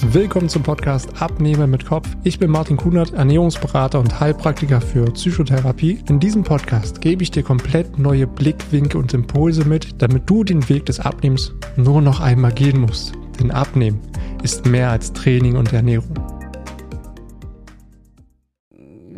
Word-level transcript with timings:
Willkommen 0.00 0.48
zum 0.48 0.62
Podcast 0.62 1.20
Abnehmen 1.20 1.70
mit 1.72 1.84
Kopf. 1.84 2.08
Ich 2.22 2.38
bin 2.38 2.52
Martin 2.52 2.76
Kunert, 2.76 3.14
Ernährungsberater 3.14 3.98
und 3.98 4.20
Heilpraktiker 4.20 4.80
für 4.80 5.06
Psychotherapie. 5.06 5.98
In 6.08 6.20
diesem 6.20 6.44
Podcast 6.44 7.00
gebe 7.00 7.24
ich 7.24 7.32
dir 7.32 7.42
komplett 7.42 7.98
neue 7.98 8.28
Blickwinkel 8.28 9.00
und 9.00 9.12
Impulse 9.12 9.64
mit, 9.64 10.00
damit 10.00 10.30
du 10.30 10.44
den 10.44 10.68
Weg 10.68 10.86
des 10.86 11.00
Abnehmens 11.00 11.52
nur 11.76 12.00
noch 12.00 12.20
einmal 12.20 12.52
gehen 12.52 12.80
musst. 12.80 13.12
Denn 13.40 13.50
Abnehmen 13.50 14.00
ist 14.44 14.66
mehr 14.66 14.90
als 14.90 15.12
Training 15.12 15.56
und 15.56 15.72
Ernährung. 15.72 16.14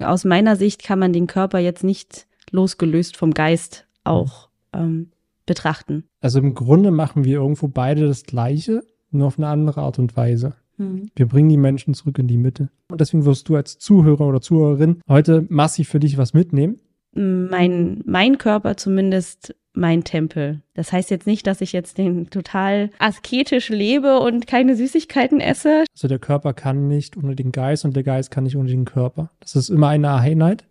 Aus 0.01 0.25
meiner 0.25 0.57
Sicht 0.57 0.83
kann 0.83 0.99
man 0.99 1.13
den 1.13 1.27
Körper 1.27 1.59
jetzt 1.59 1.85
nicht 1.85 2.27
losgelöst 2.51 3.19
vom 3.19 3.35
Geist 3.35 3.87
auch 4.03 4.49
ähm, 4.73 5.13
betrachten. 5.45 6.05
Also 6.23 6.39
im 6.39 6.55
Grunde 6.55 6.91
machen 6.91 7.25
wir 7.25 7.35
irgendwo 7.35 7.69
beide 7.69 8.09
das 8.09 8.23
Gleiche, 8.23 8.83
nur 9.11 9.27
auf 9.27 9.39
eine 9.39 9.49
andere 9.49 9.83
Art 9.83 9.99
und 9.99 10.17
Weise. 10.17 10.55
Mhm. 10.81 11.11
Wir 11.15 11.27
bringen 11.27 11.49
die 11.49 11.57
Menschen 11.57 11.95
zurück 11.95 12.19
in 12.19 12.27
die 12.27 12.39
Mitte. 12.39 12.71
Und 12.89 13.01
deswegen 13.01 13.25
wirst 13.25 13.49
du 13.49 13.57
als 13.57 13.79
Zuhörer 13.79 14.27
oder 14.27 14.41
Zuhörerin 14.41 15.01
heute 15.09 15.47
massiv 15.49 15.89
für 15.89 16.01
dich 16.01 16.19
was 16.19 16.35
mitnehmen. 16.35 16.81
Mein, 17.13 18.03
mein 18.07 18.39
Körper 18.39 18.77
zumindest 18.77 19.55
mein 19.73 20.05
Tempel. 20.05 20.63
Das 20.75 20.93
heißt 20.93 21.11
jetzt 21.11 21.27
nicht, 21.27 21.47
dass 21.47 21.61
ich 21.61 21.73
jetzt 21.73 21.99
den 21.99 22.31
total 22.31 22.91
asketisch 22.99 23.69
lebe 23.69 24.19
und 24.19 24.47
keine 24.47 24.75
Süßigkeiten 24.75 25.41
esse. 25.41 25.85
Also 25.93 26.09
der 26.09 26.19
Körper 26.19 26.55
kann 26.55 26.89
nicht 26.89 27.17
ohne 27.17 27.37
den 27.37 27.53
Geist 27.53 27.85
und 27.85 27.95
der 27.95 28.03
Geist 28.03 28.31
kann 28.31 28.45
nicht 28.45 28.57
ohne 28.57 28.69
den 28.69 28.85
Körper. 28.85 29.31
Das 29.41 29.55
ist 29.55 29.69
immer 29.69 29.89
eine 29.89 30.13
Einheit, 30.13 30.65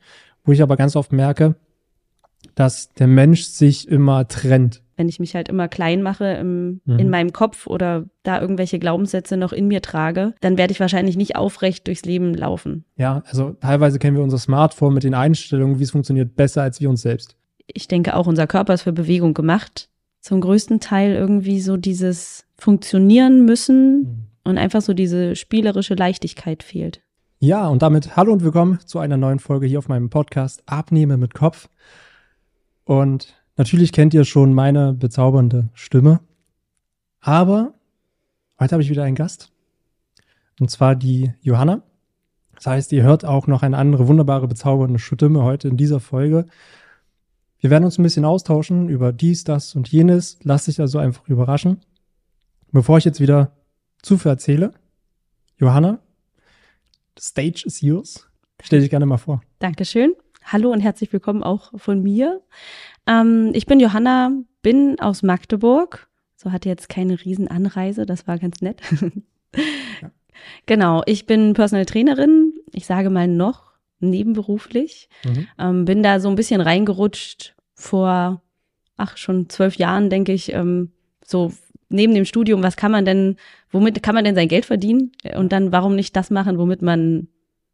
wo 0.43 0.51
ich 0.51 0.61
aber 0.61 0.75
ganz 0.75 0.95
oft 0.95 1.13
merke, 1.13 1.55
dass 2.55 2.89
der 2.93 3.07
Mensch 3.07 3.43
sich 3.43 3.87
immer 3.87 4.27
trennt. 4.27 4.81
Wenn 4.97 5.07
ich 5.07 5.19
mich 5.19 5.33
halt 5.33 5.47
immer 5.47 5.67
klein 5.69 6.01
mache 6.01 6.25
im, 6.33 6.81
Mhm. 6.85 6.99
in 6.99 7.09
meinem 7.09 7.31
Kopf 7.31 7.67
oder 7.67 8.05
da 8.23 8.41
irgendwelche 8.41 8.79
Glaubenssätze 8.79 9.37
noch 9.37 9.53
in 9.53 9.67
mir 9.67 9.81
trage, 9.81 10.33
dann 10.41 10.57
werde 10.57 10.71
ich 10.73 10.79
wahrscheinlich 10.81 11.15
nicht 11.15 11.37
aufrecht 11.37 11.87
durchs 11.87 12.03
Leben 12.03 12.33
laufen. 12.33 12.83
Ja, 12.97 13.23
also 13.27 13.51
teilweise 13.61 13.97
kennen 13.97 14.17
wir 14.17 14.23
unser 14.23 14.37
Smartphone 14.39 14.93
mit 14.93 15.03
den 15.03 15.13
Einstellungen, 15.13 15.79
wie 15.79 15.83
es 15.83 15.91
funktioniert, 15.91 16.35
besser 16.35 16.63
als 16.63 16.81
wir 16.81 16.89
uns 16.89 17.01
selbst. 17.01 17.37
Ich 17.67 17.87
denke 17.87 18.15
auch, 18.15 18.27
unser 18.27 18.45
Körper 18.47 18.73
ist 18.73 18.81
für 18.81 18.91
Bewegung 18.93 19.33
gemacht. 19.33 19.89
Zum 20.21 20.41
größten 20.41 20.81
Teil 20.81 21.13
irgendwie 21.13 21.61
so 21.61 21.77
dieses 21.77 22.45
Funktionieren 22.57 23.45
müssen 23.45 24.27
und 24.43 24.57
einfach 24.57 24.81
so 24.81 24.93
diese 24.93 25.35
spielerische 25.37 25.93
Leichtigkeit 25.95 26.61
fehlt. 26.61 27.01
Ja, 27.39 27.67
und 27.69 27.81
damit 27.81 28.17
hallo 28.17 28.33
und 28.33 28.43
willkommen 28.43 28.79
zu 28.85 28.99
einer 28.99 29.15
neuen 29.15 29.39
Folge 29.39 29.65
hier 29.65 29.79
auf 29.79 29.87
meinem 29.87 30.09
Podcast 30.09 30.61
Abnehme 30.65 31.15
mit 31.15 31.33
Kopf. 31.33 31.69
Und 32.89 33.35
natürlich 33.55 33.91
kennt 33.91 34.15
ihr 34.15 34.25
schon 34.25 34.51
meine 34.51 34.93
bezaubernde 34.93 35.69
Stimme. 35.75 36.21
Aber 37.19 37.75
heute 38.59 38.71
habe 38.71 38.81
ich 38.81 38.89
wieder 38.89 39.03
einen 39.03 39.15
Gast. 39.15 39.51
Und 40.59 40.71
zwar 40.71 40.95
die 40.95 41.31
Johanna. 41.41 41.83
Das 42.55 42.65
heißt, 42.65 42.91
ihr 42.93 43.03
hört 43.03 43.25
auch 43.25 43.45
noch 43.45 43.61
eine 43.61 43.77
andere 43.77 44.07
wunderbare, 44.07 44.47
bezaubernde 44.47 44.97
Stimme 44.97 45.43
heute 45.43 45.67
in 45.67 45.77
dieser 45.77 45.99
Folge. 45.99 46.47
Wir 47.59 47.69
werden 47.69 47.85
uns 47.85 47.99
ein 47.99 48.03
bisschen 48.03 48.25
austauschen 48.25 48.89
über 48.89 49.13
dies, 49.13 49.43
das 49.43 49.75
und 49.75 49.87
jenes. 49.87 50.39
Lasst 50.41 50.65
dich 50.65 50.81
also 50.81 50.97
einfach 50.97 51.27
überraschen. 51.27 51.81
Bevor 52.71 52.97
ich 52.97 53.05
jetzt 53.05 53.19
wieder 53.19 53.51
zu 54.01 54.17
viel 54.17 54.31
erzähle, 54.31 54.73
Johanna, 55.57 55.99
the 57.15 57.23
stage 57.23 57.61
is 57.67 57.81
yours. 57.81 58.27
Stell 58.63 58.79
dich 58.79 58.89
gerne 58.89 59.05
mal 59.05 59.17
vor. 59.17 59.43
Dankeschön. 59.59 60.15
Hallo 60.51 60.71
und 60.71 60.79
herzlich 60.79 61.13
willkommen 61.13 61.43
auch 61.43 61.71
von 61.79 62.01
mir. 62.01 62.41
Ähm, 63.05 63.51
ich 63.53 63.67
bin 63.67 63.79
Johanna, 63.79 64.31
bin 64.63 64.99
aus 64.99 65.21
Magdeburg. 65.21 66.09
So 66.35 66.51
hatte 66.51 66.69
jetzt 66.69 66.89
keine 66.89 67.23
Riesenanreise, 67.23 68.07
das 68.07 68.27
war 68.27 68.37
ganz 68.39 68.61
nett. 68.61 68.81
Genau, 70.65 71.03
ich 71.05 71.25
bin 71.25 71.53
Personal 71.53 71.85
Trainerin. 71.85 72.53
Ich 72.71 72.85
sage 72.85 73.09
mal 73.09 73.27
noch 73.27 73.73
nebenberuflich. 73.99 75.09
Mhm. 75.25 75.47
Ähm, 75.59 75.85
bin 75.85 76.01
da 76.01 76.21
so 76.21 76.29
ein 76.29 76.35
bisschen 76.35 76.61
reingerutscht 76.61 77.55
vor, 77.73 78.41
ach, 78.95 79.17
schon 79.17 79.49
zwölf 79.49 79.75
Jahren, 79.75 80.09
denke 80.09 80.31
ich, 80.31 80.53
ähm, 80.53 80.93
so 81.25 81.51
neben 81.89 82.15
dem 82.15 82.23
Studium, 82.23 82.63
was 82.63 82.77
kann 82.77 82.91
man 82.91 83.03
denn, 83.03 83.35
womit 83.69 84.01
kann 84.01 84.15
man 84.15 84.23
denn 84.23 84.35
sein 84.35 84.47
Geld 84.47 84.65
verdienen? 84.65 85.11
Und 85.35 85.51
dann, 85.51 85.73
warum 85.73 85.95
nicht 85.95 86.15
das 86.15 86.29
machen, 86.29 86.57
womit 86.57 86.81
man, 86.81 87.27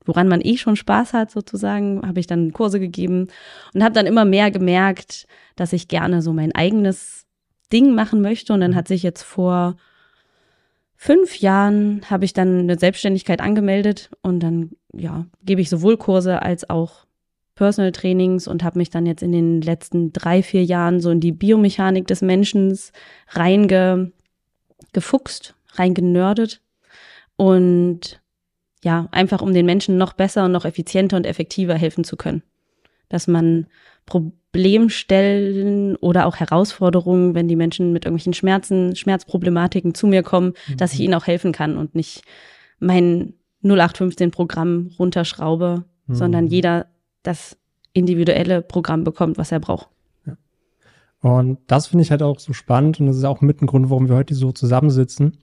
woran 0.06 0.28
man 0.28 0.42
eh 0.42 0.58
schon 0.58 0.76
Spaß 0.76 1.14
hat, 1.14 1.32
sozusagen, 1.32 2.06
habe 2.08 2.20
ich 2.20 2.28
dann 2.28 2.54
Kurse 2.54 2.80
gegeben 2.80 3.28
und 3.74 3.84
habe 3.84 3.94
dann 3.94 4.06
immer 4.06 4.26
mehr 4.26 4.52
gemerkt, 4.52 5.28
dass 5.56 5.74
ich 5.74 5.88
gerne 5.88 6.22
so 6.22 6.34
mein 6.34 6.54
eigenes 6.54 7.26
Ding 7.72 7.96
machen 7.96 8.22
möchte. 8.22 8.54
Und 8.54 8.62
dann 8.62 8.76
hat 8.76 8.88
sich 8.88 9.04
jetzt 9.04 9.24
vor 9.24 9.76
fünf 10.96 11.40
Jahren 11.40 12.02
habe 12.10 12.26
ich 12.26 12.34
dann 12.34 12.60
eine 12.60 12.80
Selbstständigkeit 12.80 13.42
angemeldet 13.42 14.10
und 14.22 14.40
dann 14.40 14.72
ja 14.94 15.26
gebe 15.44 15.62
ich 15.62 15.70
sowohl 15.70 15.98
Kurse 15.98 16.42
als 16.42 16.70
auch 16.70 17.06
Personal 17.56 17.92
Trainings 17.92 18.48
und 18.48 18.64
habe 18.64 18.80
mich 18.80 18.90
dann 18.90 19.06
jetzt 19.06 19.22
in 19.24 19.32
den 19.32 19.62
letzten 19.62 20.12
drei 20.12 20.44
vier 20.44 20.64
Jahren 20.64 21.00
so 21.00 21.10
in 21.10 21.20
die 21.22 21.32
Biomechanik 21.32 22.08
des 22.08 22.22
Menschen 22.22 22.78
reingefuchst, 23.30 24.14
reingenördet 25.74 26.62
und 27.38 28.22
ja 28.86 29.10
einfach 29.12 29.42
um 29.42 29.54
den 29.54 29.66
Menschen 29.66 29.98
noch 29.98 30.14
besser 30.14 30.46
und 30.46 30.54
noch 30.54 30.64
effizienter 30.64 31.18
und 31.18 31.26
effektiver 31.26 31.76
helfen 31.76 32.06
zu 32.06 32.16
können, 32.16 32.42
dass 33.10 33.28
man 33.28 33.68
Problemstellen 34.06 35.96
oder 35.98 36.26
auch 36.26 36.38
Herausforderungen, 36.38 37.36
wenn 37.36 37.50
die 37.50 37.58
Menschen 37.58 37.92
mit 37.92 38.06
irgendwelchen 38.06 38.34
Schmerzen, 38.34 38.96
Schmerzproblematiken 38.96 39.94
zu 39.94 40.08
mir 40.08 40.24
kommen, 40.24 40.54
dass 40.78 40.94
ich 40.94 41.02
ihnen 41.02 41.16
auch 41.16 41.28
helfen 41.28 41.52
kann 41.52 41.76
und 41.76 41.96
nicht 41.96 42.24
mein 42.80 43.34
0815-Programm 43.64 44.92
runterschraube, 44.98 45.84
Mhm. 46.08 46.16
sondern 46.16 46.48
jeder 46.48 46.86
das 47.24 47.58
individuelle 47.94 48.62
Programm 48.62 49.04
bekommt, 49.04 49.38
was 49.38 49.52
er 49.52 49.60
braucht. 49.60 49.90
Und 51.22 51.58
das 51.68 51.88
finde 51.88 52.04
ich 52.04 52.12
halt 52.12 52.22
auch 52.22 52.40
so 52.40 52.54
spannend 52.54 53.00
und 53.00 53.08
das 53.08 53.18
ist 53.18 53.24
auch 53.24 53.42
mit 53.42 53.62
ein 53.62 53.66
Grund, 53.66 53.90
warum 53.90 54.10
wir 54.10 54.16
heute 54.16 54.36
so 54.36 54.52
zusammensitzen, 54.52 55.38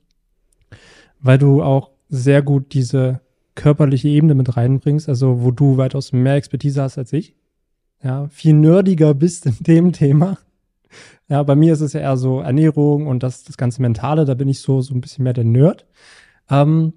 weil 1.19 1.39
du 1.39 1.63
auch 1.63 1.91
sehr 2.09 2.43
gut 2.43 2.73
diese 2.75 3.21
körperliche 3.55 4.09
Ebene 4.09 4.35
mit 4.35 4.57
reinbringst, 4.57 5.09
also 5.09 5.43
wo 5.43 5.51
du 5.51 5.77
weitaus 5.77 6.13
mehr 6.13 6.37
Expertise 6.37 6.83
hast 6.83 6.99
als 6.99 7.13
ich. 7.13 7.37
Ja, 8.03 8.29
viel 8.29 8.55
nerdiger 8.55 9.15
bist 9.15 9.47
in 9.47 9.57
dem 9.61 9.93
Thema. 9.93 10.39
Ja, 11.29 11.43
bei 11.43 11.55
mir 11.55 11.73
ist 11.73 11.81
es 11.81 11.93
ja 11.93 12.01
eher 12.01 12.17
so 12.17 12.41
Ernährung 12.41 13.07
und 13.07 13.23
das, 13.23 13.45
das 13.45 13.57
ganze 13.57 13.81
Mentale, 13.81 14.25
da 14.25 14.35
bin 14.35 14.49
ich 14.49 14.61
so, 14.61 14.81
so 14.83 14.95
ein 14.95 15.01
bisschen 15.01 15.25
mehr 15.25 15.33
der 15.33 15.45
Nerd. 15.45 15.87
Ähm, 16.51 16.95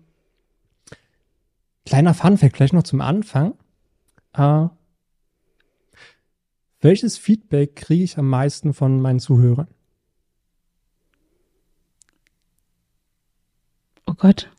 kleiner 1.86 2.14
Funfact 2.14 2.58
vielleicht 2.58 2.74
noch 2.74 2.84
zum 2.84 3.02
Anfang. 3.02 3.54
Äh, 4.34 4.68
welches 6.82 7.18
Feedback 7.18 7.76
kriege 7.76 8.04
ich 8.04 8.18
am 8.18 8.30
meisten 8.30 8.74
von 8.74 9.00
meinen 9.02 9.20
Zuhörern? 9.20 9.68
Oh 14.06 14.14
Gott. 14.14 14.52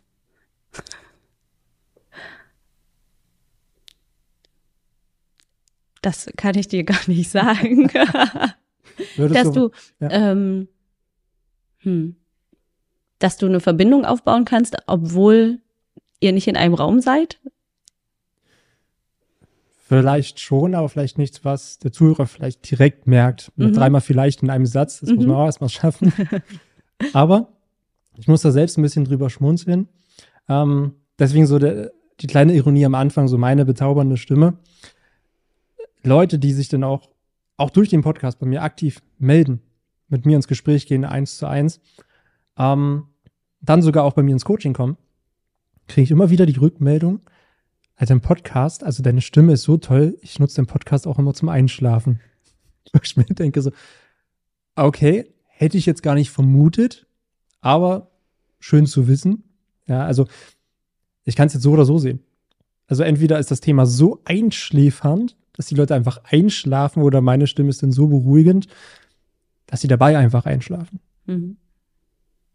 Das 6.06 6.31
kann 6.37 6.56
ich 6.56 6.69
dir 6.69 6.84
gar 6.84 7.00
nicht 7.09 7.28
sagen. 7.28 7.91
Dass 9.17 9.50
du, 9.50 9.72
ja. 9.99 10.09
ähm, 10.11 10.69
hm, 11.78 12.15
dass 13.19 13.39
du 13.39 13.47
eine 13.47 13.59
Verbindung 13.59 14.05
aufbauen 14.05 14.44
kannst, 14.44 14.77
obwohl 14.87 15.59
ihr 16.21 16.31
nicht 16.33 16.47
in 16.47 16.56
einem 16.56 16.75
Raum 16.75 17.00
seid. 17.00 17.41
Vielleicht 19.89 20.39
schon, 20.39 20.77
aber 20.77 20.89
vielleicht 20.89 21.19
nichts, 21.19 21.44
was 21.44 21.81
der 21.81 21.91
Zuhörer 21.93 22.27
vielleicht 22.27 22.71
direkt 22.71 23.09
merkt. 23.09 23.50
Mhm. 23.56 23.73
dreimal 23.73 24.00
vielleicht 24.00 24.44
in 24.44 24.50
einem 24.50 24.67
Satz. 24.67 25.00
Das 25.00 25.11
muss 25.11 25.25
Mhm. 25.25 25.33
man 25.33 25.37
auch 25.38 25.47
erstmal 25.47 25.71
schaffen. 25.71 26.12
aber 27.15 27.53
ich 28.17 28.28
muss 28.28 28.43
da 28.43 28.53
selbst 28.53 28.78
ein 28.78 28.83
bisschen 28.83 29.05
drüber 29.05 29.29
schmunzeln. 29.29 29.88
Ähm, 30.49 30.93
deswegen 31.19 31.47
so 31.49 31.59
der, 31.59 31.91
die 32.20 32.29
kleine 32.29 32.55
Ironie 32.55 32.87
am 32.87 32.94
Anfang, 32.94 33.26
so 33.26 33.38
meine 33.38 33.64
bezaubernde 33.64 34.17
Stimme. 34.17 34.56
Leute, 36.06 36.38
die 36.38 36.53
sich 36.53 36.69
dann 36.69 36.85
auch, 36.85 37.11
auch 37.56 37.70
durch 37.70 37.88
den 37.88 38.03
Podcast 38.03 38.38
bei 38.38 38.47
mir 38.47 38.62
aktiv 38.62 39.03
melden, 39.19 39.61
mit 40.08 40.25
mir 40.25 40.37
ins 40.37 40.49
Gespräch 40.49 40.87
gehen, 40.87 41.05
eins 41.05 41.38
zu 41.38 41.47
eins, 41.47 41.81
ähm, 42.58 43.08
dann 43.61 43.82
sogar 43.82 44.05
auch 44.05 44.12
bei 44.12 44.23
mir 44.23 44.32
ins 44.32 44.44
Coaching 44.44 44.73
kommen, 44.73 44.97
kriege 45.88 46.05
ich 46.05 46.11
immer 46.11 46.31
wieder 46.31 46.47
die 46.47 46.58
Rückmeldung, 46.58 47.20
also 47.97 48.12
ein 48.12 48.20
Podcast, 48.20 48.85
also 48.85 49.03
deine 49.03 49.23
Stimme 49.23 49.55
ist 49.55 49.62
so 49.62 49.79
toll, 49.79 50.19
ich 50.20 50.38
nutze 50.38 50.56
den 50.56 50.67
Podcast 50.67 51.06
auch 51.06 51.19
immer 51.19 51.35
zum 51.35 51.49
Einschlafen. 51.49 52.20
Ich 53.02 53.17
mir 53.17 53.25
denke 53.25 53.61
so, 53.62 53.73
okay, 54.76 55.35
hätte 55.49 55.76
ich 55.76 55.87
jetzt 55.87 56.05
gar 56.05 56.14
nicht 56.14 56.31
vermutet, 56.31 57.09
aber 57.61 58.12
schön 58.61 58.87
zu 58.87 59.09
wissen. 59.09 59.43
Ja, 59.88 60.05
also 60.05 60.29
ich 61.25 61.35
kann 61.35 61.49
es 61.49 61.55
jetzt 61.55 61.64
so 61.64 61.73
oder 61.73 61.85
so 61.85 61.99
sehen. 61.99 62.20
Also 62.87 63.02
entweder 63.02 63.41
ist 63.41 63.50
das 63.50 63.61
Thema 63.61 63.87
so 63.87 64.20
einschläfernd, 64.25 65.37
dass 65.56 65.67
die 65.67 65.75
Leute 65.75 65.94
einfach 65.94 66.20
einschlafen 66.25 67.03
oder 67.03 67.20
meine 67.20 67.47
Stimme 67.47 67.70
ist 67.70 67.82
dann 67.82 67.93
so 67.93 68.06
beruhigend, 68.08 68.69
dass 69.67 69.81
sie 69.81 69.88
dabei 69.88 70.17
einfach 70.17 70.47
einschlafen. 70.47 71.00
Mhm. 71.26 71.56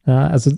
Ja, 0.05 0.27
also 0.27 0.51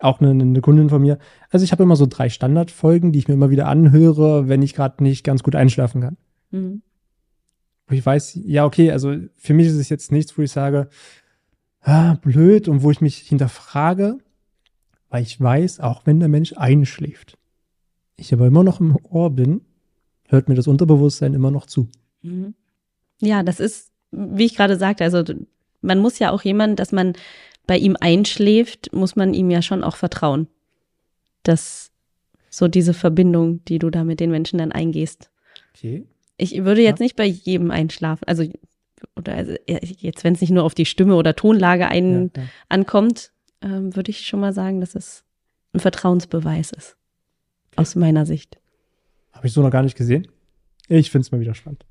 auch 0.00 0.20
eine, 0.20 0.30
eine 0.30 0.60
Kundin 0.60 0.88
von 0.88 1.02
mir. 1.02 1.18
Also 1.50 1.64
ich 1.64 1.72
habe 1.72 1.82
immer 1.82 1.96
so 1.96 2.06
drei 2.06 2.28
Standardfolgen, 2.28 3.12
die 3.12 3.18
ich 3.18 3.28
mir 3.28 3.34
immer 3.34 3.50
wieder 3.50 3.66
anhöre, 3.66 4.48
wenn 4.48 4.62
ich 4.62 4.74
gerade 4.74 5.02
nicht 5.02 5.24
ganz 5.24 5.42
gut 5.42 5.54
einschlafen 5.54 6.00
kann. 6.00 6.16
Mhm. 6.50 6.82
Wo 7.88 7.94
ich 7.94 8.04
weiß, 8.04 8.38
ja, 8.44 8.64
okay, 8.64 8.92
also 8.92 9.16
für 9.36 9.54
mich 9.54 9.66
ist 9.66 9.74
es 9.74 9.88
jetzt 9.88 10.12
nichts, 10.12 10.36
wo 10.36 10.42
ich 10.42 10.52
sage, 10.52 10.88
ah, 11.80 12.14
blöd 12.14 12.68
und 12.68 12.82
wo 12.82 12.90
ich 12.90 13.00
mich 13.00 13.16
hinterfrage, 13.16 14.18
weil 15.08 15.22
ich 15.22 15.40
weiß, 15.40 15.80
auch 15.80 16.06
wenn 16.06 16.20
der 16.20 16.28
Mensch 16.28 16.52
einschläft, 16.56 17.38
ich 18.16 18.32
aber 18.32 18.46
immer 18.46 18.62
noch 18.62 18.80
im 18.80 18.96
Ohr 19.04 19.30
bin, 19.30 19.62
hört 20.28 20.48
mir 20.48 20.54
das 20.54 20.66
Unterbewusstsein 20.66 21.34
immer 21.34 21.50
noch 21.50 21.66
zu. 21.66 21.88
Mhm. 22.22 22.54
Ja, 23.20 23.42
das 23.42 23.60
ist, 23.60 23.90
wie 24.10 24.44
ich 24.44 24.54
gerade 24.54 24.76
sagte, 24.76 25.04
also 25.04 25.22
man 25.80 25.98
muss 25.98 26.18
ja 26.18 26.30
auch 26.30 26.42
jemand, 26.42 26.78
dass 26.78 26.92
man 26.92 27.14
bei 27.66 27.76
ihm 27.76 27.96
einschläft, 28.00 28.92
muss 28.92 29.16
man 29.16 29.34
ihm 29.34 29.50
ja 29.50 29.62
schon 29.62 29.84
auch 29.84 29.96
vertrauen. 29.96 30.48
Dass 31.42 31.90
so 32.50 32.68
diese 32.68 32.94
Verbindung, 32.94 33.64
die 33.66 33.78
du 33.78 33.90
da 33.90 34.04
mit 34.04 34.20
den 34.20 34.30
Menschen 34.30 34.58
dann 34.58 34.72
eingehst. 34.72 35.30
Okay. 35.74 36.06
Ich 36.36 36.64
würde 36.64 36.82
jetzt 36.82 37.00
ja. 37.00 37.04
nicht 37.04 37.16
bei 37.16 37.24
jedem 37.24 37.70
einschlafen. 37.70 38.24
Also, 38.26 38.44
oder 39.16 39.34
also 39.34 39.54
jetzt, 39.66 40.24
wenn 40.24 40.34
es 40.34 40.40
nicht 40.40 40.50
nur 40.50 40.64
auf 40.64 40.74
die 40.74 40.86
Stimme 40.86 41.16
oder 41.16 41.36
Tonlage 41.36 41.88
ein, 41.88 42.30
ja, 42.34 42.42
ja. 42.42 42.48
ankommt, 42.68 43.32
ähm, 43.60 43.94
würde 43.94 44.10
ich 44.10 44.26
schon 44.26 44.40
mal 44.40 44.52
sagen, 44.52 44.80
dass 44.80 44.94
es 44.94 45.24
ein 45.72 45.80
Vertrauensbeweis 45.80 46.72
ist. 46.72 46.96
Okay. 47.72 47.80
Aus 47.82 47.96
meiner 47.96 48.24
Sicht. 48.24 48.58
Habe 49.38 49.46
ich 49.46 49.54
so 49.54 49.62
noch 49.62 49.70
gar 49.70 49.82
nicht 49.82 49.96
gesehen. 49.96 50.28
Ich 50.88 51.10
finde 51.10 51.22
es 51.22 51.32
mal 51.32 51.40
wieder 51.40 51.54
spannend 51.54 51.84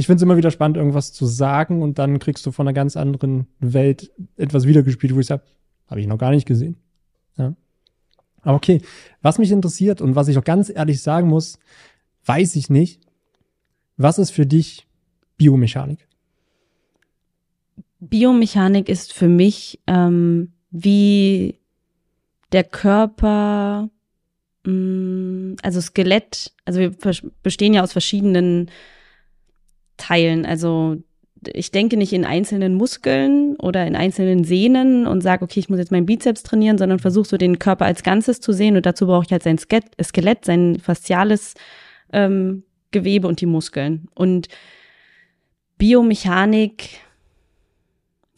ich 0.00 0.06
finde 0.06 0.16
es 0.16 0.22
immer 0.22 0.36
wieder 0.36 0.50
spannend, 0.50 0.76
irgendwas 0.76 1.12
zu 1.12 1.26
sagen 1.26 1.82
und 1.82 1.98
dann 1.98 2.18
kriegst 2.18 2.46
du 2.46 2.52
von 2.52 2.66
einer 2.66 2.74
ganz 2.74 2.96
anderen 2.96 3.46
Welt 3.58 4.10
etwas 4.36 4.66
wiedergespielt, 4.66 5.14
wo 5.14 5.20
ich 5.20 5.26
sage, 5.26 5.42
habe 5.88 6.00
ich 6.00 6.06
noch 6.06 6.18
gar 6.18 6.30
nicht 6.30 6.46
gesehen. 6.46 6.76
Ja. 7.36 7.54
Aber 8.42 8.56
okay, 8.56 8.80
was 9.20 9.38
mich 9.38 9.50
interessiert 9.50 10.00
und 10.00 10.14
was 10.14 10.28
ich 10.28 10.38
auch 10.38 10.44
ganz 10.44 10.70
ehrlich 10.70 11.02
sagen 11.02 11.28
muss, 11.28 11.58
weiß 12.24 12.56
ich 12.56 12.70
nicht. 12.70 13.02
Was 13.96 14.18
ist 14.18 14.30
für 14.30 14.46
dich 14.46 14.86
Biomechanik? 15.36 16.06
Biomechanik 17.98 18.88
ist 18.88 19.12
für 19.12 19.28
mich 19.28 19.80
ähm, 19.86 20.52
wie 20.70 21.58
der 22.52 22.64
Körper, 22.64 23.90
also 24.64 25.80
Skelett, 25.80 26.52
also 26.64 26.80
wir 26.80 26.92
bestehen 27.42 27.72
ja 27.72 27.82
aus 27.82 27.92
verschiedenen 27.92 28.70
teilen. 29.96 30.44
Also 30.44 30.96
ich 31.46 31.70
denke 31.70 31.96
nicht 31.96 32.12
in 32.12 32.24
einzelnen 32.24 32.74
Muskeln 32.74 33.56
oder 33.56 33.86
in 33.86 33.96
einzelnen 33.96 34.44
Sehnen 34.44 35.06
und 35.06 35.22
sage, 35.22 35.44
okay, 35.44 35.60
ich 35.60 35.70
muss 35.70 35.78
jetzt 35.78 35.92
meinen 35.92 36.06
Bizeps 36.06 36.42
trainieren, 36.42 36.76
sondern 36.76 36.98
versuche 36.98 37.28
so 37.28 37.36
den 37.38 37.58
Körper 37.58 37.86
als 37.86 38.02
Ganzes 38.02 38.40
zu 38.40 38.52
sehen 38.52 38.76
und 38.76 38.84
dazu 38.84 39.06
brauche 39.06 39.24
ich 39.24 39.32
halt 39.32 39.42
sein 39.42 39.58
Skelett, 39.58 40.44
sein 40.44 40.78
fasziales 40.78 41.54
ähm, 42.12 42.64
Gewebe 42.90 43.28
und 43.28 43.40
die 43.40 43.46
Muskeln. 43.46 44.08
Und 44.14 44.48
Biomechanik, 45.78 47.00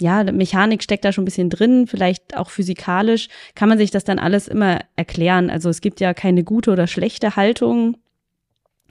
ja, 0.02 0.25
Mechanik 0.25 0.82
steckt 0.82 1.04
da 1.04 1.12
schon 1.12 1.22
ein 1.22 1.26
bisschen 1.26 1.49
drin, 1.49 1.87
vielleicht 1.87 2.37
auch 2.37 2.50
physikalisch, 2.50 3.28
kann 3.54 3.69
man 3.69 3.78
sich 3.78 3.90
das 3.90 4.04
dann 4.04 4.19
alles 4.19 4.49
immer 4.49 4.81
erklären. 4.96 5.49
Also 5.49 5.70
es 5.70 5.81
gibt 5.81 6.00
ja 6.00 6.12
keine 6.12 6.44
gute 6.44 6.72
oder 6.72 6.87
schlechte 6.87 7.37
Haltung. 7.37 7.96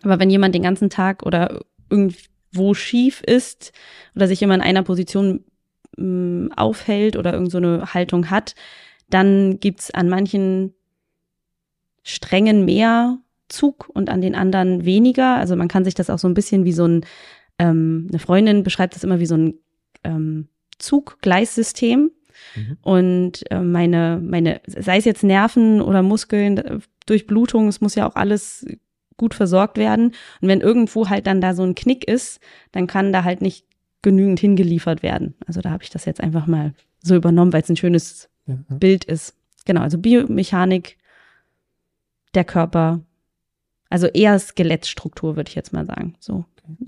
Aber 0.03 0.19
wenn 0.19 0.29
jemand 0.29 0.55
den 0.55 0.63
ganzen 0.63 0.89
Tag 0.89 1.23
oder 1.23 1.61
irgendwie 1.89 2.17
wo 2.53 2.73
schief 2.73 3.21
ist 3.21 3.71
oder 4.15 4.27
sich 4.27 4.41
immer 4.41 4.55
in 4.55 4.61
einer 4.61 4.83
Position 4.83 5.43
mh, 5.97 6.05
mm, 6.05 6.51
aufhält 6.53 7.15
oder 7.15 7.33
irgendeine 7.33 7.79
so 7.79 7.93
Haltung 7.93 8.29
hat, 8.29 8.55
dann 9.09 9.59
gibt's 9.59 9.91
an 9.91 10.09
manchen 10.09 10.73
Strängen 12.03 12.65
mehr 12.65 13.19
Zug 13.47 13.89
und 13.93 14.09
an 14.09 14.21
den 14.21 14.35
anderen 14.35 14.85
weniger. 14.85 15.35
Also 15.35 15.55
man 15.55 15.67
kann 15.67 15.83
sich 15.83 15.93
das 15.93 16.09
auch 16.09 16.19
so 16.19 16.27
ein 16.27 16.33
bisschen 16.33 16.65
wie 16.65 16.73
so 16.73 16.85
ein, 16.85 17.05
ähm, 17.59 18.07
eine 18.09 18.19
Freundin 18.19 18.63
beschreibt 18.63 18.95
das 18.95 19.03
immer 19.03 19.19
wie 19.19 19.25
so 19.25 19.35
ein 19.35 19.53
ähm, 20.03 20.47
Zuggleissystem. 20.81 22.11
Mhm. 22.55 22.77
Und 22.81 23.51
äh, 23.51 23.61
meine, 23.61 24.19
meine, 24.23 24.61
sei 24.65 24.97
es 24.97 25.05
jetzt 25.05 25.23
Nerven 25.23 25.81
oder 25.81 26.01
Muskeln, 26.01 26.57
äh, 26.57 26.79
Durchblutung, 27.05 27.67
es 27.67 27.81
muss 27.81 27.95
ja 27.95 28.07
auch 28.07 28.15
alles 28.15 28.65
gut 29.17 29.33
versorgt 29.33 29.77
werden. 29.77 30.13
Und 30.41 30.47
wenn 30.47 30.61
irgendwo 30.61 31.09
halt 31.09 31.27
dann 31.27 31.41
da 31.41 31.53
so 31.53 31.63
ein 31.63 31.75
Knick 31.75 32.07
ist, 32.07 32.39
dann 32.71 32.87
kann 32.87 33.13
da 33.13 33.23
halt 33.23 33.41
nicht 33.41 33.65
genügend 34.01 34.39
hingeliefert 34.39 35.03
werden. 35.03 35.35
Also 35.45 35.61
da 35.61 35.69
habe 35.69 35.83
ich 35.83 35.89
das 35.89 36.05
jetzt 36.05 36.21
einfach 36.21 36.47
mal 36.47 36.73
so 37.01 37.15
übernommen, 37.15 37.53
weil 37.53 37.61
es 37.61 37.69
ein 37.69 37.77
schönes 37.77 38.29
ja, 38.47 38.57
ja. 38.69 38.75
Bild 38.77 39.05
ist. 39.05 39.35
Genau, 39.65 39.81
also 39.81 39.99
Biomechanik, 39.99 40.97
der 42.33 42.45
Körper, 42.45 43.01
also 43.89 44.07
eher 44.07 44.39
Skelettstruktur, 44.39 45.35
würde 45.35 45.49
ich 45.49 45.55
jetzt 45.55 45.73
mal 45.73 45.85
sagen. 45.85 46.15
So. 46.19 46.45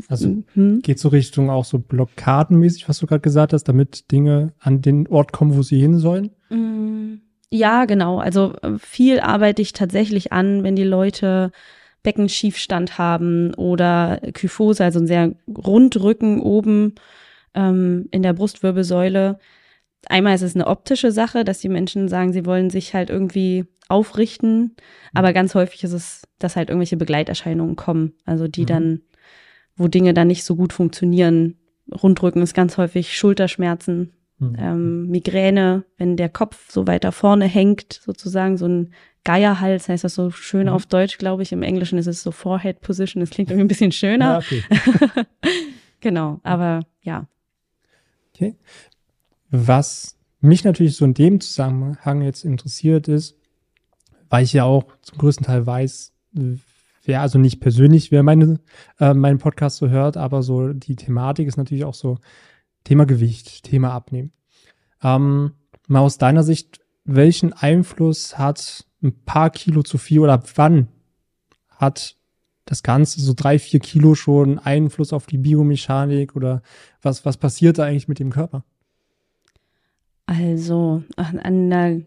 Also 0.08 0.38
mhm. 0.56 0.82
geht 0.82 1.00
so 1.00 1.10
Richtung 1.10 1.50
auch 1.50 1.66
so 1.66 1.80
blockadenmäßig, 1.80 2.88
was 2.88 3.00
du 3.00 3.08
gerade 3.08 3.22
gesagt 3.22 3.54
hast, 3.54 3.66
damit 3.66 4.12
Dinge 4.12 4.54
an 4.60 4.82
den 4.82 5.08
Ort 5.08 5.32
kommen, 5.32 5.56
wo 5.56 5.62
sie 5.62 5.80
hin 5.80 5.98
sollen? 5.98 6.32
Mm, 6.50 7.22
ja, 7.50 7.86
genau. 7.86 8.20
Also 8.20 8.54
äh, 8.62 8.78
viel 8.78 9.20
arbeite 9.20 9.62
ich 9.62 9.74
tatsächlich 9.74 10.32
an, 10.32 10.64
wenn 10.64 10.76
die 10.76 10.84
Leute 10.84 11.52
Beckenschiefstand 12.04 12.98
haben 12.98 13.54
oder 13.56 14.20
Kyphose, 14.34 14.84
also 14.84 15.00
ein 15.00 15.08
sehr 15.08 15.34
Rundrücken 15.48 16.42
oben 16.42 16.96
ähm, 17.54 18.08
in 18.12 18.24
der 18.24 18.34
Brustwirbelsäule. 18.34 19.40
Einmal 20.08 20.36
ist 20.36 20.42
es 20.42 20.56
eine 20.56 20.68
optische 20.68 21.12
Sache, 21.12 21.46
dass 21.46 21.60
die 21.60 21.70
Menschen 21.70 22.10
sagen, 22.10 22.34
sie 22.34 22.46
wollen 22.46 22.70
sich 22.70 22.94
halt 22.94 23.10
irgendwie 23.10 23.66
aufrichten, 23.88 24.76
aber 25.14 25.34
ganz 25.34 25.56
häufig 25.56 25.84
ist 25.84 25.94
es, 25.94 26.24
dass 26.40 26.56
halt 26.56 26.70
irgendwelche 26.70 26.98
Begleiterscheinungen 26.98 27.76
kommen, 27.76 28.14
also 28.26 28.48
die 28.48 28.62
mhm. 28.62 28.68
dann, 28.68 29.02
wo 29.76 29.88
Dinge 29.88 30.14
dann 30.14 30.28
nicht 30.28 30.44
so 30.44 30.56
gut 30.56 30.74
funktionieren. 30.74 31.58
Rundrücken 31.92 32.42
ist 32.42 32.54
ganz 32.54 32.78
häufig 32.78 33.18
Schulterschmerzen, 33.18 34.14
mhm. 34.40 34.56
ähm, 34.58 35.08
Migräne, 35.10 35.84
wenn 35.98 36.18
der 36.18 36.30
Kopf 36.30 36.72
so 36.72 36.88
weiter 36.88 37.12
vorne 37.12 37.46
hängt, 37.46 37.94
sozusagen 37.94 38.58
so 38.58 38.68
ein 38.68 38.94
Geierhals 39.26 39.88
heißt 39.88 40.04
das 40.04 40.16
so 40.16 40.32
schön 40.32 40.68
mhm. 40.68 40.74
auf 40.74 40.86
Deutsch, 40.86 41.18
glaube 41.18 41.44
ich. 41.44 41.52
Im 41.54 41.64
Englischen 41.64 41.98
ist 41.98 42.08
es 42.08 42.24
so 42.24 42.32
Forehead 42.32 42.82
Position. 42.82 43.22
Das 43.22 43.30
klingt 43.30 43.50
irgendwie 43.50 43.66
ein 43.66 43.70
bisschen 43.70 43.94
schöner. 43.94 44.26
Ja, 44.26 44.38
okay. 44.40 44.64
genau, 46.02 46.42
aber 46.44 46.82
ja. 47.02 47.28
Okay. 48.34 48.56
Was 49.50 50.18
mich 50.42 50.66
natürlich 50.66 50.98
so 50.98 51.06
in 51.06 51.14
dem 51.14 51.40
Zusammenhang 51.40 52.22
jetzt 52.22 52.44
interessiert 52.44 53.08
ist, 53.08 53.38
weil 54.30 54.44
ich 54.44 54.52
ja 54.52 54.66
auch 54.66 54.86
zum 55.02 55.20
größten 55.20 55.46
Teil 55.46 55.66
weiß, 55.66 56.12
wer 57.04 57.22
also 57.22 57.38
nicht 57.40 57.60
persönlich, 57.60 58.12
wer 58.12 58.24
meine, 58.24 58.60
äh, 59.00 59.14
meinen 59.14 59.40
Podcast 59.40 59.78
so 59.78 59.90
hört, 59.90 60.18
aber 60.18 60.44
so 60.44 60.74
die 60.74 60.96
Thematik 60.96 61.48
ist 61.48 61.58
natürlich 61.58 61.86
auch 61.86 61.94
so 61.94 62.18
Thema 62.84 63.06
Gewicht, 63.06 63.64
Thema 63.64 63.92
Abnehmen. 63.92 64.32
Ähm, 65.02 65.52
mal 65.88 66.02
aus 66.02 66.18
deiner 66.18 66.44
Sicht, 66.44 66.80
welchen 67.06 67.54
Einfluss 67.54 68.38
hat 68.38 68.86
ein 69.02 69.14
paar 69.26 69.50
Kilo 69.50 69.84
zu 69.84 69.98
viel 69.98 70.20
oder 70.20 70.42
wann 70.56 70.88
hat 71.70 72.16
das 72.66 72.84
Ganze 72.84 73.20
so 73.20 73.34
drei, 73.36 73.60
vier 73.60 73.82
Kilo 73.82 74.16
schon 74.16 74.58
Einfluss 74.58 75.12
auf 75.12 75.26
die 75.26 75.38
Biomechanik 75.38 76.36
oder 76.36 76.62
was, 77.02 77.26
was 77.26 77.38
passiert 77.38 77.78
da 77.78 77.84
eigentlich 77.84 78.08
mit 78.08 78.20
dem 78.20 78.32
Körper? 78.32 78.64
Also 80.26 81.04
an 81.18 81.40
einer 81.40 82.02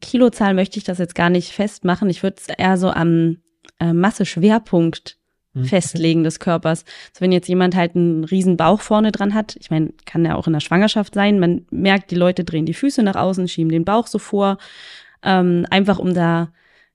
Kilozahl 0.00 0.52
möchte 0.52 0.78
ich 0.78 0.84
das 0.84 0.98
jetzt 0.98 1.14
gar 1.14 1.30
nicht 1.30 1.52
festmachen. 1.52 2.10
Ich 2.10 2.22
würde 2.22 2.36
es 2.38 2.48
eher 2.48 2.76
so 2.76 2.90
am 2.90 3.38
äh, 3.82 3.92
Masse-Schwerpunkt 3.92 5.16
hm, 5.54 5.64
festlegen 5.64 6.24
des 6.24 6.38
Körpers. 6.38 6.84
Also 7.10 7.20
wenn 7.20 7.32
jetzt 7.32 7.48
jemand 7.48 7.74
halt 7.74 7.96
einen 7.96 8.24
riesen 8.24 8.56
Bauch 8.56 8.80
vorne 8.80 9.12
dran 9.12 9.34
hat, 9.34 9.56
ich 9.60 9.70
meine, 9.70 9.92
kann 10.06 10.24
ja 10.24 10.36
auch 10.36 10.46
in 10.46 10.52
der 10.52 10.60
Schwangerschaft 10.60 11.14
sein, 11.14 11.40
man 11.40 11.66
merkt, 11.70 12.10
die 12.10 12.16
Leute 12.16 12.44
drehen 12.44 12.66
die 12.66 12.74
Füße 12.74 13.02
nach 13.02 13.16
außen, 13.16 13.48
schieben 13.48 13.72
den 13.72 13.84
Bauch 13.84 14.06
so 14.06 14.18
vor 14.18 14.58
ähm, 15.22 15.66
einfach 15.70 15.98
um 15.98 16.14
da 16.14 16.52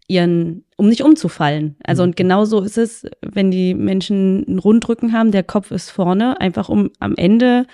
ihren, 0.07 0.63
um 0.77 0.87
nicht 0.87 1.03
umzufallen. 1.03 1.75
Also 1.83 2.03
mhm. 2.03 2.09
und 2.09 2.15
genauso 2.15 2.61
ist 2.61 2.77
es, 2.77 3.05
wenn 3.21 3.51
die 3.51 3.73
Menschen 3.73 4.45
einen 4.47 4.59
Rundrücken 4.59 5.11
haben, 5.11 5.31
der 5.31 5.43
Kopf 5.43 5.71
ist 5.71 5.89
vorne, 5.89 6.39
einfach 6.39 6.69
um 6.69 6.91
am 6.99 7.15
Ende 7.15 7.65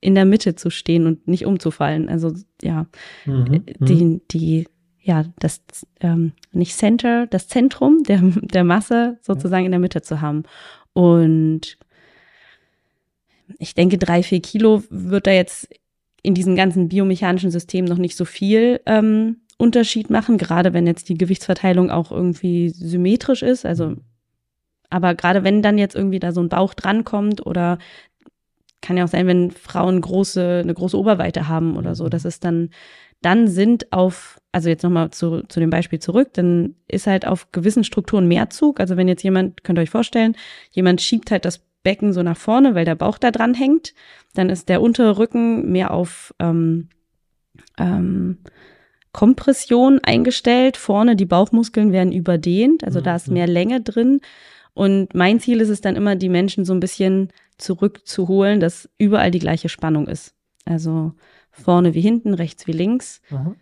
in 0.00 0.14
der 0.14 0.24
Mitte 0.24 0.54
zu 0.54 0.70
stehen 0.70 1.06
und 1.06 1.28
nicht 1.28 1.44
umzufallen. 1.44 2.08
Also 2.08 2.32
ja, 2.62 2.86
mhm. 3.26 3.64
Die, 3.80 4.04
mhm. 4.04 4.20
die, 4.30 4.68
ja, 5.02 5.24
das 5.38 5.62
ähm, 6.00 6.32
nicht 6.52 6.76
Center, 6.76 7.26
das 7.26 7.48
Zentrum 7.48 8.02
der, 8.04 8.20
der 8.22 8.64
Masse 8.64 9.18
sozusagen 9.22 9.62
ja. 9.62 9.66
in 9.66 9.72
der 9.72 9.80
Mitte 9.80 10.02
zu 10.02 10.20
haben. 10.20 10.44
Und 10.92 11.78
ich 13.58 13.74
denke, 13.74 13.98
drei, 13.98 14.22
vier 14.22 14.40
Kilo 14.40 14.82
wird 14.90 15.26
da 15.26 15.32
jetzt 15.32 15.68
in 16.22 16.34
diesem 16.34 16.54
ganzen 16.54 16.88
biomechanischen 16.88 17.50
System 17.50 17.84
noch 17.86 17.96
nicht 17.96 18.16
so 18.16 18.24
viel 18.24 18.80
ähm, 18.86 19.38
Unterschied 19.56 20.10
machen, 20.10 20.38
gerade 20.38 20.72
wenn 20.72 20.86
jetzt 20.86 21.08
die 21.08 21.18
Gewichtsverteilung 21.18 21.90
auch 21.90 22.10
irgendwie 22.10 22.70
symmetrisch 22.70 23.42
ist. 23.42 23.64
Also, 23.64 23.96
aber 24.90 25.14
gerade 25.14 25.44
wenn 25.44 25.62
dann 25.62 25.78
jetzt 25.78 25.94
irgendwie 25.94 26.18
da 26.18 26.32
so 26.32 26.40
ein 26.40 26.48
Bauch 26.48 26.74
drankommt 26.74 27.46
oder 27.46 27.78
kann 28.82 28.96
ja 28.96 29.04
auch 29.04 29.08
sein, 29.08 29.26
wenn 29.26 29.50
Frauen 29.50 30.00
große, 30.00 30.60
eine 30.62 30.74
große 30.74 30.98
Oberweite 30.98 31.48
haben 31.48 31.76
oder 31.76 31.94
so, 31.94 32.08
dass 32.08 32.24
es 32.24 32.40
dann 32.40 32.70
dann 33.22 33.48
sind 33.48 33.92
auf, 33.92 34.40
also 34.52 34.68
jetzt 34.68 34.82
nochmal 34.82 35.10
zu, 35.10 35.42
zu 35.48 35.60
dem 35.60 35.70
Beispiel 35.70 35.98
zurück, 35.98 36.30
dann 36.34 36.74
ist 36.88 37.06
halt 37.06 37.26
auf 37.26 37.52
gewissen 37.52 37.84
Strukturen 37.84 38.28
Mehrzug. 38.28 38.80
Also 38.80 38.96
wenn 38.96 39.08
jetzt 39.08 39.22
jemand, 39.22 39.62
könnt 39.62 39.78
ihr 39.78 39.82
euch 39.82 39.90
vorstellen, 39.90 40.36
jemand 40.70 41.00
schiebt 41.00 41.30
halt 41.30 41.44
das 41.44 41.60
Becken 41.82 42.12
so 42.12 42.22
nach 42.22 42.36
vorne, 42.36 42.74
weil 42.74 42.84
der 42.84 42.94
Bauch 42.94 43.18
da 43.18 43.30
dran 43.30 43.54
hängt, 43.54 43.94
dann 44.34 44.50
ist 44.50 44.68
der 44.68 44.82
untere 44.82 45.18
Rücken 45.18 45.70
mehr 45.70 45.92
auf 45.92 46.34
ähm, 46.38 46.88
ähm, 47.78 48.38
Kompression 49.12 50.00
eingestellt. 50.02 50.76
Vorne 50.76 51.16
die 51.16 51.26
Bauchmuskeln 51.26 51.92
werden 51.92 52.12
überdehnt, 52.12 52.84
also 52.84 53.00
da 53.00 53.16
ist 53.16 53.28
mhm. 53.28 53.34
mehr 53.34 53.46
Länge 53.46 53.80
drin. 53.80 54.20
Und 54.72 55.14
mein 55.14 55.40
Ziel 55.40 55.60
ist 55.60 55.68
es 55.68 55.80
dann 55.80 55.96
immer, 55.96 56.16
die 56.16 56.28
Menschen 56.28 56.64
so 56.64 56.72
ein 56.72 56.80
bisschen 56.80 57.32
zurückzuholen, 57.58 58.60
dass 58.60 58.88
überall 58.98 59.30
die 59.30 59.40
gleiche 59.40 59.68
Spannung 59.68 60.06
ist. 60.06 60.34
Also 60.64 61.12
vorne 61.60 61.94
wie 61.94 62.00
hinten, 62.00 62.34
rechts 62.34 62.66
wie 62.66 62.72
links. 62.72 63.20
Mhm. 63.30 63.56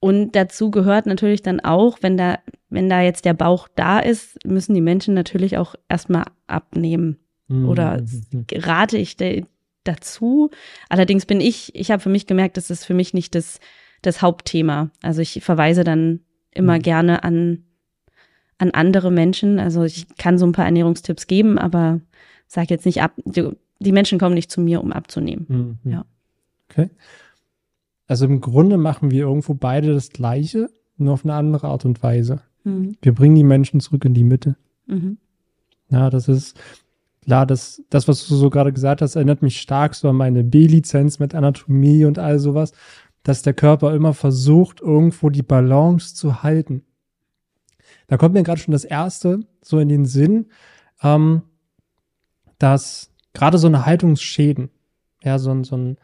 Und 0.00 0.32
dazu 0.36 0.70
gehört 0.70 1.06
natürlich 1.06 1.42
dann 1.42 1.60
auch, 1.60 1.98
wenn 2.02 2.16
da, 2.16 2.38
wenn 2.68 2.88
da 2.88 3.02
jetzt 3.02 3.24
der 3.24 3.34
Bauch 3.34 3.68
da 3.74 3.98
ist, 3.98 4.44
müssen 4.44 4.74
die 4.74 4.80
Menschen 4.80 5.14
natürlich 5.14 5.58
auch 5.58 5.74
erstmal 5.88 6.24
abnehmen. 6.46 7.18
Mhm. 7.48 7.68
Oder 7.68 8.02
rate 8.52 8.96
ich 8.96 9.16
dazu. 9.84 10.50
Allerdings 10.88 11.26
bin 11.26 11.40
ich, 11.40 11.74
ich 11.74 11.90
habe 11.90 12.02
für 12.02 12.10
mich 12.10 12.26
gemerkt, 12.26 12.56
das 12.56 12.70
ist 12.70 12.84
für 12.84 12.94
mich 12.94 13.12
nicht 13.12 13.34
das, 13.34 13.58
das 14.02 14.22
Hauptthema. 14.22 14.90
Also 15.02 15.20
ich 15.20 15.42
verweise 15.42 15.82
dann 15.82 16.20
immer 16.52 16.76
mhm. 16.76 16.82
gerne 16.82 17.24
an, 17.24 17.64
an 18.58 18.70
andere 18.70 19.10
Menschen. 19.10 19.58
Also 19.58 19.82
ich 19.84 20.06
kann 20.16 20.38
so 20.38 20.46
ein 20.46 20.52
paar 20.52 20.66
Ernährungstipps 20.66 21.26
geben, 21.26 21.58
aber 21.58 22.00
sage 22.46 22.68
jetzt 22.70 22.86
nicht 22.86 23.02
ab, 23.02 23.12
die, 23.24 23.48
die, 23.78 23.92
Menschen 23.92 24.18
kommen 24.18 24.34
nicht 24.34 24.50
zu 24.50 24.60
mir, 24.60 24.80
um 24.80 24.92
abzunehmen. 24.92 25.78
Mhm. 25.84 25.90
Ja. 25.90 26.04
Okay. 26.70 26.90
Also 28.08 28.24
im 28.24 28.40
Grunde 28.40 28.78
machen 28.78 29.10
wir 29.10 29.20
irgendwo 29.20 29.54
beide 29.54 29.92
das 29.92 30.10
Gleiche, 30.10 30.70
nur 30.96 31.12
auf 31.12 31.24
eine 31.24 31.34
andere 31.34 31.68
Art 31.68 31.84
und 31.84 32.02
Weise. 32.02 32.40
Mhm. 32.64 32.96
Wir 33.00 33.14
bringen 33.14 33.36
die 33.36 33.44
Menschen 33.44 33.80
zurück 33.80 34.04
in 34.04 34.14
die 34.14 34.24
Mitte. 34.24 34.56
Mhm. 34.86 35.18
Ja, 35.90 36.10
das 36.10 36.26
ist, 36.26 36.58
klar, 37.22 37.46
das, 37.46 37.82
das, 37.90 38.08
was 38.08 38.26
du 38.26 38.34
so 38.34 38.50
gerade 38.50 38.72
gesagt 38.72 39.02
hast, 39.02 39.14
erinnert 39.14 39.42
mich 39.42 39.60
stark 39.60 39.94
so 39.94 40.08
an 40.08 40.16
meine 40.16 40.42
B-Lizenz 40.42 41.18
mit 41.18 41.34
Anatomie 41.34 42.06
und 42.06 42.18
all 42.18 42.38
sowas, 42.38 42.72
dass 43.22 43.42
der 43.42 43.54
Körper 43.54 43.94
immer 43.94 44.14
versucht, 44.14 44.80
irgendwo 44.80 45.28
die 45.28 45.42
Balance 45.42 46.14
zu 46.14 46.42
halten. 46.42 46.82
Da 48.06 48.16
kommt 48.16 48.34
mir 48.34 48.42
gerade 48.42 48.60
schon 48.60 48.72
das 48.72 48.84
erste 48.84 49.40
so 49.60 49.78
in 49.78 49.88
den 49.90 50.06
Sinn, 50.06 50.46
ähm, 51.02 51.42
dass 52.58 53.12
gerade 53.34 53.58
so 53.58 53.66
eine 53.66 53.84
Haltungsschäden, 53.84 54.70
ja, 55.22 55.38
so 55.38 55.50
ein, 55.50 55.64
so 55.64 55.76
ein, 55.76 55.96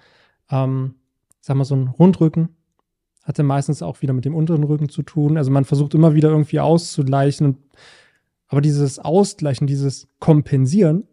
ähm, 0.51 0.97
sag 1.45 1.57
mal, 1.57 1.65
so 1.65 1.77
ein 1.77 1.89
Rundrücken, 1.89 2.49
hatte 3.23 3.43
meistens 3.43 3.83
auch 3.83 4.01
wieder 4.01 4.15
mit 4.15 4.25
dem 4.25 4.35
unteren 4.35 4.65
Rücken 4.65 4.89
zu 4.89 5.03
tun. 5.03 5.37
Also 5.37 5.51
man 5.51 5.67
versucht 5.67 5.93
immer 5.93 6.15
wieder 6.15 6.31
irgendwie 6.31 6.59
auszugleichen. 6.59 7.59
Aber 8.49 8.63
dieses 8.63 8.99
Ausgleichen, 8.99 9.67
dieses 9.67 10.09
Kompensieren 10.21 11.05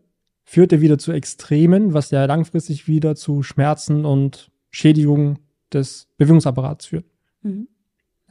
führt 0.45 0.71
ja 0.71 0.79
wieder 0.79 0.97
zu 0.97 1.11
Extremen, 1.11 1.93
was 1.93 2.11
ja 2.11 2.23
langfristig 2.23 2.87
wieder 2.87 3.15
zu 3.15 3.43
Schmerzen 3.43 4.05
und 4.05 4.51
Schädigungen 4.69 5.39
des 5.73 6.07
Bewegungsapparats 6.17 6.85
führt. 6.85 7.05
Mhm. 7.41 7.67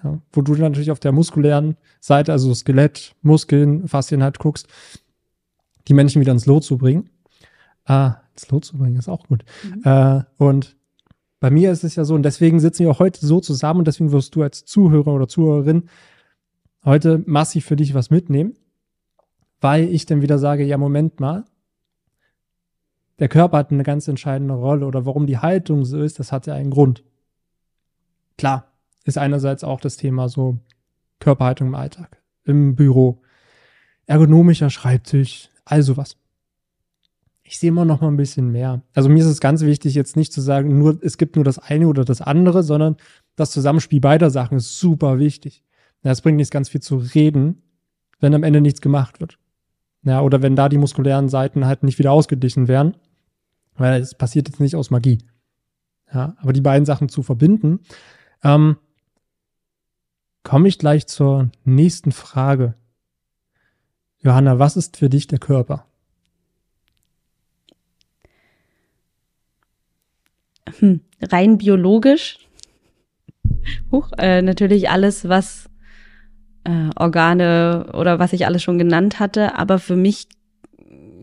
Ja, 0.02 0.22
wo 0.32 0.40
du 0.40 0.54
natürlich 0.54 0.90
auf 0.90 1.00
der 1.00 1.12
muskulären 1.12 1.76
Seite, 2.00 2.32
also 2.32 2.54
Skelett, 2.54 3.14
Muskeln, 3.20 3.88
Faszien 3.88 4.22
halt 4.22 4.38
guckst, 4.38 4.68
die 5.86 5.92
Menschen 5.94 6.22
wieder 6.22 6.32
ins 6.32 6.46
Lot 6.46 6.64
zu 6.64 6.78
bringen. 6.78 7.10
Ah, 7.84 8.16
ins 8.32 8.50
Lot 8.50 8.64
zu 8.64 8.78
bringen 8.78 8.96
ist 8.96 9.08
auch 9.08 9.26
gut. 9.26 9.44
Mhm. 9.64 9.82
Äh, 9.84 10.22
und 10.38 10.79
bei 11.40 11.50
mir 11.50 11.72
ist 11.72 11.84
es 11.84 11.96
ja 11.96 12.04
so, 12.04 12.14
und 12.14 12.22
deswegen 12.22 12.60
sitzen 12.60 12.84
wir 12.84 12.90
auch 12.90 12.98
heute 12.98 13.24
so 13.24 13.40
zusammen 13.40 13.80
und 13.80 13.88
deswegen 13.88 14.12
wirst 14.12 14.36
du 14.36 14.42
als 14.42 14.66
Zuhörer 14.66 15.08
oder 15.08 15.26
Zuhörerin 15.26 15.88
heute 16.84 17.22
massiv 17.26 17.64
für 17.64 17.76
dich 17.76 17.94
was 17.94 18.10
mitnehmen, 18.10 18.54
weil 19.60 19.88
ich 19.88 20.06
dann 20.06 20.22
wieder 20.22 20.38
sage, 20.38 20.64
ja, 20.64 20.76
Moment 20.76 21.18
mal, 21.18 21.44
der 23.18 23.28
Körper 23.28 23.58
hat 23.58 23.70
eine 23.70 23.82
ganz 23.82 24.06
entscheidende 24.06 24.54
Rolle 24.54 24.86
oder 24.86 25.06
warum 25.06 25.26
die 25.26 25.38
Haltung 25.38 25.84
so 25.84 26.00
ist, 26.02 26.18
das 26.18 26.30
hat 26.30 26.46
ja 26.46 26.54
einen 26.54 26.70
Grund. 26.70 27.04
Klar, 28.36 28.72
ist 29.04 29.18
einerseits 29.18 29.64
auch 29.64 29.80
das 29.80 29.96
Thema 29.96 30.28
so 30.28 30.58
Körperhaltung 31.20 31.68
im 31.68 31.74
Alltag, 31.74 32.22
im 32.44 32.76
Büro, 32.76 33.22
ergonomischer 34.06 34.70
Schreibtisch, 34.70 35.50
all 35.64 35.82
sowas. 35.82 36.19
Ich 37.50 37.58
sehe 37.58 37.70
immer 37.70 37.84
noch 37.84 38.00
mal 38.00 38.06
ein 38.06 38.16
bisschen 38.16 38.52
mehr. 38.52 38.80
Also 38.94 39.08
mir 39.08 39.18
ist 39.18 39.26
es 39.26 39.40
ganz 39.40 39.62
wichtig, 39.62 39.96
jetzt 39.96 40.16
nicht 40.16 40.32
zu 40.32 40.40
sagen, 40.40 40.78
nur, 40.78 41.02
es 41.02 41.18
gibt 41.18 41.34
nur 41.34 41.44
das 41.44 41.58
eine 41.58 41.88
oder 41.88 42.04
das 42.04 42.20
andere, 42.20 42.62
sondern 42.62 42.96
das 43.34 43.50
Zusammenspiel 43.50 44.00
beider 44.00 44.30
Sachen 44.30 44.58
ist 44.58 44.78
super 44.78 45.18
wichtig. 45.18 45.64
Ja, 46.04 46.12
es 46.12 46.20
bringt 46.20 46.36
nichts 46.36 46.52
ganz 46.52 46.68
viel 46.68 46.80
zu 46.80 46.98
reden, 46.98 47.60
wenn 48.20 48.34
am 48.34 48.44
Ende 48.44 48.60
nichts 48.60 48.80
gemacht 48.80 49.18
wird. 49.18 49.36
Ja, 50.04 50.20
oder 50.20 50.42
wenn 50.42 50.54
da 50.54 50.68
die 50.68 50.78
muskulären 50.78 51.28
Seiten 51.28 51.66
halt 51.66 51.82
nicht 51.82 51.98
wieder 51.98 52.12
ausgeglichen 52.12 52.68
werden. 52.68 52.96
Weil 53.74 54.00
es 54.00 54.14
passiert 54.14 54.48
jetzt 54.48 54.60
nicht 54.60 54.76
aus 54.76 54.92
Magie. 54.92 55.18
Ja, 56.14 56.36
aber 56.38 56.52
die 56.52 56.60
beiden 56.60 56.86
Sachen 56.86 57.08
zu 57.08 57.24
verbinden, 57.24 57.80
ähm, 58.44 58.76
komme 60.44 60.68
ich 60.68 60.78
gleich 60.78 61.08
zur 61.08 61.50
nächsten 61.64 62.12
Frage. 62.12 62.74
Johanna, 64.18 64.60
was 64.60 64.76
ist 64.76 64.98
für 64.98 65.08
dich 65.08 65.26
der 65.26 65.40
Körper? 65.40 65.89
Hm, 70.78 71.00
rein 71.22 71.58
biologisch. 71.58 72.38
Huch, 73.90 74.10
äh, 74.18 74.42
natürlich 74.42 74.90
alles, 74.90 75.28
was 75.28 75.68
äh, 76.64 76.90
Organe 76.96 77.90
oder 77.94 78.18
was 78.18 78.32
ich 78.32 78.46
alles 78.46 78.62
schon 78.62 78.78
genannt 78.78 79.20
hatte. 79.20 79.56
Aber 79.56 79.78
für 79.78 79.96
mich, 79.96 80.28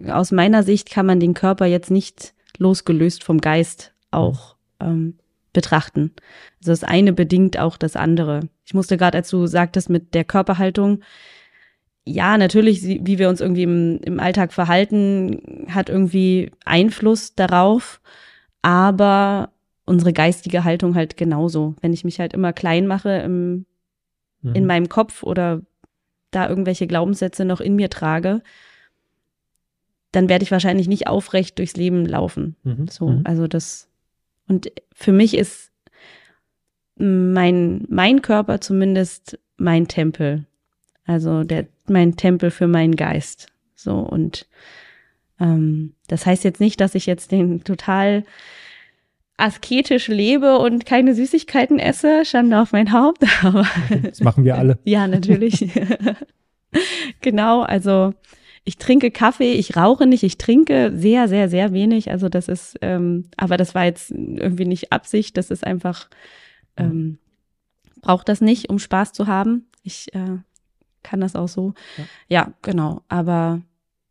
aus 0.07 0.31
meiner 0.31 0.63
Sicht, 0.63 0.89
kann 0.89 1.05
man 1.05 1.19
den 1.19 1.33
Körper 1.33 1.65
jetzt 1.65 1.91
nicht 1.91 2.33
losgelöst 2.57 3.23
vom 3.23 3.39
Geist 3.39 3.93
auch 4.11 4.55
ähm, 4.79 5.17
betrachten. 5.53 6.13
Also 6.59 6.71
das 6.71 6.83
eine 6.83 7.13
bedingt 7.13 7.57
auch 7.59 7.77
das 7.77 7.95
andere. 7.95 8.41
Ich 8.65 8.73
musste 8.73 8.97
gerade, 8.97 9.17
als 9.17 9.29
du 9.29 9.47
sagtest 9.47 9.89
mit 9.89 10.13
der 10.13 10.23
Körperhaltung, 10.23 11.01
ja, 12.05 12.37
natürlich, 12.37 12.83
wie 12.83 13.19
wir 13.19 13.27
uns 13.27 13.41
irgendwie 13.41 13.63
im, 13.63 13.99
im 14.03 14.19
Alltag 14.19 14.53
verhalten, 14.53 15.65
hat 15.69 15.89
irgendwie 15.89 16.51
Einfluss 16.63 17.35
darauf, 17.35 18.01
aber 18.61 19.51
unsere 19.85 20.13
geistige 20.13 20.63
Haltung 20.63 20.95
halt 20.95 21.17
genauso. 21.17 21.75
Wenn 21.81 21.93
ich 21.93 22.03
mich 22.03 22.19
halt 22.19 22.33
immer 22.33 22.53
klein 22.53 22.87
mache 22.87 23.09
im, 23.19 23.65
mhm. 24.41 24.55
in 24.55 24.65
meinem 24.65 24.89
Kopf 24.89 25.23
oder 25.23 25.61
da 26.31 26.49
irgendwelche 26.49 26.87
Glaubenssätze 26.87 27.45
noch 27.45 27.61
in 27.61 27.75
mir 27.75 27.89
trage, 27.89 28.41
dann 30.11 30.29
werde 30.29 30.43
ich 30.43 30.51
wahrscheinlich 30.51 30.87
nicht 30.87 31.07
aufrecht 31.07 31.57
durchs 31.59 31.75
Leben 31.75 32.05
laufen. 32.05 32.55
Mhm. 32.63 32.87
So, 32.89 33.07
mhm. 33.07 33.21
also 33.23 33.47
das. 33.47 33.89
Und 34.47 34.71
für 34.93 35.11
mich 35.11 35.37
ist 35.37 35.71
mein, 36.95 37.85
mein 37.89 38.21
Körper 38.21 38.59
zumindest 38.59 39.39
mein 39.57 39.87
Tempel. 39.87 40.45
Also 41.05 41.43
der, 41.43 41.67
mein 41.87 42.15
Tempel 42.15 42.51
für 42.51 42.67
meinen 42.67 42.95
Geist. 42.95 43.47
So, 43.75 43.99
und 43.99 44.47
ähm, 45.39 45.93
das 46.07 46.25
heißt 46.25 46.43
jetzt 46.43 46.59
nicht, 46.59 46.79
dass 46.79 46.95
ich 46.95 47.05
jetzt 47.05 47.31
den 47.31 47.63
total 47.63 48.23
asketisch 49.37 50.07
lebe 50.07 50.57
und 50.57 50.85
keine 50.85 51.13
Süßigkeiten 51.13 51.77
esse, 51.77 52.25
Schande 52.25 52.59
auf 52.59 52.71
mein 52.71 52.91
Haupt. 52.91 53.23
Aber 53.43 53.67
das 54.01 54.19
machen 54.21 54.43
wir 54.43 54.57
alle. 54.57 54.79
ja, 54.83 55.07
natürlich. 55.07 55.69
genau, 57.21 57.61
also 57.61 58.13
ich 58.63 58.77
trinke 58.77 59.11
Kaffee, 59.11 59.53
ich 59.53 59.77
rauche 59.77 60.05
nicht, 60.07 60.23
ich 60.23 60.37
trinke 60.37 60.91
sehr, 60.93 61.29
sehr, 61.29 61.49
sehr 61.49 61.71
wenig. 61.71 62.11
Also 62.11 62.27
das 62.27 62.49
ist, 62.49 62.77
ähm, 62.81 63.29
aber 63.37 63.55
das 63.55 63.73
war 63.75 63.85
jetzt 63.85 64.11
irgendwie 64.11 64.65
nicht 64.65 64.91
Absicht, 64.91 65.37
das 65.37 65.51
ist 65.51 65.65
einfach, 65.65 66.09
ähm, 66.75 67.17
braucht 68.01 68.27
das 68.27 68.41
nicht, 68.41 68.69
um 68.69 68.77
Spaß 68.77 69.13
zu 69.13 69.27
haben. 69.27 69.67
Ich 69.83 70.13
äh, 70.13 70.39
kann 71.01 71.21
das 71.21 71.35
auch 71.37 71.47
so. 71.47 71.75
Ja. 71.97 72.03
ja, 72.27 72.53
genau. 72.61 73.03
Aber, 73.07 73.61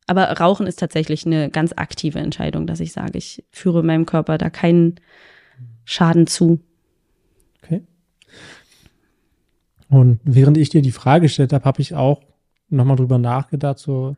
aber 0.06 0.24
Rauchen 0.38 0.66
ist 0.66 0.78
tatsächlich 0.78 1.26
eine 1.26 1.50
ganz 1.50 1.72
aktive 1.76 2.18
Entscheidung, 2.18 2.66
dass 2.66 2.80
ich 2.80 2.92
sage, 2.92 3.18
ich 3.18 3.44
führe 3.50 3.82
meinem 3.82 4.06
Körper 4.06 4.38
da 4.38 4.50
keinen 4.50 4.96
Schaden 5.84 6.26
zu. 6.26 6.60
Okay. 7.62 7.82
Und 9.88 10.20
während 10.24 10.56
ich 10.56 10.70
dir 10.70 10.82
die 10.82 10.92
Frage 10.92 11.22
gestellt 11.22 11.52
habe, 11.52 11.64
habe 11.64 11.80
ich 11.80 11.94
auch 11.94 12.22
nochmal 12.68 12.96
drüber 12.96 13.18
nachgedacht, 13.18 13.78
so 13.78 14.16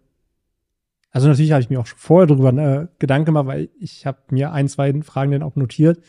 also 1.11 1.29
natürlich 1.29 1.53
habe 1.53 1.63
ich 1.63 1.71
mir 1.71 1.81
auch 1.81 1.87
schon 1.87 1.99
vorher 1.99 2.27
darüber 2.27 2.53
äh, 2.53 2.87
Gedanken 2.99 3.27
gemacht, 3.27 3.47
weil 3.47 3.71
ich 3.81 4.07
habe 4.07 4.19
mir 4.31 4.53
ein, 4.53 4.69
zwei 4.69 4.93
Fragen 5.03 5.33
dann 5.33 5.43
auch 5.43 5.57
notiert. 5.57 6.03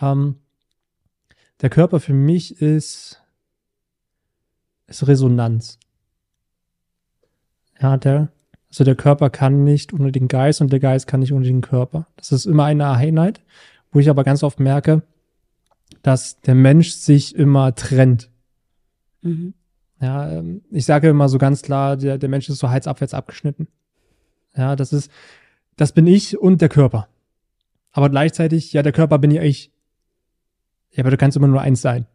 Ähm, 0.00 0.36
der 1.60 1.70
Körper 1.70 1.98
für 1.98 2.12
mich 2.12 2.60
ist, 2.62 3.22
ist 4.86 5.06
Resonanz. 5.06 5.78
Ja, 7.80 7.96
der, 7.96 8.28
also 8.70 8.84
der 8.84 8.96
Körper 8.96 9.30
kann 9.30 9.64
nicht 9.64 9.92
ohne 9.92 10.12
den 10.12 10.28
Geist 10.28 10.60
und 10.60 10.72
der 10.72 10.80
Geist 10.80 11.06
kann 11.06 11.20
nicht 11.20 11.32
ohne 11.32 11.46
den 11.46 11.62
Körper. 11.62 12.06
Das 12.16 12.32
ist 12.32 12.46
immer 12.46 12.64
eine 12.64 12.90
Einheit, 12.90 13.40
wo 13.92 13.98
ich 13.98 14.10
aber 14.10 14.24
ganz 14.24 14.42
oft 14.42 14.60
merke, 14.60 15.02
dass 16.02 16.40
der 16.40 16.54
Mensch 16.54 16.90
sich 16.90 17.34
immer 17.34 17.74
trennt. 17.74 18.30
Mhm. 19.22 19.54
Ja, 20.00 20.30
ähm, 20.30 20.62
ich 20.70 20.84
sage 20.84 21.08
immer 21.08 21.28
so 21.28 21.38
ganz 21.38 21.62
klar, 21.62 21.96
der, 21.96 22.18
der 22.18 22.28
Mensch 22.28 22.48
ist 22.48 22.58
so 22.58 22.68
heizabwärts 22.68 23.14
abgeschnitten. 23.14 23.68
Ja, 24.56 24.76
das 24.76 24.92
ist, 24.92 25.10
das 25.76 25.92
bin 25.92 26.06
ich 26.06 26.38
und 26.38 26.60
der 26.60 26.68
Körper. 26.68 27.08
Aber 27.90 28.10
gleichzeitig, 28.10 28.72
ja, 28.72 28.82
der 28.82 28.92
Körper 28.92 29.18
bin 29.18 29.30
ja 29.30 29.42
ich. 29.42 29.72
Ja, 30.90 31.02
aber 31.02 31.10
du 31.10 31.16
kannst 31.16 31.36
immer 31.36 31.48
nur 31.48 31.60
eins 31.60 31.80
sein. 31.80 32.06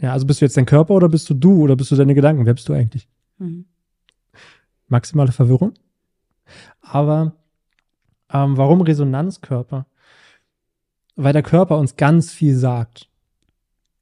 Ja, 0.00 0.12
also 0.12 0.26
bist 0.26 0.40
du 0.40 0.44
jetzt 0.44 0.56
dein 0.56 0.66
Körper 0.66 0.94
oder 0.94 1.08
bist 1.08 1.28
du 1.30 1.34
du 1.34 1.62
oder 1.62 1.76
bist 1.76 1.90
du 1.90 1.96
deine 1.96 2.14
Gedanken? 2.14 2.44
Wer 2.44 2.54
bist 2.54 2.68
du 2.68 2.74
eigentlich? 2.74 3.08
Mhm. 3.38 3.64
Maximale 4.88 5.32
Verwirrung. 5.32 5.74
Aber 6.80 7.32
ähm, 8.32 8.56
warum 8.56 8.80
Resonanzkörper? 8.80 9.86
Weil 11.16 11.32
der 11.32 11.42
Körper 11.42 11.78
uns 11.78 11.96
ganz 11.96 12.32
viel 12.32 12.54
sagt 12.54 13.08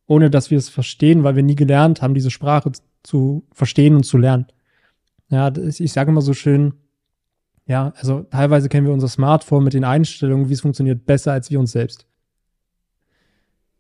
ohne 0.06 0.30
dass 0.30 0.50
wir 0.50 0.58
es 0.58 0.68
verstehen, 0.68 1.24
weil 1.24 1.36
wir 1.36 1.42
nie 1.42 1.54
gelernt 1.54 2.02
haben, 2.02 2.14
diese 2.14 2.30
Sprache 2.30 2.70
zu 3.02 3.46
verstehen 3.52 3.96
und 3.96 4.04
zu 4.04 4.18
lernen. 4.18 4.46
Ja, 5.28 5.52
ich 5.56 5.92
sage 5.92 6.10
immer 6.10 6.22
so 6.22 6.34
schön, 6.34 6.74
ja, 7.66 7.92
also 7.96 8.22
teilweise 8.24 8.68
kennen 8.68 8.86
wir 8.86 8.92
unser 8.92 9.08
Smartphone 9.08 9.64
mit 9.64 9.72
den 9.72 9.84
Einstellungen, 9.84 10.48
wie 10.48 10.52
es 10.52 10.60
funktioniert, 10.60 11.06
besser 11.06 11.32
als 11.32 11.50
wir 11.50 11.58
uns 11.58 11.72
selbst. 11.72 12.06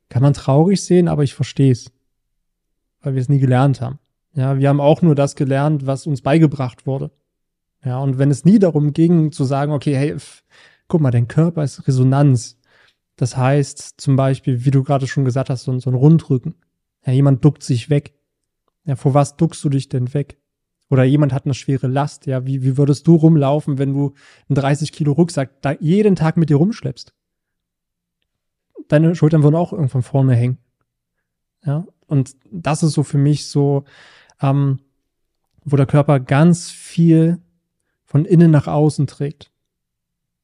Kann 0.08 0.22
man 0.22 0.32
traurig 0.32 0.82
sehen, 0.82 1.08
aber 1.08 1.22
ich 1.22 1.34
verstehe 1.34 1.72
es, 1.72 1.92
weil 3.02 3.14
wir 3.14 3.20
es 3.20 3.28
nie 3.28 3.40
gelernt 3.40 3.80
haben. 3.80 3.98
Ja, 4.34 4.58
wir 4.58 4.68
haben 4.68 4.80
auch 4.80 5.02
nur 5.02 5.14
das 5.14 5.36
gelernt, 5.36 5.86
was 5.86 6.06
uns 6.06 6.22
beigebracht 6.22 6.86
wurde. 6.86 7.10
Ja, 7.84 7.98
und 7.98 8.18
wenn 8.18 8.30
es 8.30 8.44
nie 8.44 8.58
darum 8.58 8.92
ging, 8.92 9.30
zu 9.30 9.44
sagen, 9.44 9.72
okay, 9.72 9.94
hey, 9.94 10.16
guck 10.88 11.00
mal, 11.00 11.10
dein 11.10 11.28
Körper 11.28 11.62
ist 11.62 11.86
Resonanz. 11.86 12.58
Das 13.16 13.36
heißt 13.36 14.00
zum 14.00 14.16
Beispiel, 14.16 14.64
wie 14.64 14.70
du 14.70 14.82
gerade 14.82 15.06
schon 15.06 15.24
gesagt 15.24 15.50
hast, 15.50 15.64
so, 15.64 15.78
so 15.78 15.90
ein 15.90 15.94
Rundrücken. 15.94 16.54
Ja, 17.06 17.12
jemand 17.12 17.44
duckt 17.44 17.62
sich 17.62 17.90
weg. 17.90 18.14
Ja, 18.84 18.96
vor 18.96 19.14
was 19.14 19.36
duckst 19.36 19.62
du 19.64 19.68
dich 19.68 19.88
denn 19.88 20.12
weg? 20.14 20.38
Oder 20.90 21.04
jemand 21.04 21.32
hat 21.32 21.44
eine 21.44 21.54
schwere 21.54 21.86
Last. 21.86 22.26
Ja, 22.26 22.46
wie, 22.46 22.62
wie 22.62 22.76
würdest 22.76 23.06
du 23.06 23.14
rumlaufen, 23.14 23.78
wenn 23.78 23.92
du 23.92 24.14
einen 24.48 24.56
30 24.56 24.92
Kilo 24.92 25.12
Rucksack 25.12 25.62
da 25.62 25.72
jeden 25.72 26.16
Tag 26.16 26.36
mit 26.36 26.50
dir 26.50 26.56
rumschleppst? 26.56 27.14
Deine 28.88 29.14
Schultern 29.14 29.42
würden 29.42 29.54
auch 29.54 29.72
irgendwann 29.72 30.02
vorne 30.02 30.34
hängen. 30.34 30.58
Ja, 31.64 31.86
und 32.06 32.36
das 32.50 32.82
ist 32.82 32.92
so 32.92 33.02
für 33.02 33.16
mich 33.16 33.46
so, 33.46 33.84
ähm, 34.44 34.80
wo 35.64 35.76
der 35.76 35.86
Körper 35.86 36.20
ganz 36.20 36.70
viel 36.70 37.38
von 38.04 38.26
innen 38.26 38.50
nach 38.50 38.66
außen 38.66 39.06
trägt. 39.06 39.50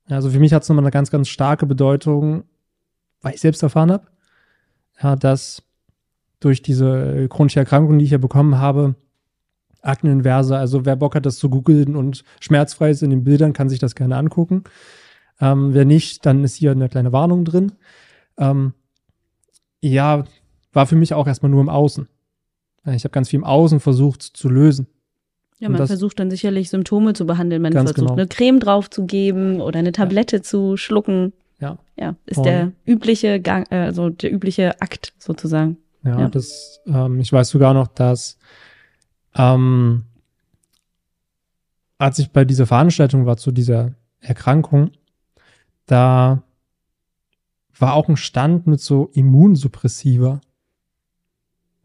Also 0.08 0.30
für 0.30 0.40
mich 0.40 0.52
hat 0.52 0.62
es 0.62 0.68
nochmal 0.68 0.84
eine 0.84 0.90
ganz, 0.90 1.10
ganz 1.10 1.28
starke 1.28 1.66
Bedeutung, 1.66 2.44
weil 3.20 3.34
ich 3.34 3.40
selbst 3.40 3.62
erfahren 3.62 3.92
habe, 3.92 4.06
ja, 5.02 5.14
dass 5.14 5.62
durch 6.40 6.62
diese 6.62 7.28
chronische 7.28 7.60
Erkrankung, 7.60 7.98
die 7.98 8.06
ich 8.06 8.10
ja 8.10 8.18
bekommen 8.18 8.58
habe, 8.58 8.96
Akneninverse, 9.82 10.56
also 10.56 10.84
wer 10.84 10.96
Bock 10.96 11.14
hat, 11.14 11.26
das 11.26 11.36
zu 11.36 11.50
googeln 11.50 11.96
und 11.96 12.24
schmerzfrei 12.40 12.90
ist 12.90 13.02
in 13.02 13.10
den 13.10 13.24
Bildern, 13.24 13.52
kann 13.52 13.68
sich 13.68 13.78
das 13.78 13.94
gerne 13.94 14.16
angucken. 14.16 14.64
Ähm, 15.40 15.74
wer 15.74 15.84
nicht, 15.84 16.24
dann 16.26 16.44
ist 16.44 16.54
hier 16.54 16.72
eine 16.72 16.88
kleine 16.88 17.12
Warnung 17.12 17.44
drin. 17.44 17.72
Ähm, 18.36 18.72
ja, 19.80 20.24
war 20.72 20.86
für 20.86 20.96
mich 20.96 21.14
auch 21.14 21.26
erstmal 21.26 21.50
nur 21.50 21.60
im 21.60 21.68
Außen. 21.68 22.08
Ich 22.86 23.04
habe 23.04 23.12
ganz 23.12 23.28
viel 23.28 23.38
im 23.38 23.44
Außen 23.44 23.80
versucht 23.80 24.22
zu 24.22 24.48
lösen. 24.48 24.86
Ja, 25.58 25.68
man 25.68 25.86
versucht 25.86 26.18
dann 26.18 26.30
sicherlich 26.30 26.70
Symptome 26.70 27.12
zu 27.12 27.26
behandeln. 27.26 27.60
Man 27.60 27.72
versucht 27.72 27.96
genau. 27.96 28.12
eine 28.14 28.26
Creme 28.26 28.60
draufzugeben 28.60 29.60
oder 29.60 29.78
eine 29.78 29.92
Tablette 29.92 30.36
ja. 30.36 30.42
zu 30.42 30.78
schlucken. 30.78 31.34
Ja. 31.60 31.78
Ja, 31.98 32.16
ist 32.24 32.38
Und 32.38 32.46
der 32.46 32.72
übliche 32.86 33.40
Gang, 33.40 33.70
äh, 33.70 33.76
also 33.76 34.08
der 34.08 34.32
übliche 34.32 34.80
Akt 34.80 35.12
sozusagen. 35.18 35.76
Ja, 36.02 36.20
ja. 36.20 36.28
das, 36.30 36.80
ähm, 36.86 37.20
ich 37.20 37.30
weiß 37.30 37.50
sogar 37.50 37.74
noch, 37.74 37.88
dass 37.88 38.38
ähm, 39.34 40.04
als 41.98 42.18
ich 42.18 42.30
bei 42.30 42.46
dieser 42.46 42.66
Veranstaltung 42.66 43.26
war 43.26 43.36
zu 43.36 43.52
dieser 43.52 43.92
Erkrankung, 44.20 44.92
da 45.84 46.42
war 47.78 47.94
auch 47.94 48.08
ein 48.08 48.16
Stand 48.16 48.66
mit 48.66 48.80
so 48.80 49.10
Immunsuppressiva. 49.12 50.40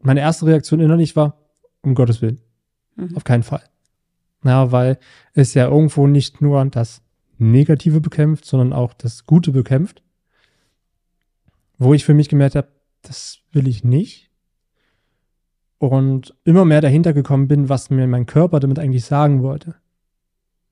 Meine 0.06 0.20
erste 0.20 0.46
Reaktion 0.46 0.78
innerlich 0.78 1.16
war, 1.16 1.36
um 1.82 1.96
Gottes 1.96 2.22
Willen, 2.22 2.40
mhm. 2.94 3.16
auf 3.16 3.24
keinen 3.24 3.42
Fall. 3.42 3.64
Ja, 4.44 4.70
weil 4.70 5.00
es 5.34 5.52
ja 5.54 5.66
irgendwo 5.66 6.06
nicht 6.06 6.40
nur 6.40 6.64
das 6.66 7.02
Negative 7.38 8.00
bekämpft, 8.00 8.44
sondern 8.44 8.72
auch 8.72 8.94
das 8.94 9.26
Gute 9.26 9.50
bekämpft. 9.50 10.04
Wo 11.76 11.92
ich 11.92 12.04
für 12.04 12.14
mich 12.14 12.28
gemerkt 12.28 12.54
habe, 12.54 12.68
das 13.02 13.40
will 13.50 13.66
ich 13.66 13.82
nicht. 13.82 14.30
Und 15.78 16.36
immer 16.44 16.64
mehr 16.64 16.80
dahinter 16.80 17.12
gekommen 17.12 17.48
bin, 17.48 17.68
was 17.68 17.90
mir 17.90 18.06
mein 18.06 18.26
Körper 18.26 18.60
damit 18.60 18.78
eigentlich 18.78 19.04
sagen 19.04 19.42
wollte. 19.42 19.74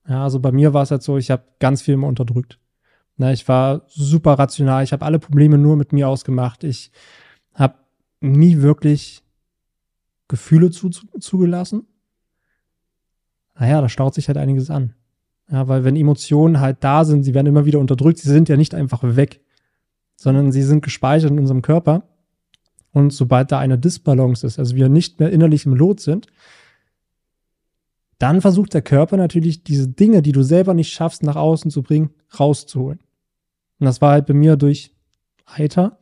Ja, 0.09 0.23
also 0.23 0.39
bei 0.39 0.53
mir 0.53 0.75
war 0.75 0.85
es 0.85 0.93
halt 0.93 1.03
so, 1.03 1.19
ich 1.19 1.33
habe 1.33 1.43
ganz 1.59 1.83
viel 1.83 1.95
immer 1.95 2.07
unterdrückt. 2.07 2.61
Na, 3.17 3.33
ich 3.33 3.49
war 3.49 3.83
super 3.89 4.35
rational, 4.35 4.85
ich 4.85 4.93
habe 4.93 5.05
alle 5.05 5.19
Probleme 5.19 5.59
nur 5.59 5.75
mit 5.75 5.93
mir 5.93 6.09
ausgemacht. 6.09 6.63
Ich 6.63 6.93
habe 7.53 7.75
nie 8.21 8.63
wirklich 8.63 9.24
Gefühle 10.29 10.71
zu, 10.71 10.89
zu, 10.91 11.07
zugelassen. 11.19 11.87
Naja, 13.59 13.81
da 13.81 13.89
staut 13.89 14.15
sich 14.15 14.29
halt 14.29 14.39
einiges 14.39 14.71
an. 14.71 14.95
Ja, 15.51 15.69
weil 15.69 15.85
wenn 15.85 15.97
Emotionen 15.97 16.61
halt 16.61 16.79
da 16.81 17.05
sind, 17.05 17.23
sie 17.23 17.35
werden 17.35 17.47
immer 17.47 17.67
wieder 17.67 17.79
unterdrückt, 17.79 18.19
sie 18.19 18.31
sind 18.31 18.49
ja 18.49 18.57
nicht 18.57 18.75
einfach 18.75 19.03
weg, 19.03 19.41
sondern 20.17 20.53
sie 20.53 20.63
sind 20.63 20.83
gespeichert 20.83 21.31
in 21.31 21.39
unserem 21.39 21.63
Körper. 21.63 22.09
Und 22.93 23.13
sobald 23.13 23.53
da 23.53 23.59
eine 23.59 23.79
Disbalance 23.79 24.47
ist, 24.47 24.59
also 24.59 24.77
wir 24.77 24.89
nicht 24.89 25.21
mehr 25.21 25.31
innerlich 25.31 25.67
im 25.67 25.75
Lot 25.75 26.01
sind, 26.01 26.29
dann 28.19 28.41
versucht 28.41 28.73
der 28.73 28.83
Körper 28.83 29.17
natürlich 29.17 29.65
diese 29.65 29.89
Dinge, 29.89 30.23
die 30.23 30.33
du 30.33 30.43
selber 30.43 30.73
nicht 30.73 30.93
schaffst, 30.93 31.23
nach 31.23 31.37
außen 31.37 31.71
zu 31.71 31.83
bringen, 31.83 32.11
rauszuholen. 32.39 33.01
Und 33.81 33.87
das 33.87 34.01
war 34.01 34.13
halt 34.13 34.27
bei 34.27 34.35
mir 34.35 34.57
durch 34.57 34.95
Eiter, 35.45 35.99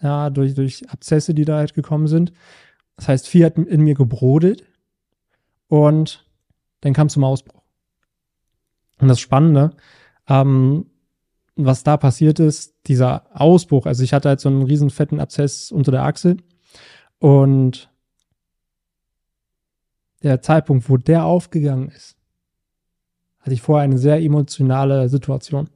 ja, 0.00 0.30
durch, 0.30 0.54
durch 0.54 0.88
Abzesse, 0.90 1.34
die 1.34 1.44
da 1.44 1.56
halt 1.56 1.74
gekommen 1.74 2.06
sind. 2.06 2.32
Das 2.96 3.08
heißt, 3.08 3.28
viel 3.28 3.44
hat 3.44 3.58
in 3.58 3.82
mir 3.82 3.94
gebrodelt 3.94 4.64
und 5.68 6.24
dann 6.80 6.92
kam 6.92 7.08
zum 7.08 7.24
Ausbruch. 7.24 7.62
Und 8.98 9.08
das 9.08 9.20
Spannende, 9.20 9.76
ähm, 10.28 10.86
was 11.56 11.82
da 11.82 11.96
passiert 11.96 12.40
ist, 12.40 12.74
dieser 12.86 13.26
Ausbruch, 13.32 13.86
also 13.86 14.02
ich 14.02 14.12
hatte 14.12 14.28
halt 14.28 14.40
so 14.40 14.48
einen 14.48 14.62
riesen 14.62 14.90
fetten 14.90 15.20
Abszess 15.20 15.72
unter 15.72 15.90
der 15.90 16.04
Achsel 16.04 16.36
und 17.18 17.90
der 20.22 20.40
Zeitpunkt, 20.40 20.88
wo 20.88 20.96
der 20.96 21.24
aufgegangen 21.24 21.88
ist, 21.88 22.16
hatte 23.40 23.52
ich 23.52 23.62
vorher 23.62 23.84
eine 23.84 23.98
sehr 23.98 24.20
emotionale 24.22 25.08
Situation. 25.08 25.68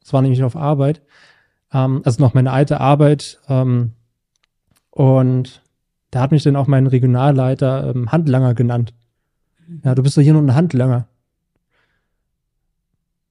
Das 0.00 0.12
war 0.12 0.22
nämlich 0.22 0.42
auf 0.44 0.54
Arbeit, 0.54 1.02
ähm, 1.72 2.02
also 2.04 2.22
noch 2.22 2.34
meine 2.34 2.52
alte 2.52 2.80
Arbeit 2.80 3.40
ähm, 3.48 3.92
und 4.90 5.62
da 6.16 6.22
hat 6.22 6.32
mich 6.32 6.44
dann 6.44 6.56
auch 6.56 6.66
mein 6.66 6.86
Regionalleiter 6.86 7.94
ähm, 7.94 8.10
Handlanger 8.10 8.54
genannt. 8.54 8.94
Ja, 9.84 9.94
du 9.94 10.02
bist 10.02 10.16
doch 10.16 10.22
hier 10.22 10.32
nur 10.32 10.40
ein 10.40 10.54
Handlanger. 10.54 11.08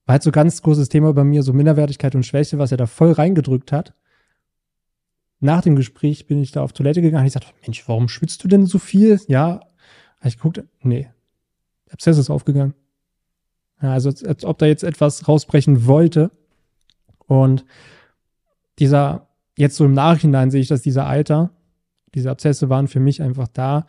War 0.04 0.12
halt 0.12 0.22
so 0.22 0.30
ganz 0.30 0.62
großes 0.62 0.88
Thema 0.88 1.12
bei 1.12 1.24
mir, 1.24 1.42
so 1.42 1.52
Minderwertigkeit 1.52 2.14
und 2.14 2.24
Schwäche, 2.24 2.60
was 2.60 2.70
er 2.70 2.76
da 2.76 2.86
voll 2.86 3.10
reingedrückt 3.10 3.72
hat. 3.72 3.92
Nach 5.40 5.62
dem 5.62 5.74
Gespräch 5.74 6.28
bin 6.28 6.40
ich 6.40 6.52
da 6.52 6.62
auf 6.62 6.74
Toilette 6.74 7.02
gegangen 7.02 7.22
und 7.22 7.26
ich 7.26 7.32
sagte, 7.32 7.52
Mensch, 7.62 7.88
warum 7.88 8.08
schwitzt 8.08 8.44
du 8.44 8.48
denn 8.48 8.66
so 8.66 8.78
viel? 8.78 9.20
Ja, 9.26 9.62
habe 10.20 10.28
ich 10.28 10.36
geguckt, 10.36 10.62
nee, 10.80 11.10
der 11.86 11.94
Abszess 11.94 12.18
ist 12.18 12.30
aufgegangen. 12.30 12.74
Ja, 13.82 13.94
also 13.94 14.10
als, 14.10 14.22
als 14.22 14.44
ob 14.44 14.58
da 14.58 14.66
jetzt 14.66 14.84
etwas 14.84 15.26
rausbrechen 15.26 15.86
wollte. 15.86 16.30
Und 17.26 17.64
dieser, 18.78 19.26
jetzt 19.58 19.74
so 19.74 19.86
im 19.86 19.92
Nachhinein 19.92 20.52
sehe 20.52 20.60
ich, 20.60 20.68
dass 20.68 20.82
dieser 20.82 21.06
Alter, 21.06 21.50
diese 22.16 22.30
Abszesse 22.30 22.68
waren 22.70 22.88
für 22.88 22.98
mich 22.98 23.22
einfach 23.22 23.46
da, 23.46 23.86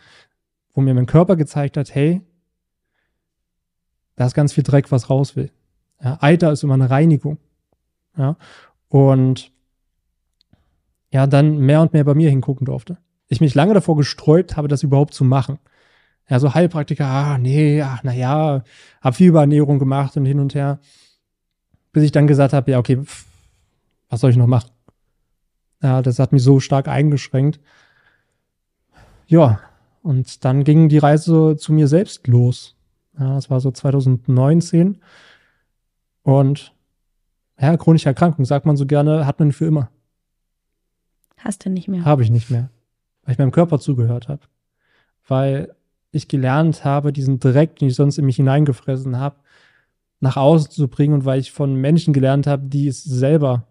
wo 0.74 0.82
mir 0.82 0.94
mein 0.94 1.06
Körper 1.06 1.38
gezeigt 1.38 1.78
hat, 1.78 1.96
hey, 1.96 2.22
da 4.18 4.26
ist 4.26 4.34
ganz 4.34 4.54
viel 4.54 4.63
Dreck, 4.63 4.92
was 4.92 5.10
raus 5.10 5.36
will. 5.36 5.50
Ja, 6.04 6.18
Eiter 6.22 6.52
ist 6.52 6.63
immer 6.63 6.74
eine 6.74 6.90
Reinigung. 6.90 7.38
Ja, 8.18 8.36
und 8.90 9.52
ja, 11.10 11.26
dann 11.26 11.58
mehr 11.60 11.82
und 11.82 11.94
mehr 11.94 12.04
bei 12.04 12.13
mir 12.16 12.30
hingucken 12.30 12.66
durfte. 12.66 12.98
Ich 13.30 13.40
mich 13.40 13.56
lange 13.56 13.74
davor 13.74 13.96
gesträubt 13.96 14.58
habe, 14.58 14.68
das 14.68 14.84
überhaupt 14.84 15.13
zu 15.13 15.24
machen. 15.24 15.58
Ja, 16.30 16.40
so 16.40 16.54
Heilpraktiker, 16.54 17.06
ah, 17.06 17.38
nee, 17.38 17.82
ach, 17.82 18.02
na 18.04 18.13
ja, 18.13 18.63
hab 19.00 19.16
viel 19.16 19.30
über 19.30 19.42
Ernährung 19.42 19.80
gemacht 19.80 20.18
und 20.18 20.26
hin 20.26 20.42
und 20.42 20.54
her. 20.54 20.80
Bis 21.94 22.04
ich 22.04 22.12
dann 22.12 22.28
gesagt 22.28 22.52
habe, 22.54 22.72
ja, 22.72 22.80
okay, 22.80 22.98
pff, 22.98 23.26
was 24.10 24.20
soll 24.20 24.32
ich 24.32 24.38
noch 24.38 24.48
machen? 24.48 24.72
Ja, 25.82 26.02
das 26.02 26.20
hat 26.20 26.34
mich 26.34 26.44
so 26.44 26.60
stark 26.60 26.90
eingeschränkt. 26.90 27.62
Ja, 29.28 29.60
und 30.02 30.46
dann 30.46 30.63
ging 30.63 30.88
die 30.88 30.98
Reise 30.98 31.58
zu 31.58 31.74
mir 31.74 31.88
selbst 31.88 32.28
los. 32.28 32.76
Ja, 33.20 33.36
das 33.36 33.50
war 33.50 33.60
so 33.60 33.72
2019. 33.72 35.00
Und 36.24 36.74
ja, 37.60 37.76
chronische 37.76 38.10
Erkrankung, 38.10 38.46
sagt 38.46 38.66
man 38.66 38.78
so 38.78 38.86
gerne, 38.86 39.26
hat 39.26 39.40
man 39.40 39.52
für 39.52 39.66
immer. 39.66 39.90
Hast 41.38 41.66
du 41.66 41.70
nicht 41.70 41.88
mehr. 41.90 42.06
Habe 42.06 42.24
ich 42.24 42.30
nicht 42.30 42.50
mehr. 42.50 42.70
Weil 43.24 43.34
ich 43.34 43.38
meinem 43.38 43.52
Körper 43.52 43.80
zugehört 43.80 44.30
habe. 44.30 44.42
Weil 45.28 45.76
ich 46.12 46.30
gelernt 46.30 46.86
habe, 46.86 47.12
diesen 47.12 47.40
Dreck, 47.40 47.76
den 47.78 47.90
ich 47.90 47.96
sonst 47.96 48.18
in 48.18 48.26
mich 48.26 48.38
hineingefressen 48.38 49.18
habe, 49.18 49.36
nach 50.22 50.38
außen 50.38 50.72
zu 50.72 50.88
bringen 50.88 51.13
und 51.13 51.26
weil 51.26 51.40
ich 51.40 51.52
von 51.52 51.76
Menschen 51.76 52.13
gelernt 52.13 52.48
habe, 52.48 52.68
die 52.68 52.88
es 52.88 53.04
selber 53.04 53.68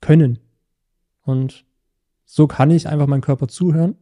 können. 0.00 0.38
Und 1.22 1.64
so 2.26 2.46
kann 2.46 2.70
ich 2.70 2.86
einfach 2.86 3.06
meinem 3.06 3.22
Körper 3.22 3.48
zuhören 3.48 3.96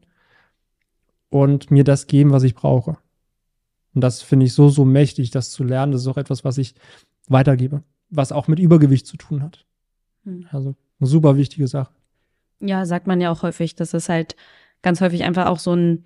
und 1.28 1.70
mir 1.70 1.84
das 1.84 2.06
geben, 2.06 2.32
was 2.32 2.42
ich 2.42 2.54
brauche. 2.54 2.98
Und 3.94 4.02
das 4.02 4.22
finde 4.22 4.46
ich 4.46 4.52
so, 4.52 4.68
so 4.68 4.84
mächtig, 4.84 5.30
das 5.30 5.50
zu 5.50 5.64
lernen. 5.64 5.92
Das 5.92 6.02
ist 6.02 6.06
auch 6.06 6.18
etwas, 6.18 6.44
was 6.44 6.58
ich 6.58 6.74
weitergebe, 7.28 7.82
was 8.10 8.32
auch 8.32 8.48
mit 8.48 8.58
Übergewicht 8.58 9.06
zu 9.06 9.16
tun 9.16 9.42
hat. 9.42 9.64
Hm. 10.24 10.46
Also 10.50 10.74
eine 11.00 11.08
super 11.08 11.36
wichtige 11.36 11.66
Sache. 11.66 11.92
Ja, 12.60 12.86
sagt 12.86 13.06
man 13.06 13.20
ja 13.20 13.30
auch 13.30 13.42
häufig, 13.42 13.74
dass 13.74 13.94
es 13.94 14.08
halt 14.08 14.36
ganz 14.82 15.00
häufig 15.00 15.24
einfach 15.24 15.46
auch 15.46 15.58
so 15.58 15.74
ein 15.74 16.04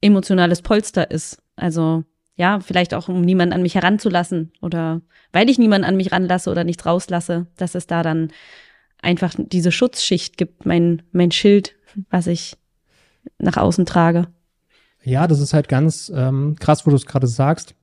emotionales 0.00 0.62
Polster 0.62 1.10
ist. 1.10 1.42
Also 1.56 2.04
ja, 2.36 2.60
vielleicht 2.60 2.94
auch, 2.94 3.08
um 3.08 3.20
niemanden 3.20 3.52
an 3.52 3.62
mich 3.62 3.74
heranzulassen 3.74 4.52
oder 4.62 5.02
weil 5.32 5.50
ich 5.50 5.58
niemanden 5.58 5.86
an 5.86 5.96
mich 5.96 6.12
ranlasse 6.12 6.50
oder 6.50 6.64
nichts 6.64 6.86
rauslasse, 6.86 7.46
dass 7.56 7.74
es 7.74 7.86
da 7.86 8.02
dann 8.02 8.32
einfach 9.02 9.34
diese 9.36 9.72
Schutzschicht 9.72 10.38
gibt, 10.38 10.64
mein, 10.64 11.02
mein 11.12 11.32
Schild, 11.32 11.76
was 12.08 12.26
ich 12.26 12.56
nach 13.38 13.58
außen 13.58 13.84
trage. 13.84 14.28
Ja, 15.02 15.26
das 15.26 15.40
ist 15.40 15.54
halt 15.54 15.68
ganz 15.68 16.10
ähm, 16.14 16.56
krass, 16.58 16.86
wo 16.86 16.90
du 16.90 16.96
es 16.96 17.06
gerade 17.06 17.26
sagst. 17.26 17.74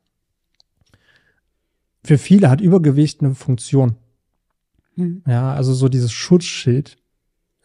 Für 2.03 2.17
viele 2.17 2.49
hat 2.49 2.61
Übergewicht 2.61 3.21
eine 3.21 3.35
Funktion. 3.35 3.97
Hm. 4.95 5.23
Ja, 5.27 5.53
also 5.53 5.73
so 5.73 5.89
dieses 5.89 6.11
Schutzschild. 6.11 6.97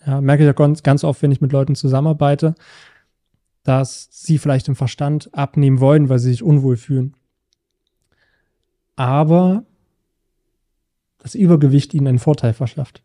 Ja, 0.06 0.20
merke 0.20 0.42
ich 0.42 0.46
ja 0.46 0.52
ganz, 0.52 0.82
ganz 0.82 1.04
oft, 1.04 1.22
wenn 1.22 1.32
ich 1.32 1.40
mit 1.40 1.52
Leuten 1.52 1.74
zusammenarbeite, 1.74 2.54
dass 3.62 4.08
sie 4.10 4.38
vielleicht 4.38 4.68
im 4.68 4.74
Verstand 4.74 5.32
abnehmen 5.32 5.80
wollen, 5.80 6.08
weil 6.08 6.18
sie 6.18 6.30
sich 6.30 6.42
unwohl 6.42 6.76
fühlen. 6.76 7.14
Aber 8.96 9.64
das 11.18 11.34
Übergewicht 11.34 11.94
ihnen 11.94 12.08
einen 12.08 12.18
Vorteil 12.18 12.52
verschafft. 12.52 13.02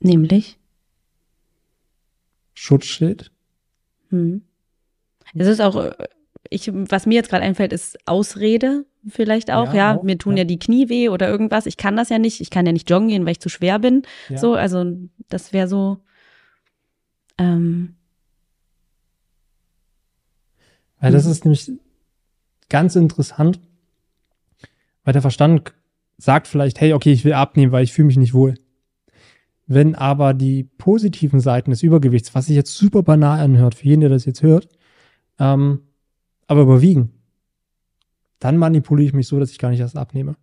Nämlich? 0.00 0.58
Schutzschild. 2.52 3.30
Hm. 4.10 4.42
Es 5.34 5.46
ist 5.46 5.60
auch, 5.60 5.76
äh, 5.76 5.92
ich, 6.48 6.70
was 6.72 7.06
mir 7.06 7.14
jetzt 7.14 7.30
gerade 7.30 7.44
einfällt, 7.44 7.72
ist 7.72 7.98
Ausrede 8.06 8.84
vielleicht 9.08 9.50
auch. 9.50 9.68
Ja, 9.68 9.92
ja 9.92 9.96
auch, 9.96 10.02
mir 10.02 10.18
tun 10.18 10.36
ja. 10.36 10.42
ja. 10.42 10.44
die 10.44 10.58
Knie 10.58 10.88
weh 10.88 11.08
oder 11.08 11.28
irgendwas. 11.28 11.66
Ich 11.66 11.76
kann 11.76 11.96
das 11.96 12.08
ja 12.08 12.18
nicht. 12.18 12.40
Ich 12.40 12.50
kann 12.50 12.66
ja 12.66 12.72
nicht 12.72 12.90
joggen 12.90 13.08
gehen, 13.08 13.24
weil 13.24 13.32
ich 13.32 13.40
zu 13.40 13.48
schwer 13.48 13.78
bin. 13.78 14.02
Ja. 14.28 14.38
So, 14.38 14.54
also 14.54 14.84
das 15.28 15.52
wäre 15.52 15.68
so. 15.68 15.98
Ähm, 17.38 17.96
weil 21.00 21.12
das 21.12 21.24
hm. 21.24 21.30
ist 21.30 21.44
nämlich 21.44 21.72
ganz 22.68 22.96
interessant, 22.96 23.60
weil 25.04 25.12
der 25.12 25.22
Verstand 25.22 25.72
sagt 26.18 26.46
vielleicht, 26.46 26.80
hey, 26.80 26.92
okay, 26.92 27.12
ich 27.12 27.24
will 27.24 27.32
abnehmen, 27.32 27.72
weil 27.72 27.84
ich 27.84 27.92
fühle 27.92 28.06
mich 28.06 28.18
nicht 28.18 28.34
wohl. 28.34 28.54
Wenn 29.72 29.94
aber 29.94 30.34
die 30.34 30.64
positiven 30.64 31.38
Seiten 31.38 31.70
des 31.70 31.84
Übergewichts, 31.84 32.34
was 32.34 32.46
sich 32.46 32.56
jetzt 32.56 32.74
super 32.74 33.04
banal 33.04 33.38
anhört, 33.38 33.76
für 33.76 33.86
jeden, 33.86 34.00
der 34.00 34.10
das 34.10 34.24
jetzt 34.24 34.42
hört, 34.42 34.68
ähm, 35.38 35.82
aber 36.48 36.62
überwiegen, 36.62 37.12
dann 38.40 38.56
manipuliere 38.56 39.06
ich 39.06 39.14
mich 39.14 39.28
so, 39.28 39.38
dass 39.38 39.52
ich 39.52 39.60
gar 39.60 39.70
nicht 39.70 39.78
erst 39.78 39.96
abnehme. 39.96 40.34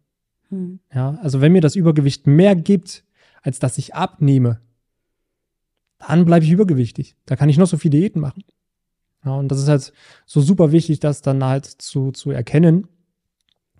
Hm. 0.47 0.79
Ja, 0.93 1.19
also 1.21 1.41
wenn 1.41 1.51
mir 1.51 1.59
das 1.59 1.75
Übergewicht 1.75 2.25
mehr 2.25 2.55
gibt, 2.55 3.03
als 3.41 3.59
dass 3.59 3.77
ich 3.77 3.93
abnehme, 3.95 4.61
dann 5.99 6.23
bleibe 6.23 6.45
ich 6.45 6.51
übergewichtig. 6.51 7.17
Da 7.25 7.35
kann 7.35 7.49
ich 7.49 7.57
noch 7.57 7.67
so 7.67 7.75
viele 7.75 7.97
Diäten 7.97 8.21
machen. 8.21 8.45
Ja, 9.25 9.33
und 9.33 9.49
das 9.49 9.59
ist 9.59 9.67
halt 9.67 9.91
so 10.25 10.39
super 10.39 10.71
wichtig, 10.71 11.01
das 11.01 11.21
dann 11.21 11.43
halt 11.43 11.65
zu, 11.65 12.13
zu 12.13 12.31
erkennen. 12.31 12.87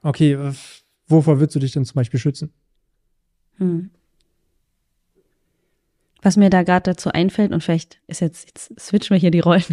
Okay, 0.02 0.38
wovor 1.08 1.40
würdest 1.40 1.56
du 1.56 1.60
dich 1.60 1.72
denn 1.72 1.86
zum 1.86 1.96
Beispiel 1.96 2.20
schützen? 2.20 2.52
Hm. 3.56 3.92
Was 6.22 6.38
mir 6.38 6.50
da 6.50 6.64
gerade 6.64 6.92
dazu 6.92 7.10
einfällt, 7.12 7.52
und 7.52 7.64
vielleicht 7.64 8.00
ist 8.08 8.22
jetzt, 8.22 8.48
jetzt 8.48 8.80
switchen 8.80 9.16
wir 9.16 9.20
hier 9.20 9.32
die 9.32 9.40
Rollen. 9.40 9.64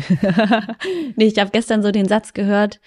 nee, 1.17 1.27
ich 1.27 1.39
habe 1.39 1.51
gestern 1.51 1.83
so 1.83 1.91
den 1.91 2.07
Satz 2.07 2.35
gehört 2.35 2.81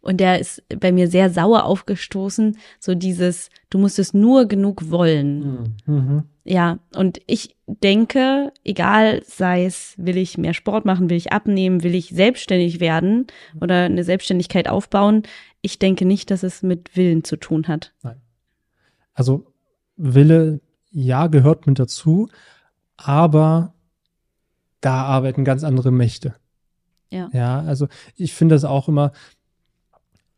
und 0.00 0.18
der 0.18 0.40
ist 0.40 0.62
bei 0.80 0.92
mir 0.92 1.08
sehr 1.08 1.30
sauer 1.30 1.64
aufgestoßen. 1.64 2.58
So 2.80 2.94
dieses, 2.94 3.50
du 3.70 3.78
musst 3.78 3.98
es 3.98 4.12
nur 4.12 4.46
genug 4.46 4.90
wollen. 4.90 5.76
Mhm. 5.86 6.24
Ja, 6.44 6.80
und 6.96 7.20
ich 7.26 7.56
denke, 7.66 8.52
egal 8.64 9.22
sei 9.24 9.64
es, 9.64 9.94
will 9.96 10.16
ich 10.16 10.38
mehr 10.38 10.54
Sport 10.54 10.84
machen, 10.84 11.08
will 11.08 11.16
ich 11.16 11.32
abnehmen, 11.32 11.84
will 11.84 11.94
ich 11.94 12.08
selbstständig 12.08 12.80
werden 12.80 13.28
oder 13.60 13.84
eine 13.84 14.02
Selbstständigkeit 14.02 14.68
aufbauen, 14.68 15.22
ich 15.60 15.78
denke 15.78 16.04
nicht, 16.04 16.32
dass 16.32 16.42
es 16.42 16.62
mit 16.64 16.96
Willen 16.96 17.22
zu 17.22 17.36
tun 17.36 17.68
hat. 17.68 17.94
Nein. 18.02 18.20
Also 19.14 19.46
Wille, 19.96 20.60
ja, 20.90 21.28
gehört 21.28 21.68
mit 21.68 21.78
dazu, 21.78 22.28
aber 23.04 23.74
da 24.80 25.04
arbeiten 25.04 25.44
ganz 25.44 25.64
andere 25.64 25.90
Mächte. 25.90 26.34
Ja. 27.10 27.30
Ja, 27.32 27.60
also 27.60 27.88
ich 28.16 28.32
finde 28.32 28.54
das 28.54 28.64
auch 28.64 28.88
immer, 28.88 29.12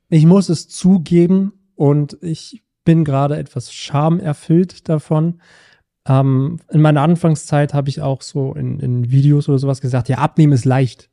ich 0.09 0.27
muss 0.27 0.48
es 0.48 0.68
zugeben 0.68 1.53
und 1.77 2.18
ich 2.20 2.62
bin 2.85 3.05
gerade 3.05 3.37
etwas 3.37 3.72
schamerfüllt 3.72 4.88
davon. 4.88 5.40
Ähm, 6.07 6.61
in 6.70 6.83
meiner 6.83 7.00
Anfangszeit 7.00 7.72
habe 7.72 7.88
ich 7.88 8.03
auch 8.03 8.20
so 8.22 8.53
in, 8.55 8.79
in, 8.81 9.11
Videos 9.11 9.48
oder 9.48 9.59
sowas 9.59 9.81
gesagt, 9.81 10.09
ja, 10.09 10.18
abnehmen 10.18 10.53
ist 10.53 10.66
leicht. 10.66 11.09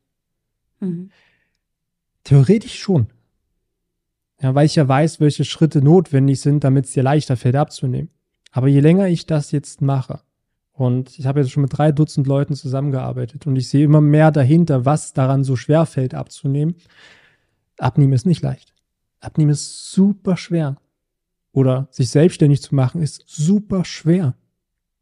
Mhm. 0.82 1.12
Theoretisch 2.24 2.78
schon. 2.78 3.08
Ja, 4.42 4.54
weil 4.56 4.66
ich 4.66 4.76
ja 4.76 4.88
weiß, 4.88 5.20
welche 5.20 5.46
Schritte 5.46 5.82
notwendig 5.82 6.42
sind, 6.42 6.64
damit 6.64 6.86
es 6.86 6.92
dir 6.92 7.04
leichter 7.04 7.38
fällt 7.38 7.56
abzunehmen. 7.56 8.10
Aber 8.52 8.68
je 8.68 8.82
länger 8.82 9.08
ich 9.08 9.26
das 9.26 9.52
jetzt 9.52 9.82
mache, 9.82 10.22
und 10.74 11.18
ich 11.20 11.26
habe 11.26 11.42
jetzt 11.42 11.52
schon 11.52 11.64
mit 11.64 11.78
drei 11.78 11.92
Dutzend 11.92 12.28
Leuten 12.28 12.56
zusammengearbeitet 12.56 13.46
und 13.46 13.56
ich 13.56 13.70
sehe 13.70 13.86
immer 13.86 14.02
mehr 14.02 14.32
dahinter, 14.32 14.86
was 14.86 15.14
daran 15.14 15.44
so 15.44 15.56
schwer 15.56 15.86
fällt 15.86 16.14
abzunehmen. 16.14 16.76
Abnehmen 17.78 18.14
ist 18.14 18.26
nicht 18.26 18.42
leicht. 18.42 18.74
Abnehmen 19.20 19.52
ist 19.52 19.92
super 19.92 20.38
schwer. 20.38 20.78
Oder 21.52 21.88
sich 21.92 22.10
selbstständig 22.10 22.62
zu 22.62 22.74
machen 22.74 23.02
ist 23.02 23.24
super 23.28 23.84
schwer. 23.84 24.36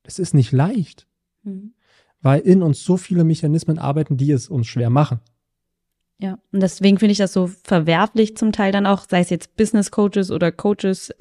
Es 0.03 0.17
ist 0.17 0.33
nicht 0.33 0.51
leicht. 0.51 1.07
Mhm. 1.43 1.73
Weil 2.21 2.41
in 2.41 2.63
uns 2.63 2.83
so 2.83 2.97
viele 2.97 3.23
Mechanismen 3.23 3.77
arbeiten, 3.77 4.17
die 4.17 4.31
es 4.31 4.49
uns 4.49 4.67
schwer 4.67 4.89
machen. 4.89 5.19
Ja, 6.17 6.37
und 6.51 6.61
deswegen 6.61 6.97
finde 6.97 7.13
ich 7.13 7.17
das 7.17 7.31
so 7.31 7.47
verwerflich 7.47 8.35
zum 8.35 8.51
Teil 8.51 8.73
dann 8.73 8.85
auch, 8.85 9.05
sei 9.07 9.21
es 9.21 9.29
jetzt 9.29 9.55
Business 9.55 9.89
Coaches 9.91 10.31
oder 10.31 10.51
Coaches, 10.51 11.13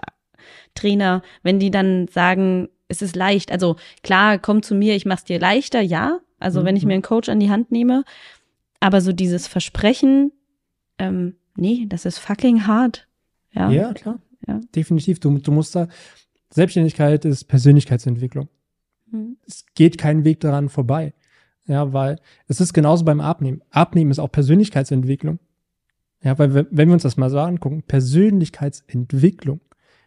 Trainer, 0.74 1.22
wenn 1.42 1.60
die 1.60 1.70
dann 1.70 2.08
sagen, 2.08 2.68
es 2.88 3.02
ist 3.02 3.14
leicht. 3.16 3.52
Also 3.52 3.76
klar, 4.02 4.38
komm 4.38 4.62
zu 4.62 4.74
mir, 4.74 4.96
ich 4.96 5.06
mach's 5.06 5.24
dir 5.24 5.38
leichter, 5.38 5.80
ja. 5.80 6.20
Also 6.38 6.60
mhm. 6.60 6.64
wenn 6.64 6.76
ich 6.76 6.82
mhm. 6.82 6.88
mir 6.88 6.94
einen 6.94 7.02
Coach 7.02 7.28
an 7.28 7.40
die 7.40 7.50
Hand 7.50 7.70
nehme, 7.70 8.04
aber 8.80 9.00
so 9.00 9.12
dieses 9.12 9.46
Versprechen, 9.46 10.32
ähm, 10.98 11.36
nee, 11.56 11.86
das 11.88 12.04
ist 12.04 12.18
fucking 12.18 12.66
hart. 12.66 13.06
Ja, 13.52 13.70
ja 13.70 13.92
klar. 13.92 14.20
Ja. 14.46 14.60
Definitiv. 14.74 15.20
Du, 15.20 15.36
du 15.38 15.52
musst 15.52 15.74
da, 15.74 15.88
Selbstständigkeit 16.50 17.24
ist 17.24 17.44
Persönlichkeitsentwicklung. 17.44 18.48
Mhm. 19.10 19.36
Es 19.46 19.66
geht 19.74 19.98
kein 19.98 20.24
Weg 20.24 20.40
daran 20.40 20.68
vorbei. 20.68 21.12
Ja, 21.66 21.92
weil 21.92 22.18
es 22.46 22.60
ist 22.60 22.72
genauso 22.72 23.04
beim 23.04 23.20
Abnehmen. 23.20 23.62
Abnehmen 23.70 24.10
ist 24.10 24.18
auch 24.18 24.32
Persönlichkeitsentwicklung. 24.32 25.38
Ja, 26.22 26.38
weil 26.38 26.54
wenn 26.54 26.88
wir 26.88 26.94
uns 26.94 27.02
das 27.02 27.16
mal 27.16 27.30
so 27.30 27.38
angucken, 27.38 27.82
Persönlichkeitsentwicklung. 27.82 29.60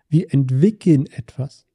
Wir 0.10 0.34
entwickeln 0.34 1.06
etwas. 1.06 1.68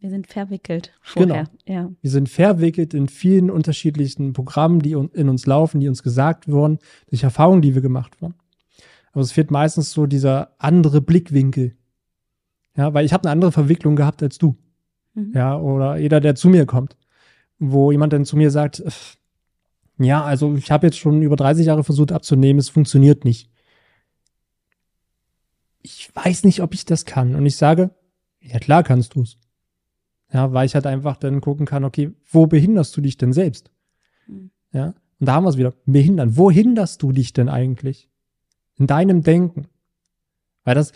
Wir 0.00 0.08
sind 0.08 0.26
verwickelt 0.26 0.92
vorher. 1.02 1.44
Genau. 1.44 1.80
Ja. 1.80 1.90
Wir 2.00 2.10
sind 2.10 2.30
verwickelt 2.30 2.94
in 2.94 3.06
vielen 3.06 3.50
unterschiedlichen 3.50 4.32
Programmen, 4.32 4.80
die 4.80 4.92
in 4.92 5.28
uns 5.28 5.44
laufen, 5.44 5.78
die 5.78 5.88
uns 5.88 6.02
gesagt 6.02 6.48
wurden, 6.48 6.78
durch 7.10 7.22
Erfahrungen, 7.22 7.60
die 7.60 7.74
wir 7.74 7.82
gemacht 7.82 8.16
haben. 8.22 8.34
Aber 9.12 9.20
es 9.20 9.32
fehlt 9.32 9.50
meistens 9.50 9.92
so 9.92 10.06
dieser 10.06 10.54
andere 10.58 11.02
Blickwinkel. 11.02 11.76
Ja, 12.76 12.94
weil 12.94 13.04
ich 13.04 13.12
habe 13.12 13.24
eine 13.24 13.32
andere 13.32 13.52
Verwicklung 13.52 13.94
gehabt 13.94 14.22
als 14.22 14.38
du. 14.38 14.56
Mhm. 15.12 15.32
Ja, 15.34 15.58
oder 15.58 15.98
jeder, 15.98 16.20
der 16.20 16.34
zu 16.34 16.48
mir 16.48 16.64
kommt, 16.64 16.96
wo 17.58 17.92
jemand 17.92 18.14
dann 18.14 18.24
zu 18.24 18.38
mir 18.38 18.50
sagt, 18.50 18.82
ja, 19.98 20.24
also 20.24 20.54
ich 20.54 20.70
habe 20.70 20.86
jetzt 20.86 20.98
schon 20.98 21.20
über 21.20 21.36
30 21.36 21.66
Jahre 21.66 21.84
versucht 21.84 22.12
abzunehmen, 22.12 22.58
es 22.58 22.70
funktioniert 22.70 23.26
nicht. 23.26 23.50
Ich 25.82 26.10
weiß 26.14 26.44
nicht, 26.44 26.62
ob 26.62 26.72
ich 26.72 26.86
das 26.86 27.04
kann. 27.04 27.34
Und 27.34 27.44
ich 27.44 27.56
sage, 27.56 27.90
ja 28.40 28.58
klar 28.58 28.82
kannst 28.82 29.14
du 29.14 29.22
es. 29.22 29.36
Ja, 30.32 30.52
weil 30.52 30.66
ich 30.66 30.74
halt 30.74 30.86
einfach 30.86 31.16
dann 31.16 31.40
gucken 31.40 31.66
kann, 31.66 31.84
okay, 31.84 32.12
wo 32.30 32.46
behinderst 32.46 32.96
du 32.96 33.00
dich 33.00 33.16
denn 33.16 33.32
selbst? 33.32 33.70
Mhm. 34.26 34.50
Ja, 34.72 34.94
und 35.18 35.26
da 35.26 35.34
haben 35.34 35.44
wir 35.44 35.50
es 35.50 35.58
wieder. 35.58 35.74
Behindern. 35.86 36.36
Wo 36.36 36.50
hinderst 36.50 37.02
du 37.02 37.12
dich 37.12 37.32
denn 37.32 37.48
eigentlich? 37.48 38.08
In 38.76 38.86
deinem 38.86 39.22
Denken. 39.22 39.66
Weil 40.64 40.74
das, 40.74 40.92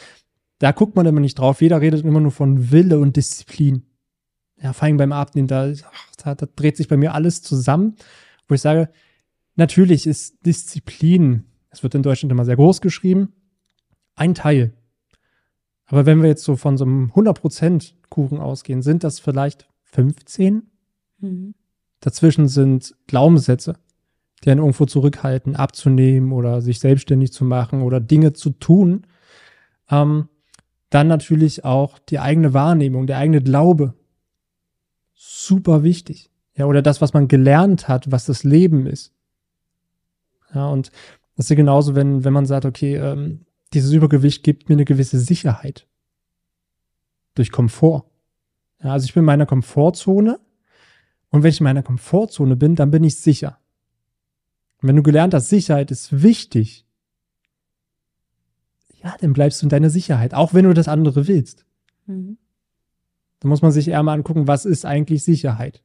da 0.59 0.73
guckt 0.73 0.97
man 0.97 1.07
immer 1.07 1.21
nicht 1.21 1.39
drauf. 1.39 1.61
Jeder 1.61 1.81
redet 1.81 2.05
immer 2.05 2.21
nur 2.21 2.31
von 2.31 2.71
Wille 2.71 2.99
und 2.99 3.17
Disziplin. 3.17 3.85
ja, 4.63 4.73
vor 4.73 4.85
allem 4.85 4.97
beim 4.97 5.13
Abnehmen, 5.13 5.49
da, 5.49 5.73
da, 6.23 6.35
da 6.35 6.47
dreht 6.57 6.77
sich 6.77 6.89
bei 6.89 6.97
mir 6.97 7.15
alles 7.15 7.43
zusammen, 7.43 7.97
wo 8.49 8.55
ich 8.55 8.61
sage, 8.61 8.89
natürlich 9.57 10.07
ist 10.07 10.47
Disziplin, 10.47 11.45
es 11.71 11.83
wird 11.83 11.95
in 11.95 12.03
Deutschland 12.03 12.33
immer 12.33 12.45
sehr 12.45 12.57
groß 12.57 12.81
geschrieben, 12.81 13.33
ein 14.15 14.35
Teil. 14.35 14.73
Aber 15.87 16.07
wenn 16.07 16.23
wir 16.23 16.29
jetzt 16.29 16.45
so 16.45 16.57
von 16.57 16.77
so 16.77 16.85
einem 16.85 17.11
100% 17.15 17.93
Kuchen 18.09 18.39
ausgehen, 18.39 18.83
sind 18.83 19.05
das 19.05 19.21
vielleicht 19.21 19.69
15? 19.83 20.71
Mhm. 21.19 21.55
Dazwischen 22.01 22.49
sind 22.49 22.95
Glaubenssätze, 23.07 23.77
die 24.43 24.51
einen 24.51 24.61
irgendwo 24.61 24.87
zurückhalten, 24.87 25.57
abzunehmen 25.57 26.33
oder 26.33 26.61
sich 26.61 26.81
selbstständig 26.81 27.33
zu 27.33 27.45
machen 27.45 27.83
oder 27.83 28.01
Dinge 28.01 28.33
zu 28.33 28.51
tun. 28.51 29.07
Ähm, 29.91 30.29
dann 30.91 31.09
natürlich 31.09 31.65
auch 31.65 31.99
die 31.99 32.19
eigene 32.19 32.55
Wahrnehmung, 32.55 33.07
der 33.07 33.19
eigene 33.19 33.43
Glaube. 33.43 33.95
Super 35.15 35.83
wichtig. 35.83 36.31
Ja, 36.57 36.67
oder 36.67 36.83
das, 36.83 37.01
was 37.01 37.15
man 37.15 37.27
gelernt 37.27 37.89
hat, 37.89 38.13
was 38.13 38.27
das 38.27 38.45
Leben 38.45 38.87
ist. 38.87 39.13
Ja, 40.55 40.69
und 40.69 40.93
das 41.37 41.47
ist 41.47 41.51
ja 41.51 41.57
genauso, 41.57 41.95
wenn, 41.97 42.23
wenn 42.23 42.33
man 42.33 42.47
sagt, 42.47 42.65
okay, 42.65 42.97
ähm, 42.97 43.45
dieses 43.75 43.93
Übergewicht 43.93 44.43
gibt 44.43 44.69
mir 44.69 44.75
eine 44.75 44.85
gewisse 44.85 45.19
Sicherheit. 45.19 45.87
Durch 47.35 47.51
Komfort. 47.51 48.05
Ja, 48.83 48.93
also 48.93 49.05
ich 49.05 49.15
bin 49.15 49.23
in 49.23 49.27
meiner 49.27 49.47
Komfortzone. 49.47 50.41
Und 51.31 51.43
wenn 51.43 51.51
ich 51.51 51.61
in 51.61 51.65
meiner 51.65 51.83
Komfortzone 51.83 52.57
bin, 52.57 52.77
dann 52.77 52.91
bin 52.91 53.03
ich 53.03 53.17
sicher. 53.17 53.59
Und 54.81 54.89
wenn 54.89 54.97
du 54.97 55.03
gelernt 55.03 55.35
hast, 55.35 55.49
Sicherheit 55.49 55.91
ist 55.91 56.23
wichtig, 56.23 56.87
ja, 59.03 59.17
dann 59.21 59.33
bleibst 59.33 59.61
du 59.61 59.67
in 59.67 59.71
deiner 59.71 59.91
Sicherheit, 59.91 60.33
auch 60.33 60.55
wenn 60.55 60.65
du 60.65 60.73
das 60.73 60.89
andere 60.89 61.27
willst. 61.27 61.67
Mhm. 62.07 62.39
Da 63.41 63.49
muss 63.49 63.61
man 63.61 63.73
sich 63.73 63.89
eher 63.89 64.03
mal 64.03 64.15
angucken, 64.15 64.47
was 64.47 64.65
ist 64.65 64.87
eigentlich 64.87 65.25
Sicherheit? 65.25 65.83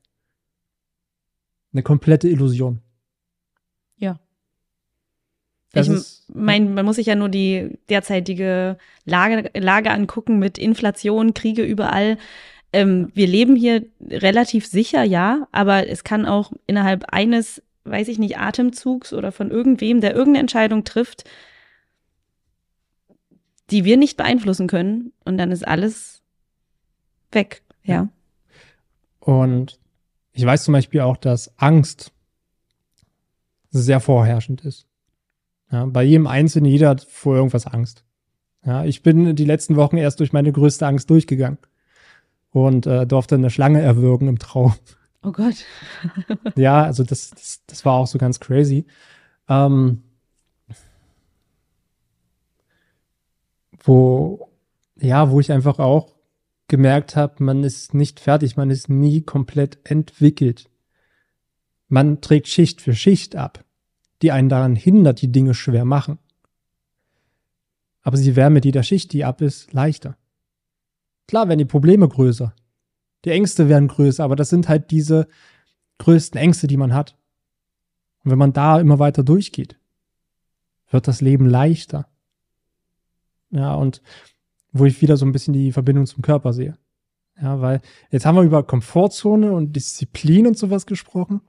Eine 1.74 1.84
komplette 1.84 2.30
Illusion. 2.30 2.82
Ja. 3.98 4.20
Das 5.72 5.88
ich 5.88 5.94
meine, 6.40 6.70
man 6.70 6.86
muss 6.86 6.96
sich 6.96 7.08
ja 7.08 7.16
nur 7.16 7.30
die 7.30 7.78
derzeitige 7.90 8.78
Lage, 9.06 9.52
Lage 9.54 9.92
angucken 9.92 10.40
mit 10.40 10.58
Inflation, 10.58 11.34
Kriege 11.34 11.64
überall. 11.64 12.18
Ähm, 12.72 13.12
wir 13.14 13.28
leben 13.28 13.56
hier 13.56 13.86
relativ 14.10 14.66
sicher, 14.68 15.04
ja, 15.04 15.48
aber 15.52 15.88
es 15.88 16.04
kann 16.04 16.26
auch 16.26 16.52
innerhalb 16.68 17.06
eines, 17.12 17.64
weiß 17.84 18.08
ich 18.08 18.20
nicht, 18.20 18.38
Atemzugs 18.38 19.14
oder 19.14 19.32
von 19.32 19.52
irgendwem, 19.52 20.02
der 20.02 20.12
irgendeine 20.12 20.40
Entscheidung 20.40 20.84
trifft, 20.84 21.24
die 23.72 23.86
wir 23.86 23.98
nicht 23.98 24.18
beeinflussen 24.18 24.68
können. 24.68 25.14
Und 25.26 25.38
dann 25.38 25.52
ist 25.52 25.68
alles 25.68 26.22
weg, 27.32 27.64
ja. 27.84 28.10
Und 29.20 29.80
ich 30.34 30.46
weiß 30.46 30.64
zum 30.64 30.74
Beispiel 30.74 31.02
auch, 31.02 31.18
dass 31.18 31.58
Angst 31.58 32.12
sehr 33.72 34.00
vorherrschend 34.00 34.62
ist. 34.62 34.89
Ja, 35.72 35.86
bei 35.86 36.04
jedem 36.04 36.28
Einzelnen, 36.28 36.72
jeder 36.72 36.90
hat 36.90 37.04
vor 37.04 37.36
irgendwas 37.36 37.68
Angst. 37.68 38.04
Ja, 38.66 38.84
ich 38.84 39.04
bin 39.04 39.36
die 39.36 39.46
letzten 39.46 39.76
Wochen 39.76 39.98
erst 39.98 40.20
durch 40.20 40.34
meine 40.34 40.52
größte 40.52 40.86
Angst 40.86 41.10
durchgegangen 41.10 41.60
und 42.52 42.88
äh, 42.88 43.06
durfte 43.06 43.36
eine 43.36 43.50
Schlange 43.50 43.82
erwürgen 43.82 44.28
im 44.28 44.40
Traum. 44.40 44.74
Oh 45.24 45.32
Gott. 45.32 45.66
ja, 46.56 46.84
also 46.84 47.04
das, 47.04 47.32
das, 47.32 47.62
das 47.68 47.86
war 47.86 47.94
auch 47.94 48.08
so 48.08 48.18
ganz 48.18 48.40
crazy. 48.40 48.86
Ähm, 49.48 50.04
wo, 53.84 54.50
ja, 55.00 55.30
wo 55.32 55.40
ich 55.40 55.52
einfach 55.52 55.80
auch 55.80 56.16
gemerkt 56.68 57.16
habe, 57.16 57.44
man 57.44 57.64
ist 57.64 57.94
nicht 57.94 58.20
fertig, 58.20 58.56
man 58.56 58.70
ist 58.70 58.90
nie 58.90 59.22
komplett 59.22 59.80
entwickelt. 59.84 60.70
Man 61.88 62.22
trägt 62.22 62.48
Schicht 62.48 62.82
für 62.82 62.94
Schicht 62.94 63.36
ab, 63.36 63.66
die 64.22 64.32
einen 64.32 64.50
daran 64.50 64.76
hindert, 64.76 65.22
die 65.22 65.32
Dinge 65.32 65.54
schwer 65.54 65.86
machen. 65.86 66.20
Aber 68.02 68.18
sie 68.18 68.36
werden 68.36 68.54
mit 68.54 68.66
jeder 68.66 68.84
Schicht, 68.84 69.14
die 69.14 69.26
ab 69.26 69.42
ist, 69.42 69.74
leichter. 69.74 70.18
Klar 71.28 71.48
werden 71.48 71.60
die 71.60 71.66
Probleme 71.66 72.08
größer. 72.08 72.54
Die 73.26 73.32
Ängste 73.32 73.70
werden 73.70 73.88
größer, 73.88 74.24
aber 74.24 74.36
das 74.36 74.50
sind 74.50 74.70
halt 74.70 74.92
diese 74.92 75.28
größten 76.00 76.40
Ängste, 76.40 76.68
die 76.68 76.78
man 76.78 76.94
hat. 76.94 77.18
Und 78.24 78.32
wenn 78.32 78.40
man 78.40 78.54
da 78.54 78.80
immer 78.80 79.00
weiter 79.00 79.24
durchgeht, 79.24 79.78
wird 80.90 81.08
das 81.08 81.22
Leben 81.22 81.46
leichter. 81.46 82.08
Ja, 83.52 83.74
und 83.76 84.02
wo 84.72 84.86
ich 84.86 85.02
wieder 85.02 85.18
so 85.18 85.26
ein 85.26 85.32
bisschen 85.32 85.54
die 85.54 85.72
Verbindung 85.72 86.06
zum 86.06 86.22
Körper 86.22 86.54
sehe. 86.54 86.78
Ja, 87.42 87.62
weil 87.62 87.82
jetzt 88.12 88.26
haben 88.26 88.36
wir 88.36 88.44
über 88.44 88.64
Komfortzone 88.64 89.52
und 89.52 89.74
Disziplin 89.74 90.48
und 90.48 90.58
sowas 90.58 90.86
gesprochen. 90.86 91.42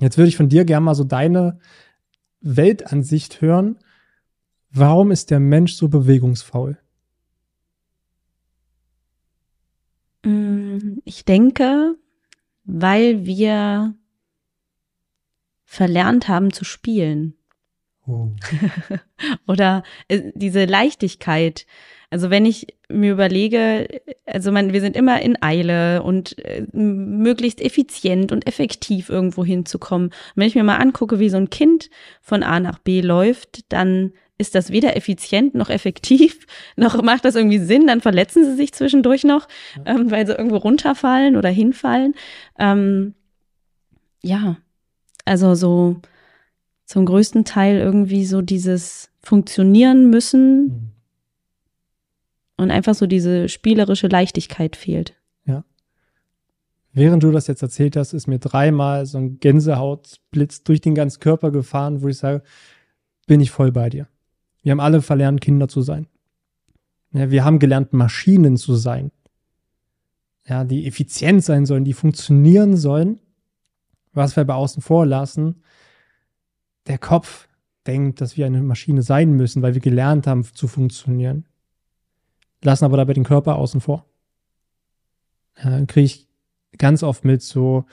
Jetzt 0.00 0.18
würde 0.18 0.28
ich 0.28 0.36
von 0.36 0.48
dir 0.48 0.64
gerne 0.64 0.84
mal 0.84 0.94
so 0.94 1.04
deine 1.04 1.58
Weltansicht 2.40 3.40
hören. 3.40 3.78
Warum 4.70 5.10
ist 5.10 5.30
der 5.30 5.40
Mensch 5.40 5.74
so 5.74 5.88
bewegungsfaul? 5.88 6.78
Mm, 10.24 10.98
ich 11.04 11.24
denke, 11.24 11.96
weil 12.64 13.26
wir 13.26 13.94
verlernt 15.64 16.28
haben 16.28 16.52
zu 16.52 16.64
spielen. 16.64 17.34
Oh. 18.06 18.30
Oder 19.46 19.82
äh, 20.08 20.32
diese 20.34 20.64
Leichtigkeit. 20.64 21.66
Also 22.12 22.28
wenn 22.28 22.44
ich 22.44 22.66
mir 22.90 23.10
überlege, 23.10 23.88
also 24.26 24.52
man, 24.52 24.74
wir 24.74 24.82
sind 24.82 24.98
immer 24.98 25.22
in 25.22 25.42
Eile 25.42 26.02
und 26.02 26.38
äh, 26.44 26.66
möglichst 26.70 27.58
effizient 27.58 28.32
und 28.32 28.46
effektiv 28.46 29.08
irgendwo 29.08 29.46
hinzukommen. 29.46 30.08
Und 30.08 30.14
wenn 30.34 30.46
ich 30.46 30.54
mir 30.54 30.62
mal 30.62 30.76
angucke, 30.76 31.18
wie 31.18 31.30
so 31.30 31.38
ein 31.38 31.48
Kind 31.48 31.88
von 32.20 32.42
A 32.42 32.60
nach 32.60 32.78
B 32.80 33.00
läuft, 33.00 33.72
dann 33.72 34.12
ist 34.36 34.54
das 34.54 34.70
weder 34.70 34.94
effizient 34.94 35.54
noch 35.54 35.70
effektiv, 35.70 36.46
noch 36.76 37.02
macht 37.02 37.24
das 37.24 37.34
irgendwie 37.34 37.60
Sinn, 37.60 37.86
dann 37.86 38.02
verletzen 38.02 38.44
sie 38.44 38.56
sich 38.56 38.74
zwischendurch 38.74 39.24
noch, 39.24 39.48
ähm, 39.86 40.10
weil 40.10 40.26
sie 40.26 40.34
irgendwo 40.34 40.58
runterfallen 40.58 41.34
oder 41.34 41.48
hinfallen. 41.48 42.14
Ähm, 42.58 43.14
ja, 44.22 44.58
also 45.24 45.54
so 45.54 45.96
zum 46.84 47.06
größten 47.06 47.46
Teil 47.46 47.78
irgendwie 47.78 48.26
so 48.26 48.42
dieses 48.42 49.10
Funktionieren 49.22 50.10
müssen 50.10 50.62
mhm. 50.64 50.91
Und 52.62 52.70
einfach 52.70 52.94
so 52.94 53.06
diese 53.06 53.48
spielerische 53.48 54.08
Leichtigkeit 54.08 54.76
fehlt. 54.76 55.14
Ja. 55.44 55.64
Während 56.92 57.22
du 57.22 57.30
das 57.30 57.46
jetzt 57.46 57.62
erzählt 57.62 57.96
hast, 57.96 58.12
ist 58.12 58.26
mir 58.26 58.38
dreimal 58.38 59.06
so 59.06 59.18
ein 59.18 59.38
Gänsehautblitz 59.38 60.62
durch 60.64 60.80
den 60.80 60.94
ganzen 60.94 61.20
Körper 61.20 61.50
gefahren, 61.50 62.02
wo 62.02 62.08
ich 62.08 62.18
sage, 62.18 62.42
bin 63.26 63.40
ich 63.40 63.50
voll 63.50 63.72
bei 63.72 63.88
dir. 63.88 64.08
Wir 64.62 64.72
haben 64.72 64.80
alle 64.80 65.02
verlernt, 65.02 65.40
Kinder 65.40 65.68
zu 65.68 65.82
sein. 65.82 66.06
Ja, 67.12 67.30
wir 67.30 67.44
haben 67.44 67.58
gelernt, 67.58 67.92
Maschinen 67.92 68.56
zu 68.56 68.74
sein. 68.74 69.10
Ja, 70.46 70.64
die 70.64 70.86
effizient 70.86 71.44
sein 71.44 71.66
sollen, 71.66 71.84
die 71.84 71.92
funktionieren 71.92 72.76
sollen. 72.76 73.20
Was 74.12 74.36
wir 74.36 74.44
bei 74.44 74.54
außen 74.54 74.82
vor 74.82 75.06
lassen, 75.06 75.62
der 76.86 76.98
Kopf 76.98 77.48
denkt, 77.86 78.20
dass 78.20 78.36
wir 78.36 78.46
eine 78.46 78.62
Maschine 78.62 79.02
sein 79.02 79.32
müssen, 79.32 79.62
weil 79.62 79.74
wir 79.74 79.80
gelernt 79.80 80.26
haben 80.26 80.44
zu 80.44 80.68
funktionieren. 80.68 81.46
Lassen 82.62 82.84
aber 82.84 82.96
dabei 82.96 83.12
den 83.12 83.24
Körper 83.24 83.56
außen 83.56 83.80
vor. 83.80 84.06
Ja, 85.62 85.84
kriege 85.86 86.06
ich 86.06 86.28
ganz 86.78 87.02
oft 87.02 87.24
mit 87.24 87.42
so, 87.42 87.84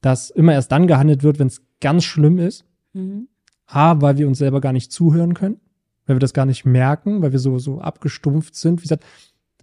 dass 0.00 0.30
immer 0.30 0.52
erst 0.52 0.72
dann 0.72 0.86
gehandelt 0.86 1.22
wird, 1.22 1.38
wenn 1.38 1.46
es 1.46 1.62
ganz 1.80 2.04
schlimm 2.04 2.38
ist. 2.38 2.64
Mhm. 2.92 3.28
A, 3.66 4.00
weil 4.00 4.18
wir 4.18 4.26
uns 4.26 4.38
selber 4.38 4.60
gar 4.60 4.72
nicht 4.72 4.92
zuhören 4.92 5.34
können, 5.34 5.60
weil 6.06 6.16
wir 6.16 6.20
das 6.20 6.32
gar 6.32 6.46
nicht 6.46 6.64
merken, 6.64 7.22
weil 7.22 7.32
wir 7.32 7.38
so, 7.38 7.58
so 7.58 7.80
abgestumpft 7.80 8.54
sind. 8.54 8.80
Wie 8.80 8.84
gesagt, 8.84 9.04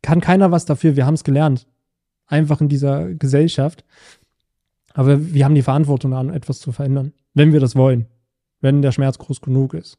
kann 0.01 0.21
keiner 0.21 0.51
was 0.51 0.65
dafür, 0.65 0.95
wir 0.95 1.05
haben 1.05 1.15
es 1.15 1.23
gelernt. 1.23 1.67
Einfach 2.27 2.61
in 2.61 2.69
dieser 2.69 3.13
Gesellschaft. 3.13 3.83
Aber 4.93 5.33
wir 5.33 5.45
haben 5.45 5.55
die 5.55 5.61
Verantwortung 5.61 6.13
an, 6.13 6.29
etwas 6.29 6.59
zu 6.59 6.71
verändern, 6.71 7.13
wenn 7.33 7.51
wir 7.51 7.59
das 7.59 7.75
wollen 7.75 8.07
wenn 8.65 8.81
der 8.81 8.91
Schmerz 8.91 9.17
groß 9.19 9.41
genug 9.41 9.73
ist. 9.73 9.97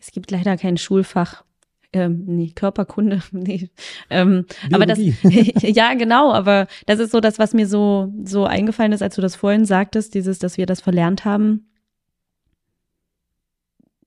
Es 0.00 0.10
gibt 0.10 0.30
leider 0.30 0.56
kein 0.56 0.78
Schulfach. 0.78 1.44
Ähm, 1.92 2.24
nee, 2.26 2.52
Körperkunde, 2.54 3.22
nee. 3.32 3.70
Ähm, 4.10 4.44
aber 4.72 4.84
das, 4.84 4.98
ja, 5.62 5.94
genau, 5.94 6.32
aber 6.32 6.66
das 6.86 6.98
ist 6.98 7.12
so 7.12 7.20
das, 7.20 7.38
was 7.38 7.54
mir 7.54 7.66
so, 7.66 8.12
so 8.24 8.44
eingefallen 8.44 8.92
ist, 8.92 9.02
als 9.02 9.14
du 9.14 9.22
das 9.22 9.36
vorhin 9.36 9.64
sagtest, 9.64 10.14
dieses, 10.14 10.38
dass 10.38 10.58
wir 10.58 10.66
das 10.66 10.80
verlernt 10.80 11.24
haben. 11.24 11.70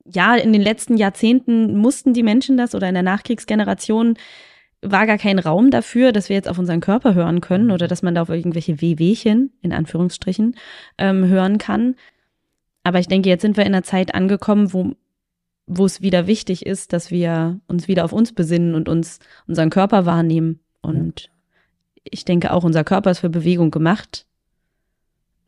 Ja, 0.05 0.35
in 0.35 0.53
den 0.53 0.61
letzten 0.61 0.97
Jahrzehnten 0.97 1.77
mussten 1.77 2.13
die 2.13 2.23
Menschen 2.23 2.57
das 2.57 2.75
oder 2.75 2.87
in 2.87 2.93
der 2.93 3.03
Nachkriegsgeneration 3.03 4.17
war 4.81 5.05
gar 5.05 5.17
kein 5.17 5.39
Raum 5.39 5.69
dafür, 5.69 6.11
dass 6.11 6.29
wir 6.29 6.35
jetzt 6.35 6.49
auf 6.49 6.57
unseren 6.57 6.81
Körper 6.81 7.13
hören 7.13 7.39
können 7.39 7.71
oder 7.71 7.87
dass 7.87 8.01
man 8.01 8.15
da 8.15 8.23
auf 8.23 8.29
irgendwelche 8.29 8.81
Wehwehchen, 8.81 9.53
in 9.61 9.73
Anführungsstrichen, 9.73 10.55
ähm, 10.97 11.25
hören 11.27 11.59
kann. 11.59 11.95
Aber 12.83 12.99
ich 12.99 13.07
denke, 13.07 13.29
jetzt 13.29 13.43
sind 13.43 13.57
wir 13.57 13.65
in 13.65 13.75
einer 13.75 13.83
Zeit 13.83 14.15
angekommen, 14.15 14.73
wo, 14.73 14.93
wo 15.67 15.85
es 15.85 16.01
wieder 16.01 16.27
wichtig 16.27 16.65
ist, 16.65 16.93
dass 16.93 17.11
wir 17.11 17.59
uns 17.67 17.87
wieder 17.87 18.05
auf 18.05 18.13
uns 18.13 18.33
besinnen 18.33 18.75
und 18.75 18.89
uns 18.89 19.19
unseren 19.47 19.69
Körper 19.69 20.05
wahrnehmen. 20.05 20.59
Und 20.81 21.29
ich 22.03 22.25
denke 22.25 22.51
auch, 22.51 22.63
unser 22.63 22.83
Körper 22.83 23.11
ist 23.11 23.19
für 23.19 23.29
Bewegung 23.29 23.71
gemacht 23.71 24.25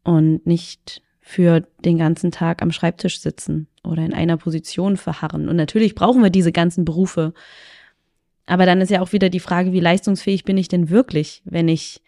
und 0.04 0.46
nicht 0.46 1.02
für 1.20 1.62
den 1.84 1.98
ganzen 1.98 2.32
Tag 2.32 2.62
am 2.62 2.72
Schreibtisch 2.72 3.22
sitzen 3.22 3.68
oder 3.84 4.04
in 4.04 4.14
einer 4.14 4.38
Position 4.38 4.98
verharren. 4.98 5.48
Und 5.48 5.56
natürlich 5.56 5.96
brauchen 5.96 6.22
wir 6.22 6.30
diese 6.30 6.52
ganzen 6.52 6.86
Berufe. 6.86 7.34
Aber 8.46 8.66
dann 8.66 8.82
ist 8.82 8.92
ja 8.92 9.02
auch 9.02 9.14
wieder 9.14 9.30
die 9.30 9.40
Frage, 9.40 9.72
wie 9.72 9.80
leistungsfähig 9.80 10.44
bin 10.44 10.58
ich 10.58 10.68
denn 10.68 10.90
wirklich, 10.90 11.42
wenn 11.46 11.70
ich 11.70 12.02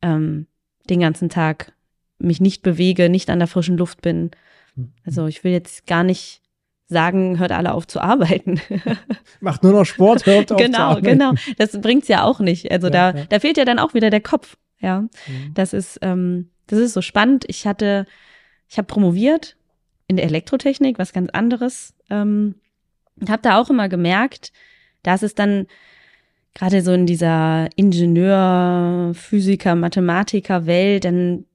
ähm, 0.00 0.46
den 0.88 1.00
ganzen 1.00 1.28
Tag 1.28 1.72
mich 2.18 2.40
nicht 2.40 2.62
bewege, 2.62 3.08
nicht 3.08 3.30
an 3.30 3.40
der 3.40 3.48
frischen 3.48 3.76
Luft 3.76 4.00
bin. 4.00 4.30
Mhm. 4.76 4.92
Also 5.04 5.26
ich 5.26 5.42
will 5.42 5.52
jetzt 5.52 5.86
gar 5.86 6.04
nicht 6.04 6.40
sagen, 6.88 7.38
hört 7.38 7.52
alle 7.52 7.74
auf 7.74 7.86
zu 7.86 8.00
arbeiten. 8.00 8.60
Macht 9.40 9.62
nur 9.62 9.72
noch 9.72 9.84
Sport, 9.84 10.26
hört 10.26 10.52
auf 10.52 10.58
genau, 10.58 10.76
zu 10.76 10.82
arbeiten. 10.82 11.04
Genau, 11.04 11.30
genau. 11.32 11.54
Das 11.58 11.80
bringt's 11.80 12.08
ja 12.08 12.22
auch 12.22 12.40
nicht. 12.40 12.70
Also 12.70 12.86
ja, 12.88 13.12
da, 13.12 13.18
ja. 13.18 13.24
da 13.28 13.40
fehlt 13.40 13.56
ja 13.56 13.64
dann 13.64 13.78
auch 13.78 13.94
wieder 13.94 14.10
der 14.10 14.20
Kopf. 14.20 14.56
Ja, 14.80 15.00
mhm. 15.00 15.54
das 15.54 15.72
ist, 15.72 15.98
ähm, 16.02 16.50
das 16.66 16.78
ist 16.78 16.92
so 16.92 17.02
spannend. 17.02 17.44
Ich 17.48 17.66
hatte, 17.66 18.06
ich 18.68 18.78
habe 18.78 18.86
promoviert 18.86 19.56
in 20.06 20.16
der 20.16 20.26
Elektrotechnik, 20.26 20.98
was 20.98 21.12
ganz 21.12 21.30
anderes. 21.30 21.94
Ähm, 22.10 22.56
und 23.20 23.30
habe 23.30 23.42
da 23.42 23.58
auch 23.58 23.70
immer 23.70 23.88
gemerkt, 23.88 24.52
dass 25.02 25.22
es 25.22 25.34
dann 25.34 25.66
gerade 26.54 26.82
so 26.82 26.92
in 26.92 27.06
dieser 27.06 27.68
Ingenieur, 27.76 29.12
Physiker, 29.14 29.74
Mathematiker 29.74 30.66
Welt, 30.66 31.04
dann 31.04 31.46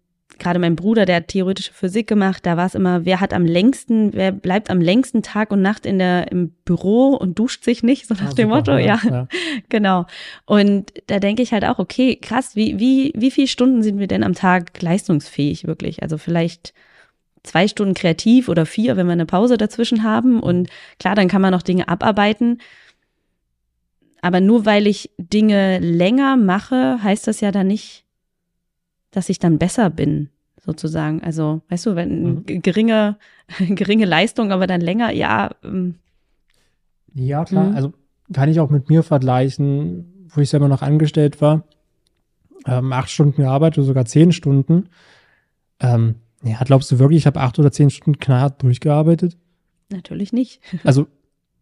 gerade 0.42 0.60
mein 0.60 0.76
Bruder, 0.76 1.06
der 1.06 1.18
hat 1.18 1.30
theoretische 1.30 1.72
Physik 1.72 2.08
gemacht, 2.08 2.46
da 2.46 2.58
war 2.58 2.66
es 2.66 2.76
immer, 2.76 3.06
wer 3.06 3.22
hat 3.22 3.34
am 3.34 3.46
längsten, 3.46 4.12
wer 4.14 4.32
bleibt 4.32 4.70
am 4.70 4.82
längsten 4.82 5.22
Tag 5.22 5.52
und 5.52 5.62
Nacht 5.62 5.86
in 5.86 6.00
der, 6.00 6.32
im 6.32 6.50
Büro 6.66 7.10
und 7.10 7.40
duscht 7.40 7.64
sich 7.64 7.84
nicht, 7.84 8.08
so 8.08 8.16
nach 8.16 8.32
ah, 8.32 8.34
dem 8.34 8.50
super, 8.50 8.56
Motto, 8.58 8.78
ja, 8.78 9.00
ja, 9.08 9.28
genau. 9.70 10.06
Und 10.46 10.92
da 11.08 11.20
denke 11.20 11.44
ich 11.44 11.54
halt 11.54 11.64
auch, 11.64 11.80
okay, 11.80 12.16
krass, 12.16 12.56
wie, 12.56 12.80
wie, 12.80 13.14
wie 13.16 13.32
viele 13.32 13.48
Stunden 13.48 13.84
sind 13.84 14.00
wir 14.00 14.08
denn 14.08 14.24
am 14.24 14.34
Tag 14.34 14.82
leistungsfähig 14.82 15.68
wirklich? 15.68 16.02
Also 16.02 16.18
vielleicht 16.18 16.74
zwei 17.44 17.68
Stunden 17.68 17.94
kreativ 17.94 18.50
oder 18.50 18.66
vier, 18.66 18.98
wenn 18.98 19.06
wir 19.06 19.14
eine 19.14 19.26
Pause 19.26 19.58
dazwischen 19.58 20.04
haben 20.04 20.42
und 20.42 20.70
klar, 21.00 21.16
dann 21.16 21.28
kann 21.28 21.42
man 21.42 21.52
noch 21.52 21.62
Dinge 21.62 21.88
abarbeiten. 21.88 22.60
Aber 24.22 24.40
nur 24.40 24.66
weil 24.66 24.86
ich 24.88 25.12
Dinge 25.18 25.80
länger 25.80 26.36
mache, 26.36 27.02
heißt 27.04 27.28
das 27.28 27.42
ja 27.42 27.52
dann 27.52 27.68
nicht, 27.68 28.01
dass 29.12 29.30
ich 29.30 29.40
dann 29.40 29.58
besser 29.58 29.90
bin, 29.90 30.30
sozusagen. 30.60 31.22
Also, 31.22 31.62
weißt 31.70 31.86
du, 31.86 31.96
wenn 31.96 32.24
mhm. 32.24 32.46
geringe, 32.46 33.18
geringe 33.60 34.06
Leistung, 34.06 34.52
aber 34.52 34.68
dann 34.68 34.82
länger, 34.82 35.12
ja. 35.12 35.52
Ähm, 35.64 35.96
ja, 37.14 37.44
klar. 37.46 37.70
Mhm. 37.70 37.76
Also 37.76 37.94
kann 38.34 38.50
ich 38.50 38.60
auch 38.60 38.70
mit 38.70 38.90
mir 38.90 39.04
vergleichen, 39.04 40.28
wo 40.30 40.42
ich 40.42 40.50
selber 40.50 40.68
noch 40.68 40.82
angestellt 40.82 41.42
war. 41.42 41.64
Ähm, 42.66 42.94
acht 42.94 43.10
Stunden 43.10 43.42
gearbeitet 43.42 43.80
oder 43.80 43.88
sogar 43.88 44.06
zehn 44.06 44.32
Stunden. 44.32 44.90
Ähm, 45.80 46.16
ja, 46.44 46.60
glaubst 46.64 46.92
du 46.92 47.00
wirklich, 47.00 47.20
ich 47.20 47.28
habe 47.28 47.42
acht 47.42 47.60
oder 47.60 47.72
zehn 47.72 47.90
Stunden 47.90 48.20
knallhart 48.20 48.62
durchgearbeitet? 48.64 49.38
Natürlich 49.90 50.32
nicht. 50.32 50.62
also, 50.84 51.08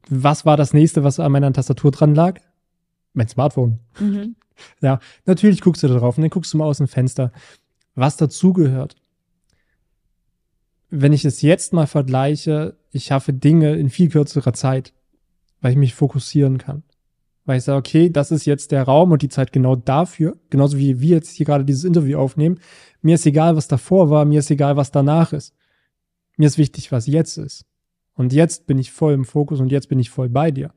was 0.09 0.45
war 0.45 0.57
das 0.57 0.73
nächste, 0.73 1.03
was 1.03 1.19
an 1.19 1.31
meiner 1.31 1.51
Tastatur 1.53 1.91
dran 1.91 2.15
lag? 2.15 2.39
Mein 3.13 3.27
Smartphone. 3.27 3.79
Mhm. 3.99 4.35
Ja, 4.81 4.99
natürlich 5.25 5.61
guckst 5.61 5.83
du 5.83 5.87
da 5.87 5.97
drauf 5.97 6.17
und 6.17 6.21
dann 6.21 6.29
guckst 6.29 6.53
du 6.53 6.57
mal 6.57 6.65
aus 6.65 6.77
dem 6.77 6.87
Fenster, 6.87 7.31
was 7.95 8.17
dazugehört. 8.17 8.95
Wenn 10.89 11.13
ich 11.13 11.25
es 11.25 11.41
jetzt 11.41 11.73
mal 11.73 11.87
vergleiche, 11.87 12.77
ich 12.91 13.05
schaffe 13.05 13.33
Dinge 13.33 13.75
in 13.75 13.89
viel 13.89 14.09
kürzerer 14.09 14.53
Zeit, 14.53 14.93
weil 15.61 15.71
ich 15.71 15.77
mich 15.77 15.93
fokussieren 15.93 16.57
kann. 16.57 16.83
Weil 17.45 17.57
ich 17.57 17.63
sage, 17.63 17.79
okay, 17.79 18.09
das 18.09 18.31
ist 18.31 18.45
jetzt 18.45 18.71
der 18.71 18.83
Raum 18.83 19.11
und 19.11 19.21
die 19.21 19.29
Zeit 19.29 19.51
genau 19.51 19.75
dafür, 19.75 20.37
genauso 20.49 20.77
wie 20.77 20.99
wir 20.99 21.15
jetzt 21.15 21.31
hier 21.31 21.45
gerade 21.45 21.65
dieses 21.65 21.83
Interview 21.83 22.17
aufnehmen. 22.17 22.59
Mir 23.01 23.15
ist 23.15 23.25
egal, 23.25 23.55
was 23.55 23.67
davor 23.67 24.09
war, 24.09 24.25
mir 24.25 24.39
ist 24.39 24.51
egal, 24.51 24.77
was 24.77 24.91
danach 24.91 25.33
ist. 25.33 25.53
Mir 26.37 26.47
ist 26.47 26.57
wichtig, 26.57 26.91
was 26.91 27.07
jetzt 27.07 27.37
ist. 27.37 27.65
Und 28.13 28.33
jetzt 28.33 28.67
bin 28.67 28.77
ich 28.77 28.91
voll 28.91 29.13
im 29.13 29.25
Fokus 29.25 29.59
und 29.59 29.71
jetzt 29.71 29.89
bin 29.89 29.99
ich 29.99 30.09
voll 30.09 30.29
bei 30.29 30.51
dir. 30.51 30.73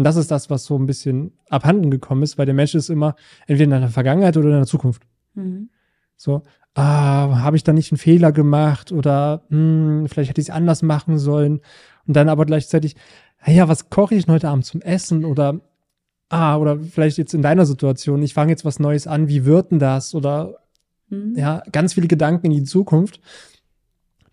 Und 0.00 0.04
das 0.04 0.16
ist 0.16 0.30
das, 0.30 0.48
was 0.48 0.64
so 0.64 0.78
ein 0.78 0.86
bisschen 0.86 1.34
abhanden 1.50 1.90
gekommen 1.90 2.22
ist, 2.22 2.38
weil 2.38 2.46
der 2.46 2.54
Mensch 2.54 2.74
ist 2.74 2.88
immer 2.88 3.16
entweder 3.46 3.76
in 3.76 3.82
der 3.82 3.90
Vergangenheit 3.90 4.34
oder 4.38 4.46
in 4.46 4.54
der 4.54 4.64
Zukunft. 4.64 5.02
Mhm. 5.34 5.68
So, 6.16 6.40
ah, 6.72 7.42
habe 7.42 7.58
ich 7.58 7.64
da 7.64 7.74
nicht 7.74 7.92
einen 7.92 7.98
Fehler 7.98 8.32
gemacht 8.32 8.92
oder 8.92 9.42
hm, 9.50 10.06
vielleicht 10.08 10.30
hätte 10.30 10.40
ich 10.40 10.48
es 10.48 10.54
anders 10.54 10.80
machen 10.80 11.18
sollen. 11.18 11.60
Und 12.06 12.16
dann 12.16 12.30
aber 12.30 12.46
gleichzeitig, 12.46 12.96
ja, 13.44 13.68
was 13.68 13.90
koche 13.90 14.14
ich 14.14 14.24
denn 14.24 14.32
heute 14.32 14.48
Abend 14.48 14.64
zum 14.64 14.80
Essen? 14.80 15.26
Oder 15.26 15.60
ah, 16.30 16.56
oder 16.56 16.78
vielleicht 16.80 17.18
jetzt 17.18 17.34
in 17.34 17.42
deiner 17.42 17.66
Situation, 17.66 18.22
ich 18.22 18.32
fange 18.32 18.52
jetzt 18.52 18.64
was 18.64 18.78
Neues 18.78 19.06
an, 19.06 19.28
wie 19.28 19.44
wird 19.44 19.70
denn 19.70 19.80
das? 19.80 20.14
Oder 20.14 20.60
mhm. 21.10 21.34
ja, 21.36 21.62
ganz 21.72 21.92
viele 21.92 22.08
Gedanken 22.08 22.46
in 22.46 22.52
die 22.52 22.64
Zukunft, 22.64 23.20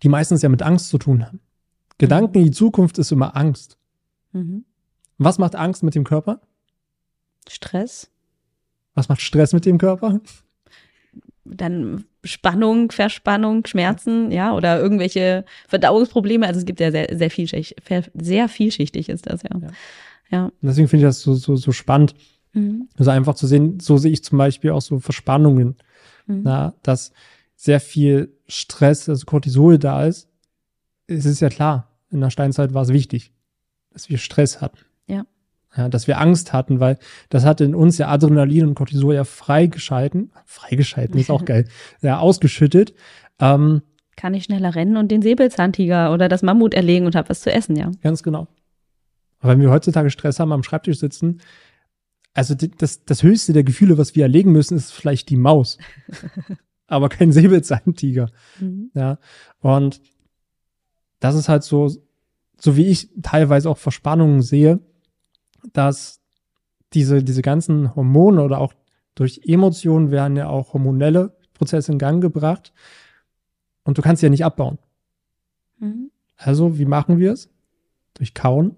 die 0.02 0.08
meistens 0.08 0.40
ja 0.40 0.48
mit 0.48 0.62
Angst 0.62 0.88
zu 0.88 0.96
tun 0.96 1.26
haben. 1.26 1.40
Gedanken 1.98 2.38
in 2.38 2.44
die 2.44 2.52
Zukunft 2.52 2.96
ist 2.96 3.12
immer 3.12 3.36
Angst. 3.36 3.76
Mhm. 4.32 4.64
Was 5.18 5.38
macht 5.38 5.56
Angst 5.56 5.82
mit 5.82 5.94
dem 5.94 6.04
Körper? 6.04 6.40
Stress. 7.48 8.10
Was 8.94 9.08
macht 9.08 9.20
Stress 9.20 9.52
mit 9.52 9.66
dem 9.66 9.78
Körper? 9.78 10.20
Dann 11.44 12.04
Spannung, 12.24 12.90
Verspannung, 12.90 13.66
Schmerzen, 13.66 14.30
ja, 14.30 14.54
oder 14.54 14.80
irgendwelche 14.80 15.44
Verdauungsprobleme. 15.66 16.46
Also 16.46 16.60
es 16.60 16.66
gibt 16.66 16.80
ja 16.80 16.90
sehr, 16.90 17.16
sehr 17.16 17.30
vielschichtig, 17.30 17.76
sehr 18.14 18.48
vielschichtig 18.48 19.08
ist 19.08 19.26
das, 19.26 19.42
ja. 19.42 19.50
Ja. 19.60 19.68
ja. 20.30 20.44
Und 20.44 20.54
deswegen 20.62 20.88
finde 20.88 21.06
ich 21.06 21.08
das 21.08 21.20
so, 21.20 21.34
so, 21.34 21.56
so 21.56 21.72
spannend. 21.72 22.14
Mhm. 22.52 22.88
Also 22.96 23.10
einfach 23.10 23.34
zu 23.34 23.46
sehen, 23.46 23.80
so 23.80 23.96
sehe 23.96 24.12
ich 24.12 24.24
zum 24.24 24.38
Beispiel 24.38 24.70
auch 24.70 24.82
so 24.82 24.98
Verspannungen, 25.00 25.76
mhm. 26.26 26.42
na, 26.44 26.74
dass 26.82 27.12
sehr 27.56 27.80
viel 27.80 28.32
Stress, 28.46 29.08
also 29.08 29.26
Cortisol 29.26 29.78
da 29.78 30.04
ist. 30.06 30.28
Es 31.06 31.24
ist 31.24 31.40
ja 31.40 31.48
klar, 31.48 31.88
in 32.10 32.20
der 32.20 32.30
Steinzeit 32.30 32.74
war 32.74 32.82
es 32.82 32.90
wichtig, 32.90 33.32
dass 33.90 34.08
wir 34.08 34.18
Stress 34.18 34.60
hatten. 34.60 34.78
Ja. 35.08 35.26
Ja, 35.76 35.88
dass 35.88 36.06
wir 36.06 36.18
Angst 36.18 36.52
hatten, 36.52 36.80
weil 36.80 36.98
das 37.28 37.44
hat 37.44 37.60
in 37.60 37.74
uns 37.74 37.98
ja 37.98 38.08
Adrenalin 38.08 38.66
und 38.66 38.74
Cortisol 38.74 39.14
ja 39.14 39.24
freigeschalten, 39.24 40.32
freigeschalten 40.46 41.20
ist 41.20 41.30
auch 41.30 41.44
geil, 41.46 41.68
ja, 42.00 42.18
ausgeschüttet. 42.18 42.94
Ähm, 43.38 43.82
Kann 44.16 44.34
ich 44.34 44.44
schneller 44.44 44.74
rennen 44.74 44.96
und 44.96 45.10
den 45.10 45.22
Säbelzahntiger 45.22 46.12
oder 46.12 46.28
das 46.28 46.42
Mammut 46.42 46.72
erlegen 46.72 47.06
und 47.06 47.14
habe 47.14 47.28
was 47.28 47.42
zu 47.42 47.52
essen, 47.52 47.76
ja. 47.76 47.90
Ganz 48.02 48.22
genau. 48.22 48.48
Aber 49.40 49.52
wenn 49.52 49.60
wir 49.60 49.70
heutzutage 49.70 50.10
Stress 50.10 50.40
haben, 50.40 50.52
am 50.52 50.62
Schreibtisch 50.62 50.98
sitzen, 50.98 51.40
also 52.34 52.54
das, 52.54 53.04
das 53.04 53.22
höchste 53.22 53.52
der 53.52 53.64
Gefühle, 53.64 53.98
was 53.98 54.14
wir 54.14 54.22
erlegen 54.22 54.52
müssen, 54.52 54.76
ist 54.76 54.92
vielleicht 54.92 55.28
die 55.28 55.36
Maus. 55.36 55.78
aber 56.88 57.08
kein 57.08 57.32
Säbelzahntiger. 57.32 58.30
Mhm. 58.58 58.90
Ja. 58.94 59.18
Und 59.60 60.00
das 61.20 61.34
ist 61.34 61.48
halt 61.48 61.62
so, 61.62 61.90
so 62.58 62.76
wie 62.76 62.86
ich 62.86 63.10
teilweise 63.22 63.70
auch 63.70 63.78
Verspannungen 63.78 64.42
sehe, 64.42 64.80
dass 65.72 66.20
diese, 66.94 67.22
diese 67.22 67.42
ganzen 67.42 67.94
Hormone 67.94 68.42
oder 68.42 68.60
auch 68.60 68.74
durch 69.14 69.40
Emotionen 69.44 70.10
werden 70.10 70.36
ja 70.36 70.48
auch 70.48 70.74
hormonelle 70.74 71.36
Prozesse 71.54 71.92
in 71.92 71.98
Gang 71.98 72.22
gebracht 72.22 72.72
und 73.84 73.98
du 73.98 74.02
kannst 74.02 74.20
sie 74.20 74.26
ja 74.26 74.30
nicht 74.30 74.44
abbauen. 74.44 74.78
Mhm. 75.78 76.10
Also, 76.36 76.78
wie 76.78 76.84
machen 76.84 77.18
wir 77.18 77.32
es? 77.32 77.50
Durch 78.14 78.32
Kauen, 78.32 78.76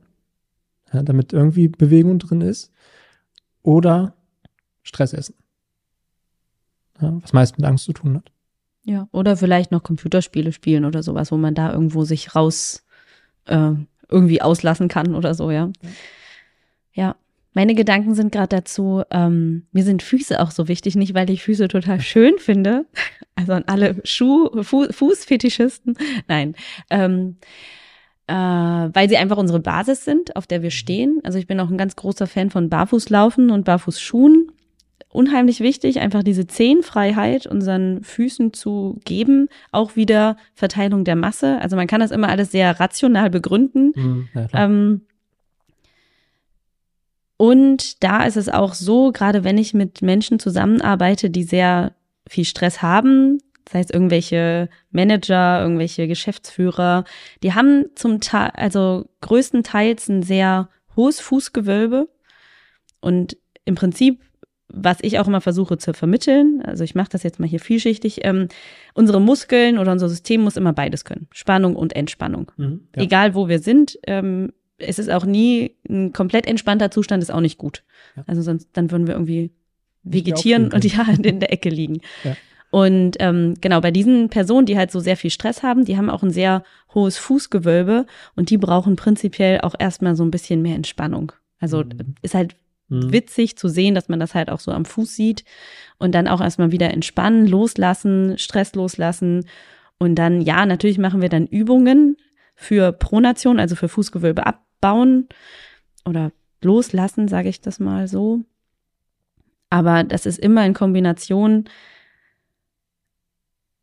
ja, 0.92 1.02
damit 1.02 1.32
irgendwie 1.32 1.68
Bewegung 1.68 2.18
drin 2.18 2.40
ist 2.40 2.72
oder 3.62 4.14
Stress 4.82 5.12
essen. 5.12 5.34
Ja, 7.00 7.18
was 7.22 7.32
meist 7.32 7.58
mit 7.58 7.66
Angst 7.66 7.84
zu 7.84 7.92
tun 7.92 8.16
hat. 8.16 8.32
Ja, 8.84 9.08
oder 9.12 9.36
vielleicht 9.36 9.72
noch 9.72 9.82
Computerspiele 9.82 10.52
spielen 10.52 10.84
oder 10.84 11.02
sowas, 11.02 11.30
wo 11.32 11.36
man 11.36 11.54
da 11.54 11.72
irgendwo 11.72 12.04
sich 12.04 12.34
raus 12.34 12.84
äh, 13.44 13.72
irgendwie 14.08 14.42
auslassen 14.42 14.88
kann 14.88 15.14
oder 15.14 15.34
so, 15.34 15.50
ja. 15.50 15.70
ja. 15.82 15.90
Ja, 16.92 17.16
meine 17.52 17.74
Gedanken 17.74 18.14
sind 18.14 18.32
gerade 18.32 18.56
dazu, 18.56 19.02
ähm, 19.10 19.66
mir 19.72 19.82
sind 19.82 20.02
Füße 20.02 20.40
auch 20.40 20.52
so 20.52 20.68
wichtig, 20.68 20.94
nicht 20.94 21.14
weil 21.14 21.28
ich 21.30 21.42
Füße 21.42 21.68
total 21.68 22.00
schön 22.00 22.38
finde, 22.38 22.86
also 23.34 23.52
an 23.52 23.64
alle 23.66 23.96
Schuh, 24.04 24.62
Fu 24.62 24.86
Fußfetischisten, 24.90 25.96
nein, 26.28 26.54
ähm, 26.90 27.38
äh, 28.28 28.34
weil 28.34 29.08
sie 29.08 29.16
einfach 29.16 29.36
unsere 29.36 29.58
Basis 29.58 30.04
sind, 30.04 30.36
auf 30.36 30.46
der 30.46 30.62
wir 30.62 30.70
stehen. 30.70 31.18
Also 31.24 31.38
ich 31.38 31.48
bin 31.48 31.58
auch 31.58 31.70
ein 31.70 31.78
ganz 31.78 31.96
großer 31.96 32.28
Fan 32.28 32.50
von 32.50 32.68
Barfußlaufen 32.68 33.50
und 33.50 33.64
Barfußschuhen. 33.64 34.52
Unheimlich 35.12 35.58
wichtig, 35.58 35.98
einfach 35.98 36.22
diese 36.22 36.46
Zehenfreiheit 36.46 37.48
unseren 37.48 38.04
Füßen 38.04 38.52
zu 38.52 39.00
geben, 39.04 39.48
auch 39.72 39.96
wieder 39.96 40.36
Verteilung 40.54 41.02
der 41.04 41.16
Masse. 41.16 41.60
Also 41.60 41.74
man 41.74 41.88
kann 41.88 42.00
das 42.00 42.12
immer 42.12 42.28
alles 42.28 42.52
sehr 42.52 42.78
rational 42.78 43.28
begründen. 43.28 43.92
Mhm, 43.96 44.28
ja, 44.32 44.46
ähm, 44.52 45.00
und 47.40 48.04
da 48.04 48.24
ist 48.24 48.36
es 48.36 48.50
auch 48.50 48.74
so, 48.74 49.12
gerade 49.12 49.44
wenn 49.44 49.56
ich 49.56 49.72
mit 49.72 50.02
Menschen 50.02 50.38
zusammenarbeite, 50.38 51.30
die 51.30 51.42
sehr 51.42 51.94
viel 52.28 52.44
Stress 52.44 52.82
haben, 52.82 53.38
sei 53.66 53.80
es 53.80 53.88
irgendwelche 53.88 54.68
Manager, 54.90 55.62
irgendwelche 55.62 56.06
Geschäftsführer, 56.06 57.04
die 57.42 57.54
haben 57.54 57.86
zum 57.94 58.20
Teil, 58.20 58.50
also 58.56 59.08
größtenteils 59.22 60.10
ein 60.10 60.22
sehr 60.22 60.68
hohes 60.94 61.18
Fußgewölbe 61.20 62.10
und 63.00 63.38
im 63.64 63.74
Prinzip 63.74 64.20
was 64.72 64.98
ich 65.00 65.18
auch 65.18 65.26
immer 65.26 65.40
versuche 65.40 65.78
zu 65.78 65.94
vermitteln, 65.94 66.62
also 66.64 66.84
ich 66.84 66.94
mache 66.94 67.08
das 67.10 67.24
jetzt 67.24 67.40
mal 67.40 67.48
hier 67.48 67.58
vielschichtig, 67.58 68.20
ähm, 68.22 68.46
unsere 68.94 69.20
Muskeln 69.20 69.78
oder 69.78 69.90
unser 69.90 70.08
System 70.08 70.42
muss 70.42 70.56
immer 70.56 70.72
beides 70.72 71.04
können. 71.04 71.26
Spannung 71.32 71.74
und 71.74 71.96
Entspannung. 71.96 72.52
Mhm, 72.56 72.86
ja. 72.94 73.02
Egal 73.02 73.34
wo 73.34 73.48
wir 73.48 73.58
sind, 73.58 73.98
ähm, 74.06 74.52
es 74.80 74.98
ist 74.98 75.10
auch 75.10 75.24
nie 75.24 75.76
ein 75.88 76.12
komplett 76.12 76.46
entspannter 76.46 76.90
Zustand, 76.90 77.22
ist 77.22 77.32
auch 77.32 77.40
nicht 77.40 77.58
gut. 77.58 77.82
Ja. 78.16 78.24
Also 78.26 78.42
sonst, 78.42 78.68
dann 78.72 78.90
würden 78.90 79.06
wir 79.06 79.14
irgendwie 79.14 79.50
vegetieren 80.02 80.72
und 80.72 80.84
ja 80.84 81.06
in 81.22 81.40
der 81.40 81.52
Ecke 81.52 81.68
liegen. 81.68 82.00
Ja. 82.24 82.36
Und 82.70 83.16
ähm, 83.18 83.54
genau, 83.60 83.80
bei 83.80 83.90
diesen 83.90 84.28
Personen, 84.28 84.64
die 84.64 84.78
halt 84.78 84.92
so 84.92 85.00
sehr 85.00 85.16
viel 85.16 85.30
Stress 85.30 85.62
haben, 85.64 85.84
die 85.84 85.96
haben 85.96 86.08
auch 86.08 86.22
ein 86.22 86.30
sehr 86.30 86.62
hohes 86.94 87.18
Fußgewölbe 87.18 88.06
und 88.36 88.50
die 88.50 88.58
brauchen 88.58 88.94
prinzipiell 88.96 89.60
auch 89.62 89.74
erstmal 89.78 90.14
so 90.14 90.24
ein 90.24 90.30
bisschen 90.30 90.62
mehr 90.62 90.76
Entspannung. 90.76 91.32
Also 91.58 91.78
Mhm. 91.82 92.14
ist 92.22 92.34
halt 92.34 92.54
Mhm. 92.88 93.12
witzig 93.12 93.56
zu 93.56 93.68
sehen, 93.68 93.94
dass 93.94 94.08
man 94.08 94.20
das 94.20 94.34
halt 94.34 94.50
auch 94.50 94.60
so 94.60 94.70
am 94.70 94.84
Fuß 94.84 95.14
sieht 95.16 95.44
und 95.98 96.14
dann 96.14 96.28
auch 96.28 96.40
erstmal 96.40 96.70
wieder 96.72 96.90
entspannen, 96.90 97.46
loslassen, 97.46 98.38
Stress 98.38 98.74
loslassen 98.74 99.46
und 99.98 100.14
dann, 100.14 100.40
ja, 100.40 100.64
natürlich 100.64 100.98
machen 100.98 101.20
wir 101.22 101.28
dann 101.28 101.46
Übungen 101.46 102.16
für 102.54 102.92
Pronation, 102.92 103.58
also 103.58 103.74
für 103.76 103.88
Fußgewölbe 103.88 104.46
abbauen 104.80 105.28
oder 106.04 106.32
loslassen, 106.62 107.28
sage 107.28 107.48
ich 107.48 107.60
das 107.60 107.78
mal 107.80 108.08
so. 108.08 108.44
Aber 109.68 110.04
das 110.04 110.26
ist 110.26 110.38
immer 110.38 110.64
in 110.66 110.74
Kombination 110.74 111.64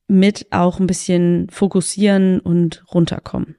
mit 0.07 0.47
auch 0.51 0.79
ein 0.79 0.87
bisschen 0.87 1.49
fokussieren 1.49 2.39
und 2.39 2.83
runterkommen. 2.93 3.55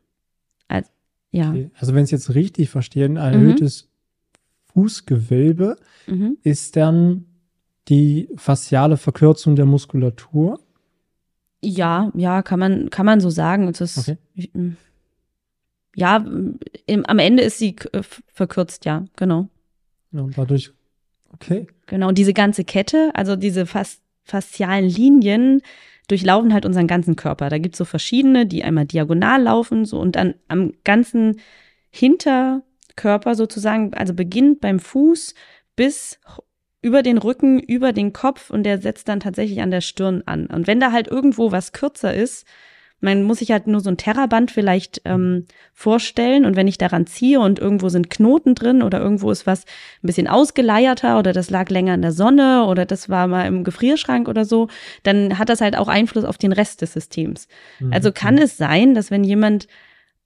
Also, 0.66 0.91
ja. 1.30 1.51
Okay. 1.51 1.70
Also 1.78 1.95
wenn 1.95 2.05
ich 2.05 2.12
es 2.12 2.26
jetzt 2.26 2.34
richtig 2.34 2.70
verstehe, 2.70 3.07
ein 3.07 3.16
erhöhtes 3.16 3.89
Fußgewölbe 4.72 5.76
Mhm. 6.07 6.39
ist 6.43 6.76
dann 6.76 7.26
die 7.89 8.28
fasziale 8.36 8.97
Verkürzung 8.97 9.57
der 9.57 9.66
Muskulatur. 9.66 10.59
Ja, 11.62 12.11
ja, 12.14 12.43
kann 12.43 12.59
man, 12.59 12.89
kann 12.91 13.05
man 13.05 13.20
so 13.20 13.28
sagen. 13.30 13.68
Es 13.68 13.80
ist, 13.80 13.99
Okay. 13.99 14.18
Ja, 15.99 16.24
im, 16.86 17.07
am 17.07 17.18
Ende 17.18 17.42
ist 17.42 17.59
sie 17.59 17.74
äh, 17.92 18.03
verkürzt, 18.32 18.84
ja, 18.84 19.05
genau. 19.16 19.49
Ja, 20.12 20.20
und 20.22 20.38
dadurch, 20.38 20.70
okay. 21.32 21.66
Genau. 21.86 22.09
Und 22.09 22.18
diese 22.18 22.32
ganze 22.32 22.64
Kette, 22.64 23.11
also 23.14 23.36
diese 23.36 23.66
fas 23.66 24.01
faszialen 24.24 24.88
Linien, 24.88 25.62
durchlaufen 26.07 26.53
halt 26.53 26.66
unseren 26.66 26.86
ganzen 26.86 27.16
Körper. 27.16 27.49
Da 27.49 27.59
gibt's 27.59 27.78
so 27.78 27.86
verschiedene, 27.86 28.46
die 28.46 28.62
einmal 28.62 28.84
diagonal 28.84 29.42
laufen, 29.42 29.86
so 29.86 29.99
und 29.99 30.16
dann 30.16 30.34
am 30.49 30.72
ganzen 30.84 31.40
Hinterkörper 31.90 33.34
sozusagen, 33.34 33.94
also 33.94 34.12
beginnt 34.14 34.61
beim 34.61 34.80
Fuß 34.80 35.34
bis 35.76 36.20
über 36.82 37.03
den 37.03 37.18
Rücken, 37.18 37.59
über 37.59 37.92
den 37.92 38.12
Kopf 38.12 38.51
und 38.51 38.64
der 38.64 38.80
setzt 38.80 39.09
dann 39.09 39.20
tatsächlich 39.20 39.62
an 39.62 39.70
der 39.70 39.80
Stirn 39.80 40.22
an. 40.26 40.46
Und 40.46 40.66
wenn 40.66 40.78
da 40.78 40.92
halt 40.92 41.09
irgendwo 41.09 41.51
was 41.51 41.72
kürzer 41.72 42.14
ist, 42.14 42.46
man 43.01 43.22
muss 43.22 43.38
sich 43.38 43.53
halt 43.53 43.66
nur 43.66 43.80
so 43.80 43.90
ein 43.90 43.96
Terraband 43.96 44.51
vielleicht 44.51 45.03
ähm, 45.05 45.46
vorstellen 45.72 46.44
und 46.44 46.57
wenn 46.57 46.66
ich 46.66 46.78
daran 46.78 47.07
ziehe 47.07 47.38
und 47.38 47.59
irgendwo 47.59 47.88
sind 47.88 48.11
Knoten 48.11 48.55
drin 48.55 48.82
oder 48.82 49.01
irgendwo 49.01 49.30
ist 49.30 49.46
was 49.46 49.64
ein 50.03 50.07
bisschen 50.09 50.26
ausgeleierter 50.26 51.18
oder 51.18 51.32
das 51.32 51.51
lag 51.51 51.70
länger 51.70 51.94
in 51.94 52.03
der 52.03 52.12
Sonne 52.12 52.64
oder 52.64 52.86
das 52.86 53.09
war 53.09 53.28
mal 53.28 53.46
im 53.46 53.62
Gefrierschrank 53.62 54.28
oder 54.28 54.44
so, 54.44 54.68
dann 55.05 55.38
hat 55.38 55.49
das 55.49 55.61
halt 55.61 55.76
auch 55.76 55.88
Einfluss 55.88 56.24
auf 56.24 56.38
den 56.38 56.53
Rest 56.53 56.82
des 56.82 56.92
Systems. 56.92 57.46
Mhm. 57.78 57.92
Also 57.92 58.11
kann 58.11 58.36
es 58.36 58.57
sein, 58.57 58.94
dass 58.94 59.11
wenn 59.11 59.22
jemand 59.22 59.68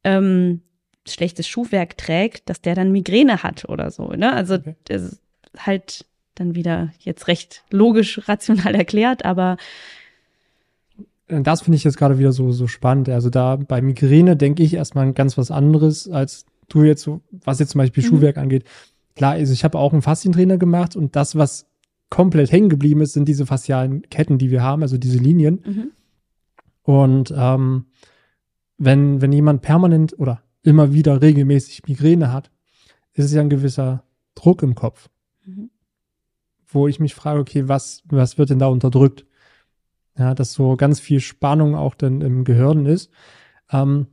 ähm, 0.04 0.62
schlechtes 1.06 1.46
Schuhwerk 1.46 1.98
trägt, 1.98 2.48
dass 2.48 2.62
der 2.62 2.74
dann 2.74 2.92
Migräne 2.92 3.42
hat 3.42 3.68
oder 3.68 3.90
so. 3.90 4.08
Ne? 4.08 4.32
Also 4.32 4.54
Okay. 4.54 4.76
das 4.84 5.02
ist 5.02 5.20
halt 5.58 6.06
dann 6.34 6.54
wieder 6.54 6.92
jetzt 7.00 7.28
recht 7.28 7.64
logisch, 7.70 8.26
rational 8.28 8.74
erklärt, 8.74 9.24
aber 9.24 9.58
Das 11.28 11.62
finde 11.62 11.76
ich 11.76 11.84
jetzt 11.84 11.96
gerade 11.96 12.18
wieder 12.18 12.32
so, 12.32 12.52
so 12.52 12.66
spannend. 12.66 13.08
Also 13.08 13.30
da 13.30 13.56
bei 13.56 13.80
Migräne 13.80 14.36
denke 14.36 14.62
ich 14.62 14.74
erstmal 14.74 15.06
an 15.06 15.14
ganz 15.14 15.38
was 15.38 15.50
anderes, 15.50 16.08
als 16.08 16.44
du 16.68 16.82
jetzt 16.82 17.02
so, 17.02 17.20
was 17.44 17.58
jetzt 17.58 17.70
zum 17.70 17.78
Beispiel 17.78 18.02
Mhm. 18.02 18.08
Schuhwerk 18.08 18.36
angeht. 18.38 18.64
Klar, 19.14 19.32
also 19.32 19.52
ich 19.52 19.64
habe 19.64 19.78
auch 19.78 19.92
einen 19.92 20.02
Faszientrainer 20.02 20.58
gemacht 20.58 20.96
und 20.96 21.16
das, 21.16 21.36
was 21.36 21.66
komplett 22.10 22.50
hängen 22.52 22.68
geblieben 22.68 23.00
ist, 23.00 23.12
sind 23.14 23.26
diese 23.28 23.46
faszialen 23.46 24.02
Ketten, 24.10 24.38
die 24.38 24.50
wir 24.50 24.62
haben, 24.62 24.82
also 24.82 24.98
diese 24.98 25.18
Linien. 25.18 25.62
mhm. 25.64 25.90
Und 26.82 27.32
ähm, 27.36 27.86
wenn, 28.78 29.20
wenn 29.22 29.32
jemand 29.32 29.62
permanent 29.62 30.18
oder 30.18 30.42
immer 30.62 30.92
wieder 30.92 31.22
regelmäßig 31.22 31.84
Migräne 31.86 32.32
hat, 32.32 32.50
ist 33.12 33.26
es 33.26 33.32
ja 33.32 33.40
ein 33.40 33.50
gewisser 33.50 34.04
Druck 34.34 34.62
im 34.62 34.74
Kopf, 34.74 35.08
Mhm. 35.46 35.70
wo 36.66 36.88
ich 36.88 36.98
mich 37.00 37.14
frage, 37.14 37.40
okay, 37.40 37.68
was, 37.68 38.02
was 38.08 38.38
wird 38.38 38.50
denn 38.50 38.58
da 38.58 38.66
unterdrückt? 38.66 39.24
Ja, 40.18 40.34
dass 40.34 40.52
so 40.52 40.76
ganz 40.76 41.00
viel 41.00 41.20
Spannung 41.20 41.74
auch 41.74 41.94
dann 41.94 42.20
im 42.20 42.44
Gehirn 42.44 42.86
ist. 42.86 43.10
Ähm, 43.70 44.08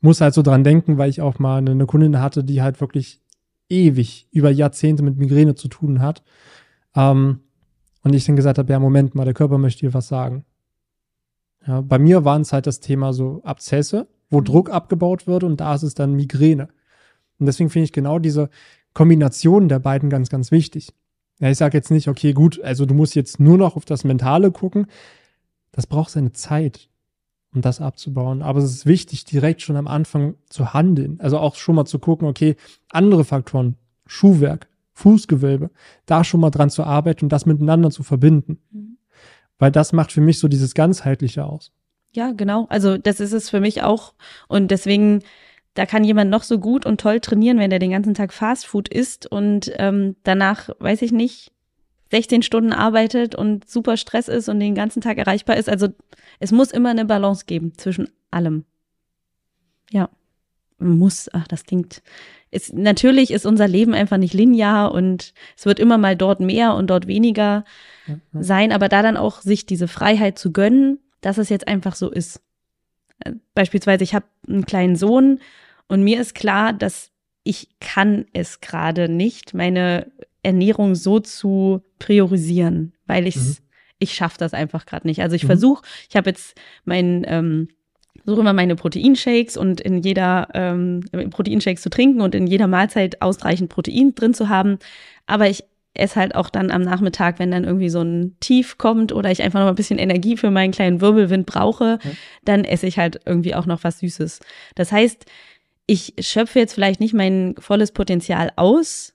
muss 0.00 0.20
halt 0.20 0.34
so 0.34 0.42
dran 0.42 0.62
denken, 0.62 0.98
weil 0.98 1.10
ich 1.10 1.20
auch 1.20 1.38
mal 1.38 1.58
eine, 1.58 1.72
eine 1.72 1.86
Kundin 1.86 2.20
hatte, 2.20 2.44
die 2.44 2.62
halt 2.62 2.80
wirklich 2.80 3.20
ewig, 3.68 4.28
über 4.30 4.50
Jahrzehnte 4.50 5.02
mit 5.02 5.16
Migräne 5.16 5.54
zu 5.54 5.68
tun 5.68 6.00
hat. 6.00 6.22
Ähm, 6.94 7.40
und 8.02 8.14
ich 8.14 8.24
dann 8.24 8.36
gesagt 8.36 8.58
habe, 8.58 8.72
ja, 8.72 8.78
Moment 8.78 9.14
mal, 9.14 9.24
der 9.24 9.34
Körper 9.34 9.58
möchte 9.58 9.86
dir 9.86 9.94
was 9.94 10.08
sagen. 10.08 10.44
Ja, 11.66 11.80
bei 11.80 11.98
mir 11.98 12.24
waren 12.24 12.42
es 12.42 12.52
halt 12.52 12.66
das 12.66 12.80
Thema 12.80 13.12
so 13.12 13.42
Abzesse, 13.42 14.08
wo 14.30 14.40
Mhm. 14.40 14.44
Druck 14.44 14.70
abgebaut 14.70 15.26
wird 15.26 15.42
und 15.44 15.60
da 15.60 15.74
ist 15.74 15.82
es 15.82 15.94
dann 15.94 16.14
Migräne. 16.14 16.68
Und 17.38 17.46
deswegen 17.46 17.70
finde 17.70 17.84
ich 17.84 17.92
genau 17.92 18.18
diese 18.18 18.48
Kombination 18.94 19.68
der 19.68 19.78
beiden 19.78 20.10
ganz, 20.10 20.28
ganz 20.28 20.50
wichtig. 20.50 20.94
Ja, 21.40 21.50
ich 21.50 21.58
sage 21.58 21.76
jetzt 21.76 21.90
nicht, 21.90 22.08
okay, 22.08 22.32
gut, 22.32 22.60
also 22.62 22.84
du 22.84 22.94
musst 22.94 23.14
jetzt 23.14 23.38
nur 23.38 23.58
noch 23.58 23.76
auf 23.76 23.84
das 23.84 24.04
Mentale 24.04 24.50
gucken. 24.50 24.86
Das 25.70 25.86
braucht 25.86 26.10
seine 26.10 26.32
Zeit, 26.32 26.88
um 27.54 27.60
das 27.60 27.80
abzubauen. 27.80 28.42
Aber 28.42 28.58
es 28.58 28.72
ist 28.72 28.86
wichtig, 28.86 29.24
direkt 29.24 29.62
schon 29.62 29.76
am 29.76 29.86
Anfang 29.86 30.34
zu 30.48 30.74
handeln. 30.74 31.20
Also 31.20 31.38
auch 31.38 31.54
schon 31.54 31.76
mal 31.76 31.84
zu 31.84 31.98
gucken, 31.98 32.26
okay, 32.26 32.56
andere 32.90 33.24
Faktoren, 33.24 33.76
Schuhwerk, 34.06 34.68
Fußgewölbe, 34.94 35.70
da 36.06 36.24
schon 36.24 36.40
mal 36.40 36.50
dran 36.50 36.70
zu 36.70 36.82
arbeiten 36.82 37.26
und 37.26 37.28
das 37.28 37.46
miteinander 37.46 37.90
zu 37.90 38.02
verbinden. 38.02 38.58
Mhm. 38.70 38.98
Weil 39.58 39.70
das 39.70 39.92
macht 39.92 40.12
für 40.12 40.20
mich 40.20 40.38
so 40.40 40.48
dieses 40.48 40.74
Ganzheitliche 40.74 41.44
aus. 41.44 41.72
Ja, 42.12 42.32
genau. 42.32 42.66
Also 42.68 42.98
das 42.98 43.20
ist 43.20 43.32
es 43.32 43.50
für 43.50 43.60
mich 43.60 43.82
auch. 43.82 44.14
Und 44.48 44.70
deswegen, 44.70 45.22
da 45.78 45.86
kann 45.86 46.02
jemand 46.02 46.28
noch 46.28 46.42
so 46.42 46.58
gut 46.58 46.84
und 46.84 47.00
toll 47.00 47.20
trainieren, 47.20 47.60
wenn 47.60 47.70
der 47.70 47.78
den 47.78 47.92
ganzen 47.92 48.12
Tag 48.12 48.32
Fastfood 48.32 48.88
isst 48.88 49.30
und 49.30 49.70
ähm, 49.76 50.16
danach, 50.24 50.70
weiß 50.80 51.02
ich 51.02 51.12
nicht, 51.12 51.52
16 52.10 52.42
Stunden 52.42 52.72
arbeitet 52.72 53.36
und 53.36 53.70
super 53.70 53.96
Stress 53.96 54.26
ist 54.26 54.48
und 54.48 54.58
den 54.58 54.74
ganzen 54.74 55.00
Tag 55.02 55.18
erreichbar 55.18 55.56
ist. 55.56 55.68
Also 55.68 55.86
es 56.40 56.50
muss 56.50 56.72
immer 56.72 56.90
eine 56.90 57.04
Balance 57.04 57.44
geben 57.46 57.74
zwischen 57.76 58.08
allem. 58.32 58.64
Ja, 59.92 60.08
muss. 60.80 61.30
Ach, 61.32 61.46
das 61.46 61.62
klingt. 61.62 62.02
Ist, 62.50 62.74
natürlich 62.74 63.30
ist 63.30 63.46
unser 63.46 63.68
Leben 63.68 63.94
einfach 63.94 64.16
nicht 64.16 64.34
linear 64.34 64.92
und 64.92 65.32
es 65.56 65.64
wird 65.64 65.78
immer 65.78 65.96
mal 65.96 66.16
dort 66.16 66.40
mehr 66.40 66.74
und 66.74 66.88
dort 66.88 67.06
weniger 67.06 67.64
ja. 68.08 68.16
sein, 68.32 68.72
aber 68.72 68.88
da 68.88 69.02
dann 69.02 69.16
auch 69.16 69.42
sich 69.42 69.64
diese 69.64 69.86
Freiheit 69.86 70.40
zu 70.40 70.50
gönnen, 70.50 70.98
dass 71.20 71.38
es 71.38 71.50
jetzt 71.50 71.68
einfach 71.68 71.94
so 71.94 72.10
ist. 72.10 72.40
Äh, 73.20 73.34
Beispielsweise, 73.54 74.02
ich 74.02 74.16
habe 74.16 74.26
einen 74.48 74.66
kleinen 74.66 74.96
Sohn 74.96 75.38
und 75.88 76.02
mir 76.02 76.20
ist 76.20 76.34
klar, 76.34 76.72
dass 76.72 77.10
ich 77.44 77.68
kann 77.80 78.26
es 78.32 78.60
gerade 78.60 79.08
nicht, 79.08 79.54
meine 79.54 80.12
Ernährung 80.42 80.94
so 80.94 81.18
zu 81.20 81.82
priorisieren, 81.98 82.92
weil 83.06 83.26
ich 83.26 83.36
Mhm. 83.36 83.56
ich 84.00 84.14
schaffe 84.14 84.36
das 84.38 84.54
einfach 84.54 84.86
gerade 84.86 85.08
nicht. 85.08 85.22
Also 85.22 85.34
ich 85.34 85.42
Mhm. 85.42 85.48
versuche, 85.48 85.82
ich 86.08 86.14
habe 86.16 86.30
jetzt 86.30 86.54
mein 86.84 87.24
ähm, 87.26 87.68
suche 88.24 88.40
immer 88.40 88.52
meine 88.52 88.76
Proteinshakes 88.76 89.56
und 89.56 89.80
in 89.80 89.98
jeder 90.02 90.48
ähm, 90.54 91.00
Proteinshakes 91.30 91.82
zu 91.82 91.90
trinken 91.90 92.20
und 92.20 92.34
in 92.34 92.46
jeder 92.46 92.66
Mahlzeit 92.68 93.22
ausreichend 93.22 93.70
Protein 93.70 94.14
drin 94.14 94.34
zu 94.34 94.48
haben. 94.48 94.78
Aber 95.26 95.48
ich 95.48 95.64
esse 95.94 96.16
halt 96.16 96.34
auch 96.36 96.48
dann 96.50 96.70
am 96.70 96.82
Nachmittag, 96.82 97.38
wenn 97.40 97.50
dann 97.50 97.64
irgendwie 97.64 97.88
so 97.88 98.02
ein 98.02 98.36
Tief 98.40 98.78
kommt 98.78 99.12
oder 99.12 99.30
ich 99.32 99.42
einfach 99.42 99.60
noch 99.60 99.68
ein 99.68 99.74
bisschen 99.74 99.98
Energie 99.98 100.36
für 100.36 100.50
meinen 100.50 100.70
kleinen 100.72 101.00
Wirbelwind 101.00 101.46
brauche, 101.46 101.98
Ja. 102.02 102.10
dann 102.44 102.64
esse 102.64 102.86
ich 102.86 102.98
halt 102.98 103.20
irgendwie 103.24 103.54
auch 103.54 103.66
noch 103.66 103.82
was 103.82 103.98
Süßes. 104.00 104.38
Das 104.76 104.92
heißt, 104.92 105.24
ich 105.90 106.14
schöpfe 106.20 106.58
jetzt 106.58 106.74
vielleicht 106.74 107.00
nicht 107.00 107.14
mein 107.14 107.54
volles 107.58 107.92
Potenzial 107.92 108.52
aus 108.56 109.14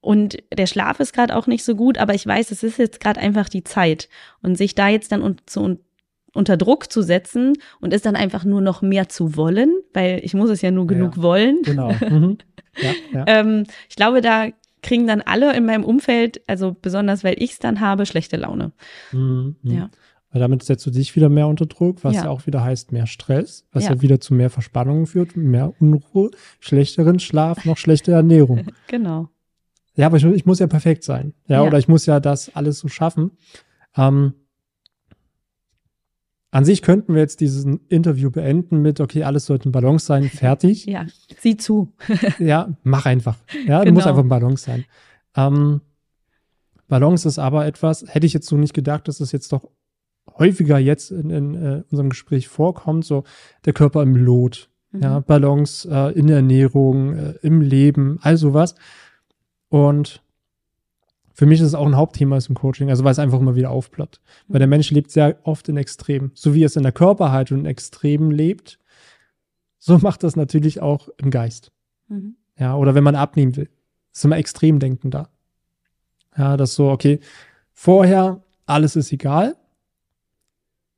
und 0.00 0.38
der 0.56 0.66
Schlaf 0.66 0.98
ist 0.98 1.12
gerade 1.12 1.36
auch 1.36 1.46
nicht 1.46 1.62
so 1.62 1.76
gut, 1.76 1.98
aber 1.98 2.14
ich 2.14 2.26
weiß, 2.26 2.50
es 2.50 2.62
ist 2.62 2.78
jetzt 2.78 3.00
gerade 3.00 3.20
einfach 3.20 3.50
die 3.50 3.64
Zeit 3.64 4.08
und 4.42 4.56
sich 4.56 4.74
da 4.74 4.88
jetzt 4.88 5.12
dann 5.12 5.22
un 5.22 5.36
zu, 5.46 5.60
un 5.60 5.78
unter 6.32 6.56
Druck 6.58 6.92
zu 6.92 7.00
setzen 7.02 7.54
und 7.80 7.94
es 7.94 8.02
dann 8.02 8.14
einfach 8.14 8.44
nur 8.44 8.60
noch 8.60 8.82
mehr 8.82 9.08
zu 9.08 9.36
wollen, 9.36 9.72
weil 9.94 10.20
ich 10.22 10.34
muss 10.34 10.50
es 10.50 10.60
ja 10.60 10.70
nur 10.70 10.84
Ja. 10.84 10.88
genug 10.88 11.22
wollen. 11.22 11.62
Genau. 11.62 11.88
Mhm. 12.10 12.38
Ja, 12.78 12.92
ja. 13.12 13.24
Ähm, 13.26 13.64
ich 13.88 13.96
glaube, 13.96 14.20
da 14.20 14.48
kriegen 14.82 15.06
dann 15.06 15.22
alle 15.22 15.56
in 15.56 15.64
meinem 15.64 15.82
Umfeld, 15.82 16.42
also 16.46 16.76
besonders 16.80 17.24
weil 17.24 17.42
ich 17.42 17.52
es 17.52 17.58
dann 17.58 17.80
habe, 17.80 18.04
schlechte 18.04 18.36
Laune. 18.36 18.72
Mhm. 19.12 19.56
mhm. 19.62 19.72
Ja. 19.72 19.90
Weil 20.30 20.40
damit 20.40 20.62
setzt 20.64 20.84
du 20.86 20.90
dich 20.90 21.14
wieder 21.16 21.28
mehr 21.28 21.46
unter 21.48 21.66
Druck, 21.66 22.02
was 22.04 22.14
ja, 22.16 22.24
Ja. 22.24 22.30
auch 22.30 22.46
wieder 22.46 22.62
heißt 22.64 22.92
mehr 22.92 23.06
Stress, 23.06 23.64
was 23.72 23.84
ja. 23.84 23.92
Ja. 23.94 24.02
wieder 24.02 24.20
zu 24.20 24.34
mehr 24.34 24.50
Verspannungen 24.50 25.06
führt, 25.06 25.36
mehr 25.36 25.72
Unruhe, 25.80 26.30
schlechteren 26.60 27.20
Schlaf, 27.20 27.64
noch 27.64 27.76
schlechte 27.78 28.12
Ernährung. 28.12 28.66
Genau. 28.88 29.28
Ja, 29.94 30.06
aber 30.06 30.18
ich, 30.18 30.24
ich 30.24 30.44
muss 30.44 30.58
ja 30.58 30.66
perfekt 30.66 31.04
sein. 31.04 31.32
Ja, 31.48 31.62
Ja. 31.62 31.66
oder 31.68 31.78
ich 31.78 31.88
muss 31.88 32.04
ja 32.06 32.20
das 32.20 32.54
alles 32.54 32.80
so 32.80 32.88
schaffen. 32.88 33.30
Ähm, 33.96 34.34
an 36.50 36.64
sich 36.64 36.82
könnten 36.82 37.14
wir 37.14 37.20
jetzt 37.20 37.40
dieses 37.40 37.64
Interview 37.88 38.30
beenden 38.30 38.80
mit, 38.82 39.00
okay, 39.00 39.24
alles 39.24 39.46
sollte 39.46 39.66
in 39.66 39.72
Balance 39.72 40.06
sein, 40.06 40.24
fertig. 40.30 40.86
Ja, 40.86 41.06
sieh 41.40 41.56
zu. 41.56 41.92
ja, 42.38 42.76
mach 42.82 43.06
einfach. 43.06 43.36
Ja, 43.66 43.84
du 43.84 43.92
musst 43.92 44.04
Genau. 44.04 44.10
einfach 44.18 44.22
in 44.22 44.28
Balance 44.28 44.64
sein. 44.64 44.84
Ähm, 45.36 45.80
Balance 46.88 47.26
ist 47.28 47.38
aber 47.38 47.66
etwas, 47.66 48.04
hätte 48.08 48.26
ich 48.26 48.32
jetzt 48.32 48.46
so 48.46 48.56
nicht 48.56 48.74
gedacht, 48.74 49.08
dass 49.08 49.20
es 49.20 49.32
jetzt 49.32 49.52
doch 49.52 49.68
häufiger 50.38 50.78
jetzt 50.78 51.10
in, 51.10 51.30
in 51.30 51.54
äh, 51.54 51.82
unserem 51.90 52.10
Gespräch 52.10 52.48
vorkommt, 52.48 53.04
so 53.04 53.24
der 53.64 53.72
Körper 53.72 54.02
im 54.02 54.16
Lot, 54.16 54.68
ja, 54.92 55.20
Balance 55.20 55.88
äh, 55.90 56.18
in 56.18 56.26
der 56.26 56.36
Ernährung, 56.36 57.14
äh, 57.14 57.34
im 57.42 57.60
Leben, 57.60 58.18
all 58.22 58.36
sowas. 58.36 58.74
Und 59.68 60.22
für 61.32 61.46
mich 61.46 61.60
ist 61.60 61.66
es 61.66 61.74
auch 61.74 61.86
ein 61.86 61.96
Hauptthema 61.96 62.38
ist 62.38 62.48
im 62.48 62.54
Coaching, 62.54 62.88
also 62.88 63.04
weil 63.04 63.12
es 63.12 63.18
einfach 63.18 63.40
immer 63.40 63.56
wieder 63.56 63.70
aufploppt. 63.70 64.20
Weil 64.48 64.58
der 64.58 64.68
Mensch 64.68 64.90
lebt 64.90 65.10
sehr 65.10 65.38
oft 65.42 65.68
in 65.68 65.76
Extremen. 65.76 66.30
So 66.34 66.54
wie 66.54 66.64
es 66.64 66.76
in 66.76 66.82
der 66.82 66.92
Körperhaltung 66.92 67.60
in 67.60 67.66
Extremen 67.66 68.30
lebt, 68.30 68.78
so 69.78 69.98
macht 70.02 70.22
das 70.22 70.36
natürlich 70.36 70.80
auch 70.80 71.08
im 71.18 71.30
Geist. 71.30 71.72
Mhm. 72.08 72.36
Ja, 72.58 72.74
oder 72.76 72.94
wenn 72.94 73.04
man 73.04 73.16
abnehmen 73.16 73.54
will. 73.56 73.68
Ist 74.12 74.24
immer 74.24 74.38
Extremdenken 74.38 75.10
da. 75.10 75.28
Ja, 76.38 76.56
das 76.56 76.74
so, 76.74 76.90
okay, 76.90 77.20
vorher 77.72 78.42
alles 78.64 78.96
ist 78.96 79.12
egal. 79.12 79.56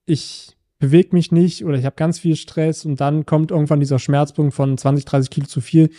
Ich 0.09 0.57
bewege 0.79 1.15
mich 1.15 1.33
nicht 1.33 1.65
oder 1.65 1.77
ich 1.77 1.85
habe 1.85 1.97
ganz 1.97 2.19
viel 2.19 2.37
Stress 2.37 2.85
und 2.85 3.01
dann 3.01 3.27
kommt 3.27 3.51
irgendwann 3.51 3.81
dieser 3.81 3.99
Schmerzpunkt 3.99 4.55
von 4.55 4.79
20, 4.79 5.05
30 5.05 5.31
Kilo 5.31 5.47
zu 5.47 5.61
viel. 5.61 5.91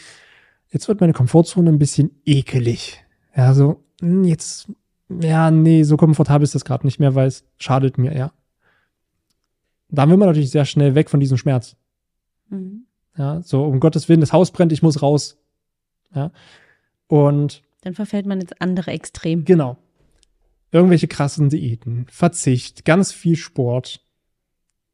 Jetzt 0.70 0.88
wird 0.88 1.02
meine 1.02 1.14
Komfortzone 1.14 1.70
ein 1.70 1.80
bisschen 1.80 2.12
ekelig. 2.26 3.04
Ja, 3.36 3.54
so, 3.54 3.84
hm, 4.02 4.24
jetzt, 4.24 4.72
ja, 5.10 5.52
nee, 5.52 5.84
so 5.84 5.98
komfortabel 5.98 6.44
ist 6.44 6.56
das 6.56 6.66
gerade 6.66 6.86
nicht 6.86 7.00
mehr, 7.00 7.16
weil 7.16 7.28
es 7.28 7.44
schadet 7.58 7.98
mir 7.98 8.12
eher. 8.12 8.32
Dann 9.90 10.10
will 10.10 10.18
man 10.18 10.28
natürlich 10.28 10.52
sehr 10.52 10.66
schnell 10.66 10.96
weg 10.96 11.10
von 11.10 11.20
diesem 11.20 11.38
Schmerz. 11.38 11.76
Mhm. 12.50 12.86
Ja, 13.18 13.42
so 13.42 13.66
um 13.66 13.80
Gottes 13.80 14.08
Willen, 14.08 14.22
das 14.22 14.34
Haus 14.34 14.52
brennt, 14.52 14.72
ich 14.72 14.84
muss 14.84 15.02
raus. 15.02 15.38
Ja. 16.16 16.32
Und 17.08 17.64
Dann 17.82 17.96
verfällt 17.96 18.26
man 18.26 18.40
ins 18.40 18.54
andere 18.60 18.92
Extrem. 18.92 19.46
genau. 19.46 19.78
Irgendwelche 20.72 21.08
krassen 21.08 21.50
Diäten, 21.50 22.06
Verzicht, 22.10 22.86
ganz 22.86 23.12
viel 23.12 23.36
Sport. 23.36 24.02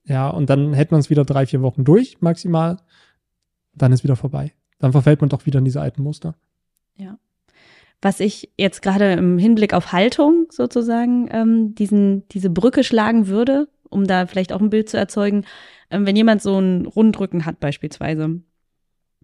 Ja, 0.05 0.29
und 0.29 0.49
dann 0.49 0.73
hätten 0.73 0.91
wir 0.91 0.97
uns 0.97 1.09
wieder 1.09 1.25
drei, 1.25 1.45
vier 1.45 1.61
Wochen 1.61 1.83
durch, 1.83 2.21
maximal. 2.21 2.77
Dann 3.73 3.91
ist 3.91 4.03
wieder 4.03 4.15
vorbei. 4.15 4.53
Dann 4.79 4.91
verfällt 4.91 5.21
man 5.21 5.29
doch 5.29 5.45
wieder 5.45 5.59
in 5.59 5.65
diese 5.65 5.81
alten 5.81 6.03
Muster. 6.03 6.35
was 8.05 8.19
ich 8.19 8.51
jetzt 8.55 8.83
gerade 8.83 9.13
im 9.13 9.39
Hinblick 9.39 9.73
auf 9.73 9.91
Haltung 9.91 10.45
sozusagen 10.51 11.27
ähm, 11.31 11.73
diesen, 11.73 12.27
diese 12.29 12.51
Brücke 12.51 12.83
schlagen 12.83 13.25
würde, 13.25 13.67
um 13.89 14.05
da 14.05 14.27
vielleicht 14.27 14.53
auch 14.53 14.61
ein 14.61 14.69
Bild 14.69 14.89
zu 14.89 14.97
erzeugen, 14.97 15.43
ähm, 15.89 16.05
wenn 16.05 16.15
jemand 16.15 16.43
so 16.43 16.57
einen 16.57 16.85
Rundrücken 16.85 17.45
hat 17.45 17.59
beispielsweise. 17.59 18.41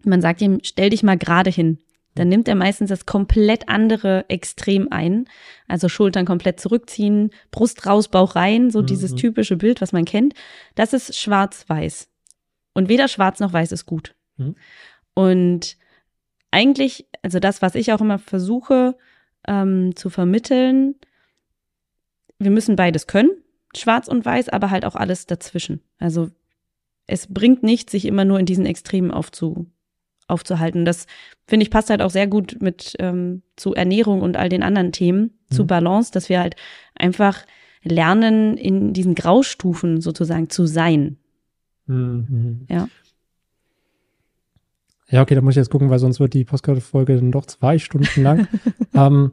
Man 0.04 0.20
sagt 0.20 0.42
ihm, 0.42 0.58
stell 0.64 0.90
dich 0.90 1.04
mal 1.04 1.16
gerade 1.16 1.50
hin. 1.50 1.78
Dann 2.14 2.28
nimmt 2.28 2.46
er 2.48 2.54
meistens 2.54 2.90
das 2.90 3.06
komplett 3.06 3.68
andere 3.68 4.26
Extrem 4.28 4.88
ein. 4.90 5.26
Also 5.66 5.88
Schultern 5.88 6.26
komplett 6.26 6.60
zurückziehen, 6.60 7.30
Brust 7.50 7.86
raus, 7.86 8.08
Bauch 8.08 8.36
rein, 8.36 8.70
so 8.70 8.82
Mhm. 8.82 8.86
dieses 8.86 9.14
typische 9.14 9.56
Bild, 9.56 9.80
was 9.80 9.92
man 9.92 10.04
kennt. 10.04 10.34
Das 10.74 10.92
ist 10.92 11.16
schwarz-weiß. 11.16 12.08
Und 12.74 12.88
weder 12.88 13.08
schwarz 13.08 13.40
noch 13.40 13.52
weiß 13.52 13.72
ist 13.72 13.86
gut. 13.86 14.14
Mhm. 14.36 14.56
Und 15.14 15.76
eigentlich, 16.50 17.06
also 17.22 17.38
das, 17.38 17.62
was 17.62 17.74
ich 17.74 17.92
auch 17.92 18.00
immer 18.00 18.18
versuche 18.18 18.96
ähm, 19.48 19.96
zu 19.96 20.10
vermitteln, 20.10 20.96
wir 22.38 22.50
müssen 22.50 22.76
beides 22.76 23.06
können, 23.06 23.30
schwarz 23.74 24.08
und 24.08 24.24
weiß, 24.24 24.50
aber 24.50 24.70
halt 24.70 24.84
auch 24.84 24.96
alles 24.96 25.26
dazwischen. 25.26 25.80
Also 25.98 26.30
es 27.06 27.26
bringt 27.32 27.62
nichts, 27.62 27.92
sich 27.92 28.04
immer 28.04 28.24
nur 28.24 28.38
in 28.38 28.46
diesen 28.46 28.66
Extremen 28.66 29.10
aufzu, 29.10 29.66
aufzuhalten. 30.32 30.84
Das 30.84 31.06
finde 31.46 31.64
ich 31.64 31.70
passt 31.70 31.90
halt 31.90 32.02
auch 32.02 32.10
sehr 32.10 32.26
gut 32.26 32.56
mit 32.60 32.94
ähm, 32.98 33.42
zu 33.56 33.74
Ernährung 33.74 34.22
und 34.22 34.36
all 34.36 34.48
den 34.48 34.62
anderen 34.62 34.92
Themen, 34.92 35.38
zu 35.50 35.62
Mhm. 35.62 35.66
Balance, 35.68 36.12
dass 36.12 36.28
wir 36.28 36.40
halt 36.40 36.56
einfach 36.94 37.44
lernen, 37.84 38.56
in 38.56 38.92
diesen 38.92 39.14
Graustufen 39.14 40.00
sozusagen 40.00 40.50
zu 40.50 40.66
sein. 40.66 41.18
Mhm. 41.86 42.66
Ja. 42.68 42.88
Ja, 45.08 45.20
okay, 45.20 45.34
da 45.34 45.42
muss 45.42 45.52
ich 45.52 45.56
jetzt 45.58 45.70
gucken, 45.70 45.90
weil 45.90 45.98
sonst 45.98 46.20
wird 46.20 46.32
die 46.32 46.44
Postkarte-Folge 46.44 47.16
dann 47.16 47.32
doch 47.32 47.44
zwei 47.44 47.78
Stunden 47.78 48.22
lang. 48.22 48.48
ähm, 48.94 49.32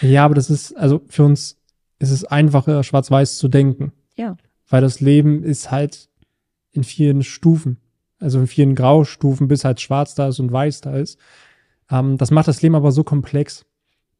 ja, 0.00 0.24
aber 0.24 0.34
das 0.34 0.50
ist, 0.50 0.76
also 0.76 1.02
für 1.08 1.24
uns 1.24 1.58
ist 1.98 2.10
es 2.10 2.24
einfacher, 2.24 2.84
schwarz-weiß 2.84 3.38
zu 3.38 3.48
denken. 3.48 3.92
Ja. 4.16 4.36
Weil 4.68 4.82
das 4.82 5.00
Leben 5.00 5.42
ist 5.42 5.70
halt 5.72 6.08
in 6.70 6.84
vielen 6.84 7.22
Stufen, 7.22 7.78
also 8.22 8.40
in 8.40 8.46
vielen 8.46 8.74
Graustufen, 8.74 9.48
bis 9.48 9.64
halt 9.64 9.80
schwarz 9.80 10.14
da 10.14 10.28
ist 10.28 10.38
und 10.38 10.52
weiß 10.52 10.80
da 10.80 10.96
ist. 10.96 11.18
Ähm, 11.90 12.16
das 12.18 12.30
macht 12.30 12.48
das 12.48 12.62
Leben 12.62 12.74
aber 12.74 12.92
so 12.92 13.04
komplex. 13.04 13.66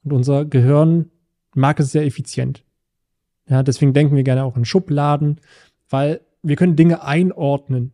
Und 0.05 0.13
unser 0.13 0.45
Gehirn 0.45 1.11
mag 1.55 1.79
es 1.81 1.93
sehr 1.93 2.05
effizient. 2.05 2.65
Ja, 3.49 3.63
deswegen 3.63 3.93
denken 3.93 4.17
wir 4.17 4.25
gerne 4.25 4.45
auch 4.45 4.57
in 4.57 4.65
Schubladen, 4.65 5.41
weil 5.89 6.21
wir 6.43 6.57
können 6.57 6.77
Dinge 6.77 7.05
einordnen. 7.05 7.93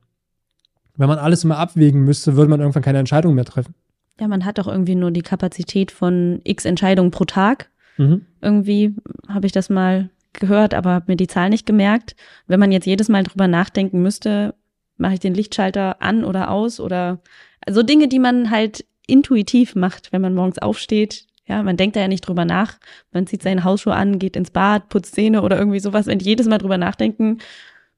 Wenn 0.96 1.08
man 1.08 1.18
alles 1.18 1.44
immer 1.44 1.58
abwägen 1.58 2.02
müsste, 2.02 2.36
würde 2.36 2.50
man 2.50 2.60
irgendwann 2.60 2.82
keine 2.82 2.98
Entscheidung 2.98 3.34
mehr 3.34 3.44
treffen. 3.44 3.74
Ja, 4.20 4.26
man 4.26 4.44
hat 4.44 4.58
doch 4.58 4.66
irgendwie 4.66 4.96
nur 4.96 5.10
die 5.10 5.22
Kapazität 5.22 5.90
von 5.92 6.40
x 6.44 6.64
Entscheidungen 6.64 7.10
pro 7.10 7.24
Tag. 7.24 7.70
Mhm. 7.98 8.26
Irgendwie 8.40 8.94
habe 9.28 9.46
ich 9.46 9.52
das 9.52 9.70
mal 9.70 10.10
gehört, 10.32 10.74
aber 10.74 10.90
habe 10.90 11.06
mir 11.08 11.16
die 11.16 11.26
Zahl 11.26 11.50
nicht 11.50 11.66
gemerkt. 11.66 12.16
Wenn 12.46 12.60
man 12.60 12.72
jetzt 12.72 12.86
jedes 12.86 13.08
Mal 13.08 13.22
drüber 13.22 13.48
nachdenken 13.48 14.02
müsste, 14.02 14.54
mache 14.98 15.14
ich 15.14 15.20
den 15.20 15.34
Lichtschalter 15.34 16.02
an 16.02 16.24
oder 16.24 16.50
aus 16.50 16.80
oder 16.80 17.20
so 17.68 17.82
Dinge, 17.82 18.08
die 18.08 18.18
man 18.18 18.50
halt 18.50 18.84
intuitiv 19.06 19.74
macht, 19.74 20.12
wenn 20.12 20.20
man 20.20 20.34
morgens 20.34 20.58
aufsteht. 20.58 21.26
Ja, 21.46 21.62
man 21.62 21.78
denkt 21.78 21.96
da 21.96 22.00
ja 22.00 22.08
nicht 22.08 22.20
drüber 22.20 22.44
nach. 22.44 22.78
Man 23.10 23.26
zieht 23.26 23.42
seine 23.42 23.64
Hausschuhe 23.64 23.94
an, 23.94 24.18
geht 24.18 24.36
ins 24.36 24.50
Bad, 24.50 24.90
putzt 24.90 25.14
Zähne 25.14 25.42
oder 25.42 25.58
irgendwie 25.58 25.80
sowas. 25.80 26.06
Wenn 26.06 26.20
ich 26.20 26.26
jedes 26.26 26.46
Mal 26.46 26.58
drüber 26.58 26.76
nachdenken 26.76 27.38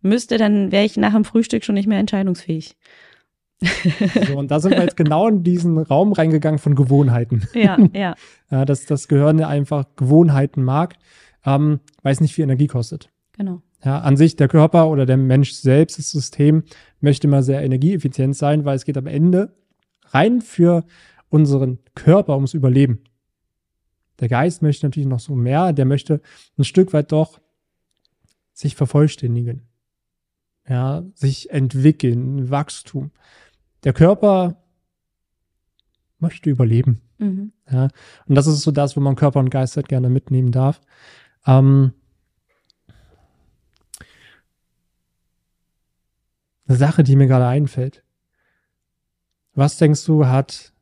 müsste, 0.03 0.39
dann 0.39 0.71
wäre 0.71 0.85
ich 0.85 0.97
nach 0.97 1.13
dem 1.13 1.25
Frühstück 1.25 1.65
schon 1.65 1.75
nicht 1.75 1.89
mehr 1.89 1.99
entscheidungsfähig. 1.99 2.77
So, 4.27 4.39
und 4.39 4.51
da 4.51 4.59
sind 4.59 4.73
wir 4.73 4.83
jetzt 4.83 4.97
genau 4.97 5.29
in 5.29 5.43
diesen 5.43 5.77
Raum 5.77 6.13
reingegangen 6.13 6.59
von 6.59 6.75
Gewohnheiten. 6.75 7.47
Ja, 7.53 7.77
ja. 7.93 8.15
Ja, 8.51 8.65
dass 8.65 8.87
das 8.87 9.07
Gehirn 9.07 9.43
einfach 9.43 9.85
Gewohnheiten 9.97 10.65
mag, 10.65 10.95
ähm, 11.45 11.81
weil 12.03 12.13
es 12.13 12.21
nicht 12.21 12.35
viel 12.35 12.45
Energie 12.45 12.69
kostet. 12.69 13.11
Genau. 13.37 13.61
Ja, 13.83 14.01
an 14.01 14.17
sich 14.17 14.37
der 14.37 14.49
Körper 14.49 14.89
oder 14.89 15.07
der 15.07 15.17
Mensch 15.17 15.53
selbst, 15.53 15.99
das 15.99 16.11
System, 16.11 16.65
möchte 17.01 17.27
immer 17.27 17.43
sehr 17.43 17.63
energieeffizient 17.63 18.37
sein, 18.37 18.65
weil 18.65 18.77
es 18.77 18.85
geht 18.85 18.99
am 18.99 19.07
Ende 19.07 19.57
rein 20.07 20.43
für 20.43 20.85
unseren 21.31 21.79
Körper 21.95 22.35
ums 22.35 22.55
Überleben. 22.55 23.01
Der 24.19 24.29
Geist 24.29 24.61
möchte 24.61 24.87
natürlich 24.87 25.09
noch 25.09 25.21
so 25.21 25.35
mehr, 25.35 25.73
der 25.73 25.87
möchte 25.87 26.21
ein 26.59 26.65
Stück 26.65 26.93
weit 26.93 27.11
doch 27.13 27.41
sich 28.53 28.77
vervollständigen. 28.77 29.63
Ja, 30.69 31.05
sich 31.15 31.51
entwickeln, 31.51 32.51
Wachstum. 32.51 33.11
Der 33.83 33.95
Körper 33.95 34.63
möchte 36.19 36.51
überleben. 36.51 37.01
Mhm. 37.19 37.53
Ja, 37.71 37.89
und 38.27 38.35
das 38.35 38.47
ist 38.47 38.61
so 38.61 38.71
das, 38.71 38.97
wo 38.97 39.01
man 39.01 39.17
Körper 39.17 39.41
und 39.41 39.51
Geist 39.51 39.77
halt 39.77 39.89
gerne 39.89 40.11
mitnehmen 40.11 40.53
darf. 40.53 40.83
Ähm, 41.47 41.93
eine 46.71 46.79
Sache, 46.79 47.03
die 47.03 47.17
mir 47.17 47.27
gerade 47.27 47.47
einfällt. 47.47 48.03
Was 49.55 49.77
denkst 49.77 50.05
du, 50.07 50.27
hat 50.27 50.73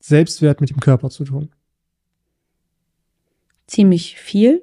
Selbstwert 0.00 0.60
mit 0.60 0.70
dem 0.70 0.80
Körper 0.80 1.10
zu 1.10 1.24
tun? 1.24 1.50
ziemlich 3.72 4.16
viel. 4.16 4.62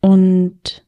Und 0.00 0.84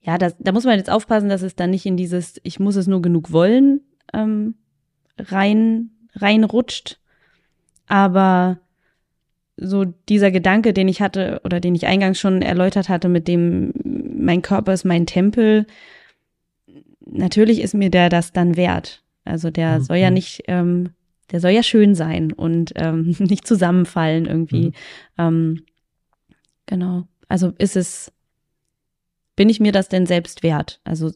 ja, 0.00 0.18
das, 0.18 0.34
da 0.38 0.52
muss 0.52 0.64
man 0.64 0.76
jetzt 0.76 0.90
aufpassen, 0.90 1.28
dass 1.28 1.42
es 1.42 1.54
dann 1.54 1.70
nicht 1.70 1.86
in 1.86 1.96
dieses, 1.96 2.40
ich 2.42 2.58
muss 2.58 2.76
es 2.76 2.86
nur 2.86 3.00
genug 3.00 3.32
wollen, 3.32 3.80
ähm, 4.12 4.56
rein, 5.16 5.90
reinrutscht. 6.14 7.00
Aber 7.86 8.58
so 9.56 9.84
dieser 9.84 10.30
Gedanke, 10.30 10.72
den 10.72 10.88
ich 10.88 11.00
hatte 11.00 11.40
oder 11.44 11.60
den 11.60 11.74
ich 11.74 11.86
eingangs 11.86 12.18
schon 12.18 12.42
erläutert 12.42 12.88
hatte, 12.88 13.08
mit 13.08 13.28
dem 13.28 13.72
mein 13.84 14.42
Körper 14.42 14.72
ist 14.72 14.84
mein 14.84 15.06
Tempel, 15.06 15.66
natürlich 17.06 17.60
ist 17.60 17.74
mir 17.74 17.90
der 17.90 18.08
das 18.08 18.32
dann 18.32 18.56
wert. 18.56 19.02
Also 19.24 19.50
der 19.50 19.78
Mhm. 19.78 19.82
soll 19.84 19.96
ja 19.98 20.10
nicht, 20.10 20.42
ähm, 20.48 20.90
der 21.30 21.40
soll 21.40 21.52
ja 21.52 21.62
schön 21.62 21.94
sein 21.94 22.32
und 22.32 22.72
ähm, 22.76 23.14
nicht 23.18 23.46
zusammenfallen 23.46 24.26
irgendwie. 24.26 24.66
Mhm. 24.66 24.72
Ähm, 25.18 25.62
genau. 26.66 27.04
Also 27.28 27.52
ist 27.58 27.76
es, 27.76 28.12
bin 29.36 29.48
ich 29.48 29.60
mir 29.60 29.72
das 29.72 29.88
denn 29.88 30.06
selbst 30.06 30.42
wert? 30.42 30.80
Also 30.84 31.10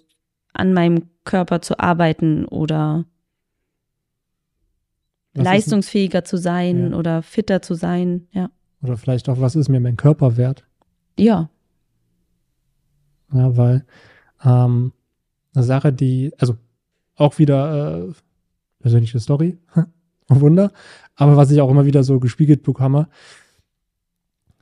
an 0.52 0.72
meinem 0.72 1.08
Körper 1.24 1.60
zu 1.60 1.78
arbeiten 1.78 2.44
oder 2.46 3.04
Was 5.38 5.46
ist- 5.46 5.52
leistungsfähiger 5.52 6.24
zu 6.24 6.36
sein 6.36 6.90
Ja. 6.92 6.96
oder 6.96 7.22
fitter 7.22 7.62
zu 7.62 7.74
sein. 7.74 8.26
Ja. 8.32 8.50
Oder 8.82 8.96
vielleicht 8.96 9.28
auch, 9.28 9.40
was 9.40 9.56
ist 9.56 9.68
mir 9.68 9.80
mein 9.80 9.96
Körper 9.96 10.36
wert? 10.36 10.64
Ja. 11.18 11.50
Ja, 13.32 13.56
weil 13.56 13.84
ähm, 14.44 14.92
eine 15.54 15.64
Sache, 15.64 15.92
die, 15.92 16.32
also 16.38 16.56
auch 17.16 17.38
wieder 17.38 18.08
äh, 18.08 18.12
persönliche 18.80 19.18
Story, 19.20 19.58
ein 19.74 19.86
Wunder, 20.40 20.72
aber 21.16 21.36
was 21.36 21.50
ich 21.50 21.60
auch 21.60 21.70
immer 21.70 21.84
wieder 21.84 22.04
so 22.04 22.20
gespiegelt 22.20 22.62
bekomme, 22.62 23.08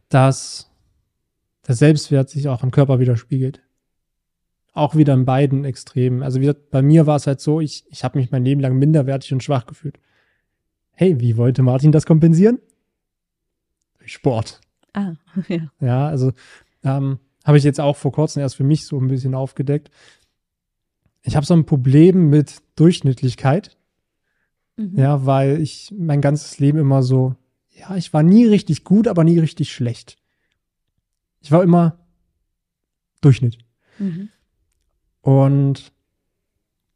dass 0.09 0.71
der 1.67 1.75
Selbstwert 1.75 2.31
sich 2.31 2.49
auch 2.49 2.63
am 2.63 2.71
Körper 2.71 2.99
widerspiegelt. 3.01 3.61
Auch 4.73 4.95
wieder 4.95 5.15
in 5.15 5.25
beiden 5.25 5.65
Extremen. 5.65 6.23
Also 6.23 6.41
wie 6.41 6.45
gesagt, 6.47 6.71
bei 6.71 6.83
mir 6.83 7.07
war 7.07 7.17
es 7.17 7.27
halt 7.27 7.41
so, 7.41 7.61
ich, 7.61 7.85
ich 7.91 8.05
habe 8.05 8.19
mich 8.19 8.31
mein 8.31 8.45
Leben 8.45 8.61
lang 8.61 8.79
minderwertig 8.79 9.33
und 9.33 9.43
schwach 9.43 9.67
gefühlt. 9.67 9.99
Hey, 10.99 11.21
wie 11.21 11.37
wollte 11.37 11.63
Martin 11.63 11.93
das 11.93 12.07
kompensieren? 12.07 12.59
Durch 13.99 14.13
Sport. 14.15 14.61
Ah, 14.95 15.13
ja. 15.49 15.71
Ja, 15.81 16.09
also 16.09 16.33
ähm, 16.83 17.19
habe 17.45 17.59
ich 17.59 17.65
jetzt 17.65 17.81
auch 17.81 17.97
vor 17.97 18.13
kurzem 18.13 18.41
erst 18.41 18.57
für 18.57 18.65
mich 18.65 18.87
so 18.87 18.99
ein 18.99 19.09
bisschen 19.09 19.35
aufgedeckt. 19.35 19.91
Ich 21.23 21.37
habe 21.37 21.45
so 21.45 21.55
ein 21.55 21.67
Problem 21.67 22.31
mit 22.31 22.63
Durchschnittlichkeit, 22.77 23.77
Mhm. 24.79 24.99
ja, 24.99 25.25
weil 25.25 25.61
ich 25.63 25.93
mein 25.97 26.21
ganzes 26.21 26.59
Leben 26.59 26.79
immer 26.79 27.03
so, 27.03 27.35
ja, 27.75 27.97
ich 27.97 28.13
war 28.13 28.23
nie 28.23 28.45
richtig 28.47 28.85
gut, 28.85 29.09
aber 29.09 29.25
nie 29.25 29.39
richtig 29.39 29.73
schlecht. 29.73 30.19
Ich 31.41 31.51
war 31.51 31.63
immer 31.63 31.99
Durchschnitt. 33.23 33.57
Mhm. 33.99 34.29
Und 35.23 35.93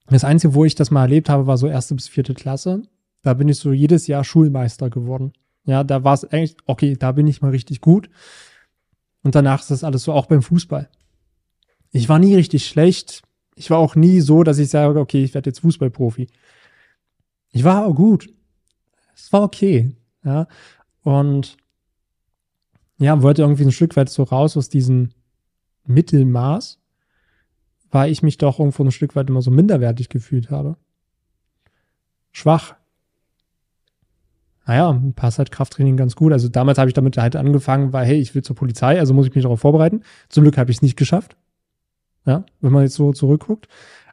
das 0.09 0.25
Einzige, 0.25 0.55
wo 0.55 0.67
ich 0.67 0.75
das 0.75 0.91
mal 0.91 1.03
erlebt 1.05 1.31
habe, 1.31 1.47
war 1.47 1.57
so 1.57 1.69
erste 1.69 1.95
bis 1.95 2.07
vierte 2.09 2.35
Klasse. 2.35 2.83
Da 3.23 3.35
bin 3.35 3.49
ich 3.49 3.59
so 3.59 3.73
jedes 3.73 4.07
Jahr 4.07 4.25
Schulmeister 4.25 4.91
geworden. 4.91 5.33
Ja, 5.65 5.85
da 5.85 6.05
war 6.05 6.15
es 6.15 6.25
eigentlich, 6.25 6.57
okay, 6.67 6.97
da 6.99 7.13
bin 7.13 7.27
ich 7.27 7.43
mal 7.43 7.51
richtig 7.51 7.81
gut. 7.81 8.09
Und 9.23 9.35
danach 9.35 9.61
ist 9.61 9.71
das 9.71 9.85
alles 9.85 10.05
so, 10.05 10.13
auch 10.13 10.27
beim 10.27 10.43
Fußball. 10.43 10.89
Ich 11.93 12.09
war 12.09 12.19
nie 12.19 12.35
richtig 12.35 12.67
schlecht. 12.67 13.23
Ich 13.57 13.71
war 13.71 13.79
auch 13.79 13.95
nie 13.95 14.21
so, 14.21 14.43
dass 14.43 14.59
ich 14.59 14.71
sage, 14.71 14.99
okay, 14.99 15.23
ich 15.23 15.35
werde 15.35 15.51
jetzt 15.51 15.61
Fußballprofi. 15.61 16.29
Ich 17.53 17.65
war 17.65 17.87
auch 17.87 17.95
gut. 17.95 18.29
Es 19.15 19.33
war 19.33 19.43
okay. 19.43 19.95
Ja, 20.25 20.47
und 21.03 21.57
ja, 22.99 23.23
wollte 23.23 23.43
irgendwie 23.43 23.65
ein 23.65 23.73
Stück 23.73 23.97
weit 23.97 24.09
so 24.09 24.23
raus 24.23 24.57
aus 24.57 24.69
diesem 24.69 25.11
Mittelmaß 25.85 26.81
weil 27.91 28.11
ich 28.11 28.23
mich 28.23 28.39
doch 28.39 28.59
irgendwo 28.59 28.85
ein 28.85 28.93
Stück 28.93 29.17
weit 29.17 29.29
immer 29.29 29.43
so 29.43 29.51
minderwertig 29.51 30.09
gefühlt 30.09 30.51
habe. 30.51 30.77
Schwach. 32.33 32.77
Naja, 34.71 35.03
passt 35.17 35.41
halt 35.41 35.51
Krafttraining 35.51 35.97
ganz 35.97 36.15
gut. 36.15 36.33
Also 36.33 36.49
damals 36.49 36.79
habe 36.79 36.89
ich 36.89 36.95
damit 36.95 37.19
halt 37.19 37.35
angefangen, 37.35 37.93
weil, 37.93 38.07
hey, 38.07 38.21
ich 38.21 38.37
will 38.37 38.43
zur 38.43 38.55
Polizei, 38.55 39.01
also 39.01 39.13
muss 39.15 39.27
ich 39.27 39.35
mich 39.35 39.43
darauf 39.43 39.59
vorbereiten. 39.59 40.05
Zum 40.29 40.45
Glück 40.45 40.57
habe 40.59 40.71
ich 40.71 40.77
es 40.77 40.83
nicht 40.83 40.97
geschafft. 40.97 41.37
Ja, 42.25 42.45
wenn 42.61 42.71
man 42.71 42.85
jetzt 42.85 42.95
so 42.95 43.13
zurückguckt. 43.13 43.67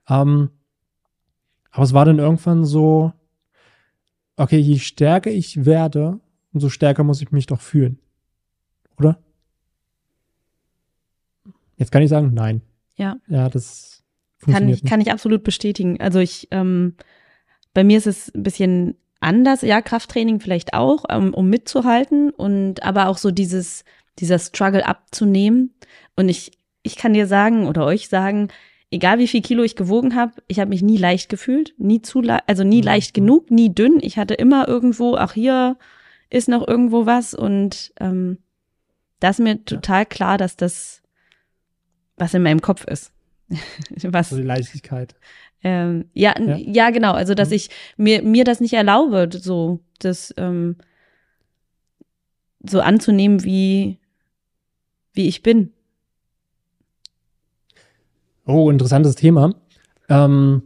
Ähm, 0.10 0.50
aber 1.70 1.84
es 1.84 1.94
war 1.94 2.06
dann 2.06 2.18
irgendwann 2.18 2.66
so, 2.66 3.14
okay, 4.36 4.58
je 4.58 4.80
stärker 4.80 5.30
ich 5.30 5.64
werde, 5.64 6.20
umso 6.52 6.70
stärker 6.70 7.04
muss 7.04 7.22
ich 7.22 7.32
mich 7.32 7.46
doch 7.46 7.62
fühlen. 7.62 8.00
Oder? 8.98 9.20
Jetzt 11.76 11.92
kann 11.92 12.02
ich 12.02 12.10
sagen, 12.10 12.32
nein. 12.34 12.64
Ja. 12.96 13.18
Ja, 13.28 13.48
das 13.48 14.04
Kann 14.40 14.68
ich, 14.70 14.84
kann 14.84 15.02
ich 15.02 15.12
absolut 15.12 15.44
bestätigen. 15.44 16.02
Also 16.02 16.18
ich, 16.18 16.48
ähm, 16.50 16.96
bei 17.76 17.84
mir 17.84 18.00
ist 18.00 18.08
es 18.08 18.34
ein 18.34 18.42
bisschen 18.42 18.96
anders, 19.20 19.62
ja, 19.62 19.82
Krafttraining 19.82 20.40
vielleicht 20.40 20.74
auch, 20.74 21.04
um, 21.14 21.34
um 21.34 21.50
mitzuhalten 21.50 22.30
und 22.30 22.84
aber 22.84 23.08
auch 23.08 23.18
so 23.18 23.32
dieses, 23.32 23.84
dieser 24.20 24.40
Struggle 24.40 24.86
abzunehmen. 24.86 25.74
Und 26.16 26.30
ich, 26.30 26.52
ich 26.84 26.96
kann 26.96 27.14
dir 27.14 27.28
sagen 27.28 27.68
oder 27.68 27.86
euch 27.86 28.10
sagen, 28.10 28.50
egal 28.92 29.20
wie 29.20 29.28
viel 29.28 29.42
Kilo 29.42 29.64
ich 29.64 29.76
gewogen 29.76 30.16
habe, 30.16 30.34
ich 30.48 30.60
habe 30.60 30.70
mich 30.70 30.82
nie 30.82 30.98
leicht 30.98 31.30
gefühlt, 31.30 31.74
nie 31.78 32.02
zu, 32.02 32.22
also 32.48 32.64
nie 32.64 32.80
Mhm. 32.80 32.86
leicht 32.86 33.14
genug, 33.14 33.52
nie 33.52 33.74
dünn. 33.74 34.00
Ich 34.02 34.18
hatte 34.18 34.34
immer 34.34 34.68
irgendwo, 34.68 35.16
ach 35.16 35.34
hier 35.34 35.78
ist 36.30 36.50
noch 36.50 36.68
irgendwo 36.68 37.06
was 37.06 37.34
und 37.34 37.94
ähm, 38.00 38.38
da 39.20 39.30
ist 39.30 39.40
mir 39.40 39.64
total 39.66 40.06
klar, 40.06 40.38
dass 40.38 40.56
das 40.58 41.02
was 42.18 42.34
in 42.34 42.44
meinem 42.44 42.62
Kopf 42.62 42.86
ist. 42.86 43.12
was 44.04 44.30
So 44.30 44.38
die 44.38 44.44
Leichtigkeit. 44.44 45.16
Ähm, 45.64 46.06
ja, 46.14 46.36
Ja. 46.40 46.56
ja, 46.58 46.90
genau. 46.92 47.14
Also, 47.14 47.34
dass 47.34 47.50
Mhm. 47.50 47.56
ich 47.56 47.70
mir, 47.98 48.22
mir 48.24 48.44
das 48.44 48.60
nicht 48.62 48.74
erlaube, 48.74 49.30
so, 49.34 49.80
das, 50.00 50.34
ähm, 50.38 50.76
so 52.68 52.82
anzunehmen, 52.82 53.44
wie, 53.44 53.98
wie 55.14 55.28
ich 55.28 55.42
bin. 55.44 55.72
Oh, 58.46 58.70
interessantes 58.70 59.16
Thema. 59.16 59.54
Ähm, 60.10 60.62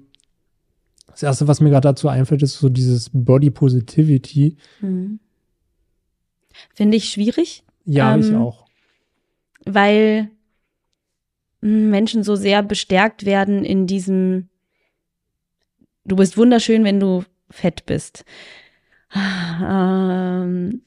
das 1.08 1.24
erste, 1.24 1.48
was 1.48 1.62
mir 1.62 1.70
gerade 1.70 1.88
dazu 1.88 2.08
einfällt, 2.10 2.44
ist 2.44 2.60
so 2.60 2.70
dieses 2.70 3.10
Body 3.12 3.50
Positivity. 3.50 4.56
Finde 6.74 6.98
ich 6.98 7.10
schwierig, 7.10 7.64
Ja, 7.86 8.16
ich 8.18 8.30
Ähm, 8.32 8.36
auch. 8.36 8.66
weil 9.66 10.30
mh, 11.62 11.90
Menschen 11.90 12.24
so 12.24 12.36
sehr 12.36 12.62
bestärkt 12.64 13.26
werden 13.26 13.66
in 13.66 13.88
diesem, 13.88 14.50
du 16.06 16.16
bist 16.16 16.38
wunderschön, 16.38 16.84
wenn 16.84 17.00
du 17.00 17.24
fett 17.50 17.86
bist. 17.86 18.26
Ähm, 19.62 20.82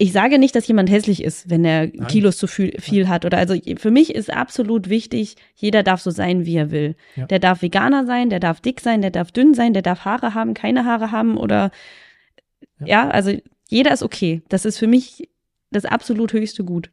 ich 0.00 0.12
sage 0.12 0.38
nicht, 0.38 0.54
dass 0.54 0.68
jemand 0.68 0.90
hässlich 0.90 1.24
ist, 1.24 1.50
wenn 1.50 1.64
er 1.64 1.88
Nein. 1.88 2.06
Kilos 2.06 2.36
zu 2.36 2.46
viel, 2.46 2.72
viel 2.80 3.08
hat. 3.08 3.24
Oder 3.24 3.38
also 3.38 3.56
für 3.76 3.90
mich 3.90 4.14
ist 4.14 4.32
absolut 4.32 4.88
wichtig, 4.88 5.34
jeder 5.56 5.82
darf 5.82 6.00
so 6.00 6.10
sein, 6.10 6.46
wie 6.46 6.56
er 6.56 6.70
will. 6.70 6.94
Ja. 7.16 7.26
Der 7.26 7.40
darf 7.40 7.62
Veganer 7.62 8.06
sein, 8.06 8.30
der 8.30 8.38
darf 8.38 8.60
dick 8.60 8.80
sein, 8.80 9.02
der 9.02 9.10
darf 9.10 9.32
dünn 9.32 9.54
sein, 9.54 9.72
der 9.72 9.82
darf 9.82 10.04
Haare 10.04 10.34
haben, 10.34 10.54
keine 10.54 10.84
Haare 10.84 11.10
haben 11.10 11.36
oder 11.36 11.72
Ja. 12.78 12.86
ja, 12.86 13.10
also 13.10 13.32
jeder 13.68 13.92
ist 13.92 14.04
okay. 14.04 14.42
Das 14.48 14.64
ist 14.64 14.78
für 14.78 14.86
mich 14.86 15.28
das 15.72 15.84
absolut 15.84 16.32
höchste 16.32 16.64
Gut. 16.64 16.90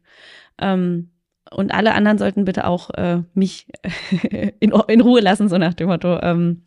Ähm, 0.58 1.10
und 1.52 1.72
alle 1.72 1.94
anderen 1.94 2.18
sollten 2.18 2.44
bitte 2.44 2.66
auch 2.66 2.90
äh, 2.90 3.22
mich 3.34 3.68
in, 4.58 4.72
in 4.88 5.00
Ruhe 5.00 5.20
lassen, 5.20 5.48
so 5.48 5.58
nach 5.58 5.74
dem 5.74 5.86
Motto. 5.86 6.20
Ähm, 6.22 6.62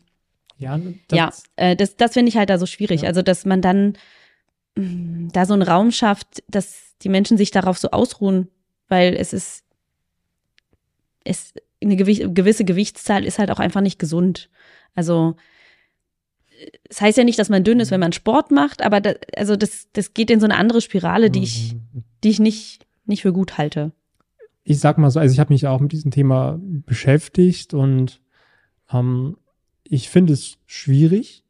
Ja, 0.60 0.78
das, 1.08 1.16
ja, 1.18 1.32
äh, 1.56 1.74
das, 1.74 1.96
das 1.96 2.12
finde 2.12 2.28
ich 2.28 2.36
halt 2.36 2.50
da 2.50 2.58
so 2.58 2.66
schwierig. 2.66 3.02
Ja. 3.02 3.08
Also, 3.08 3.22
dass 3.22 3.44
man 3.44 3.60
dann 3.62 3.94
mh, 4.76 5.30
da 5.32 5.46
so 5.46 5.54
einen 5.54 5.62
Raum 5.62 5.90
schafft, 5.90 6.42
dass 6.48 6.96
die 7.02 7.08
Menschen 7.08 7.36
sich 7.36 7.50
darauf 7.50 7.78
so 7.78 7.90
ausruhen, 7.90 8.48
weil 8.88 9.14
es 9.16 9.32
ist, 9.32 9.64
es, 11.24 11.54
eine 11.82 11.94
gewi- 11.96 12.32
gewisse 12.32 12.64
Gewichtszahl 12.64 13.24
ist 13.24 13.38
halt 13.38 13.50
auch 13.50 13.58
einfach 13.58 13.80
nicht 13.80 13.98
gesund. 13.98 14.50
Also, 14.94 15.34
es 16.88 17.00
heißt 17.00 17.16
ja 17.16 17.24
nicht, 17.24 17.38
dass 17.38 17.48
man 17.48 17.64
dünn 17.64 17.80
ist, 17.80 17.90
wenn 17.90 18.00
man 18.00 18.12
Sport 18.12 18.50
macht, 18.50 18.82
aber 18.82 19.00
da, 19.00 19.14
also 19.36 19.56
das, 19.56 19.88
das 19.94 20.12
geht 20.12 20.30
in 20.30 20.40
so 20.40 20.44
eine 20.46 20.56
andere 20.56 20.80
Spirale, 20.82 21.30
die 21.30 21.42
ich, 21.42 21.74
Mhm. 21.74 22.04
die 22.22 22.28
ich 22.30 22.38
nicht, 22.40 22.86
nicht 23.06 23.22
für 23.22 23.32
gut 23.32 23.56
halte. 23.58 23.92
ich 24.62 24.78
sag 24.78 24.98
mal 24.98 25.10
so, 25.10 25.18
also 25.20 25.32
ich 25.32 25.40
habe 25.40 25.52
mich 25.54 25.66
auch 25.66 25.80
mit 25.80 25.92
diesem 25.92 26.10
Thema 26.10 26.58
beschäftigt 26.60 27.72
und 27.72 28.20
ähm, 28.92 29.36
ich 29.90 30.08
finde 30.08 30.32
es 30.32 30.56
schwierig, 30.66 31.44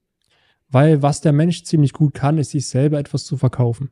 weil 0.71 1.03
was 1.03 1.21
der 1.21 1.33
Mensch 1.33 1.63
ziemlich 1.65 1.93
gut 1.93 2.15
kann, 2.15 2.39
ist 2.39 2.51
sich 2.51 2.67
selber 2.67 2.99
etwas 2.99 3.25
zu 3.25 3.37
verkaufen. 3.37 3.91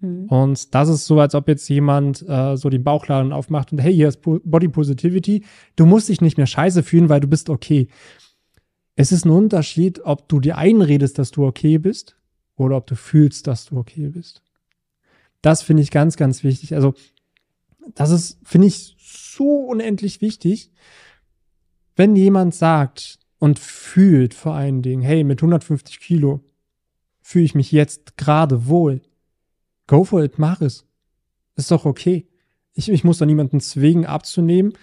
Mhm. 0.00 0.26
Und 0.26 0.74
das 0.74 0.90
ist 0.90 1.06
so, 1.06 1.18
als 1.18 1.34
ob 1.34 1.48
jetzt 1.48 1.68
jemand 1.68 2.22
äh, 2.28 2.56
so 2.56 2.68
den 2.68 2.84
Bauchladen 2.84 3.32
aufmacht 3.32 3.72
und 3.72 3.78
hey, 3.78 3.94
hier 3.94 4.08
ist 4.08 4.20
Body 4.22 4.68
Positivity. 4.68 5.44
Du 5.74 5.86
musst 5.86 6.10
dich 6.10 6.20
nicht 6.20 6.36
mehr 6.36 6.46
scheiße 6.46 6.82
fühlen, 6.82 7.08
weil 7.08 7.20
du 7.20 7.28
bist 7.28 7.48
okay. 7.48 7.88
Es 8.94 9.10
ist 9.10 9.24
ein 9.24 9.30
Unterschied, 9.30 10.04
ob 10.04 10.28
du 10.28 10.38
dir 10.38 10.58
einredest, 10.58 11.18
dass 11.18 11.30
du 11.30 11.46
okay 11.46 11.78
bist 11.78 12.16
oder 12.56 12.76
ob 12.76 12.86
du 12.86 12.94
fühlst, 12.94 13.46
dass 13.46 13.64
du 13.64 13.78
okay 13.78 14.08
bist. 14.08 14.42
Das 15.40 15.62
finde 15.62 15.82
ich 15.82 15.90
ganz, 15.90 16.16
ganz 16.16 16.44
wichtig. 16.44 16.74
Also, 16.74 16.92
das 17.94 18.10
ist, 18.10 18.38
finde 18.44 18.66
ich, 18.66 18.94
so 18.98 19.64
unendlich 19.64 20.20
wichtig, 20.20 20.70
wenn 21.96 22.14
jemand 22.14 22.54
sagt 22.54 23.18
und 23.42 23.58
fühlt 23.58 24.34
vor 24.34 24.54
allen 24.54 24.82
Dingen, 24.82 25.02
hey, 25.02 25.24
mit 25.24 25.40
150 25.40 25.98
Kilo 25.98 26.44
fühle 27.22 27.44
ich 27.44 27.56
mich 27.56 27.72
jetzt 27.72 28.16
gerade 28.16 28.68
wohl. 28.68 29.02
Go 29.88 30.04
for 30.04 30.22
it, 30.22 30.38
mach 30.38 30.60
es. 30.60 30.86
Ist 31.56 31.72
doch 31.72 31.84
okay. 31.84 32.28
Ich, 32.72 32.88
ich 32.88 33.02
muss 33.02 33.18
da 33.18 33.26
niemanden 33.26 33.58
zwingen, 33.58 34.06
abzunehmen. 34.06 34.74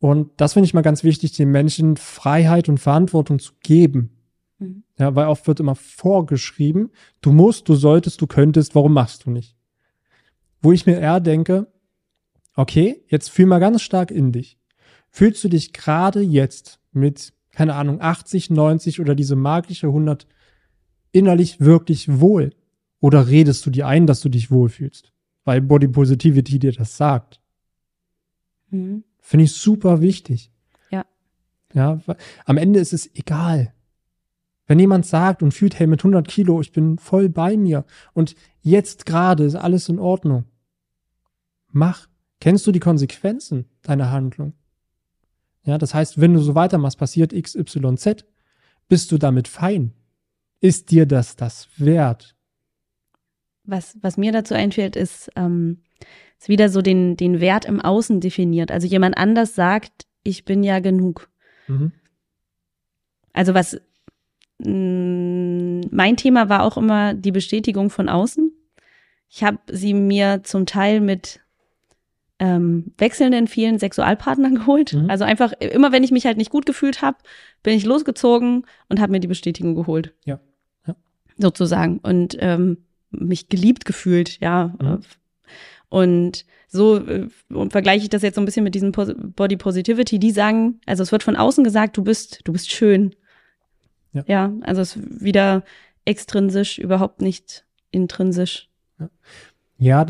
Und 0.00 0.32
das 0.38 0.54
finde 0.54 0.64
ich 0.66 0.74
mal 0.74 0.82
ganz 0.82 1.04
wichtig, 1.04 1.30
den 1.36 1.52
Menschen 1.52 1.96
Freiheit 1.96 2.68
und 2.68 2.78
Verantwortung 2.78 3.38
zu 3.38 3.52
geben. 3.62 4.10
Mhm. 4.58 4.82
Ja, 4.98 5.14
weil 5.14 5.28
oft 5.28 5.46
wird 5.46 5.60
immer 5.60 5.76
vorgeschrieben, 5.76 6.90
du 7.20 7.30
musst, 7.30 7.68
du 7.68 7.76
solltest, 7.76 8.20
du 8.20 8.26
könntest, 8.26 8.74
warum 8.74 8.94
machst 8.94 9.26
du 9.26 9.30
nicht? 9.30 9.54
Wo 10.60 10.72
ich 10.72 10.86
mir 10.86 10.98
eher 10.98 11.20
denke, 11.20 11.68
okay, 12.56 13.04
jetzt 13.06 13.30
fühl 13.30 13.46
mal 13.46 13.60
ganz 13.60 13.80
stark 13.80 14.10
in 14.10 14.32
dich. 14.32 14.58
Fühlst 15.08 15.44
du 15.44 15.48
dich 15.48 15.72
gerade 15.72 16.20
jetzt 16.20 16.80
mit, 16.90 17.32
keine 17.52 17.74
Ahnung, 17.74 18.00
80, 18.00 18.50
90 18.50 19.00
oder 19.00 19.14
diese 19.14 19.36
magische 19.36 19.88
100 19.88 20.26
innerlich 21.12 21.60
wirklich 21.60 22.20
wohl? 22.20 22.50
Oder 23.00 23.28
redest 23.28 23.64
du 23.66 23.70
dir 23.70 23.86
ein, 23.86 24.06
dass 24.06 24.20
du 24.20 24.28
dich 24.28 24.50
wohlfühlst? 24.50 25.12
Weil 25.44 25.60
Body 25.60 25.88
Positivity 25.88 26.58
dir 26.58 26.72
das 26.72 26.96
sagt. 26.96 27.40
Mhm. 28.70 29.04
Finde 29.20 29.44
ich 29.44 29.52
super 29.52 30.00
wichtig. 30.00 30.50
Ja. 30.90 31.04
Ja, 31.74 32.00
am 32.44 32.56
Ende 32.56 32.80
ist 32.80 32.92
es 32.92 33.14
egal. 33.14 33.72
Wenn 34.66 34.78
jemand 34.78 35.04
sagt 35.04 35.42
und 35.42 35.52
fühlt, 35.52 35.78
hey, 35.78 35.86
mit 35.86 36.00
100 36.00 36.26
Kilo, 36.26 36.60
ich 36.60 36.72
bin 36.72 36.98
voll 36.98 37.28
bei 37.28 37.56
mir 37.56 37.84
und 38.14 38.34
jetzt 38.62 39.04
gerade 39.04 39.44
ist 39.44 39.54
alles 39.54 39.88
in 39.88 39.98
Ordnung. 39.98 40.44
Mach. 41.68 42.08
Kennst 42.40 42.66
du 42.66 42.72
die 42.72 42.80
Konsequenzen 42.80 43.66
deiner 43.82 44.10
Handlung? 44.10 44.54
Ja, 45.64 45.78
das 45.78 45.94
heißt, 45.94 46.20
wenn 46.20 46.34
du 46.34 46.40
so 46.40 46.54
weitermachst, 46.54 46.98
passiert 46.98 47.32
X, 47.32 47.54
Y, 47.54 47.96
Z. 47.96 48.26
Bist 48.88 49.12
du 49.12 49.18
damit 49.18 49.48
fein? 49.48 49.92
Ist 50.60 50.90
dir 50.90 51.06
das 51.06 51.36
das 51.36 51.68
wert? 51.76 52.36
Was, 53.64 53.96
was 54.00 54.16
mir 54.16 54.32
dazu 54.32 54.54
einfällt, 54.54 54.96
ist, 54.96 55.30
ähm, 55.36 55.82
ist 56.38 56.48
wieder 56.48 56.68
so 56.68 56.82
den, 56.82 57.16
den 57.16 57.40
Wert 57.40 57.64
im 57.64 57.80
Außen 57.80 58.20
definiert. 58.20 58.72
Also 58.72 58.86
jemand 58.86 59.16
anders 59.16 59.54
sagt, 59.54 60.06
ich 60.24 60.44
bin 60.44 60.64
ja 60.64 60.80
genug. 60.80 61.28
Mhm. 61.68 61.92
Also 63.32 63.54
was 63.54 63.80
mh, 64.58 65.86
mein 65.90 66.16
Thema 66.16 66.48
war 66.48 66.64
auch 66.64 66.76
immer 66.76 67.14
die 67.14 67.32
Bestätigung 67.32 67.90
von 67.90 68.08
außen. 68.08 68.52
Ich 69.28 69.42
habe 69.42 69.58
sie 69.70 69.94
mir 69.94 70.42
zum 70.42 70.66
Teil 70.66 71.00
mit 71.00 71.40
ähm, 72.42 72.92
wechselnden 72.98 73.46
vielen 73.46 73.78
Sexualpartnern 73.78 74.54
geholt. 74.56 74.94
Mhm. 74.94 75.08
Also 75.08 75.24
einfach 75.24 75.52
immer, 75.52 75.92
wenn 75.92 76.02
ich 76.02 76.10
mich 76.10 76.26
halt 76.26 76.36
nicht 76.36 76.50
gut 76.50 76.66
gefühlt 76.66 77.00
habe, 77.00 77.18
bin 77.62 77.76
ich 77.76 77.84
losgezogen 77.84 78.66
und 78.88 79.00
habe 79.00 79.12
mir 79.12 79.20
die 79.20 79.28
Bestätigung 79.28 79.76
geholt. 79.76 80.12
Ja. 80.24 80.40
Ja. 80.86 80.96
Sozusagen. 81.38 82.00
Und 82.00 82.36
ähm, 82.40 82.78
mich 83.10 83.48
geliebt 83.48 83.84
gefühlt, 83.84 84.40
ja. 84.40 84.74
Mhm. 84.80 85.00
Und 85.88 86.44
so 86.66 86.96
äh, 86.96 87.28
und 87.50 87.70
vergleiche 87.70 88.02
ich 88.02 88.10
das 88.10 88.22
jetzt 88.22 88.34
so 88.34 88.40
ein 88.40 88.44
bisschen 88.44 88.64
mit 88.64 88.74
diesem 88.74 88.90
Body 88.90 89.56
Positivity. 89.56 90.18
Die 90.18 90.32
sagen, 90.32 90.80
also 90.84 91.04
es 91.04 91.12
wird 91.12 91.22
von 91.22 91.36
außen 91.36 91.62
gesagt, 91.62 91.96
du 91.96 92.02
bist, 92.02 92.40
du 92.42 92.52
bist 92.52 92.72
schön. 92.72 93.14
Ja. 94.12 94.24
ja 94.26 94.52
also 94.62 94.80
es 94.80 94.96
ist 94.96 95.22
wieder 95.22 95.62
extrinsisch, 96.04 96.78
überhaupt 96.78 97.22
nicht 97.22 97.64
intrinsisch. 97.92 98.68
Ja, 99.78 100.06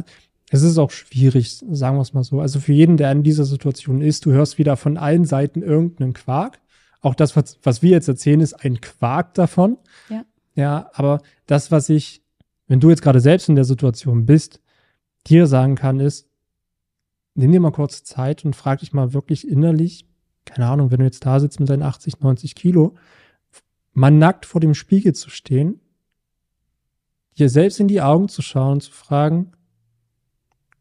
es 0.52 0.62
ist 0.62 0.76
auch 0.76 0.90
schwierig, 0.90 1.64
sagen 1.70 1.96
wir 1.96 2.02
es 2.02 2.12
mal 2.12 2.24
so. 2.24 2.40
Also 2.40 2.60
für 2.60 2.74
jeden, 2.74 2.98
der 2.98 3.10
in 3.10 3.22
dieser 3.22 3.46
Situation 3.46 4.02
ist, 4.02 4.26
du 4.26 4.32
hörst 4.32 4.58
wieder 4.58 4.76
von 4.76 4.98
allen 4.98 5.24
Seiten 5.24 5.62
irgendeinen 5.62 6.12
Quark. 6.12 6.60
Auch 7.00 7.14
das, 7.14 7.34
was, 7.36 7.58
was 7.62 7.80
wir 7.82 7.90
jetzt 7.90 8.06
erzählen, 8.06 8.40
ist 8.40 8.52
ein 8.62 8.82
Quark 8.82 9.32
davon. 9.32 9.78
Ja. 10.10 10.24
Ja, 10.54 10.90
aber 10.92 11.22
das, 11.46 11.70
was 11.70 11.88
ich, 11.88 12.22
wenn 12.66 12.80
du 12.80 12.90
jetzt 12.90 13.00
gerade 13.00 13.20
selbst 13.20 13.48
in 13.48 13.54
der 13.54 13.64
Situation 13.64 14.26
bist, 14.26 14.60
dir 15.26 15.46
sagen 15.46 15.74
kann, 15.74 16.00
ist, 16.00 16.28
nimm 17.34 17.50
dir 17.50 17.60
mal 17.60 17.72
kurz 17.72 18.04
Zeit 18.04 18.44
und 18.44 18.54
frag 18.54 18.80
dich 18.80 18.92
mal 18.92 19.14
wirklich 19.14 19.48
innerlich, 19.48 20.06
keine 20.44 20.66
Ahnung, 20.66 20.90
wenn 20.90 20.98
du 20.98 21.06
jetzt 21.06 21.24
da 21.24 21.40
sitzt 21.40 21.60
mit 21.60 21.70
deinen 21.70 21.82
80, 21.82 22.20
90 22.20 22.54
Kilo, 22.54 22.94
mal 23.94 24.10
nackt 24.10 24.44
vor 24.44 24.60
dem 24.60 24.74
Spiegel 24.74 25.14
zu 25.14 25.30
stehen, 25.30 25.80
dir 27.38 27.48
selbst 27.48 27.80
in 27.80 27.88
die 27.88 28.02
Augen 28.02 28.28
zu 28.28 28.42
schauen 28.42 28.72
und 28.72 28.82
zu 28.82 28.92
fragen, 28.92 29.52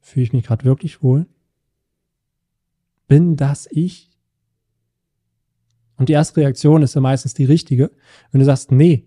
fühle 0.01 0.23
ich 0.23 0.33
mich 0.33 0.45
gerade 0.45 0.65
wirklich 0.65 1.01
wohl? 1.01 1.27
Bin 3.07 3.35
das 3.35 3.67
ich? 3.71 4.09
Und 5.97 6.09
die 6.09 6.13
erste 6.13 6.41
Reaktion 6.41 6.81
ist 6.81 6.95
ja 6.95 7.01
meistens 7.01 7.33
die 7.33 7.45
richtige. 7.45 7.91
Wenn 8.31 8.39
du 8.39 8.45
sagst, 8.45 8.71
nee, 8.71 9.05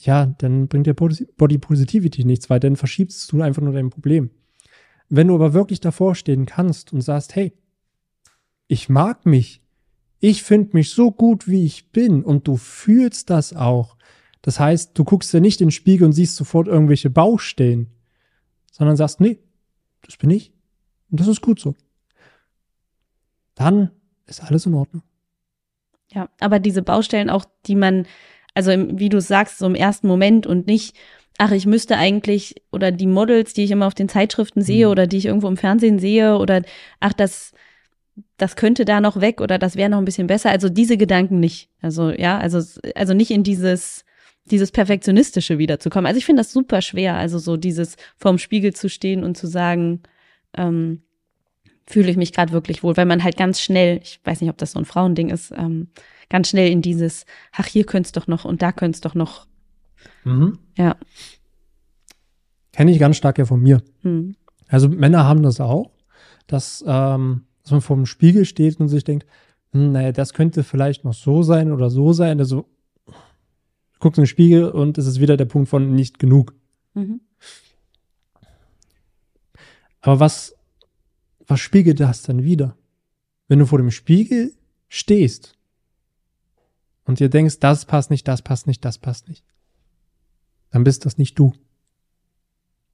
ja, 0.00 0.26
dann 0.26 0.68
bringt 0.68 0.86
dir 0.86 0.94
Body 0.94 1.58
Positivity 1.58 2.24
nichts, 2.24 2.50
weil 2.50 2.60
dann 2.60 2.76
verschiebst 2.76 3.32
du 3.32 3.40
einfach 3.40 3.62
nur 3.62 3.72
dein 3.72 3.90
Problem. 3.90 4.30
Wenn 5.08 5.28
du 5.28 5.34
aber 5.34 5.54
wirklich 5.54 5.80
davor 5.80 6.14
stehen 6.14 6.46
kannst 6.46 6.92
und 6.92 7.00
sagst, 7.00 7.34
hey, 7.34 7.52
ich 8.66 8.88
mag 8.88 9.26
mich, 9.26 9.62
ich 10.20 10.42
finde 10.42 10.70
mich 10.74 10.90
so 10.90 11.10
gut, 11.10 11.48
wie 11.48 11.64
ich 11.64 11.90
bin 11.90 12.22
und 12.22 12.48
du 12.48 12.56
fühlst 12.56 13.30
das 13.30 13.54
auch. 13.54 13.96
Das 14.42 14.60
heißt, 14.60 14.98
du 14.98 15.04
guckst 15.04 15.32
ja 15.32 15.40
nicht 15.40 15.60
in 15.60 15.68
den 15.68 15.72
Spiegel 15.72 16.06
und 16.06 16.12
siehst 16.12 16.36
sofort 16.36 16.68
irgendwelche 16.68 17.10
Baustellen, 17.10 17.90
sondern 18.74 18.96
sagst, 18.96 19.20
nee, 19.20 19.38
das 20.04 20.16
bin 20.16 20.30
ich 20.30 20.52
und 21.10 21.20
das 21.20 21.28
ist 21.28 21.40
gut 21.40 21.60
so. 21.60 21.76
Dann 23.54 23.92
ist 24.26 24.42
alles 24.42 24.66
in 24.66 24.74
Ordnung. 24.74 25.02
Ja, 26.12 26.28
aber 26.40 26.58
diese 26.58 26.82
Baustellen 26.82 27.30
auch, 27.30 27.44
die 27.66 27.76
man, 27.76 28.06
also 28.52 28.72
im, 28.72 28.98
wie 28.98 29.08
du 29.08 29.20
sagst, 29.20 29.58
so 29.58 29.66
im 29.66 29.76
ersten 29.76 30.08
Moment 30.08 30.44
und 30.44 30.66
nicht, 30.66 30.96
ach, 31.38 31.52
ich 31.52 31.66
müsste 31.66 31.96
eigentlich, 31.96 32.56
oder 32.72 32.90
die 32.90 33.06
Models, 33.06 33.54
die 33.54 33.62
ich 33.62 33.70
immer 33.70 33.86
auf 33.86 33.94
den 33.94 34.08
Zeitschriften 34.08 34.60
sehe 34.60 34.86
Mhm. 34.86 34.90
oder 34.90 35.06
die 35.06 35.18
ich 35.18 35.26
irgendwo 35.26 35.46
im 35.46 35.56
Fernsehen 35.56 36.00
sehe, 36.00 36.36
oder 36.36 36.62
ach, 36.98 37.12
das, 37.12 37.52
das 38.38 38.56
könnte 38.56 38.84
da 38.84 39.00
noch 39.00 39.20
weg 39.20 39.40
oder 39.40 39.56
das 39.56 39.76
wäre 39.76 39.88
noch 39.88 39.98
ein 39.98 40.04
bisschen 40.04 40.26
besser. 40.26 40.50
Also 40.50 40.68
diese 40.68 40.96
Gedanken 40.96 41.38
nicht. 41.38 41.70
Also, 41.80 42.10
ja, 42.10 42.38
also, 42.38 42.60
also 42.96 43.14
nicht 43.14 43.30
in 43.30 43.44
dieses, 43.44 44.04
dieses 44.50 44.70
Perfektionistische 44.70 45.58
wiederzukommen. 45.58 46.06
Also 46.06 46.18
ich 46.18 46.26
finde 46.26 46.40
das 46.40 46.52
super 46.52 46.82
schwer, 46.82 47.14
also 47.14 47.38
so 47.38 47.56
dieses 47.56 47.96
vorm 48.16 48.38
Spiegel 48.38 48.74
zu 48.74 48.88
stehen 48.88 49.24
und 49.24 49.36
zu 49.36 49.46
sagen, 49.46 50.02
ähm, 50.56 51.02
fühle 51.86 52.10
ich 52.10 52.16
mich 52.16 52.32
gerade 52.32 52.52
wirklich 52.52 52.82
wohl, 52.82 52.96
weil 52.96 53.06
man 53.06 53.24
halt 53.24 53.36
ganz 53.36 53.60
schnell, 53.60 54.00
ich 54.02 54.20
weiß 54.24 54.40
nicht, 54.40 54.50
ob 54.50 54.58
das 54.58 54.72
so 54.72 54.78
ein 54.78 54.84
Frauending 54.84 55.30
ist, 55.30 55.52
ähm, 55.56 55.88
ganz 56.28 56.48
schnell 56.48 56.70
in 56.70 56.82
dieses, 56.82 57.26
ach, 57.52 57.66
hier 57.66 57.84
könnte 57.84 58.08
es 58.08 58.12
doch 58.12 58.26
noch 58.26 58.44
und 58.44 58.62
da 58.62 58.72
könnte 58.72 58.96
es 58.96 59.00
doch 59.00 59.14
noch. 59.14 59.46
Mhm. 60.24 60.58
Ja. 60.76 60.96
Kenne 62.72 62.90
ich 62.90 62.98
ganz 62.98 63.16
stark 63.16 63.38
ja 63.38 63.44
von 63.44 63.60
mir. 63.60 63.82
Hm. 64.02 64.34
Also 64.68 64.88
Männer 64.88 65.24
haben 65.24 65.42
das 65.42 65.60
auch, 65.60 65.90
dass, 66.46 66.84
ähm, 66.86 67.44
dass 67.62 67.72
man 67.72 67.80
vor 67.80 67.96
dem 67.96 68.06
Spiegel 68.06 68.44
steht 68.44 68.80
und 68.80 68.88
sich 68.88 69.04
denkt, 69.04 69.26
hm, 69.72 69.92
naja, 69.92 70.12
das 70.12 70.32
könnte 70.32 70.64
vielleicht 70.64 71.04
noch 71.04 71.14
so 71.14 71.42
sein 71.42 71.70
oder 71.70 71.90
so 71.90 72.12
sein. 72.12 72.38
Also 72.40 72.66
guckst 73.98 74.18
in 74.18 74.22
den 74.22 74.28
Spiegel 74.28 74.68
und 74.68 74.98
es 74.98 75.06
ist 75.06 75.20
wieder 75.20 75.36
der 75.36 75.44
Punkt 75.44 75.68
von 75.68 75.94
nicht 75.94 76.18
genug. 76.18 76.54
Mhm. 76.94 77.20
Aber 80.00 80.20
was, 80.20 80.54
was 81.46 81.60
spiegelt 81.60 82.00
das 82.00 82.22
dann 82.22 82.44
wieder? 82.44 82.76
Wenn 83.48 83.58
du 83.58 83.66
vor 83.66 83.78
dem 83.78 83.90
Spiegel 83.90 84.52
stehst 84.88 85.56
und 87.04 87.20
dir 87.20 87.28
denkst, 87.28 87.58
das 87.58 87.84
passt 87.84 88.10
nicht, 88.10 88.28
das 88.28 88.42
passt 88.42 88.66
nicht, 88.66 88.84
das 88.84 88.98
passt 88.98 89.28
nicht, 89.28 89.44
dann 90.70 90.84
bist 90.84 91.06
das 91.06 91.18
nicht 91.18 91.38
du. 91.38 91.52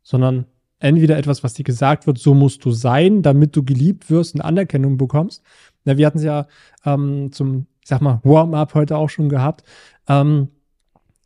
Sondern 0.02 0.46
entweder 0.78 1.18
etwas, 1.18 1.42
was 1.44 1.54
dir 1.54 1.64
gesagt 1.64 2.06
wird, 2.06 2.18
so 2.18 2.34
musst 2.34 2.64
du 2.64 2.70
sein, 2.70 3.22
damit 3.22 3.54
du 3.56 3.62
geliebt 3.62 4.10
wirst 4.10 4.34
und 4.34 4.40
Anerkennung 4.40 4.96
bekommst. 4.96 5.42
Na, 5.84 5.96
wir 5.96 6.06
hatten 6.06 6.18
es 6.18 6.24
ja 6.24 6.46
ähm, 6.84 7.32
zum, 7.32 7.66
ich 7.82 7.88
sag 7.88 8.00
mal, 8.00 8.20
Warm-up 8.22 8.74
heute 8.74 8.96
auch 8.96 9.10
schon 9.10 9.28
gehabt, 9.28 9.64
ähm, 10.08 10.48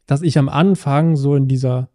dass 0.07 0.22
ich 0.22 0.38
am 0.38 0.48
Anfang 0.48 1.16
so 1.16 1.34
in 1.34 1.48
dieser 1.48 1.90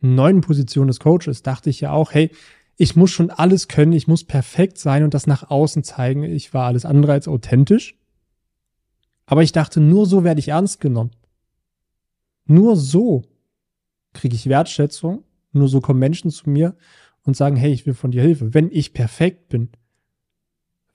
neuen 0.00 0.40
Position 0.40 0.86
des 0.86 1.00
Coaches 1.00 1.42
dachte 1.42 1.70
ich 1.70 1.80
ja 1.80 1.92
auch, 1.92 2.12
hey, 2.12 2.30
ich 2.76 2.96
muss 2.96 3.10
schon 3.10 3.30
alles 3.30 3.68
können, 3.68 3.92
ich 3.92 4.08
muss 4.08 4.24
perfekt 4.24 4.78
sein 4.78 5.04
und 5.04 5.14
das 5.14 5.26
nach 5.26 5.48
außen 5.48 5.84
zeigen. 5.84 6.24
Ich 6.24 6.52
war 6.52 6.66
alles 6.66 6.84
andere 6.84 7.12
als 7.12 7.28
authentisch. 7.28 7.96
Aber 9.26 9.42
ich 9.42 9.52
dachte, 9.52 9.80
nur 9.80 10.06
so 10.06 10.24
werde 10.24 10.40
ich 10.40 10.48
ernst 10.48 10.80
genommen. 10.80 11.12
Nur 12.46 12.76
so 12.76 13.22
kriege 14.12 14.34
ich 14.34 14.48
Wertschätzung. 14.48 15.24
Nur 15.52 15.68
so 15.68 15.80
kommen 15.80 16.00
Menschen 16.00 16.30
zu 16.30 16.50
mir 16.50 16.76
und 17.22 17.36
sagen, 17.36 17.56
hey, 17.56 17.72
ich 17.72 17.86
will 17.86 17.94
von 17.94 18.10
dir 18.10 18.22
Hilfe, 18.22 18.54
wenn 18.54 18.70
ich 18.70 18.92
perfekt 18.92 19.48
bin. 19.48 19.70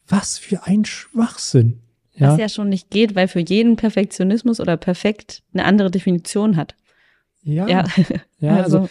Was 0.06 0.38
für 0.38 0.64
ein 0.64 0.86
Schwachsinn. 0.86 1.82
Ja, 2.14 2.32
Was 2.32 2.40
ja 2.40 2.50
schon 2.50 2.70
nicht 2.70 2.90
geht, 2.90 3.16
weil 3.16 3.28
für 3.28 3.40
jeden 3.40 3.76
Perfektionismus 3.76 4.60
oder 4.60 4.78
perfekt 4.78 5.44
eine 5.54 5.66
andere 5.66 5.92
Definition 5.92 6.58
hat. 6.58 6.76
ja, 7.44 7.68
Ja, 7.68 7.86
ja 8.40 8.56
also, 8.64 8.80
also, 8.80 8.90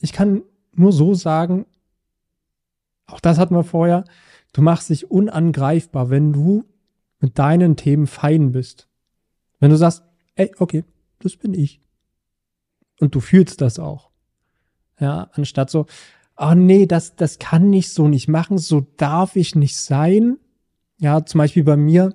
ich 0.00 0.12
kann 0.12 0.42
nur 0.72 0.92
so 0.92 1.14
sagen, 1.14 1.66
auch 3.06 3.20
das 3.20 3.38
hatten 3.38 3.54
wir 3.54 3.64
vorher, 3.64 4.04
du 4.52 4.62
machst 4.62 4.90
dich 4.90 5.10
unangreifbar, 5.10 6.10
wenn 6.10 6.32
du 6.32 6.64
mit 7.20 7.38
deinen 7.38 7.76
Themen 7.76 8.06
fein 8.06 8.52
bist. 8.52 8.88
Wenn 9.58 9.70
du 9.70 9.76
sagst, 9.76 10.02
ey, 10.36 10.50
okay, 10.58 10.84
das 11.18 11.36
bin 11.36 11.54
ich. 11.54 11.80
Und 12.98 13.14
du 13.14 13.20
fühlst 13.20 13.60
das 13.60 13.78
auch. 13.78 14.10
Ja, 14.98 15.30
anstatt 15.32 15.70
so, 15.70 15.86
oh 16.36 16.54
nee, 16.54 16.86
das, 16.86 17.16
das 17.16 17.38
kann 17.38 17.72
ich 17.72 17.92
so 17.92 18.08
nicht 18.08 18.28
machen, 18.28 18.58
so 18.58 18.86
darf 18.96 19.36
ich 19.36 19.54
nicht 19.54 19.76
sein. 19.76 20.38
Ja, 21.00 21.24
zum 21.24 21.38
Beispiel 21.38 21.64
bei 21.64 21.76
mir, 21.76 22.14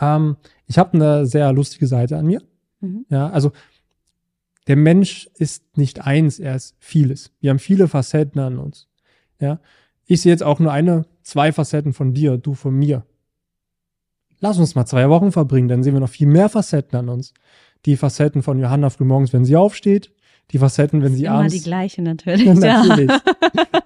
ähm, 0.00 0.36
ich 0.66 0.78
habe 0.78 0.94
eine 0.94 1.26
sehr 1.26 1.52
lustige 1.52 1.86
Seite 1.86 2.16
an 2.16 2.26
mir. 2.26 2.42
mhm. 2.80 3.06
Ja, 3.08 3.28
also 3.30 3.52
der 4.66 4.76
Mensch 4.76 5.28
ist 5.34 5.76
nicht 5.78 6.04
eins, 6.06 6.38
er 6.38 6.56
ist 6.56 6.74
vieles. 6.78 7.30
Wir 7.40 7.50
haben 7.50 7.58
viele 7.58 7.88
Facetten 7.88 8.40
an 8.40 8.58
uns. 8.58 8.88
Ja, 9.40 9.60
ich 10.06 10.20
sehe 10.22 10.32
jetzt 10.32 10.42
auch 10.42 10.58
nur 10.60 10.72
eine, 10.72 11.06
zwei 11.22 11.52
Facetten 11.52 11.92
von 11.92 12.14
dir, 12.14 12.36
du 12.36 12.54
von 12.54 12.74
mir. 12.74 13.04
Lass 14.40 14.58
uns 14.58 14.74
mal 14.74 14.84
zwei 14.86 15.08
Wochen 15.08 15.32
verbringen, 15.32 15.68
dann 15.68 15.82
sehen 15.82 15.94
wir 15.94 16.00
noch 16.00 16.08
viel 16.10 16.26
mehr 16.26 16.48
Facetten 16.48 16.98
an 16.98 17.08
uns. 17.08 17.32
Die 17.86 17.96
Facetten 17.96 18.42
von 18.42 18.58
Johanna 18.58 18.90
frühmorgens, 18.90 19.32
wenn 19.32 19.44
sie 19.44 19.56
aufsteht, 19.56 20.12
die 20.50 20.58
Facetten, 20.58 21.02
wenn 21.02 21.14
sie 21.14 21.24
Immer 21.24 21.36
abends. 21.36 21.54
die 21.54 21.62
gleiche 21.62 22.02
natürlich. 22.02 22.44
natürlich. 22.54 23.10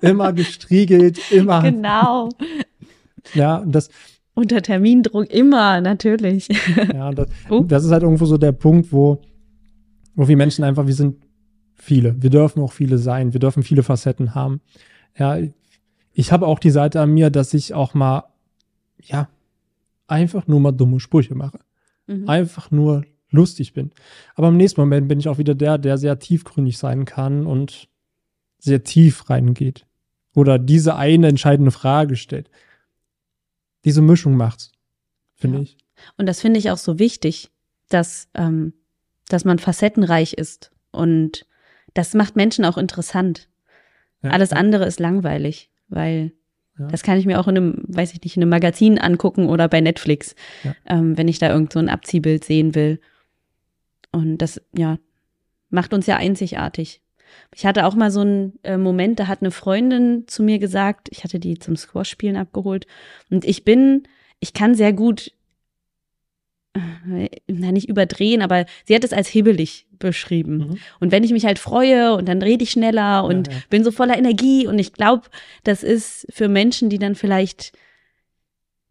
immer 0.00 0.32
gestriegelt, 0.32 1.20
immer. 1.30 1.62
Ja, 1.64 1.70
genau. 1.70 2.28
Ja, 3.34 3.56
und 3.56 3.72
das, 3.72 3.90
Unter 4.34 4.62
Termindruck 4.62 5.30
immer, 5.30 5.80
natürlich. 5.80 6.48
ja, 6.92 7.10
das, 7.12 7.28
Oh. 7.48 7.60
das 7.60 7.84
ist 7.84 7.90
halt 7.90 8.02
irgendwo 8.02 8.26
so 8.26 8.38
der 8.38 8.52
Punkt, 8.52 8.92
wo, 8.92 9.20
wo 10.14 10.28
wir 10.28 10.36
Menschen 10.36 10.64
einfach, 10.64 10.86
wir 10.86 10.94
sind 10.94 11.16
viele. 11.74 12.20
Wir 12.22 12.30
dürfen 12.30 12.62
auch 12.62 12.72
viele 12.72 12.98
sein. 12.98 13.32
Wir 13.32 13.40
dürfen 13.40 13.62
viele 13.62 13.82
Facetten 13.82 14.34
haben. 14.34 14.60
Ja, 15.18 15.38
ich 16.12 16.32
habe 16.32 16.46
auch 16.46 16.58
die 16.58 16.70
Seite 16.70 17.00
an 17.00 17.10
mir, 17.10 17.30
dass 17.30 17.54
ich 17.54 17.74
auch 17.74 17.94
mal, 17.94 18.24
ja, 19.02 19.28
einfach 20.06 20.46
nur 20.46 20.60
mal 20.60 20.72
dumme 20.72 21.00
Sprüche 21.00 21.34
mache. 21.34 21.60
Mhm. 22.06 22.28
Einfach 22.28 22.70
nur 22.70 23.04
lustig 23.30 23.72
bin. 23.72 23.92
Aber 24.34 24.48
im 24.48 24.56
nächsten 24.56 24.80
Moment 24.80 25.08
bin 25.08 25.20
ich 25.20 25.28
auch 25.28 25.38
wieder 25.38 25.54
der, 25.54 25.78
der 25.78 25.98
sehr 25.98 26.18
tiefgründig 26.18 26.78
sein 26.78 27.04
kann 27.04 27.46
und 27.46 27.88
sehr 28.58 28.82
tief 28.82 29.30
reingeht. 29.30 29.86
Oder 30.34 30.58
diese 30.58 30.96
eine 30.96 31.28
entscheidende 31.28 31.70
Frage 31.70 32.16
stellt. 32.16 32.50
Diese 33.84 34.02
Mischung 34.02 34.36
macht's, 34.36 34.72
finde 35.36 35.58
Ja. 35.58 35.62
ich. 35.64 35.76
Und 36.16 36.26
das 36.26 36.40
finde 36.40 36.58
ich 36.58 36.70
auch 36.70 36.78
so 36.78 36.98
wichtig, 36.98 37.50
dass, 37.88 38.28
ähm, 38.34 38.72
dass 39.28 39.44
man 39.44 39.58
facettenreich 39.58 40.32
ist. 40.34 40.70
Und 40.92 41.46
das 41.94 42.14
macht 42.14 42.36
Menschen 42.36 42.64
auch 42.64 42.78
interessant. 42.78 43.48
Ja. 44.22 44.30
Alles 44.30 44.52
andere 44.52 44.84
ist 44.86 45.00
langweilig, 45.00 45.70
weil 45.88 46.32
Ja. 46.78 46.86
das 46.88 47.02
kann 47.02 47.18
ich 47.18 47.26
mir 47.26 47.38
auch 47.40 47.48
in 47.48 47.56
einem, 47.56 47.84
weiß 47.88 48.12
ich 48.14 48.22
nicht, 48.22 48.36
in 48.36 48.42
einem 48.42 48.50
Magazin 48.50 48.98
angucken 48.98 49.48
oder 49.48 49.68
bei 49.68 49.80
Netflix, 49.80 50.34
ähm, 50.86 51.16
wenn 51.18 51.28
ich 51.28 51.38
da 51.38 51.50
irgend 51.50 51.72
so 51.72 51.78
ein 51.78 51.88
Abziehbild 51.88 52.44
sehen 52.44 52.74
will. 52.74 53.00
Und 54.12 54.38
das, 54.38 54.60
ja, 54.76 54.98
macht 55.68 55.92
uns 55.94 56.06
ja 56.06 56.16
einzigartig. 56.16 57.02
Ich 57.54 57.66
hatte 57.66 57.86
auch 57.86 57.94
mal 57.94 58.10
so 58.10 58.20
einen 58.20 58.58
äh, 58.62 58.76
Moment, 58.76 59.20
da 59.20 59.26
hat 59.26 59.40
eine 59.40 59.50
Freundin 59.50 60.24
zu 60.26 60.42
mir 60.42 60.58
gesagt, 60.58 61.08
ich 61.10 61.24
hatte 61.24 61.38
die 61.38 61.58
zum 61.58 61.76
Squash-Spielen 61.76 62.36
abgeholt 62.36 62.86
und 63.30 63.44
ich 63.44 63.64
bin, 63.64 64.04
ich 64.38 64.52
kann 64.52 64.74
sehr 64.74 64.92
gut, 64.92 65.32
äh, 66.74 67.28
na 67.48 67.72
nicht 67.72 67.88
überdrehen, 67.88 68.42
aber 68.42 68.64
sie 68.84 68.94
hat 68.94 69.04
es 69.04 69.12
als 69.12 69.28
hibbelig 69.28 69.86
beschrieben. 69.98 70.56
Mhm. 70.56 70.78
Und 71.00 71.12
wenn 71.12 71.24
ich 71.24 71.32
mich 71.32 71.44
halt 71.44 71.58
freue 71.58 72.14
und 72.14 72.28
dann 72.28 72.42
rede 72.42 72.62
ich 72.62 72.70
schneller 72.70 73.24
und 73.24 73.48
Ja, 73.48 73.54
ja. 73.54 73.60
bin 73.70 73.84
so 73.84 73.90
voller 73.90 74.16
Energie 74.16 74.66
und 74.66 74.78
ich 74.78 74.92
glaube, 74.92 75.24
das 75.64 75.82
ist 75.82 76.26
für 76.30 76.48
Menschen, 76.48 76.88
die 76.88 76.98
dann 76.98 77.14
vielleicht, 77.14 77.72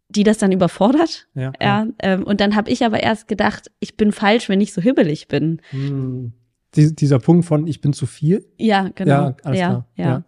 die 0.08 0.22
das 0.22 0.38
dann 0.38 0.52
überfordert. 0.52 1.28
Ja, 1.34 1.52
Ja, 1.60 1.86
ähm, 2.00 2.24
und 2.24 2.40
dann 2.40 2.54
habe 2.54 2.70
ich 2.70 2.84
aber 2.84 3.02
erst 3.02 3.28
gedacht, 3.28 3.70
ich 3.80 3.96
bin 3.96 4.12
falsch, 4.12 4.48
wenn 4.48 4.60
ich 4.60 4.72
so 4.72 4.82
hibbelig 4.82 5.28
bin. 5.28 5.60
Hm. 5.70 6.32
Die, 6.76 6.94
dieser 6.94 7.18
Punkt 7.18 7.44
von 7.46 7.66
ich 7.66 7.80
bin 7.80 7.92
zu 7.92 8.06
viel. 8.06 8.46
Ja, 8.58 8.90
genau. 8.94 9.10
Ja, 9.10 9.36
alles 9.42 9.58
ja, 9.58 9.68
klar. 9.68 9.86
ja. 9.96 10.04
Ja. 10.06 10.24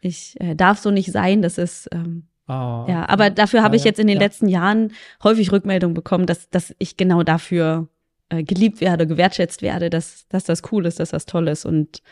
Ich 0.00 0.40
äh, 0.40 0.54
darf 0.54 0.78
so 0.78 0.90
nicht 0.90 1.12
sein, 1.12 1.42
das 1.42 1.58
ist 1.58 1.88
ähm, 1.92 2.24
Ah, 2.46 2.84
ja, 2.88 3.08
aber 3.08 3.30
dafür 3.30 3.62
habe 3.62 3.76
ich 3.76 3.84
jetzt 3.84 4.00
in 4.00 4.08
den 4.08 4.18
letzten 4.18 4.48
Jahren 4.48 4.92
häufig 5.22 5.52
Rückmeldungen 5.52 5.94
bekommen, 5.94 6.26
dass, 6.26 6.50
dass 6.50 6.74
ich 6.78 6.96
genau 6.96 7.22
dafür 7.22 7.88
äh, 8.30 8.42
geliebt 8.42 8.80
werde, 8.80 9.06
gewertschätzt 9.06 9.62
werde, 9.62 9.90
dass, 9.90 10.26
dass 10.28 10.44
das 10.44 10.62
cool 10.72 10.86
ist, 10.86 10.98
dass 10.98 11.10
das 11.10 11.24
toll 11.24 11.48
ist 11.48 11.64
und 11.64 12.02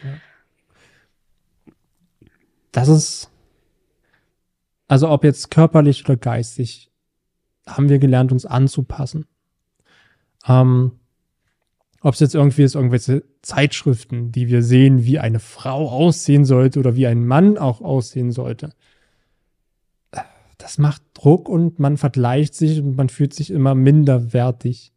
Das 2.72 2.88
ist, 2.88 3.30
also 4.86 5.08
ob 5.10 5.24
jetzt 5.24 5.50
körperlich 5.50 6.04
oder 6.04 6.16
geistig, 6.16 6.90
haben 7.66 7.88
wir 7.88 7.98
gelernt, 7.98 8.30
uns 8.30 8.46
anzupassen. 8.46 9.26
Ähm, 10.46 10.92
ob 12.00 12.14
es 12.14 12.20
jetzt 12.20 12.34
irgendwie 12.34 12.62
ist, 12.62 12.74
irgendwelche 12.74 13.22
Zeitschriften, 13.42 14.32
die 14.32 14.48
wir 14.48 14.62
sehen, 14.62 15.04
wie 15.04 15.18
eine 15.18 15.38
Frau 15.38 15.88
aussehen 15.90 16.44
sollte 16.44 16.78
oder 16.78 16.96
wie 16.96 17.06
ein 17.06 17.26
Mann 17.26 17.58
auch 17.58 17.80
aussehen 17.82 18.32
sollte. 18.32 18.70
Das 20.56 20.78
macht 20.78 21.02
Druck 21.14 21.48
und 21.48 21.78
man 21.78 21.96
vergleicht 21.96 22.54
sich 22.54 22.80
und 22.80 22.96
man 22.96 23.08
fühlt 23.08 23.34
sich 23.34 23.50
immer 23.50 23.74
minderwertig. 23.74 24.92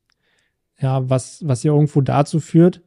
Ja, 0.80 1.10
was, 1.10 1.46
was 1.48 1.64
ja 1.64 1.74
irgendwo 1.74 2.02
dazu 2.02 2.40
führt, 2.40 2.82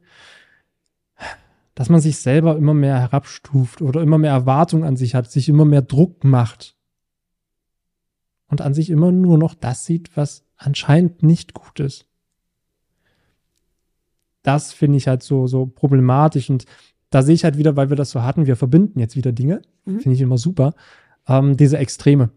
dass 1.73 1.89
man 1.89 2.01
sich 2.01 2.17
selber 2.17 2.57
immer 2.57 2.73
mehr 2.73 2.99
herabstuft 2.99 3.81
oder 3.81 4.01
immer 4.01 4.17
mehr 4.17 4.31
Erwartungen 4.31 4.83
an 4.83 4.97
sich 4.97 5.15
hat, 5.15 5.29
sich 5.31 5.47
immer 5.47 5.65
mehr 5.65 5.83
Druck 5.83 6.23
macht 6.23 6.75
und 8.47 8.61
an 8.61 8.73
sich 8.73 8.89
immer 8.89 9.11
nur 9.11 9.37
noch 9.37 9.53
das 9.53 9.85
sieht, 9.85 10.15
was 10.17 10.43
anscheinend 10.55 11.21
nicht 11.21 11.53
gut 11.53 11.79
ist. 11.79 12.07
Das 14.47 14.71
finde 14.71 14.97
ich 14.97 15.07
halt 15.07 15.23
so, 15.23 15.45
so 15.47 15.65
problematisch 15.65 16.49
und 16.49 16.65
da 17.09 17.21
sehe 17.21 17.35
ich 17.35 17.43
halt 17.43 17.57
wieder, 17.57 17.75
weil 17.75 17.89
wir 17.89 17.95
das 17.97 18.11
so 18.11 18.23
hatten, 18.23 18.45
wir 18.47 18.55
verbinden 18.55 18.99
jetzt 18.99 19.15
wieder 19.15 19.31
Dinge, 19.31 19.61
Mhm. 19.85 19.99
finde 19.99 20.15
ich 20.15 20.21
immer 20.21 20.37
super, 20.37 20.73
ähm, 21.27 21.57
diese 21.57 21.77
Extreme. 21.77 22.29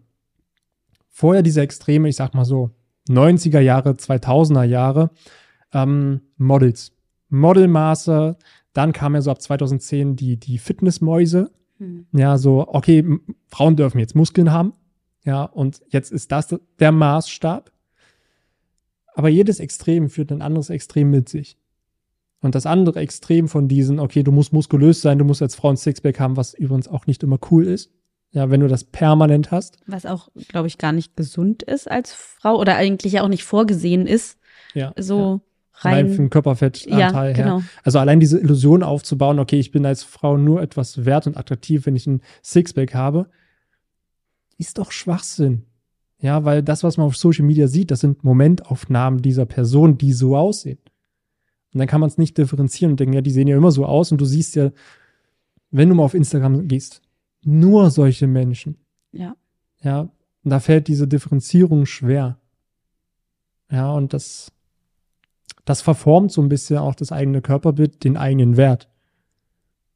Vorher 1.08 1.42
diese 1.42 1.61
Extreme, 1.61 2.08
ich 2.08 2.16
sag 2.16 2.34
mal 2.34 2.44
so, 2.44 2.70
90er 3.08 3.61
Jahre, 3.61 3.96
2000er 3.96 4.64
Jahre, 4.64 5.11
ähm, 5.72 6.20
Models. 6.36 6.92
Modelmaße, 7.28 8.36
dann 8.72 8.92
kam 8.92 9.14
ja 9.14 9.22
so 9.22 9.30
ab 9.30 9.40
2010 9.40 10.16
die, 10.16 10.36
die 10.36 10.58
Fitnessmäuse. 10.58 11.50
Ja, 12.12 12.36
so, 12.38 12.66
okay, 12.68 13.04
Frauen 13.48 13.76
dürfen 13.76 13.98
jetzt 14.00 14.14
Muskeln 14.14 14.50
haben. 14.52 14.72
Ja, 15.24 15.44
und 15.44 15.80
jetzt 15.88 16.12
ist 16.12 16.30
das 16.32 16.54
der 16.78 16.92
Maßstab. 16.92 17.70
Aber 19.14 19.28
jedes 19.28 19.61
Extrem 19.61 20.08
führt 20.11 20.30
ein 20.32 20.42
anderes 20.42 20.70
Extrem 20.70 21.11
mit 21.11 21.28
sich. 21.28 21.56
Und 22.43 22.55
das 22.55 22.64
andere 22.66 23.01
Extrem 23.01 23.49
von 23.49 23.68
diesen, 23.68 24.01
okay, 24.01 24.22
du 24.22 24.32
musst 24.32 24.53
muskulös 24.53 25.03
sein, 25.03 25.18
du 25.18 25.24
musst 25.24 25.43
als 25.43 25.55
Frau 25.55 25.68
ein 25.70 25.76
Sixpack 25.76 26.18
haben, 26.20 26.36
was 26.36 26.55
übrigens 26.55 26.88
auch 26.88 27.07
nicht 27.07 27.22
immer 27.22 27.38
cool 27.51 27.66
ist. 27.66 27.91
Ja, 28.32 28.49
wenn 28.49 28.61
du 28.61 28.68
das 28.68 28.84
permanent 28.84 29.51
hast. 29.51 29.78
was 29.86 30.07
auch, 30.07 30.28
glaube 30.49 30.68
ich, 30.68 30.78
gar 30.78 30.93
nicht 30.93 31.16
gesund 31.16 31.64
ist 31.64 31.91
als 31.91 32.12
Frau 32.12 32.59
oder 32.61 32.76
eigentlich 32.76 33.14
ja 33.14 33.22
auch 33.24 33.28
nicht 33.28 33.43
vorgesehen 33.43 34.07
ist, 34.07 34.38
Ja. 34.72 34.93
so 34.97 35.41
ja. 35.82 35.91
Rein. 35.91 36.09
für 36.11 36.16
den 36.16 36.30
Körperfettanteil 36.30 37.01
ja, 37.01 37.22
her. 37.22 37.32
genau. 37.32 37.62
Also 37.82 37.99
allein 37.99 38.20
diese 38.20 38.38
Illusion 38.38 38.82
aufzubauen, 38.84 39.38
okay, 39.41 39.59
ich 39.59 39.72
bin 39.72 39.84
als 39.84 40.05
Frau 40.05 40.36
nur 40.36 40.62
etwas 40.62 41.05
wert 41.05 41.26
und 41.26 41.36
attraktiv, 41.36 41.86
wenn 41.86 41.97
ich 41.97 42.07
ein 42.07 42.22
Sixpack 42.45 42.95
habe, 42.95 43.26
ist 44.59 44.78
doch 44.78 44.93
Schwachsinn. 44.93 45.64
Ja, 46.20 46.45
weil 46.45 46.62
das, 46.62 46.84
was 46.84 46.99
man 46.99 47.07
auf 47.07 47.16
Social 47.16 47.47
Media 47.47 47.66
sieht, 47.66 47.91
das 47.91 48.01
sind 48.01 48.22
Momentaufnahmen 48.24 49.22
dieser 49.22 49.47
Person, 49.47 49.97
die 49.99 50.12
so 50.12 50.36
aussehen. 50.36 50.78
Und 51.72 51.78
dann 51.78 51.86
kann 51.86 52.00
man 52.00 52.08
es 52.08 52.18
nicht 52.18 52.36
differenzieren 52.36 52.92
und 52.92 53.00
denken, 53.00 53.14
ja, 53.14 53.20
die 53.20 53.30
sehen 53.30 53.48
ja 53.48 53.56
immer 53.56 53.70
so 53.70 53.86
aus 53.86 54.10
und 54.10 54.20
du 54.20 54.24
siehst 54.24 54.56
ja, 54.56 54.70
wenn 55.70 55.88
du 55.88 55.94
mal 55.94 56.02
auf 56.02 56.14
Instagram 56.14 56.66
gehst, 56.66 57.00
nur 57.42 57.90
solche 57.90 58.26
Menschen. 58.26 58.76
Ja. 59.12 59.36
Ja, 59.82 60.00
und 60.00 60.50
da 60.50 60.60
fällt 60.60 60.88
diese 60.88 61.06
Differenzierung 61.06 61.86
schwer. 61.86 62.38
Ja, 63.70 63.92
und 63.92 64.12
das, 64.12 64.52
das 65.64 65.80
verformt 65.80 66.32
so 66.32 66.42
ein 66.42 66.48
bisschen 66.48 66.78
auch 66.78 66.94
das 66.94 67.12
eigene 67.12 67.40
Körperbild, 67.40 68.02
den 68.04 68.16
eigenen 68.16 68.56
Wert. 68.56 68.88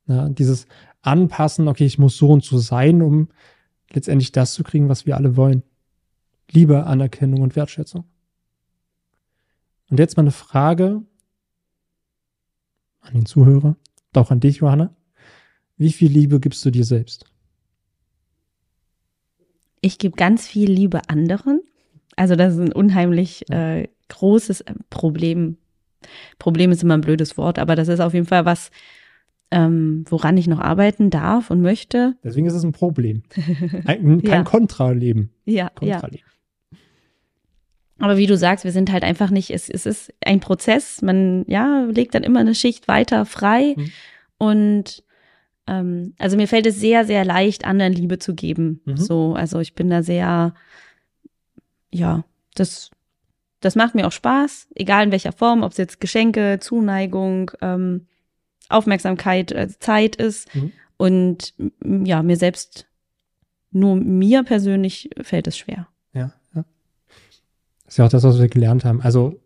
Ja, 0.07 0.29
dieses 0.29 0.67
Anpassen, 1.03 1.69
okay, 1.69 1.85
ich 1.85 1.99
muss 1.99 2.17
so 2.17 2.31
und 2.31 2.45
so 2.45 2.59
sein, 2.59 3.03
um 3.03 3.29
letztendlich 3.93 4.33
das 4.33 4.55
zu 4.55 4.63
kriegen, 4.63 4.89
was 4.89 5.07
wir 5.07 5.17
alle 5.17 5.37
wollen. 5.37 5.63
Liebe, 6.51 6.85
Anerkennung 6.85 7.43
und 7.43 7.57
Wertschätzung. 7.57 8.05
Und 9.91 9.99
jetzt 9.99 10.17
mal 10.17 10.23
eine 10.23 10.31
Frage 10.31 11.03
an 13.05 13.15
den 13.15 13.27
Zuhörer, 13.27 13.77
und 14.15 14.21
auch 14.21 14.31
an 14.31 14.41
dich, 14.41 14.59
Johanna. 14.59 14.95
Wie 15.77 15.93
viel 15.93 16.11
Liebe 16.11 16.41
gibst 16.41 16.65
du 16.65 16.71
dir 16.71 16.85
selbst? 16.85 17.25
Ich 19.81 19.99
gebe 19.99 20.17
ganz 20.17 20.47
viel 20.47 20.71
Liebe 20.71 21.09
anderen. 21.09 21.61
Also 22.17 22.37
das 22.37 22.55
ist 22.55 22.61
ein 22.61 22.73
unheimlich 22.73 23.51
äh, 23.51 23.89
großes 24.09 24.63
äh, 24.63 24.75
Problem. 24.89 25.57
Problem 26.39 26.71
ist 26.71 26.83
immer 26.83 26.95
ein 26.95 27.01
blödes 27.01 27.37
Wort, 27.37 27.59
aber 27.59 27.77
das 27.77 27.89
ist 27.89 28.01
auf 28.01 28.15
jeden 28.15 28.27
Fall 28.27 28.45
was, 28.45 28.71
ähm, 29.51 30.05
woran 30.09 30.37
ich 30.37 30.47
noch 30.47 30.61
arbeiten 30.61 31.11
darf 31.11 31.51
und 31.51 31.61
möchte. 31.61 32.15
Deswegen 32.23 32.47
ist 32.47 32.55
es 32.55 32.65
ein 32.65 32.73
Problem. 32.73 33.23
Ein, 33.85 34.23
kein 34.23 34.31
Ja. 34.31 34.43
Kontraleben. 34.45 35.31
Ja, 35.45 35.71
ja. 35.81 36.03
Aber 37.99 38.17
wie 38.17 38.27
du 38.27 38.37
sagst, 38.37 38.65
wir 38.65 38.73
sind 38.73 38.91
halt 38.91 39.05
einfach 39.05 39.31
nicht, 39.31 39.51
es, 39.51 39.69
es 39.69 39.87
ist 39.87 40.13
ein 40.25 40.41
Prozess. 40.41 41.01
Man, 41.01 41.45
ja, 41.47 41.85
legt 41.85 42.15
dann 42.15 42.25
immer 42.25 42.41
eine 42.41 42.55
Schicht 42.55 42.89
weiter 42.89 43.25
frei. 43.25 43.75
Mhm. 43.77 43.93
Und 44.39 45.05
ähm, 45.67 46.15
also 46.19 46.37
mir 46.37 46.49
fällt 46.49 46.67
es 46.67 46.81
sehr, 46.81 47.05
sehr 47.05 47.25
leicht, 47.25 47.65
anderen 47.65 47.93
Liebe 47.93 48.19
zu 48.19 48.35
geben. 48.35 48.81
Mhm. 48.85 48.97
So, 48.97 49.35
also 49.35 49.61
ich 49.61 49.75
bin 49.75 49.91
da 49.91 50.03
sehr, 50.03 50.55
ja, 51.91 52.25
das, 52.55 52.91
das 53.61 53.77
macht 53.77 53.95
mir 53.95 54.07
auch 54.07 54.13
Spaß, 54.13 54.69
egal 54.75 55.05
in 55.05 55.13
welcher 55.13 55.33
Form, 55.33 55.63
ob 55.63 55.73
es 55.73 55.79
jetzt 55.79 56.01
Geschenke, 56.01 56.59
Zuneigung, 56.61 57.53
ähm, 57.63 58.07
Aufmerksamkeit, 58.69 59.53
äh, 59.53 59.69
Zeit 59.79 60.17
ist. 60.17 60.55
Mhm. 60.55 60.73
Und 60.97 61.55
ja, 62.05 62.23
mir 62.23 62.37
selbst, 62.37 62.87
nur 63.71 63.97
mir 63.97 64.43
persönlich 64.43 65.11
fällt 65.23 65.47
es 65.47 65.59
schwer. 65.59 65.89
Ja, 67.89 67.91
ja. 67.91 67.91
Das 67.91 67.93
ist 67.93 67.99
ja 67.99 68.05
auch 68.07 68.11
das, 68.11 68.23
was 68.25 68.39
wir 68.41 68.49
gelernt 68.49 68.85
haben. 68.85 69.01
Also, 69.03 69.41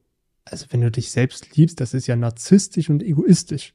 also 0.44 0.66
wenn 0.70 0.80
du 0.80 0.90
dich 0.90 1.10
selbst 1.10 1.56
liebst, 1.56 1.80
das 1.80 1.94
ist 1.94 2.06
ja 2.06 2.16
narzisstisch 2.16 2.88
und 2.90 3.02
egoistisch. 3.02 3.74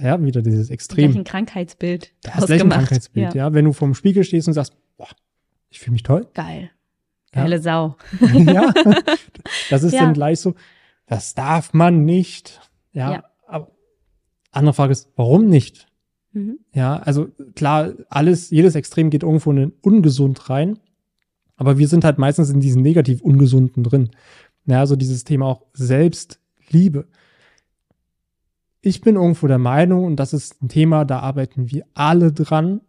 Ja, 0.00 0.22
wieder 0.22 0.40
dieses 0.42 0.70
Extrem. 0.70 1.10
Gleich 1.10 1.18
ein 1.20 1.24
Krankheitsbild. 1.24 2.12
Das 2.22 2.38
ist 2.38 2.46
gleich 2.46 2.60
ein 2.62 2.68
Krankheitsbild, 2.70 3.34
ja. 3.34 3.46
Ja. 3.48 3.52
Wenn 3.54 3.64
du 3.64 3.72
vorm 3.72 3.94
Spiegel 3.94 4.22
stehst 4.24 4.46
und 4.46 4.54
sagst, 4.54 4.76
boah, 4.96 5.08
ich 5.68 5.80
fühle 5.80 5.92
mich 5.92 6.04
toll. 6.04 6.26
Geil. 6.34 6.70
Ja. 7.34 7.42
Geile 7.42 7.60
Sau. 7.60 7.96
ja, 8.34 8.72
das 9.68 9.82
ist 9.82 9.92
Ja. 9.92 10.00
dann 10.02 10.14
gleich 10.14 10.40
so, 10.40 10.54
das 11.06 11.34
darf 11.34 11.72
man 11.74 12.04
nicht. 12.04 12.60
Ja, 12.92 13.12
Ja. 13.12 13.24
aber 13.46 13.70
andere 14.52 14.74
Frage 14.74 14.92
ist, 14.92 15.08
warum 15.16 15.46
nicht? 15.46 15.88
Mhm. 16.32 16.60
Ja, 16.72 16.96
also 16.98 17.28
klar, 17.56 17.92
alles, 18.08 18.50
jedes 18.50 18.76
Extrem 18.76 19.10
geht 19.10 19.24
irgendwo 19.24 19.50
in 19.50 19.56
den 19.56 19.72
ungesund 19.82 20.48
rein, 20.50 20.78
aber 21.60 21.76
wir 21.76 21.88
sind 21.88 22.04
halt 22.04 22.16
meistens 22.16 22.48
in 22.48 22.60
diesen 22.60 22.80
negativ 22.80 23.20
ungesunden 23.20 23.84
drin. 23.84 24.12
Ja, 24.64 24.80
also 24.80 24.96
dieses 24.96 25.24
Thema 25.24 25.44
auch 25.44 25.66
Selbstliebe. 25.74 27.06
Ich 28.80 29.02
bin 29.02 29.16
irgendwo 29.16 29.46
der 29.46 29.58
Meinung, 29.58 30.06
und 30.06 30.16
das 30.16 30.32
ist 30.32 30.62
ein 30.62 30.70
Thema, 30.70 31.04
da 31.04 31.18
arbeiten 31.18 31.70
wir 31.70 31.84
alle 31.92 32.32
dran. 32.32 32.80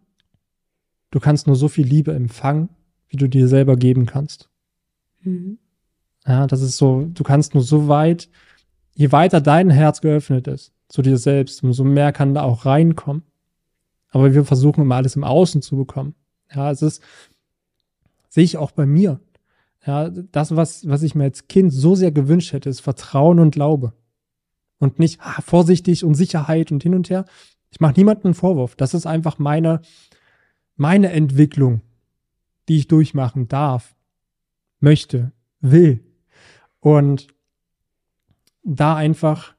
Du 1.10 1.20
kannst 1.20 1.46
nur 1.46 1.54
so 1.54 1.68
viel 1.68 1.86
Liebe 1.86 2.14
empfangen, 2.14 2.70
wie 3.08 3.18
du 3.18 3.28
dir 3.28 3.46
selber 3.46 3.76
geben 3.76 4.06
kannst. 4.06 4.48
Mhm. 5.20 5.58
Ja, 6.26 6.46
das 6.46 6.62
ist 6.62 6.78
so, 6.78 7.04
du 7.12 7.24
kannst 7.24 7.52
nur 7.52 7.62
so 7.62 7.88
weit, 7.88 8.30
je 8.94 9.12
weiter 9.12 9.42
dein 9.42 9.68
Herz 9.68 10.00
geöffnet 10.00 10.48
ist 10.48 10.72
zu 10.88 11.02
dir 11.02 11.18
selbst, 11.18 11.62
umso 11.62 11.84
mehr 11.84 12.10
kann 12.12 12.32
da 12.32 12.42
auch 12.44 12.64
reinkommen. 12.64 13.22
Aber 14.08 14.32
wir 14.32 14.46
versuchen 14.46 14.80
immer 14.80 14.96
alles 14.96 15.14
im 15.14 15.24
Außen 15.24 15.60
zu 15.60 15.76
bekommen. 15.76 16.14
Ja, 16.54 16.70
es 16.70 16.80
ist, 16.80 17.02
sehe 18.32 18.44
ich 18.44 18.56
auch 18.56 18.70
bei 18.70 18.86
mir. 18.86 19.20
Ja, 19.86 20.08
das, 20.08 20.56
was, 20.56 20.88
was 20.88 21.02
ich 21.02 21.14
mir 21.14 21.24
als 21.24 21.48
Kind 21.48 21.70
so 21.70 21.94
sehr 21.94 22.12
gewünscht 22.12 22.54
hätte, 22.54 22.70
ist 22.70 22.80
Vertrauen 22.80 23.38
und 23.38 23.50
Glaube. 23.50 23.92
Und 24.78 24.98
nicht 24.98 25.20
ah, 25.20 25.42
vorsichtig 25.42 26.02
und 26.02 26.14
Sicherheit 26.14 26.72
und 26.72 26.82
hin 26.82 26.94
und 26.94 27.10
her. 27.10 27.26
Ich 27.70 27.80
mache 27.80 27.92
niemandem 27.98 28.28
einen 28.28 28.34
Vorwurf. 28.34 28.74
Das 28.74 28.94
ist 28.94 29.04
einfach 29.04 29.38
meine, 29.38 29.82
meine 30.76 31.12
Entwicklung, 31.12 31.82
die 32.68 32.78
ich 32.78 32.88
durchmachen 32.88 33.48
darf, 33.48 33.94
möchte, 34.80 35.32
will. 35.60 36.02
Und 36.80 37.26
da 38.62 38.96
einfach 38.96 39.54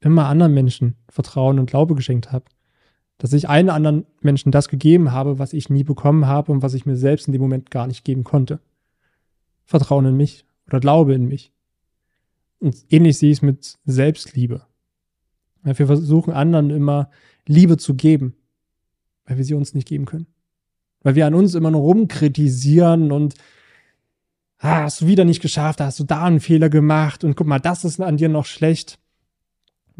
immer 0.00 0.26
anderen 0.26 0.54
Menschen 0.54 0.96
Vertrauen 1.08 1.60
und 1.60 1.70
Glaube 1.70 1.94
geschenkt 1.94 2.32
habe. 2.32 2.46
Dass 3.20 3.34
ich 3.34 3.50
allen 3.50 3.68
anderen 3.68 4.06
Menschen 4.22 4.50
das 4.50 4.68
gegeben 4.68 5.12
habe, 5.12 5.38
was 5.38 5.52
ich 5.52 5.68
nie 5.68 5.84
bekommen 5.84 6.26
habe 6.26 6.50
und 6.50 6.62
was 6.62 6.72
ich 6.72 6.86
mir 6.86 6.96
selbst 6.96 7.28
in 7.28 7.32
dem 7.32 7.42
Moment 7.42 7.70
gar 7.70 7.86
nicht 7.86 8.02
geben 8.02 8.24
konnte. 8.24 8.60
Vertrauen 9.66 10.06
in 10.06 10.16
mich 10.16 10.46
oder 10.66 10.80
Glaube 10.80 11.12
in 11.12 11.28
mich. 11.28 11.52
Und 12.60 12.76
ähnlich 12.88 13.18
sehe 13.18 13.30
ich 13.30 13.38
es 13.38 13.42
mit 13.42 13.78
Selbstliebe. 13.84 14.62
Wir 15.62 15.74
versuchen 15.74 16.32
anderen 16.32 16.70
immer 16.70 17.10
Liebe 17.46 17.76
zu 17.76 17.94
geben, 17.94 18.34
weil 19.26 19.36
wir 19.36 19.44
sie 19.44 19.54
uns 19.54 19.74
nicht 19.74 19.86
geben 19.86 20.06
können. 20.06 20.26
Weil 21.02 21.14
wir 21.14 21.26
an 21.26 21.34
uns 21.34 21.54
immer 21.54 21.70
nur 21.70 21.82
rumkritisieren 21.82 23.12
und 23.12 23.34
ah, 24.60 24.84
hast 24.84 25.02
du 25.02 25.06
wieder 25.06 25.26
nicht 25.26 25.42
geschafft, 25.42 25.82
hast 25.82 26.00
du 26.00 26.04
da 26.04 26.24
einen 26.24 26.40
Fehler 26.40 26.70
gemacht 26.70 27.22
und 27.22 27.36
guck 27.36 27.46
mal, 27.46 27.58
das 27.58 27.84
ist 27.84 28.00
an 28.00 28.16
dir 28.16 28.30
noch 28.30 28.46
schlecht. 28.46 28.98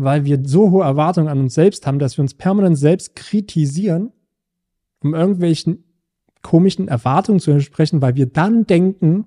Weil 0.02 0.24
wir 0.24 0.40
so 0.42 0.70
hohe 0.70 0.82
Erwartungen 0.82 1.28
an 1.28 1.40
uns 1.40 1.52
selbst 1.52 1.86
haben, 1.86 1.98
dass 1.98 2.16
wir 2.16 2.22
uns 2.22 2.32
permanent 2.32 2.78
selbst 2.78 3.14
kritisieren, 3.14 4.12
um 5.00 5.14
irgendwelchen 5.14 5.84
komischen 6.40 6.88
Erwartungen 6.88 7.38
zu 7.38 7.50
entsprechen, 7.50 8.00
weil 8.00 8.14
wir 8.14 8.24
dann 8.24 8.66
denken, 8.66 9.26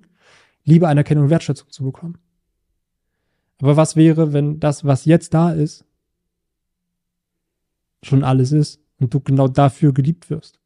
Liebe, 0.64 0.88
Anerkennung 0.88 1.24
und 1.24 1.30
Wertschätzung 1.30 1.70
zu 1.70 1.84
bekommen. 1.84 2.18
Aber 3.60 3.76
was 3.76 3.94
wäre, 3.94 4.32
wenn 4.32 4.58
das, 4.58 4.84
was 4.84 5.04
jetzt 5.04 5.32
da 5.32 5.52
ist, 5.52 5.84
schon 8.02 8.24
alles 8.24 8.50
ist 8.50 8.80
und 8.98 9.14
du 9.14 9.20
genau 9.20 9.46
dafür 9.46 9.92
geliebt 9.92 10.28
wirst? 10.28 10.58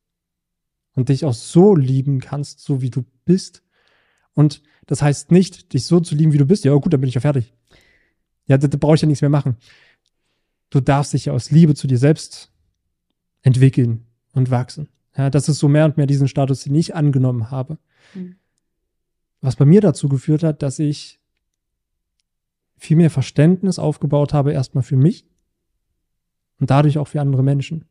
Und 0.95 1.11
dich 1.11 1.27
auch 1.27 1.35
so 1.35 1.77
lieben 1.77 2.21
kannst, 2.21 2.61
so 2.61 2.81
wie 2.81 2.89
du 2.89 3.05
bist. 3.27 3.63
Und 4.33 4.63
das 4.87 5.03
heißt 5.03 5.33
nicht, 5.33 5.75
dich 5.75 5.85
so 5.85 6.01
zu 6.01 6.15
lieben, 6.15 6.33
wie 6.33 6.39
du 6.39 6.47
bist. 6.47 6.65
Ja, 6.65 6.73
gut, 6.73 6.95
dann 6.95 7.01
bin 7.03 7.09
ich 7.09 7.15
ja 7.15 7.21
fertig. 7.21 7.53
Ja, 8.47 8.57
da, 8.57 8.69
da 8.69 8.79
brauche 8.79 8.95
ich 8.95 9.03
ja 9.03 9.07
nichts 9.07 9.21
mehr 9.21 9.29
machen. 9.29 9.59
Du 10.71 10.81
darfst 10.81 11.13
dich 11.13 11.27
ja 11.27 11.33
aus 11.33 11.51
Liebe 11.51 11.75
zu 11.75 11.87
dir 11.87 11.99
selbst 11.99 12.53
entwickeln 13.43 14.07
und 14.33 14.51
wachsen. 14.51 14.89
Ja, 15.17 15.31
das 15.31 15.49
ist 15.49 15.59
so 15.59 15.69
mehr 15.69 15.85
und 15.85 15.97
mehr 15.97 16.07
diesen 16.07 16.29
Status, 16.29 16.65
den 16.65 16.75
ich 16.75 16.95
angenommen 16.95 17.51
habe. 17.51 17.79
Mhm. 18.15 18.37
Was 19.41 19.57
bei 19.57 19.65
mir 19.65 19.81
dazu 19.81 20.09
geführt 20.09 20.43
hat, 20.43 20.63
dass 20.63 20.79
ich 20.79 21.21
viel 22.77 22.97
mehr 22.97 23.11
Verständnis 23.11 23.79
aufgebaut 23.79 24.33
habe, 24.33 24.53
erstmal 24.53 24.85
für 24.85 24.97
mich 24.97 25.27
und 26.61 26.71
dadurch 26.71 26.99
auch 26.99 27.09
für 27.09 27.21
andere 27.21 27.43
Menschen. 27.43 27.85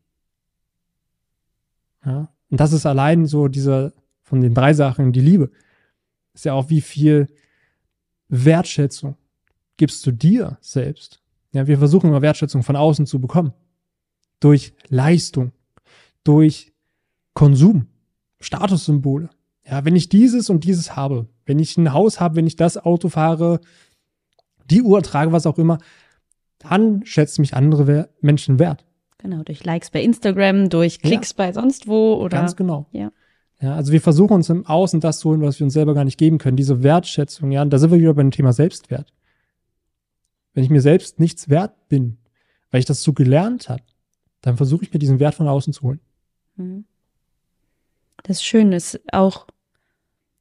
Ja, 2.05 2.31
und 2.49 2.59
das 2.59 2.71
ist 2.73 2.85
allein 2.85 3.25
so 3.25 3.47
dieser 3.47 3.93
von 4.23 4.41
den 4.41 4.53
drei 4.53 4.73
Sachen, 4.73 5.13
die 5.13 5.21
Liebe, 5.21 5.51
ist 6.33 6.45
ja 6.45 6.53
auch 6.53 6.69
wie 6.69 6.81
viel 6.81 7.27
Wertschätzung 8.27 9.15
gibst 9.77 10.05
du 10.05 10.11
dir 10.11 10.57
selbst. 10.61 11.21
Ja, 11.53 11.67
wir 11.67 11.77
versuchen 11.77 12.09
immer 12.09 12.21
Wertschätzung 12.21 12.63
von 12.63 12.75
außen 12.75 13.05
zu 13.05 13.19
bekommen. 13.19 13.53
Durch 14.39 14.73
Leistung, 14.89 15.51
durch 16.23 16.73
Konsum, 17.33 17.87
Statussymbole. 18.39 19.29
Ja, 19.65 19.83
wenn 19.85 19.95
ich 19.95 20.09
dieses 20.09 20.49
und 20.49 20.63
dieses 20.63 20.95
habe, 20.95 21.27
wenn 21.45 21.59
ich 21.59 21.77
ein 21.77 21.93
Haus 21.93 22.19
habe, 22.19 22.35
wenn 22.35 22.47
ich 22.47 22.55
das 22.55 22.77
Auto 22.77 23.09
fahre, 23.09 23.59
die 24.69 24.81
Uhr 24.81 25.01
trage, 25.01 25.31
was 25.31 25.45
auch 25.45 25.57
immer, 25.57 25.77
dann 26.59 27.05
schätzen 27.05 27.41
mich 27.41 27.53
andere 27.53 28.09
Menschen 28.21 28.59
wert. 28.59 28.85
Genau, 29.17 29.43
durch 29.43 29.63
Likes 29.63 29.89
bei 29.89 30.01
Instagram, 30.01 30.69
durch 30.69 30.99
Ja. 31.01 31.09
Klicks 31.09 31.33
bei 31.33 31.51
sonst 31.51 31.87
wo 31.87 32.15
oder. 32.15 32.37
Ganz 32.37 32.55
genau. 32.55 32.87
Ja. 32.91 33.11
Ja, 33.59 33.73
also 33.73 33.91
wir 33.91 34.01
versuchen 34.01 34.35
uns 34.35 34.49
im 34.49 34.67
Außen 34.67 34.99
das 34.99 35.19
zu 35.19 35.29
holen, 35.29 35.41
was 35.41 35.59
wir 35.59 35.65
uns 35.65 35.73
selber 35.73 35.95
gar 35.95 36.03
nicht 36.03 36.19
geben 36.19 36.37
können. 36.37 36.57
Diese 36.57 36.83
Wertschätzung, 36.83 37.51
ja, 37.51 37.63
und 37.63 37.71
da 37.71 37.79
sind 37.79 37.89
wir 37.91 37.99
wieder 37.99 38.13
beim 38.13 38.29
Thema 38.29 38.53
Selbstwert. 38.53 39.11
Wenn 40.57 40.63
ich 40.63 40.71
mir 40.71 40.81
selbst 40.81 41.19
nichts 41.19 41.49
wert 41.49 41.87
bin, 41.87 42.17
weil 42.71 42.79
ich 42.79 42.87
das 42.87 43.03
so 43.03 43.13
gelernt 43.13 43.69
habe, 43.69 43.83
dann 44.41 44.57
versuche 44.57 44.83
ich 44.83 44.91
mir 44.91 44.97
diesen 44.97 45.19
Wert 45.19 45.35
von 45.35 45.47
außen 45.47 45.71
zu 45.71 45.83
holen. 45.83 45.99
Mhm. 46.55 46.85
Das 48.23 48.37
ist 48.37 48.43
schön, 48.43 48.71
ist 48.71 48.99
auch, 49.13 49.45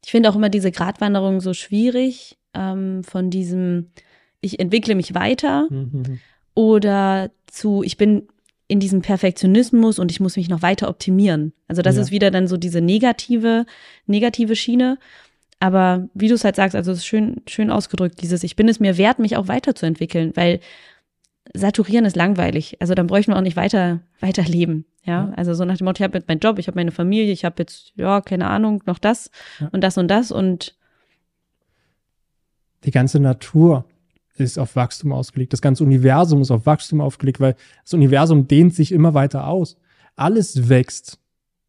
ich 0.03 0.11
finde 0.11 0.31
auch 0.31 0.35
immer 0.35 0.49
diese 0.49 0.73
Gratwanderung 0.73 1.43
so 1.43 1.53
schwierig, 1.53 2.39
ähm, 2.55 3.05
von 3.05 3.29
diesem, 3.29 3.91
ich 4.41 4.59
entwickle 4.59 4.95
mich 4.95 5.13
weiter 5.13 5.67
Mhm. 5.69 6.19
oder 6.55 7.31
zu, 7.47 7.83
ich 7.83 7.99
bin 7.99 8.27
in 8.69 8.81
diesem 8.81 9.03
Perfektionismus 9.03 9.99
und 9.99 10.11
ich 10.11 10.19
muss 10.21 10.37
mich 10.39 10.49
noch 10.49 10.63
weiter 10.63 10.89
optimieren. 10.89 11.53
Also 11.69 11.83
das 11.83 11.97
Ja. 11.97 12.01
ist 12.01 12.11
wieder 12.11 12.31
dann 12.31 12.49
so 12.49 12.57
diese 12.57 12.81
negative, 12.81 13.67
negative 14.07 14.57
Schiene. 14.57 14.99
Aber 15.59 16.09
wie 16.15 16.29
du 16.29 16.35
es 16.35 16.45
halt 16.45 16.57
sagst, 16.57 16.77
also 16.77 16.93
es 16.93 16.99
ist 16.99 17.07
schön, 17.07 17.41
schön 17.47 17.71
ausgedrückt, 17.71 18.21
dieses, 18.21 18.43
ich 18.43 18.57
bin 18.57 18.69
es 18.69 18.79
mir 18.81 18.99
wert, 18.99 19.19
mich 19.19 19.37
auch 19.37 19.49
weiterzuentwickeln, 19.49 20.33
weil 20.35 20.61
saturieren 21.55 22.05
ist 22.05 22.17
langweilig. 22.17 22.77
Also 22.81 22.95
dann 22.95 23.07
bräuchten 23.07 23.33
wir 23.33 23.37
auch 23.37 23.43
nicht 23.43 23.57
weiter, 23.57 24.01
weiter 24.21 24.43
leben. 24.43 24.85
Ja, 25.05 25.29
Ja. 25.29 25.33
also 25.37 25.55
so 25.55 25.65
nach 25.65 25.77
dem 25.79 25.85
Motto, 25.87 26.01
ich 26.01 26.05
habe 26.05 26.19
jetzt 26.19 26.29
meinen 26.29 26.41
Job, 26.41 26.59
ich 26.59 26.67
habe 26.67 26.77
meine 26.77 26.91
Familie, 26.91 27.33
ich 27.33 27.45
habe 27.45 27.55
jetzt, 27.59 27.93
ja, 27.97 28.21
keine 28.21 28.49
Ahnung, 28.49 28.83
noch 28.87 28.99
das 28.99 29.31
Ja. 29.61 29.69
und 29.73 29.81
das 29.83 29.97
und 29.99 30.09
das 30.09 30.31
und 30.33 30.77
Die 32.85 32.91
ganze 32.91 33.19
Natur 33.21 33.85
ist 34.37 34.59
auf 34.59 34.77
Wachstum 34.77 35.13
ausgelegt. 35.13 35.53
Das 35.53 35.63
ganze 35.63 35.83
Universum 35.83 36.43
ist 36.43 36.51
auf 36.51 36.67
Wachstum 36.67 37.01
aufgelegt, 37.01 37.41
weil 37.41 37.57
das 37.83 37.95
Universum 37.95 38.47
dehnt 38.47 38.75
sich 38.75 38.93
immer 38.93 39.15
weiter 39.15 39.47
aus. 39.47 39.77
Alles 40.15 40.69
wächst. 40.69 41.19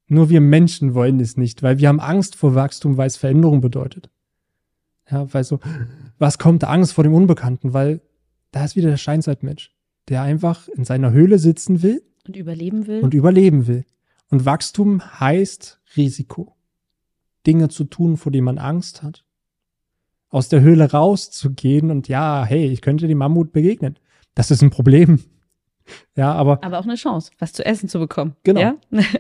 Nur 0.08 0.30
wir 0.30 0.42
Menschen 0.42 0.94
wollen 0.94 1.20
es 1.20 1.38
nicht, 1.38 1.64
weil 1.64 1.80
wir 1.80 1.90
haben 1.90 2.00
Angst 2.00 2.36
vor 2.36 2.56
Wachstum, 2.56 2.98
weil 2.98 3.08
es 3.08 3.18
Veränderung 3.18 3.62
bedeutet. 3.62 4.10
Ja, 5.10 5.32
weil 5.34 5.44
so, 5.44 5.60
was 6.18 6.38
kommt 6.38 6.64
Angst 6.64 6.94
vor 6.94 7.04
dem 7.04 7.14
Unbekannten? 7.14 7.74
Weil 7.74 8.02
da 8.52 8.64
ist 8.64 8.76
wieder 8.76 8.90
der 8.90 8.98
Steinzeitmensch, 8.98 9.74
der 10.10 10.22
einfach 10.22 10.68
in 10.70 10.86
seiner 10.86 11.12
Höhle 11.12 11.40
sitzen 11.40 11.82
will 11.82 12.02
und 12.26 12.36
überleben 12.36 12.88
will. 12.88 13.02
und 13.02 13.14
überleben 13.14 13.68
will. 13.68 13.86
Und 14.30 14.46
Wachstum 14.46 15.02
heißt 15.20 15.82
Risiko. 15.96 16.56
Dinge 17.46 17.70
zu 17.70 17.86
tun, 17.86 18.18
vor 18.18 18.32
denen 18.32 18.46
man 18.46 18.58
Angst 18.58 19.04
hat. 19.04 19.24
Aus 20.30 20.50
der 20.50 20.60
Höhle 20.62 20.92
rauszugehen 20.92 21.92
und 21.92 22.10
ja, 22.10 22.44
hey, 22.46 22.68
ich 22.68 22.82
könnte 22.82 23.08
dem 23.08 23.20
Mammut 23.20 23.54
begegnen. 23.54 23.98
Das 24.36 24.52
ist 24.52 24.62
ein 24.62 24.70
Problem. 24.70 25.24
Ja, 26.16 26.34
aber 26.34 26.64
aber 26.64 26.80
auch 26.80 26.84
eine 26.84 26.96
Chance, 26.96 27.32
was 27.40 27.54
zu 27.54 27.66
essen 27.66 27.90
zu 27.90 28.00
bekommen. 28.00 28.36
Genau. 28.44 28.60
Ja, 28.62 28.76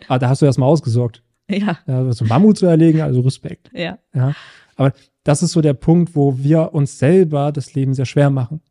ah, 0.07 0.20
da 0.20 0.30
hast 0.30 0.41
du 0.41 0.45
erstmal 0.45 0.70
ausgesorgt. 0.70 1.24
ja, 1.49 1.78
Ja, 1.88 2.11
so 2.11 2.26
Mammut 2.26 2.57
zu 2.57 2.65
erlegen, 2.65 3.01
also 3.01 3.22
Respekt. 3.22 3.70
ja. 3.74 3.97
Ja, 4.13 4.34
aber 4.76 4.93
das 5.24 5.43
ist 5.43 5.51
so 5.53 5.61
der 5.61 5.74
Punkt, 5.74 6.15
wo 6.15 6.38
wir 6.38 6.74
uns 6.74 6.99
selber 6.99 7.51
das 7.51 7.74
Leben 7.74 7.93
sehr 7.93 8.05
schwer 8.05 8.30
machen. 8.30 8.61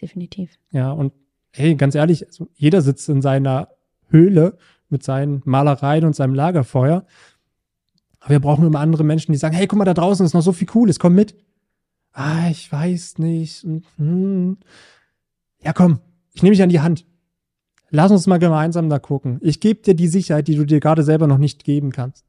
definitiv. 0.00 0.58
Ja, 0.70 0.92
und 0.92 1.12
hey, 1.52 1.74
ganz 1.74 1.94
ehrlich, 1.96 2.24
also 2.26 2.48
jeder 2.54 2.82
sitzt 2.82 3.08
in 3.08 3.20
seiner 3.20 3.68
Höhle 4.10 4.56
mit 4.88 5.02
seinen 5.02 5.42
Malereien 5.44 6.04
und 6.04 6.14
seinem 6.14 6.34
Lagerfeuer. 6.34 7.04
Aber 8.20 8.30
wir 8.30 8.40
brauchen 8.40 8.66
immer 8.66 8.80
andere 8.80 9.04
Menschen, 9.04 9.32
die 9.32 9.38
sagen, 9.38 9.56
hey, 9.56 9.66
guck 9.66 9.78
mal, 9.78 9.84
da 9.84 9.94
draußen 9.94 10.24
ist 10.24 10.34
noch 10.34 10.42
so 10.42 10.52
viel 10.52 10.66
Cooles, 10.68 10.98
komm 10.98 11.14
mit. 11.14 11.34
ah, 12.12 12.48
ich 12.50 12.70
weiß 12.70 13.18
nicht. 13.18 13.64
Und, 13.64 13.84
hm. 13.96 14.58
Ja, 15.62 15.72
komm, 15.72 15.98
ich 16.38 16.42
nehme 16.44 16.54
dich 16.54 16.62
an 16.62 16.68
die 16.68 16.78
Hand. 16.78 17.04
Lass 17.90 18.12
uns 18.12 18.28
mal 18.28 18.38
gemeinsam 18.38 18.88
da 18.88 19.00
gucken. 19.00 19.40
Ich 19.42 19.58
gebe 19.58 19.82
dir 19.82 19.94
die 19.94 20.06
Sicherheit, 20.06 20.46
die 20.46 20.54
du 20.54 20.64
dir 20.64 20.78
gerade 20.78 21.02
selber 21.02 21.26
noch 21.26 21.38
nicht 21.38 21.64
geben 21.64 21.90
kannst. 21.90 22.24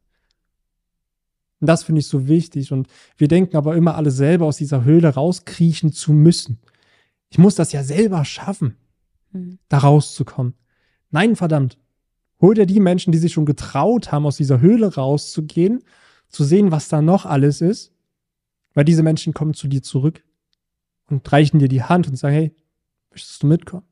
Und 1.59 1.67
das 1.67 1.83
finde 1.83 1.99
ich 1.99 2.07
so 2.07 2.27
wichtig. 2.27 2.71
Und 2.71 2.87
wir 3.17 3.27
denken 3.27 3.55
aber 3.55 3.75
immer 3.75 3.93
alle 3.93 4.09
selber 4.09 4.47
aus 4.47 4.57
dieser 4.57 4.83
Höhle 4.83 5.09
rauskriechen 5.09 5.93
zu 5.93 6.11
müssen. 6.11 6.57
Ich 7.29 7.37
muss 7.37 7.53
das 7.53 7.71
ja 7.71 7.83
selber 7.83 8.25
schaffen, 8.25 8.77
mhm. 9.31 9.59
da 9.67 9.77
rauszukommen. 9.77 10.55
Nein, 11.11 11.35
verdammt. 11.35 11.77
Hol 12.41 12.55
dir 12.55 12.65
die 12.65 12.79
Menschen, 12.79 13.11
die 13.11 13.19
sich 13.19 13.33
schon 13.33 13.45
getraut 13.45 14.11
haben, 14.11 14.25
aus 14.25 14.37
dieser 14.37 14.59
Höhle 14.59 14.95
rauszugehen, 14.95 15.83
zu 16.29 16.43
sehen, 16.43 16.71
was 16.71 16.89
da 16.89 17.03
noch 17.03 17.27
alles 17.27 17.61
ist. 17.61 17.91
Weil 18.73 18.85
diese 18.85 19.03
Menschen 19.03 19.35
kommen 19.35 19.53
zu 19.53 19.67
dir 19.67 19.83
zurück 19.83 20.23
und 21.11 21.31
reichen 21.31 21.59
dir 21.59 21.67
die 21.67 21.83
Hand 21.83 22.07
und 22.07 22.15
sagen, 22.15 22.33
hey, 22.33 22.55
möchtest 23.11 23.43
du 23.43 23.45
mitkommen? 23.45 23.83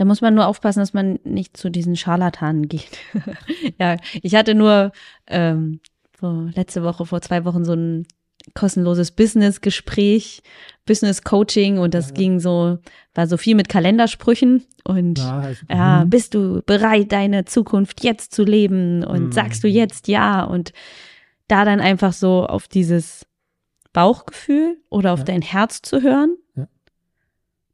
Da 0.00 0.06
muss 0.06 0.22
man 0.22 0.34
nur 0.34 0.46
aufpassen, 0.46 0.80
dass 0.80 0.94
man 0.94 1.18
nicht 1.24 1.58
zu 1.58 1.68
diesen 1.68 1.94
Scharlatanen 1.94 2.68
geht. 2.68 2.96
ja, 3.78 3.98
ich 4.22 4.34
hatte 4.34 4.54
nur 4.54 4.92
ähm, 5.26 5.80
so 6.18 6.48
letzte 6.54 6.82
Woche, 6.82 7.04
vor 7.04 7.20
zwei 7.20 7.44
Wochen 7.44 7.66
so 7.66 7.74
ein 7.74 8.06
kostenloses 8.54 9.10
Business-Gespräch, 9.10 10.40
Business-Coaching 10.86 11.76
und 11.76 11.92
das 11.92 12.08
ja. 12.08 12.14
ging 12.14 12.40
so, 12.40 12.78
war 13.12 13.26
so 13.26 13.36
viel 13.36 13.54
mit 13.54 13.68
Kalendersprüchen 13.68 14.64
und 14.84 15.18
ja, 15.18 15.40
also, 15.40 15.66
ja 15.68 16.04
mhm. 16.06 16.08
bist 16.08 16.32
du 16.32 16.62
bereit, 16.64 17.12
deine 17.12 17.44
Zukunft 17.44 18.02
jetzt 18.02 18.32
zu 18.32 18.42
leben 18.42 19.04
und 19.04 19.24
mhm. 19.24 19.32
sagst 19.32 19.62
du 19.62 19.68
jetzt 19.68 20.08
ja 20.08 20.44
und 20.44 20.72
da 21.46 21.66
dann 21.66 21.80
einfach 21.80 22.14
so 22.14 22.46
auf 22.46 22.68
dieses 22.68 23.26
Bauchgefühl 23.92 24.78
oder 24.88 25.12
auf 25.12 25.18
ja. 25.18 25.24
dein 25.26 25.42
Herz 25.42 25.82
zu 25.82 26.00
hören. 26.00 26.38
Ja. 26.56 26.68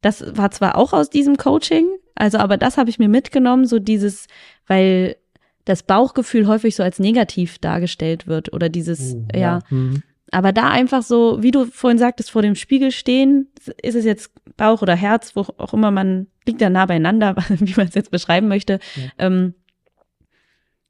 Das 0.01 0.37
war 0.37 0.51
zwar 0.51 0.77
auch 0.77 0.93
aus 0.93 1.09
diesem 1.09 1.37
Coaching, 1.37 1.87
also 2.17 2.39
aber 2.39 2.57
das 2.57 2.77
habe 2.77 2.91
ich 2.91 2.99
mir 2.99 3.09
mitgenommen, 3.09 3.67
so 3.67 3.79
dieses, 3.79 4.27
weil 4.67 5.17
das 5.65 5.83
Bauchgefühl 5.83 6.47
häufig 6.47 6.75
so 6.75 6.83
als 6.83 6.99
negativ 6.99 7.59
dargestellt 7.59 8.27
wird 8.27 8.53
oder 8.53 8.69
dieses, 8.69 9.15
oh, 9.15 9.27
ja. 9.33 9.41
ja. 9.41 9.59
Mhm. 9.71 10.03
Aber 10.33 10.53
da 10.53 10.71
einfach 10.71 11.03
so, 11.03 11.43
wie 11.43 11.53
du 11.53 11.67
vorhin 11.67 11.99
sagtest, 11.99 12.31
vor 12.31 12.43
dem 12.43 12.57
Spiegel 12.57 12.91
stehen, 12.91 13.49
ist 13.83 13.95
es 13.95 14.05
jetzt 14.05 14.33
Bauch 14.57 14.83
oder 14.83 14.97
Herz, 14.97 15.37
wo 15.37 15.47
auch 15.57 15.73
immer 15.73 15.91
man 15.91 16.27
liegt 16.47 16.61
da 16.61 16.71
nah 16.71 16.87
beieinander, 16.87 17.37
wie 17.49 17.75
man 17.77 17.89
es 17.89 17.95
jetzt 17.95 18.11
beschreiben 18.11 18.49
möchte. 18.49 18.81
Ja. 18.97 19.27
Ähm, 19.27 19.55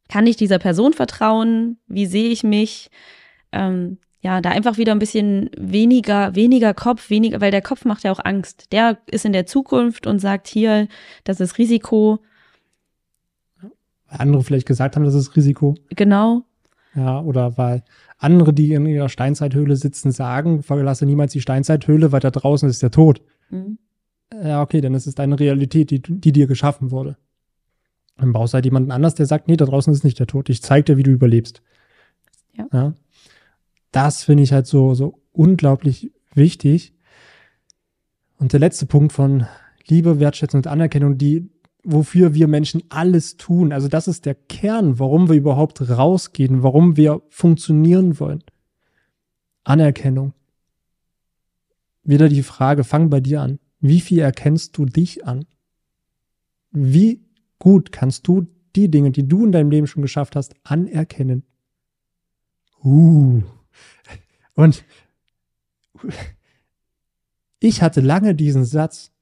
kann 0.09 0.27
ich 0.27 0.37
dieser 0.37 0.59
Person 0.59 0.93
vertrauen? 0.93 1.79
Wie 1.87 2.07
sehe 2.07 2.31
ich 2.31 2.45
mich? 2.45 2.91
Ähm, 3.53 3.99
ja, 4.27 4.41
da 4.41 4.51
einfach 4.51 4.77
wieder 4.77 4.91
ein 4.91 4.99
bisschen 4.99 5.51
weniger, 5.57 6.35
weniger 6.35 6.75
Kopf, 6.75 7.11
weniger, 7.11 7.41
weil 7.41 7.53
der 7.53 7.63
Kopf 7.63 7.85
macht 7.85 8.03
ja 8.03 8.11
auch 8.11 8.19
Angst. 8.25 8.73
Der 8.73 8.99
ist 9.07 9.25
in 9.25 9.33
der 9.33 9.47
Zukunft 9.47 10.09
und 10.09 10.19
sagt 10.19 10.49
hier, 10.49 10.89
das 11.23 11.39
ist 11.39 11.59
Risiko. 11.59 12.19
Weil 13.61 13.71
andere 14.19 14.43
vielleicht 14.43 14.67
gesagt 14.67 14.97
haben, 14.97 15.05
das 15.05 15.15
ist 15.15 15.37
Risiko. 15.37 15.77
Genau. 15.91 16.43
Ja, 16.97 17.21
oder 17.21 17.57
weil 17.57 17.85
andere, 18.19 18.53
die 18.53 18.73
in 18.73 18.85
ihrer 18.87 19.09
Steinzeithöhle 19.09 19.77
sitzen, 19.77 20.11
sagen, 20.11 20.65
verlasse 20.65 21.07
niemals 21.07 21.33
die 21.33 21.41
Steinzeithöhle, 21.41 22.11
weil 22.11 22.19
da 22.19 22.33
draußen 22.33 22.69
ist 22.69 22.83
der 22.83 22.91
Tod. 22.91 23.23
Mhm. 23.51 23.79
Ja, 24.35 24.61
okay, 24.61 24.81
dann 24.81 24.95
ist 24.95 25.07
es 25.07 25.15
deine 25.15 25.39
Realität, 25.39 25.93
die, 25.93 26.03
die 26.03 26.33
dir 26.33 26.49
geschaffen 26.49 26.91
wurde. 26.91 27.17
Dann 28.17 28.33
brauchst 28.33 28.55
du 28.55 28.57
halt 28.57 28.65
jemanden 28.65 28.91
anders, 28.91 29.15
der 29.15 29.27
sagt, 29.27 29.47
nee, 29.47 29.57
da 29.57 29.67
draußen 29.67 29.93
ist 29.93 30.03
nicht 30.03 30.19
der 30.19 30.27
Tod. 30.27 30.49
Ich 30.49 30.63
zeig 30.63 30.87
dir, 30.87 30.97
wie 30.97 31.05
du 31.05 31.13
überlebst. 31.13 31.63
Ja. 32.55 32.67
ja? 32.73 32.95
Das 33.97 34.25
finde 34.25 34.43
ich 34.43 34.53
halt 34.53 34.67
so, 34.67 34.93
so 34.93 35.23
unglaublich 35.33 36.13
wichtig. 36.35 36.93
Und 38.37 38.53
der 38.53 38.61
letzte 38.61 38.85
Punkt 38.85 39.15
von 39.15 39.47
Liebe, 39.87 40.21
Wertschätzung 40.21 40.59
und 40.59 40.67
Anerkennung, 40.67 41.17
die, 41.17 41.49
wofür 41.83 42.35
wir 42.35 42.47
Menschen 42.47 42.83
alles 42.91 43.39
tun. 43.39 43.73
Also 43.73 43.89
das 43.89 44.07
ist 44.07 44.27
der 44.27 44.35
Kern, 44.35 44.99
warum 44.99 45.31
wir 45.31 45.37
überhaupt 45.37 45.89
rausgehen, 45.89 46.63
warum 46.63 46.99
wir 46.99 47.23
funktionieren 47.31 48.21
wollen. 48.21 48.45
Anerkennung. 49.65 50.35
Wieder 52.03 52.29
die 52.29 52.43
Frage, 52.43 52.85
fang 52.85 53.09
bei 53.09 53.21
dir 53.21 53.41
an. 53.41 53.61
Wie 53.81 54.03
viel 54.03 54.19
erkennst 54.19 54.77
du 54.77 54.85
dich 54.85 55.27
an? 55.27 55.47
Wie 56.71 57.25
gut 57.59 57.93
kannst 57.93 58.29
du 58.29 58.47
die 58.75 58.91
Dinge, 58.91 59.11
die 59.11 59.27
du 59.27 59.47
in 59.47 59.53
deinem 59.53 59.71
Leben 59.71 59.87
schon 59.87 60.03
geschafft 60.03 60.37
hast, 60.37 60.55
anerkennen. 60.65 61.45
Uh. 62.85 63.43
Und 64.55 64.85
ich 67.61 67.83
hatte 67.83 68.01
lange 68.01 68.35
diesen 68.35 68.65
Satz 68.65 69.13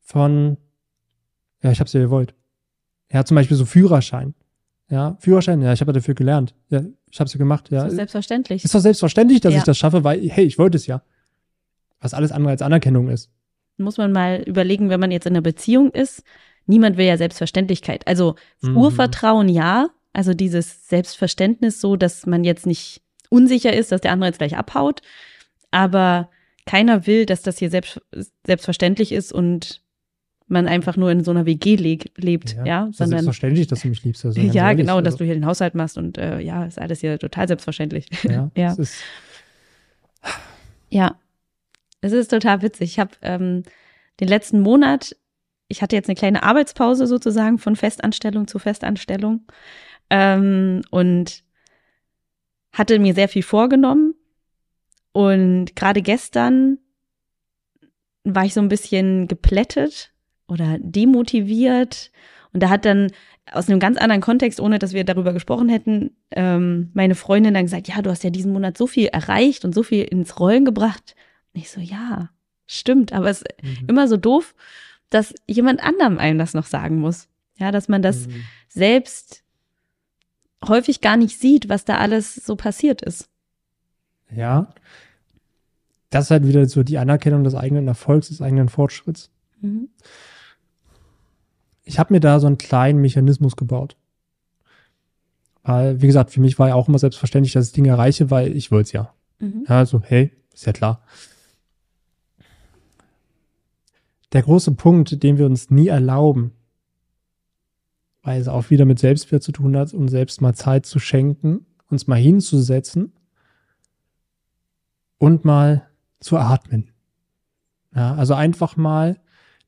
von, 0.00 0.56
ja, 1.62 1.70
ich 1.70 1.80
hab's 1.80 1.92
ja 1.92 2.00
gewollt. 2.00 2.34
Ja, 3.10 3.24
zum 3.24 3.34
Beispiel 3.34 3.56
so 3.56 3.64
Führerschein. 3.64 4.34
Ja, 4.88 5.16
Führerschein, 5.20 5.62
ja, 5.62 5.72
ich 5.72 5.80
habe 5.80 5.92
dafür 5.92 6.14
gelernt. 6.14 6.54
Ja, 6.68 6.82
ich 7.10 7.18
habe 7.18 7.26
es 7.26 7.34
ja 7.34 7.38
gemacht. 7.38 7.70
Ja. 7.70 7.84
Ist 7.84 7.92
doch 7.92 7.96
selbstverständlich. 7.96 8.64
Ist 8.64 8.74
doch 8.74 8.80
selbstverständlich, 8.80 9.40
dass 9.40 9.52
ja. 9.54 9.58
ich 9.58 9.64
das 9.64 9.78
schaffe, 9.78 10.04
weil, 10.04 10.28
hey, 10.28 10.44
ich 10.44 10.58
wollte 10.58 10.76
es 10.76 10.86
ja. 10.86 11.02
Was 12.00 12.14
alles 12.14 12.32
andere 12.32 12.50
als 12.50 12.62
Anerkennung 12.62 13.08
ist. 13.08 13.30
Muss 13.78 13.96
man 13.96 14.12
mal 14.12 14.42
überlegen, 14.42 14.90
wenn 14.90 15.00
man 15.00 15.10
jetzt 15.10 15.26
in 15.26 15.32
einer 15.32 15.40
Beziehung 15.40 15.92
ist, 15.92 16.22
niemand 16.66 16.96
will 16.96 17.06
ja 17.06 17.16
Selbstverständlichkeit. 17.16 18.06
Also 18.06 18.34
mhm. 18.60 18.76
Urvertrauen 18.76 19.48
ja, 19.48 19.88
also 20.12 20.34
dieses 20.34 20.88
Selbstverständnis 20.88 21.80
so, 21.80 21.96
dass 21.96 22.26
man 22.26 22.44
jetzt 22.44 22.66
nicht 22.66 23.02
unsicher 23.32 23.72
ist, 23.72 23.92
dass 23.92 24.00
der 24.00 24.12
andere 24.12 24.28
jetzt 24.28 24.38
gleich 24.38 24.56
abhaut. 24.56 25.00
Aber 25.70 26.30
keiner 26.66 27.06
will, 27.06 27.26
dass 27.26 27.42
das 27.42 27.58
hier 27.58 27.70
selbst, 27.70 28.00
selbstverständlich 28.46 29.12
ist 29.12 29.32
und 29.32 29.82
man 30.46 30.68
einfach 30.68 30.96
nur 30.96 31.10
in 31.10 31.24
so 31.24 31.30
einer 31.30 31.46
WG 31.46 31.76
le 31.76 31.98
lebt, 32.16 32.56
ja, 32.56 32.64
ja 32.64 32.86
ist 32.86 32.98
sondern 32.98 33.20
selbstverständlich, 33.20 33.66
dass 33.68 33.80
du 33.80 33.88
mich 33.88 34.04
liebst. 34.04 34.24
Also 34.24 34.40
ja, 34.40 34.68
ehrlich, 34.68 34.78
genau, 34.84 34.96
also. 34.96 35.04
dass 35.04 35.16
du 35.16 35.24
hier 35.24 35.34
den 35.34 35.46
Haushalt 35.46 35.74
machst 35.74 35.96
und 35.96 36.18
äh, 36.18 36.40
ja, 36.40 36.64
ist 36.66 36.78
alles 36.78 37.00
hier 37.00 37.18
total 37.18 37.48
selbstverständlich. 37.48 38.06
Ja, 38.24 38.50
ja. 38.56 38.76
Es 38.78 39.00
ja, 40.90 41.16
es 42.02 42.12
ist 42.12 42.28
total 42.28 42.60
witzig. 42.60 42.90
Ich 42.90 42.98
habe 42.98 43.12
ähm, 43.22 43.62
den 44.20 44.28
letzten 44.28 44.60
Monat 44.60 45.16
ich 45.72 45.82
hatte 45.82 45.96
jetzt 45.96 46.08
eine 46.08 46.16
kleine 46.16 46.42
Arbeitspause 46.42 47.06
sozusagen 47.06 47.58
von 47.58 47.74
Festanstellung 47.76 48.46
zu 48.46 48.58
Festanstellung 48.58 49.40
ähm, 50.10 50.82
und 50.90 51.42
hatte 52.72 52.98
mir 52.98 53.14
sehr 53.14 53.28
viel 53.28 53.42
vorgenommen. 53.42 54.14
Und 55.12 55.76
gerade 55.76 56.02
gestern 56.02 56.78
war 58.24 58.44
ich 58.44 58.54
so 58.54 58.60
ein 58.60 58.68
bisschen 58.68 59.28
geplättet 59.28 60.12
oder 60.48 60.78
demotiviert. 60.80 62.10
Und 62.52 62.62
da 62.62 62.70
hat 62.70 62.84
dann 62.84 63.10
aus 63.50 63.68
einem 63.68 63.80
ganz 63.80 63.98
anderen 63.98 64.22
Kontext, 64.22 64.60
ohne 64.60 64.78
dass 64.78 64.92
wir 64.92 65.04
darüber 65.04 65.32
gesprochen 65.32 65.68
hätten, 65.68 66.16
ähm, 66.30 66.90
meine 66.94 67.14
Freundin 67.14 67.54
dann 67.54 67.64
gesagt, 67.64 67.88
ja, 67.88 68.00
du 68.00 68.10
hast 68.10 68.24
ja 68.24 68.30
diesen 68.30 68.52
Monat 68.52 68.78
so 68.78 68.86
viel 68.86 69.06
erreicht 69.06 69.64
und 69.64 69.74
so 69.74 69.82
viel 69.82 70.04
ins 70.04 70.38
Rollen 70.38 70.64
gebracht. 70.64 71.14
Und 71.52 71.60
ich 71.60 71.70
so, 71.70 71.80
ja, 71.80 72.30
stimmt, 72.66 73.12
aber 73.12 73.28
es 73.28 73.42
ist 73.42 73.82
mhm. 73.82 73.88
immer 73.88 74.08
so 74.08 74.16
doof 74.16 74.54
dass 75.12 75.34
jemand 75.46 75.82
anderem 75.82 76.18
einem 76.18 76.38
das 76.38 76.54
noch 76.54 76.66
sagen 76.66 76.98
muss. 76.98 77.28
Ja, 77.58 77.70
dass 77.70 77.88
man 77.88 78.02
das 78.02 78.26
mhm. 78.26 78.44
selbst 78.68 79.41
häufig 80.66 81.00
gar 81.00 81.16
nicht 81.16 81.38
sieht, 81.38 81.68
was 81.68 81.84
da 81.84 81.98
alles 81.98 82.34
so 82.34 82.56
passiert 82.56 83.02
ist. 83.02 83.28
Ja. 84.34 84.72
Das 86.10 86.26
ist 86.26 86.30
halt 86.30 86.46
wieder 86.46 86.66
so 86.66 86.82
die 86.82 86.98
Anerkennung 86.98 87.44
des 87.44 87.54
eigenen 87.54 87.88
Erfolgs, 87.88 88.28
des 88.28 88.42
eigenen 88.42 88.68
Fortschritts. 88.68 89.30
Mhm. 89.60 89.88
Ich 91.84 91.98
habe 91.98 92.12
mir 92.12 92.20
da 92.20 92.38
so 92.38 92.46
einen 92.46 92.58
kleinen 92.58 93.00
Mechanismus 93.00 93.56
gebaut. 93.56 93.96
Weil, 95.64 96.02
wie 96.02 96.06
gesagt, 96.06 96.30
für 96.30 96.40
mich 96.40 96.58
war 96.58 96.68
ja 96.68 96.74
auch 96.74 96.88
immer 96.88 96.98
selbstverständlich, 96.98 97.52
dass 97.52 97.66
ich 97.66 97.72
Dinge 97.72 97.90
erreiche, 97.90 98.30
weil 98.30 98.56
ich 98.56 98.70
wollte 98.70 98.86
es 98.86 98.92
ja. 98.92 99.14
Mhm. 99.38 99.64
Ja, 99.68 99.78
also, 99.78 100.02
hey, 100.02 100.32
ist 100.52 100.66
ja 100.66 100.72
klar. 100.72 101.02
der 104.32 104.42
große 104.42 104.72
Punkt, 104.72 105.22
den 105.22 105.38
wir 105.38 105.46
uns 105.46 105.70
nie 105.70 105.88
erlauben, 105.88 106.52
weil 108.22 108.40
es 108.40 108.48
auch 108.48 108.70
wieder 108.70 108.84
mit 108.84 108.98
Selbstwert 108.98 109.42
zu 109.42 109.52
tun 109.52 109.76
hat, 109.76 109.92
uns 109.92 110.10
selbst 110.10 110.40
mal 110.40 110.54
Zeit 110.54 110.86
zu 110.86 110.98
schenken, 110.98 111.66
uns 111.88 112.06
mal 112.06 112.18
hinzusetzen 112.18 113.12
und 115.18 115.44
mal 115.44 115.88
zu 116.20 116.38
atmen. 116.38 116.90
Ja, 117.94 118.14
also 118.14 118.34
einfach 118.34 118.76
mal 118.76 119.20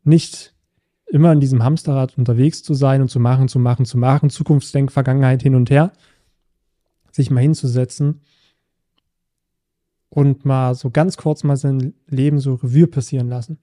nicht 0.03 0.55
immer 1.07 1.33
in 1.33 1.41
diesem 1.41 1.63
Hamsterrad 1.63 2.17
unterwegs 2.17 2.63
zu 2.63 2.75
sein 2.75 3.03
und 3.03 3.09
zu 3.09 3.21
machen, 3.21 3.49
zu 3.49 3.59
machen, 3.59 3.85
zu 3.85 3.99
machen, 3.99 4.31
Zukunftsdenk, 4.31 4.91
Vergangenheit 4.91 5.43
hin 5.43 5.55
und 5.55 5.71
her, 5.71 5.93
sich 7.13 7.31
mal 7.31 7.41
hinzusetzen 7.41 8.23
und 10.09 10.45
mal 10.45 10.75
so 10.75 10.91
ganz 10.91 11.17
kurz 11.17 11.45
mal 11.45 11.57
sein 11.57 11.95
Leben 12.07 12.39
so 12.39 12.55
Revue 12.55 12.87
passieren 12.87 13.29
lassen. 13.29 13.59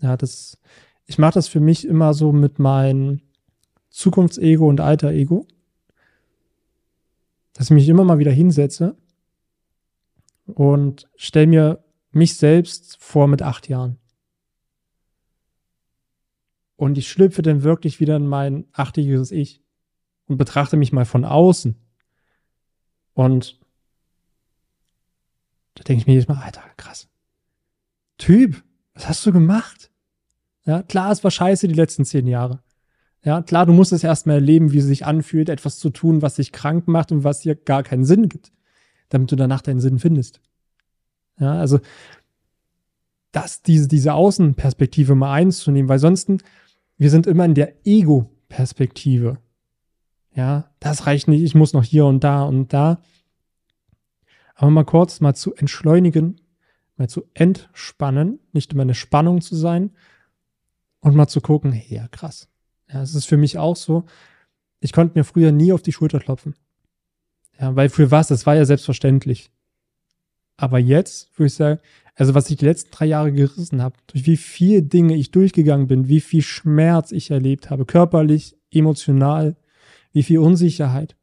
Ja, 0.00 0.16
das, 0.16 0.58
ich 1.06 1.18
mache 1.18 1.34
das 1.34 1.48
für 1.48 1.60
mich 1.60 1.86
immer 1.86 2.14
so 2.14 2.32
mit 2.32 2.58
meinem 2.58 3.22
Zukunftsego 3.96 4.68
und 4.68 4.78
Alter-Ego, 4.78 5.46
dass 7.54 7.68
ich 7.68 7.70
mich 7.70 7.88
immer 7.88 8.04
mal 8.04 8.18
wieder 8.18 8.30
hinsetze 8.30 8.94
und 10.44 11.08
stelle 11.16 11.46
mir 11.46 11.84
mich 12.10 12.36
selbst 12.36 12.98
vor 13.00 13.26
mit 13.26 13.40
acht 13.40 13.70
Jahren. 13.70 13.98
Und 16.76 16.98
ich 16.98 17.08
schlüpfe 17.08 17.40
dann 17.40 17.62
wirklich 17.62 17.98
wieder 17.98 18.16
in 18.16 18.26
mein 18.26 18.66
achtjähriges 18.72 19.30
Ich 19.30 19.62
und 20.26 20.36
betrachte 20.36 20.76
mich 20.76 20.92
mal 20.92 21.06
von 21.06 21.24
außen. 21.24 21.74
Und 23.14 23.58
da 25.72 25.84
denke 25.84 26.02
ich 26.02 26.06
mir 26.06 26.12
jedes 26.12 26.28
Mal, 26.28 26.36
Alter, 26.36 26.62
krass. 26.76 27.08
Typ, 28.18 28.62
was 28.92 29.08
hast 29.08 29.24
du 29.24 29.32
gemacht? 29.32 29.90
Ja, 30.66 30.82
klar, 30.82 31.12
es 31.12 31.24
war 31.24 31.30
scheiße 31.30 31.66
die 31.66 31.74
letzten 31.74 32.04
zehn 32.04 32.26
Jahre. 32.26 32.62
Ja, 33.26 33.42
klar, 33.42 33.66
du 33.66 33.72
musst 33.72 33.92
es 33.92 34.04
erstmal 34.04 34.36
erleben, 34.36 34.70
wie 34.70 34.78
es 34.78 34.84
sich 34.84 35.04
anfühlt, 35.04 35.48
etwas 35.48 35.80
zu 35.80 35.90
tun, 35.90 36.22
was 36.22 36.36
dich 36.36 36.52
krank 36.52 36.86
macht 36.86 37.10
und 37.10 37.24
was 37.24 37.40
dir 37.40 37.56
gar 37.56 37.82
keinen 37.82 38.04
Sinn 38.04 38.28
gibt, 38.28 38.52
damit 39.08 39.32
du 39.32 39.34
danach 39.34 39.62
deinen 39.62 39.80
Sinn 39.80 39.98
findest. 39.98 40.40
Ja, 41.40 41.58
also, 41.58 41.80
das, 43.32 43.62
diese, 43.62 43.88
diese 43.88 44.14
Außenperspektive 44.14 45.16
mal 45.16 45.32
einzunehmen, 45.32 45.88
weil 45.88 45.98
sonst, 45.98 46.30
wir 46.98 47.10
sind 47.10 47.26
immer 47.26 47.44
in 47.44 47.54
der 47.54 47.84
Ego-Perspektive. 47.84 49.38
Ja, 50.32 50.70
das 50.78 51.06
reicht 51.06 51.26
nicht, 51.26 51.42
ich 51.42 51.56
muss 51.56 51.72
noch 51.72 51.82
hier 51.82 52.06
und 52.06 52.22
da 52.22 52.44
und 52.44 52.72
da. 52.72 53.02
Aber 54.54 54.70
mal 54.70 54.84
kurz 54.84 55.20
mal 55.20 55.34
zu 55.34 55.52
entschleunigen, 55.52 56.40
mal 56.96 57.08
zu 57.08 57.24
entspannen, 57.34 58.38
nicht 58.52 58.72
immer 58.72 58.82
eine 58.82 58.94
Spannung 58.94 59.40
zu 59.40 59.56
sein 59.56 59.90
und 61.00 61.16
mal 61.16 61.26
zu 61.26 61.40
gucken, 61.40 61.82
ja, 61.88 62.06
krass. 62.06 62.48
Ja, 62.92 63.02
es 63.02 63.14
ist 63.14 63.26
für 63.26 63.36
mich 63.36 63.58
auch 63.58 63.76
so. 63.76 64.04
Ich 64.80 64.92
konnte 64.92 65.18
mir 65.18 65.24
früher 65.24 65.52
nie 65.52 65.72
auf 65.72 65.82
die 65.82 65.92
Schulter 65.92 66.20
klopfen. 66.20 66.54
Ja, 67.58 67.74
weil 67.74 67.88
für 67.88 68.10
was? 68.10 68.28
Das 68.28 68.46
war 68.46 68.54
ja 68.54 68.64
selbstverständlich. 68.64 69.50
Aber 70.56 70.78
jetzt, 70.78 71.36
würde 71.38 71.48
ich 71.48 71.54
sagen, 71.54 71.80
also 72.14 72.34
was 72.34 72.48
ich 72.50 72.56
die 72.56 72.64
letzten 72.64 72.90
drei 72.90 73.06
Jahre 73.06 73.32
gerissen 73.32 73.82
habe, 73.82 73.96
durch 74.06 74.26
wie 74.26 74.36
viele 74.38 74.82
Dinge 74.82 75.16
ich 75.16 75.30
durchgegangen 75.30 75.86
bin, 75.86 76.08
wie 76.08 76.20
viel 76.20 76.42
Schmerz 76.42 77.12
ich 77.12 77.30
erlebt 77.30 77.68
habe, 77.68 77.84
körperlich, 77.84 78.56
emotional, 78.70 79.56
wie 80.12 80.22
viel 80.22 80.38
Unsicherheit. 80.38 81.14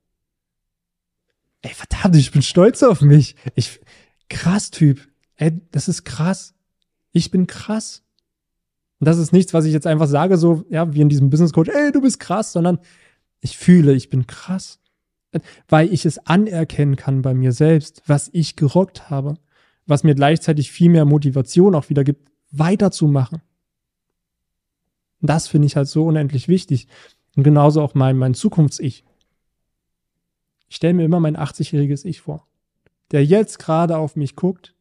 Ey, 1.61 1.73
verdammt, 1.73 2.15
ich 2.15 2.31
bin 2.31 2.41
stolz 2.41 2.83
auf 2.83 3.01
mich. 3.01 3.35
Ich, 3.55 3.79
krass 4.29 4.69
Typ. 4.69 5.07
Ey, 5.35 5.61
das 5.71 5.87
ist 5.87 6.03
krass. 6.03 6.53
Ich 7.11 7.31
bin 7.31 7.47
krass. 7.47 8.03
Und 9.03 9.07
das 9.07 9.17
ist 9.17 9.33
nichts, 9.33 9.53
was 9.53 9.65
ich 9.65 9.73
jetzt 9.73 9.85
einfach 9.85 10.07
sage, 10.07 10.37
so, 10.37 10.63
ja, 10.69 10.93
wie 10.93 11.01
in 11.01 11.09
diesem 11.09 11.29
Business 11.29 11.51
Coach, 11.51 11.69
ey, 11.69 11.91
du 11.91 11.99
bist 11.99 12.21
krass, 12.21 12.53
sondern 12.53 12.79
ich 13.41 13.57
fühle, 13.57 13.91
ich 13.93 14.09
bin 14.09 14.27
krass. 14.27 14.79
Weil 15.67 15.91
ich 15.91 16.05
es 16.05 16.25
anerkennen 16.25 16.95
kann 16.95 17.21
bei 17.21 17.33
mir 17.33 17.51
selbst, 17.51 18.01
was 18.07 18.29
ich 18.31 18.55
gerockt 18.55 19.09
habe. 19.09 19.33
Was 19.85 20.05
mir 20.05 20.15
gleichzeitig 20.15 20.71
viel 20.71 20.89
mehr 20.89 21.03
Motivation 21.03 21.75
auch 21.75 21.89
wieder 21.89 22.05
gibt, 22.05 22.31
weiterzumachen. 22.51 23.41
Das 25.19 25.49
finde 25.49 25.65
ich 25.65 25.75
halt 25.75 25.89
so 25.89 26.05
unendlich 26.05 26.47
wichtig. 26.47 26.87
Und 27.35 27.43
genauso 27.43 27.81
auch 27.81 27.95
mein, 27.95 28.15
mein 28.15 28.33
Zukunfts-Ich. 28.33 29.03
Ich 30.69 30.75
stelle 30.77 30.93
mir 30.93 31.03
immer 31.03 31.19
mein 31.19 31.35
80-jähriges 31.35 32.05
Ich 32.05 32.21
vor, 32.21 32.47
der 33.11 33.25
jetzt 33.25 33.59
gerade 33.59 33.97
auf 33.97 34.15
mich 34.15 34.37
guckt 34.37 34.73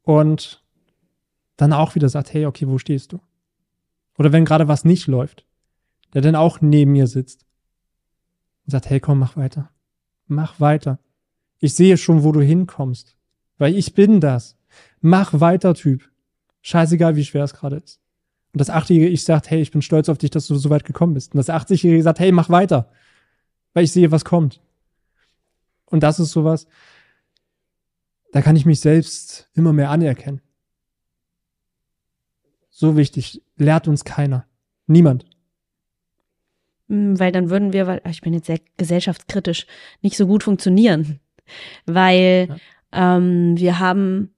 und 0.00 0.62
dann 1.56 1.72
auch 1.72 1.94
wieder 1.94 2.08
sagt, 2.08 2.32
hey, 2.32 2.46
okay, 2.46 2.68
wo 2.68 2.78
stehst 2.78 3.12
du? 3.12 3.20
Oder 4.18 4.32
wenn 4.32 4.44
gerade 4.44 4.68
was 4.68 4.84
nicht 4.84 5.06
läuft, 5.06 5.46
der 6.14 6.22
dann 6.22 6.34
auch 6.34 6.60
neben 6.60 6.92
mir 6.92 7.06
sitzt 7.06 7.46
und 8.64 8.70
sagt, 8.70 8.88
hey, 8.88 9.00
komm, 9.00 9.18
mach 9.18 9.36
weiter. 9.36 9.70
Mach 10.26 10.60
weiter. 10.60 10.98
Ich 11.58 11.74
sehe 11.74 11.96
schon, 11.96 12.24
wo 12.24 12.32
du 12.32 12.40
hinkommst, 12.40 13.16
weil 13.58 13.74
ich 13.74 13.94
bin 13.94 14.20
das. 14.20 14.56
Mach 15.00 15.40
weiter, 15.40 15.74
Typ. 15.74 16.10
Scheißegal, 16.62 17.16
wie 17.16 17.24
schwer 17.24 17.44
es 17.44 17.54
gerade 17.54 17.76
ist. 17.76 18.00
Und 18.52 18.60
das 18.60 18.70
Achtjährige 18.70 19.08
Ich 19.08 19.24
sagt, 19.24 19.50
hey, 19.50 19.60
ich 19.60 19.70
bin 19.70 19.82
stolz 19.82 20.08
auf 20.08 20.18
dich, 20.18 20.30
dass 20.30 20.46
du 20.46 20.56
so 20.56 20.70
weit 20.70 20.84
gekommen 20.84 21.14
bist. 21.14 21.34
Und 21.34 21.38
das 21.38 21.48
80-Jährige 21.48 22.02
sagt, 22.02 22.18
hey, 22.18 22.32
mach 22.32 22.48
weiter. 22.48 22.90
Weil 23.72 23.84
ich 23.84 23.92
sehe, 23.92 24.10
was 24.10 24.24
kommt. 24.24 24.60
Und 25.86 26.02
das 26.02 26.18
ist 26.18 26.32
sowas, 26.32 26.66
da 28.32 28.42
kann 28.42 28.56
ich 28.56 28.66
mich 28.66 28.80
selbst 28.80 29.48
immer 29.54 29.72
mehr 29.72 29.90
anerkennen. 29.90 30.40
So 32.78 32.94
wichtig. 32.94 33.40
Lehrt 33.56 33.88
uns 33.88 34.04
keiner. 34.04 34.44
Niemand. 34.86 35.24
Hm, 36.90 37.18
weil 37.18 37.32
dann 37.32 37.48
würden 37.48 37.72
wir, 37.72 37.86
weil 37.86 38.02
ich 38.10 38.20
bin 38.20 38.34
jetzt 38.34 38.48
sehr 38.48 38.60
gesellschaftskritisch, 38.76 39.66
nicht 40.02 40.18
so 40.18 40.26
gut 40.26 40.42
funktionieren. 40.42 41.18
Weil 41.86 42.48
ja. 42.92 43.16
ähm, 43.16 43.56
wir 43.56 43.78
haben, 43.78 44.34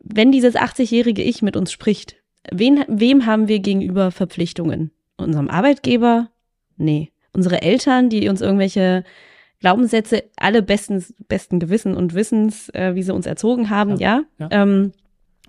wenn 0.00 0.32
dieses 0.32 0.56
80-jährige 0.56 1.22
Ich 1.22 1.42
mit 1.42 1.56
uns 1.56 1.70
spricht, 1.70 2.16
wen, 2.50 2.84
wem 2.88 3.24
haben 3.24 3.46
wir 3.46 3.60
gegenüber 3.60 4.10
Verpflichtungen? 4.10 4.90
Unserem 5.16 5.48
Arbeitgeber? 5.48 6.28
Nee. 6.76 7.12
Unsere 7.32 7.62
Eltern, 7.62 8.10
die 8.10 8.28
uns 8.28 8.40
irgendwelche 8.40 9.04
Glaubenssätze, 9.60 10.24
alle 10.34 10.62
besten, 10.62 11.04
besten 11.28 11.60
Gewissen 11.60 11.94
und 11.94 12.14
Wissens, 12.14 12.68
äh, 12.70 12.96
wie 12.96 13.04
sie 13.04 13.14
uns 13.14 13.26
erzogen 13.26 13.70
haben, 13.70 13.96
ja. 13.98 14.24
ja? 14.38 14.48
ja. 14.50 14.62
Ähm, 14.62 14.92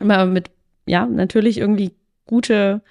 immer 0.02 0.26
mit, 0.26 0.52
ja, 0.86 1.06
natürlich 1.06 1.58
irgendwie 1.58 1.92
gute, 2.26 2.82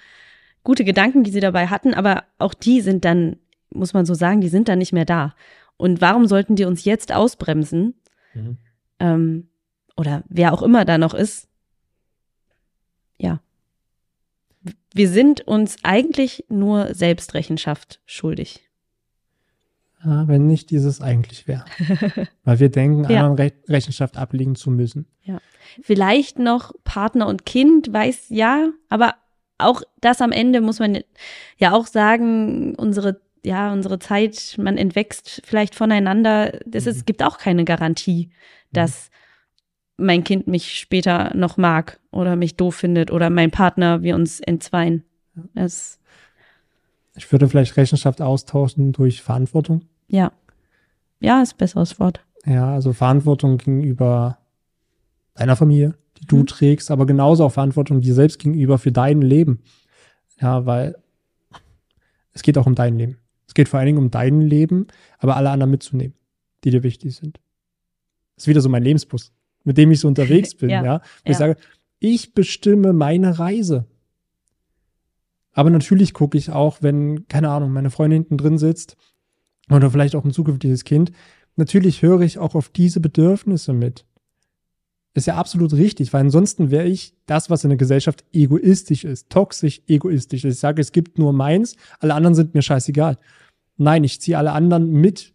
gute 0.63 0.83
Gedanken, 0.83 1.23
die 1.23 1.31
sie 1.31 1.39
dabei 1.39 1.67
hatten, 1.67 1.93
aber 1.93 2.23
auch 2.37 2.53
die 2.53 2.81
sind 2.81 3.05
dann, 3.05 3.37
muss 3.69 3.93
man 3.93 4.05
so 4.05 4.13
sagen, 4.13 4.41
die 4.41 4.49
sind 4.49 4.67
dann 4.67 4.79
nicht 4.79 4.93
mehr 4.93 5.05
da. 5.05 5.35
Und 5.77 6.01
warum 6.01 6.27
sollten 6.27 6.55
die 6.55 6.65
uns 6.65 6.85
jetzt 6.85 7.13
ausbremsen? 7.13 7.95
Mhm. 8.33 8.57
Ähm, 8.99 9.47
oder 9.97 10.23
wer 10.29 10.53
auch 10.53 10.61
immer 10.61 10.85
da 10.85 10.97
noch 10.97 11.13
ist. 11.13 11.47
Ja. 13.17 13.39
Wir 14.93 15.09
sind 15.09 15.41
uns 15.41 15.77
eigentlich 15.83 16.45
nur 16.49 16.93
Selbstrechenschaft 16.93 17.99
schuldig. 18.05 18.69
Ja, 20.03 20.27
wenn 20.27 20.47
nicht 20.47 20.71
dieses 20.71 21.01
eigentlich 21.01 21.47
wäre. 21.47 21.65
Weil 22.43 22.59
wir 22.59 22.69
denken, 22.69 23.09
ja. 23.09 23.27
anderen 23.27 23.51
Rechenschaft 23.67 24.17
ablegen 24.17 24.55
zu 24.55 24.71
müssen. 24.71 25.05
Ja. 25.23 25.39
Vielleicht 25.81 26.39
noch 26.39 26.73
Partner 26.83 27.27
und 27.27 27.45
Kind, 27.45 27.93
weiß 27.93 28.25
ja, 28.29 28.69
aber 28.89 29.15
auch 29.57 29.83
das 29.99 30.21
am 30.21 30.31
Ende 30.31 30.59
muss 30.61 30.79
man 30.79 30.99
ja 31.57 31.73
auch 31.73 31.85
sagen, 31.85 32.75
unsere 32.75 33.21
ja, 33.43 33.73
unsere 33.73 33.97
Zeit, 33.97 34.55
man 34.59 34.77
entwächst 34.77 35.41
vielleicht 35.43 35.73
voneinander. 35.73 36.59
Es 36.71 36.85
mhm. 36.85 37.05
gibt 37.05 37.23
auch 37.23 37.39
keine 37.39 37.65
Garantie, 37.65 38.27
mhm. 38.27 38.29
dass 38.73 39.09
mhm. 39.97 40.05
mein 40.05 40.23
Kind 40.23 40.47
mich 40.47 40.79
später 40.79 41.35
noch 41.35 41.57
mag 41.57 41.99
oder 42.11 42.35
mich 42.35 42.55
doof 42.55 42.75
findet 42.75 43.09
oder 43.11 43.29
mein 43.29 43.49
Partner 43.49 44.03
wir 44.03 44.15
uns 44.15 44.41
entzweien. 44.41 45.03
Das 45.55 45.99
ich 47.15 47.31
würde 47.31 47.47
vielleicht 47.49 47.75
Rechenschaft 47.77 48.21
austauschen 48.21 48.93
durch 48.93 49.21
Verantwortung. 49.21 49.81
Ja. 50.11 50.31
Ja, 51.19 51.41
ist 51.41 51.53
ein 51.53 51.57
besseres 51.57 51.99
Wort. 51.99 52.25
Ja, 52.45 52.73
also 52.73 52.93
Verantwortung 52.93 53.57
gegenüber 53.57 54.39
deiner 55.35 55.55
Familie, 55.55 55.95
die 56.19 56.25
du 56.25 56.37
mhm. 56.37 56.47
trägst, 56.47 56.91
aber 56.91 57.05
genauso 57.05 57.45
auch 57.45 57.51
Verantwortung 57.51 58.01
dir 58.01 58.13
selbst 58.13 58.39
gegenüber 58.39 58.77
für 58.77 58.91
dein 58.91 59.21
Leben. 59.21 59.61
Ja, 60.39 60.65
weil 60.65 60.95
es 62.33 62.41
geht 62.41 62.57
auch 62.57 62.65
um 62.65 62.75
dein 62.75 62.97
Leben. 62.97 63.17
Es 63.47 63.53
geht 63.53 63.69
vor 63.69 63.79
allen 63.79 63.87
Dingen 63.87 63.97
um 63.99 64.11
dein 64.11 64.41
Leben, 64.41 64.87
aber 65.19 65.35
alle 65.35 65.51
anderen 65.51 65.71
mitzunehmen, 65.71 66.15
die 66.63 66.71
dir 66.71 66.83
wichtig 66.83 67.15
sind. 67.15 67.39
Das 68.35 68.43
ist 68.43 68.47
wieder 68.47 68.61
so 68.61 68.69
mein 68.69 68.83
Lebensbus, 68.83 69.31
mit 69.63 69.77
dem 69.77 69.91
ich 69.91 69.99
so 69.99 70.07
unterwegs 70.07 70.55
bin, 70.55 70.69
ja. 70.69 70.83
ja? 70.83 70.99
Wo 70.99 71.27
ja. 71.27 71.31
ich 71.31 71.37
sage, 71.37 71.55
ich 71.99 72.33
bestimme 72.33 72.93
meine 72.93 73.39
Reise. 73.39 73.85
Aber 75.53 75.69
natürlich 75.69 76.13
gucke 76.13 76.37
ich 76.37 76.49
auch, 76.49 76.77
wenn, 76.81 77.27
keine 77.27 77.49
Ahnung, 77.49 77.71
meine 77.71 77.91
Freundin 77.91 78.23
hinten 78.23 78.37
drin 78.37 78.57
sitzt 78.57 78.97
oder 79.77 79.91
vielleicht 79.91 80.15
auch 80.15 80.25
ein 80.25 80.31
zukünftiges 80.31 80.83
Kind, 80.83 81.11
natürlich 81.55 82.01
höre 82.01 82.21
ich 82.21 82.39
auch 82.39 82.55
auf 82.55 82.69
diese 82.69 82.99
Bedürfnisse 82.99 83.73
mit. 83.73 84.05
Ist 85.13 85.27
ja 85.27 85.35
absolut 85.35 85.73
richtig, 85.73 86.13
weil 86.13 86.21
ansonsten 86.21 86.71
wäre 86.71 86.87
ich 86.87 87.13
das, 87.25 87.49
was 87.49 87.65
in 87.65 87.69
der 87.69 87.77
Gesellschaft 87.77 88.23
egoistisch 88.31 89.03
ist, 89.03 89.29
toxisch 89.29 89.81
egoistisch. 89.87 90.45
Ich 90.45 90.57
sage, 90.57 90.81
es 90.81 90.93
gibt 90.93 91.19
nur 91.19 91.33
meins, 91.33 91.75
alle 91.99 92.13
anderen 92.13 92.33
sind 92.33 92.53
mir 92.53 92.61
scheißegal. 92.61 93.17
Nein, 93.75 94.05
ich 94.05 94.21
ziehe 94.21 94.37
alle 94.37 94.53
anderen 94.53 94.89
mit. 94.89 95.33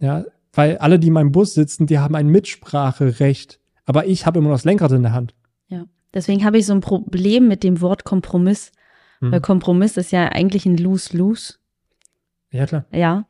Ja, 0.00 0.24
weil 0.52 0.78
alle, 0.78 0.98
die 0.98 1.08
in 1.08 1.12
meinem 1.12 1.32
Bus 1.32 1.54
sitzen, 1.54 1.86
die 1.86 1.98
haben 1.98 2.14
ein 2.14 2.28
Mitspracherecht. 2.28 3.60
Aber 3.84 4.06
ich 4.06 4.26
habe 4.26 4.38
immer 4.38 4.48
noch 4.48 4.56
das 4.56 4.64
Lenkrad 4.64 4.92
in 4.92 5.02
der 5.02 5.12
Hand. 5.12 5.34
Ja, 5.68 5.84
deswegen 6.12 6.44
habe 6.44 6.58
ich 6.58 6.66
so 6.66 6.72
ein 6.72 6.80
Problem 6.80 7.46
mit 7.46 7.62
dem 7.62 7.80
Wort 7.80 8.04
Kompromiss. 8.04 8.72
Hm. 9.20 9.32
Weil 9.32 9.40
Kompromiss 9.40 9.96
ist 9.96 10.10
ja 10.10 10.28
eigentlich 10.28 10.66
ein 10.66 10.76
Lose-Lose. 10.76 11.54
Ja, 12.50 12.66
klar. 12.66 12.84
Ja. 12.92 13.26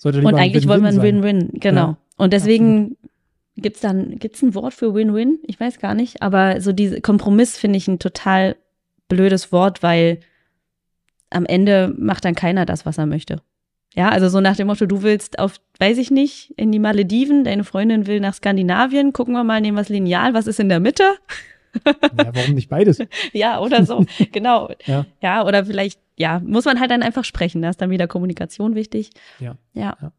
Sollte 0.00 0.22
und 0.22 0.34
eigentlich 0.34 0.66
wollen 0.66 0.80
wir 0.80 0.88
ein 0.88 1.02
Win-Win, 1.02 1.50
genau. 1.52 1.80
Ja, 1.80 1.96
und 2.16 2.32
deswegen 2.32 2.96
gibt 3.54 3.76
es 3.76 3.82
dann, 3.82 4.18
gibt 4.18 4.36
es 4.36 4.42
ein 4.42 4.54
Wort 4.54 4.72
für 4.72 4.94
Win-Win? 4.94 5.40
Ich 5.42 5.60
weiß 5.60 5.78
gar 5.78 5.92
nicht, 5.92 6.22
aber 6.22 6.62
so 6.62 6.72
diese 6.72 7.02
Kompromiss 7.02 7.58
finde 7.58 7.76
ich 7.76 7.86
ein 7.86 7.98
total 7.98 8.56
blödes 9.08 9.52
Wort, 9.52 9.82
weil 9.82 10.20
am 11.28 11.44
Ende 11.44 11.94
macht 11.98 12.24
dann 12.24 12.34
keiner 12.34 12.64
das, 12.64 12.86
was 12.86 12.96
er 12.96 13.04
möchte. 13.04 13.42
Ja, 13.94 14.08
also 14.08 14.30
so 14.30 14.40
nach 14.40 14.56
dem 14.56 14.68
Motto, 14.68 14.86
du 14.86 15.02
willst 15.02 15.38
auf, 15.38 15.60
weiß 15.78 15.98
ich 15.98 16.10
nicht, 16.10 16.54
in 16.56 16.72
die 16.72 16.78
Malediven, 16.78 17.44
deine 17.44 17.64
Freundin 17.64 18.06
will 18.06 18.20
nach 18.20 18.32
Skandinavien, 18.32 19.12
gucken 19.12 19.34
wir 19.34 19.44
mal, 19.44 19.60
nehmen 19.60 19.76
wir 19.76 19.82
das 19.82 19.90
Lineal, 19.90 20.32
was 20.32 20.46
ist 20.46 20.60
in 20.60 20.70
der 20.70 20.80
Mitte? 20.80 21.04
Ja, 21.84 22.30
warum 22.34 22.54
nicht 22.54 22.70
beides? 22.70 22.98
ja, 23.32 23.60
oder 23.60 23.84
so, 23.84 24.06
genau. 24.32 24.70
Ja. 24.86 25.04
ja, 25.20 25.44
oder 25.44 25.66
vielleicht, 25.66 26.00
ja, 26.20 26.38
muss 26.44 26.66
man 26.66 26.78
halt 26.78 26.90
dann 26.90 27.02
einfach 27.02 27.24
sprechen, 27.24 27.62
da 27.62 27.70
ist 27.70 27.80
dann 27.80 27.88
wieder 27.88 28.06
Kommunikation 28.06 28.74
wichtig. 28.74 29.08
Ja. 29.38 29.56
Ja. 29.72 29.96
Ja. 30.02 30.12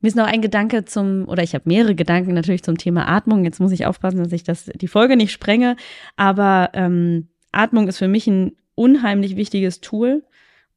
Mir 0.00 0.06
ist 0.06 0.14
noch 0.14 0.28
ein 0.28 0.40
Gedanke 0.40 0.84
zum, 0.84 1.26
oder 1.26 1.42
ich 1.42 1.54
habe 1.54 1.64
mehrere 1.66 1.96
Gedanken 1.96 2.32
natürlich 2.32 2.62
zum 2.62 2.78
Thema 2.78 3.08
Atmung. 3.08 3.44
Jetzt 3.44 3.58
muss 3.58 3.72
ich 3.72 3.84
aufpassen, 3.84 4.22
dass 4.22 4.32
ich 4.32 4.44
das, 4.44 4.66
die 4.66 4.86
Folge 4.86 5.16
nicht 5.16 5.32
sprenge. 5.32 5.74
Aber 6.14 6.70
ähm, 6.74 7.26
Atmung 7.50 7.88
ist 7.88 7.98
für 7.98 8.06
mich 8.06 8.28
ein 8.28 8.52
unheimlich 8.76 9.34
wichtiges 9.34 9.80
Tool 9.80 10.22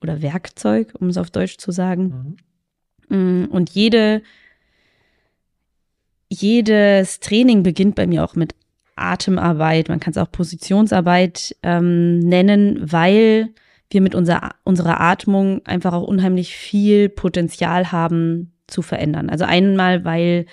oder 0.02 0.24
Werkzeug, 0.24 0.95
um 0.99 1.10
es 1.10 1.18
auf 1.18 1.30
Deutsch 1.30 1.58
zu 1.60 1.72
sagen. 1.72 2.36
Mhm. 3.10 3.44
Mm, 3.44 3.45
Und 3.52 3.70
jede, 3.70 4.24
jedes 6.28 7.20
Training 7.20 7.62
beginnt 7.62 7.94
bei 7.94 8.08
mir 8.08 8.24
auch 8.24 8.34
mit 8.34 8.56
Atemarbeit. 8.95 9.90
Man 9.90 9.99
kann 9.99 10.12
es 10.12 10.18
auch 10.18 10.32
Positionsarbeit 10.32 11.56
ähm, 11.62 12.18
nennen, 12.18 12.91
weil 12.91 13.49
wir 13.93 14.01
mit 14.01 14.15
unserer, 14.15 14.51
unserer 14.63 14.99
Atmung 14.99 15.65
einfach 15.65 15.93
auch 15.93 16.07
unheimlich 16.07 16.55
viel 16.55 17.09
Potenzial 17.09 17.91
haben 17.91 18.53
zu 18.68 18.81
verändern. 18.81 19.30
Also 19.30 19.45
einmal, 19.45 20.05
weil 20.05 20.45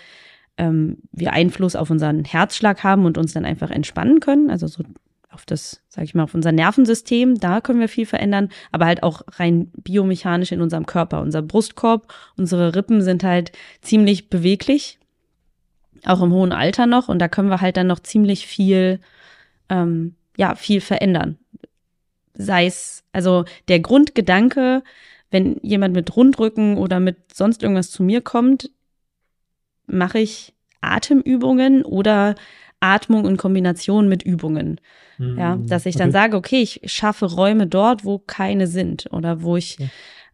ähm, 0.56 0.98
wir 1.12 1.32
Einfluss 1.32 1.76
auf 1.76 1.90
unseren 1.90 2.24
Herzschlag 2.24 2.82
haben 2.82 3.04
und 3.04 3.16
uns 3.16 3.32
dann 3.32 3.44
einfach 3.44 3.70
entspannen 3.70 4.20
können. 4.20 4.50
Also 4.50 4.66
so 4.66 4.82
auf 5.30 5.46
das, 5.46 5.82
sag 5.88 6.04
ich 6.04 6.14
mal, 6.14 6.24
auf 6.24 6.34
unser 6.34 6.52
Nervensystem, 6.52 7.36
da 7.36 7.60
können 7.60 7.80
wir 7.80 7.88
viel 7.88 8.06
verändern, 8.06 8.48
aber 8.72 8.86
halt 8.86 9.02
auch 9.02 9.22
rein 9.38 9.70
biomechanisch 9.76 10.52
in 10.52 10.60
unserem 10.60 10.86
Körper. 10.86 11.20
Unser 11.20 11.42
Brustkorb, 11.42 12.12
unsere 12.36 12.74
Rippen 12.74 13.02
sind 13.02 13.22
halt 13.22 13.52
ziemlich 13.80 14.30
beweglich, 14.30 14.98
auch 16.04 16.22
im 16.22 16.32
hohen 16.32 16.52
Alter 16.52 16.86
noch, 16.86 17.08
und 17.08 17.18
da 17.20 17.28
können 17.28 17.50
wir 17.50 17.60
halt 17.60 17.76
dann 17.76 17.86
noch 17.86 18.00
ziemlich 18.00 18.46
viel, 18.46 19.00
ähm, 19.68 20.14
ja, 20.36 20.54
viel 20.54 20.80
verändern. 20.80 21.38
Sei 22.38 22.66
es, 22.66 23.04
also 23.12 23.44
der 23.66 23.80
Grundgedanke, 23.80 24.82
wenn 25.30 25.58
jemand 25.62 25.94
mit 25.94 26.16
Rundrücken 26.16 26.78
oder 26.78 27.00
mit 27.00 27.34
sonst 27.34 27.62
irgendwas 27.62 27.90
zu 27.90 28.02
mir 28.02 28.22
kommt, 28.22 28.70
mache 29.86 30.20
ich 30.20 30.54
Atemübungen 30.80 31.84
oder 31.84 32.36
Atmung 32.80 33.26
in 33.26 33.36
Kombination 33.36 34.08
mit 34.08 34.22
Übungen. 34.22 34.80
Ja, 35.36 35.56
Mhm. 35.56 35.66
dass 35.66 35.84
ich 35.84 35.96
dann 35.96 36.10
Okay. 36.10 36.12
sage, 36.18 36.36
okay, 36.36 36.62
ich 36.62 36.80
schaffe 36.84 37.26
Räume 37.26 37.66
dort, 37.66 38.04
wo 38.04 38.18
keine 38.18 38.66
sind 38.68 39.12
oder 39.12 39.42
wo 39.42 39.56
ich 39.56 39.78
Ja. 39.78 39.86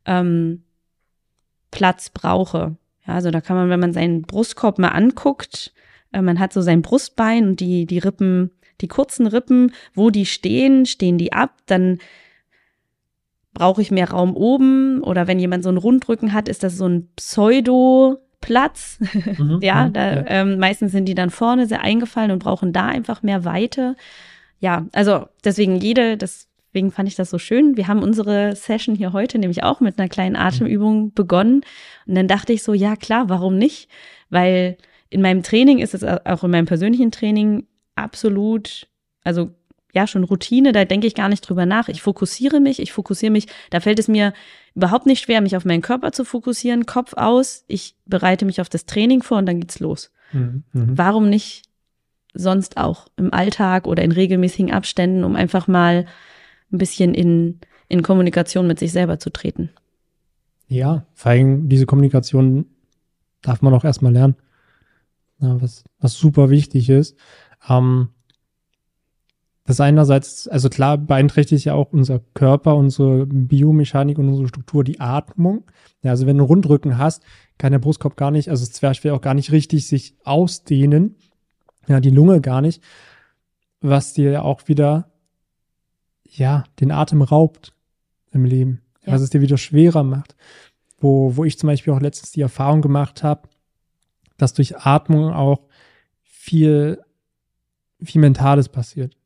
ähm, 0.05 0.62
Platz 1.70 2.10
brauche. 2.10 2.76
Ja, 3.06 3.14
also 3.14 3.31
da 3.31 3.40
kann 3.40 3.56
man, 3.56 3.70
wenn 3.70 3.81
man 3.81 3.93
seinen 3.93 4.22
Brustkorb 4.22 4.78
mal 4.78 4.89
anguckt, 4.89 5.72
äh, 6.12 6.22
man 6.22 6.39
hat 6.39 6.52
so 6.52 6.60
sein 6.60 6.82
Brustbein 6.82 7.48
und 7.48 7.60
die, 7.60 7.86
die 7.86 7.98
Rippen, 7.98 8.51
die 8.80 8.88
kurzen 8.88 9.26
Rippen, 9.26 9.72
wo 9.94 10.10
die 10.10 10.26
stehen, 10.26 10.86
stehen 10.86 11.18
die 11.18 11.32
ab, 11.32 11.52
dann 11.66 11.98
brauche 13.52 13.80
ich 13.82 13.90
mehr 13.90 14.10
Raum 14.10 14.34
oben 14.36 15.01
oder 15.02 15.26
wenn 15.28 15.38
jemand 15.38 15.62
so 15.62 15.68
einen 15.68 15.78
Rundrücken 15.78 16.32
hat, 16.32 16.48
ist 16.48 16.62
das 16.64 16.76
so 16.76 16.86
ein 16.88 17.09
Pseudo-Platz. 17.16 18.98
Mhm. 19.38 19.59
Ja, 19.62 19.86
Mhm. 19.88 19.92
da, 19.92 20.24
Ähm, 20.26 20.59
meistens 20.59 20.92
sind 20.92 21.06
die 21.06 21.14
dann 21.14 21.30
vorne 21.30 21.66
sehr 21.66 21.80
eingefallen 21.80 22.30
und 22.30 22.40
brauchen 22.42 22.72
da 22.72 22.86
einfach 22.86 23.22
mehr 23.22 23.44
Weite. 23.44 23.96
Ja, 24.60 24.86
also 24.92 25.26
deswegen 25.44 25.76
jede, 25.76 26.16
deswegen 26.16 26.90
fand 26.90 27.09
ich 27.09 27.14
das 27.14 27.30
so 27.30 27.38
schön. 27.38 27.76
Wir 27.76 27.86
haben 27.88 28.02
unsere 28.02 28.55
Session 28.56 28.94
hier 28.96 29.12
heute 29.12 29.38
nämlich 29.38 29.62
auch 29.62 29.80
mit 29.80 29.98
einer 29.98 30.09
kleinen 30.09 30.36
Atemübung 30.36 31.12
begonnen. 31.14 31.62
Und 32.06 32.14
dann 32.14 32.28
dachte 32.28 32.52
ich 32.52 32.62
so, 32.62 32.74
ja 32.74 32.96
klar, 32.96 33.28
warum 33.28 33.56
nicht? 33.56 33.88
Weil 34.30 34.76
in 35.10 35.22
meinem 35.22 35.42
Training 35.42 35.78
ist 35.78 35.94
es 35.94 36.02
auch 36.05 36.42
in 36.44 36.51
meinem 36.51 36.66
persönlichen 36.66 37.10
Training 37.10 37.66
absolut, 37.95 38.89
also 39.23 39.51
ja, 39.95 40.07
schon 40.09 40.25
Routine, 40.25 40.73
da 40.73 40.85
denke 40.85 41.07
ich 41.07 41.15
gar 41.15 41.29
nicht 41.29 41.43
drüber 41.43 41.66
nach. 41.66 41.89
Ich 41.89 42.03
fokussiere 42.03 42.59
mich, 42.61 42.81
ich 42.81 42.93
fokussiere 42.93 43.31
mich, 43.31 43.47
da 43.71 43.79
fällt 43.79 44.01
es 44.01 44.09
mir 44.09 44.33
überhaupt 44.75 45.07
nicht 45.07 45.23
schwer, 45.23 45.41
mich 45.41 45.57
auf 45.57 45.65
meinen 45.65 45.83
Körper 45.83 46.11
zu 46.11 46.25
fokussieren, 46.25 46.85
Kopf 46.85 47.15
aus, 47.15 47.65
ich 47.69 47.95
bereite 48.05 48.45
mich 48.45 48.61
auf 48.61 48.69
das 48.69 48.87
Training 48.87 49.23
vor 49.23 49.39
und 49.39 49.47
dann 49.47 49.61
geht's 49.61 49.79
los. 49.79 50.11
Mhm. 50.33 50.65
Mhm. 50.73 50.99
Warum 50.99 51.31
nicht 51.31 51.62
sonst 52.35 52.77
auch 52.77 53.07
im 53.16 53.33
Alltag 53.33 53.87
oder 53.87 54.03
in 54.03 54.11
regelmäßigen 54.11 54.73
Abständen, 54.73 55.23
um 55.23 55.37
einfach 55.37 55.69
mal 55.69 56.07
ein 56.73 56.79
bisschen 56.79 57.15
in, 57.15 57.61
in 57.89 58.03
Kommunikation 58.03 58.66
mit 58.66 58.81
sich 58.81 58.91
selber 58.91 59.21
zu 59.21 59.31
treten? 59.31 59.71
Ja, 60.66 61.07
vor 61.15 61.31
allem 61.31 61.69
diese 61.69 61.87
Kommunikation 61.87 62.66
darf 63.43 63.62
man 63.62 63.73
auch 63.75 63.85
erstmal 63.85 64.12
lernen. 64.12 64.35
Ja, 65.39 65.61
was, 65.61 65.85
was 66.01 66.15
super 66.15 66.51
wichtig 66.51 66.89
ist. 66.89 67.16
Ähm, 67.69 68.09
das 69.66 69.81
einerseits, 69.81 70.47
also 70.47 70.69
klar 70.69 70.99
beeinträchtigt 70.99 71.65
ja 71.65 71.73
auch 71.74 71.93
unser 71.93 72.20
Körper, 72.35 72.77
unsere 72.77 73.27
Biomechanik 73.27 74.19
und 74.19 74.28
unsere 74.28 74.49
Struktur, 74.49 74.85
die 74.85 75.01
Atmung. 75.01 75.65
Ja, 76.03 76.11
also 76.11 76.27
wenn 76.27 76.36
du 76.36 76.45
einen 76.45 76.49
Rundrücken 76.49 76.99
hast, 76.99 77.23
kann 77.57 77.73
der 77.73 77.78
Brustkorb 77.78 78.16
gar 78.16 78.31
nicht, 78.31 78.51
also 78.51 78.62
das 78.62 78.73
Zwerchfell 78.73 79.12
auch 79.12 79.23
gar 79.23 79.32
nicht 79.32 79.53
richtig 79.53 79.86
sich 79.86 80.16
ausdehnen. 80.24 81.16
Ja, 81.89 82.01
die 82.01 82.11
Lunge 82.11 82.43
gar 82.43 82.61
nicht. 82.61 82.82
Was 83.81 84.12
dir 84.12 84.31
ja 84.31 84.43
auch 84.43 84.69
wieder, 84.69 85.11
ja, 86.24 86.65
den 86.81 86.91
Atem 86.91 87.23
raubt 87.23 87.73
im 88.32 88.45
Leben. 88.45 88.82
Ja. 89.07 89.15
Was 89.15 89.23
es 89.23 89.31
dir 89.31 89.41
wieder 89.41 89.57
schwerer 89.59 90.03
macht. 90.03 90.36
Wo, 90.99 91.36
wo 91.36 91.45
ich 91.45 91.59
zum 91.59 91.69
Beispiel 91.69 91.95
auch 91.95 92.01
letztens 92.01 92.32
die 92.32 92.41
Erfahrung 92.43 92.82
gemacht 92.82 93.23
habe, 93.23 93.49
dass 94.36 94.53
durch 94.53 94.77
Atmung 94.77 95.32
auch 95.32 95.69
viel, 96.23 97.01
viel 98.05 98.20
Mentales 98.20 98.68
passiert. 98.68 99.16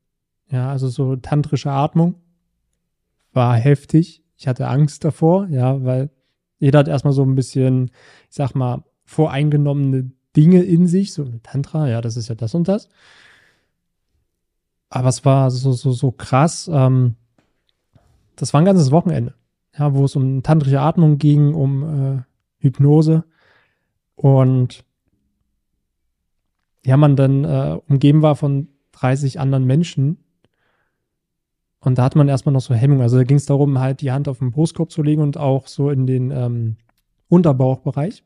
Ja, 0.51 0.71
also 0.71 0.89
so 0.89 1.17
tantrische 1.17 1.71
Atmung 1.71 2.17
war 3.33 3.57
heftig. 3.57 4.23
Ich 4.37 4.49
hatte 4.49 4.69
Angst 4.69 5.05
davor, 5.05 5.47
ja, 5.49 5.85
weil 5.85 6.11
jeder 6.59 6.81
hat 6.81 6.89
erstmal 6.89 7.13
so 7.13 7.23
ein 7.23 7.35
bisschen, 7.35 7.91
ich 8.31 8.37
sag 8.37 8.55
mal, 8.55 8.85
voreingenommene 9.05 10.11
Dinge 10.37 10.63
in 10.63 10.87
sich, 10.87 11.13
so 11.13 11.25
Tantra, 11.43 11.89
ja, 11.89 12.01
das 12.01 12.17
ist 12.17 12.29
ja 12.29 12.35
das 12.35 12.55
und 12.55 12.69
das. 12.69 12.89
Aber 14.91 15.09
es 15.09 15.25
war 15.25 15.51
so, 15.51 15.73
so, 15.73 15.93
so 15.93 16.13
krass. 16.13 16.71
Ähm, 16.73 17.17
das 18.37 18.53
war 18.53 18.61
ein 18.61 18.65
ganzes 18.65 18.91
Wochenende, 18.91 19.35
ja, 19.77 19.95
wo 19.95 20.05
es 20.05 20.17
um 20.17 20.43
tantrische 20.43 20.81
Atmung 20.81 21.19
ging, 21.19 21.55
um 21.55 22.19
äh, 22.19 22.23
Hypnose. 22.59 23.25
Und 24.15 24.85
ja, 26.85 26.97
man 26.97 27.17
dann 27.17 27.45
äh, 27.45 27.79
umgeben 27.89 28.23
war 28.23 28.37
von 28.37 28.69
30 28.93 29.41
anderen 29.41 29.65
Menschen. 29.65 30.19
Und 31.81 31.99
da 31.99 32.05
hat 32.05 32.17
man 32.17 32.29
erstmal 32.29 32.53
noch 32.53 32.61
so 32.61 32.75
Hemmung. 32.75 33.01
Also 33.01 33.19
da 33.19 33.25
ging 33.25 33.37
es 33.37 33.47
darum, 33.47 33.79
halt 33.79 34.01
die 34.01 34.11
Hand 34.11 34.29
auf 34.29 34.39
den 34.39 34.51
Brustkorb 34.51 34.91
zu 34.91 35.03
legen 35.03 35.23
und 35.23 35.37
auch 35.37 35.67
so 35.69 35.91
in 35.91 36.07
den 36.07 36.31
ähm, 36.31 36.77
Unterbauchbereich. 37.29 38.25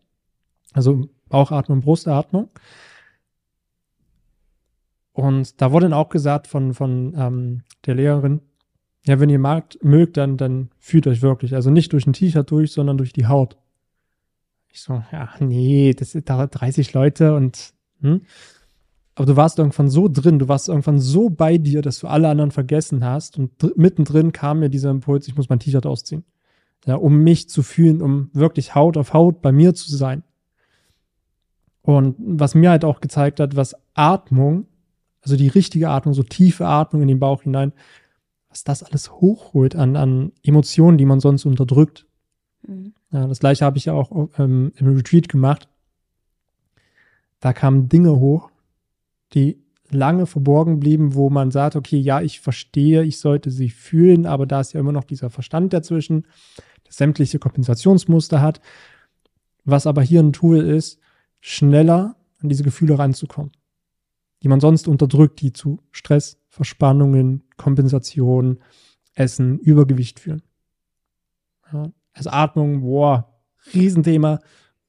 Also 0.73 1.09
Bauchatmung, 1.29 1.81
Brustatmung. 1.81 2.49
Und 5.13 5.61
da 5.61 5.73
wurde 5.73 5.87
dann 5.87 5.93
auch 5.93 6.09
gesagt 6.09 6.47
von, 6.47 6.73
von 6.73 7.15
ähm, 7.17 7.63
der 7.85 7.95
Lehrerin, 7.95 8.41
ja, 9.05 9.21
wenn 9.21 9.29
ihr 9.29 9.39
magt, 9.39 9.83
mögt, 9.83 10.17
dann, 10.17 10.37
dann 10.37 10.71
fühlt 10.79 11.07
euch 11.07 11.23
wirklich. 11.23 11.55
Also 11.55 11.71
nicht 11.71 11.93
durch 11.93 12.07
ein 12.07 12.13
T-Shirt 12.13 12.51
durch, 12.51 12.73
sondern 12.73 12.97
durch 12.97 13.13
die 13.13 13.27
Haut. 13.27 13.59
Ich 14.69 14.81
so, 14.81 15.03
ja, 15.13 15.29
nee, 15.41 15.93
das 15.93 16.13
sind 16.13 16.31
da 16.31 16.47
30 16.47 16.95
Leute 16.95 17.35
und, 17.35 17.75
hm? 18.03 18.23
Aber 19.15 19.27
du 19.27 19.37
warst 19.37 19.59
irgendwann 19.59 19.91
so 19.91 20.09
drin, 20.09 20.39
du 20.39 20.49
warst 20.49 20.69
irgendwann 20.69 20.99
so 20.99 21.29
bei 21.29 21.59
dir, 21.59 21.83
dass 21.83 21.99
du 21.99 22.07
alle 22.07 22.29
anderen 22.29 22.51
vergessen 22.51 23.05
hast. 23.05 23.39
Und 23.39 23.51
dr- 23.63 23.75
mittendrin 23.77 24.33
kam 24.33 24.61
mir 24.61 24.71
dieser 24.71 24.91
Impuls, 24.91 25.29
ich 25.29 25.37
muss 25.37 25.49
mein 25.49 25.59
T-Shirt 25.59 25.85
ausziehen. 25.85 26.25
Ja, 26.87 26.95
um 26.97 27.19
mich 27.19 27.49
zu 27.49 27.63
fühlen, 27.63 28.01
um 28.01 28.31
wirklich 28.33 28.75
Haut 28.75 28.97
auf 28.97 29.13
Haut 29.13 29.43
bei 29.43 29.53
mir 29.53 29.75
zu 29.75 29.95
sein. 29.95 30.23
Und 31.83 32.17
was 32.19 32.55
mir 32.55 32.71
halt 32.71 32.85
auch 32.85 33.01
gezeigt 33.01 33.39
hat, 33.39 33.55
was 33.55 33.77
Atmung, 33.95 34.67
also 35.21 35.37
die 35.37 35.49
richtige 35.49 35.91
Atmung, 35.91 36.15
so 36.15 36.23
tiefe 36.23 36.67
Atmung 36.67 37.03
in 37.03 37.09
den 37.09 37.21
Bauch 37.21 37.43
hinein, 37.43 37.73
was 38.49 38.65
das 38.65 38.83
alles 38.83 39.13
hochholt 39.13 39.77
an, 39.77 39.97
an 39.97 40.33
Emotionen, 40.43 40.97
die 40.99 41.07
man 41.07 41.21
sonst 41.21 41.45
unterdrückt. 41.45 42.07
Mhm. 42.67 42.95
Ja, 43.11 43.27
das 43.27 43.41
gleiche 43.41 43.65
habe 43.65 43.79
ich 43.79 43.85
ja 43.85 43.93
auch 43.93 44.31
ähm, 44.39 44.73
im 44.77 44.97
Retreat 44.97 45.29
gemacht. 45.29 45.69
Da 47.43 47.53
kamen 47.53 47.89
Dinge 47.89 48.21
hoch, 48.21 48.53
die 49.35 49.59
lange 49.91 50.27
verborgen 50.27 50.79
blieben, 50.79 51.17
wo 51.17 51.29
man 51.29 51.51
sagt, 51.51 51.75
okay, 51.75 51.99
ja, 51.99 52.21
ich 52.23 52.39
verstehe, 52.39 53.03
ich 53.03 53.19
sollte 53.19 53.51
sie 53.51 53.69
fühlen, 53.69 54.27
aber 54.27 54.47
da 54.47 54.61
ist 54.61 54.75
ja 54.75 54.81
immer 54.81 54.93
noch 54.93 55.03
dieser 55.03 55.29
Verstand 55.29 55.73
dazwischen, 55.73 56.23
der 56.87 56.93
sämtliche 56.93 57.41
Kompensationsmuster 57.41 58.41
hat. 58.41 58.61
Was 59.65 59.89
aber 59.89 60.03
hier 60.03 60.21
ein 60.21 60.33
Tool 60.33 60.59
ist, 60.59 61.01
schneller 61.41 62.15
an 62.41 62.49
diese 62.49 62.63
Gefühle 62.63 62.97
ranzukommen, 62.97 63.51
die 64.45 64.49
man 64.49 64.61
sonst 64.61 64.87
unterdrückt, 64.87 65.41
die 65.41 65.53
zu 65.53 65.81
Stress, 65.91 66.39
Verspannungen, 66.49 67.43
Kompensation, 67.57 68.61
Essen, 69.15 69.59
Übergewicht 69.59 70.21
führen. 70.21 70.43
Ja, 71.73 71.91
also 72.13 72.31
Atmung, 72.31 72.83
boah, 72.83 73.33
Riesenthema, 73.75 74.39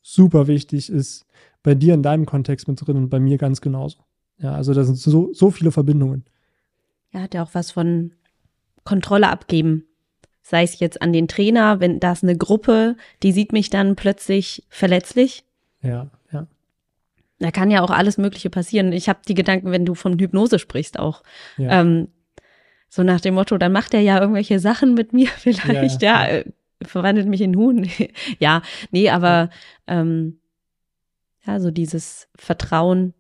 super 0.04 0.46
wichtig, 0.48 0.90
ist 0.92 1.26
bei 1.64 1.74
dir 1.74 1.96
in 1.96 2.04
deinem 2.04 2.26
Kontext 2.28 2.68
mit 2.68 2.86
drin 2.86 2.98
und 2.98 3.10
bei 3.10 3.20
mir 3.20 3.38
ganz 3.40 3.62
genauso. 3.62 4.00
Ja, 4.38 4.54
also 4.54 4.74
da 4.74 4.84
sind 4.84 4.98
so, 4.98 5.34
so 5.34 5.50
viele 5.50 5.72
Verbindungen. 5.72 6.26
Ja, 7.12 7.22
hat 7.22 7.34
ja 7.34 7.44
auch 7.44 7.54
was 7.54 7.72
von 7.72 8.12
Kontrolle 8.84 9.30
abgeben. 9.30 9.86
Sei 10.42 10.64
es 10.64 10.80
jetzt 10.80 11.02
an 11.02 11.14
den 11.14 11.28
Trainer, 11.30 11.80
wenn 11.80 12.00
da 12.02 12.12
ist 12.12 12.24
eine 12.24 12.38
Gruppe, 12.38 12.98
die 13.24 13.32
sieht 13.32 13.54
mich 13.54 13.70
dann 13.70 13.96
plötzlich 13.96 14.66
verletzlich. 14.70 15.46
Ja, 15.82 16.10
ja. 16.34 16.48
Da 17.40 17.52
kann 17.52 17.72
ja 17.72 17.82
auch 17.82 17.92
alles 17.92 18.18
Mögliche 18.18 18.50
passieren. 18.50 18.92
Ich 18.92 19.08
habe 19.08 19.20
die 19.28 19.36
Gedanken, 19.36 19.72
wenn 19.72 19.86
du 19.86 19.96
von 19.96 20.20
Hypnose 20.20 20.60
sprichst, 20.60 21.00
auch. 21.00 21.24
Ja. 21.58 21.80
Ähm, 21.82 22.10
so 22.90 23.04
nach 23.04 23.22
dem 23.22 23.36
Motto, 23.36 23.58
dann 23.58 23.72
macht 23.72 23.94
er 23.94 24.02
ja 24.02 24.20
irgendwelche 24.20 24.60
Sachen 24.60 24.94
mit 24.96 25.14
mir 25.14 25.28
vielleicht, 25.38 26.02
ja, 26.02 26.26
Ja. 26.26 26.28
äh, 26.28 26.46
verwandelt 26.86 27.28
mich 27.28 27.42
in 27.42 27.56
Huhn. 27.56 27.88
ja, 28.40 28.62
nee, 28.92 29.10
aber 29.10 29.50
ähm, 29.88 30.40
ja, 31.46 31.60
so 31.60 31.72
dieses 31.72 32.28
Vertrauen. 32.36 33.14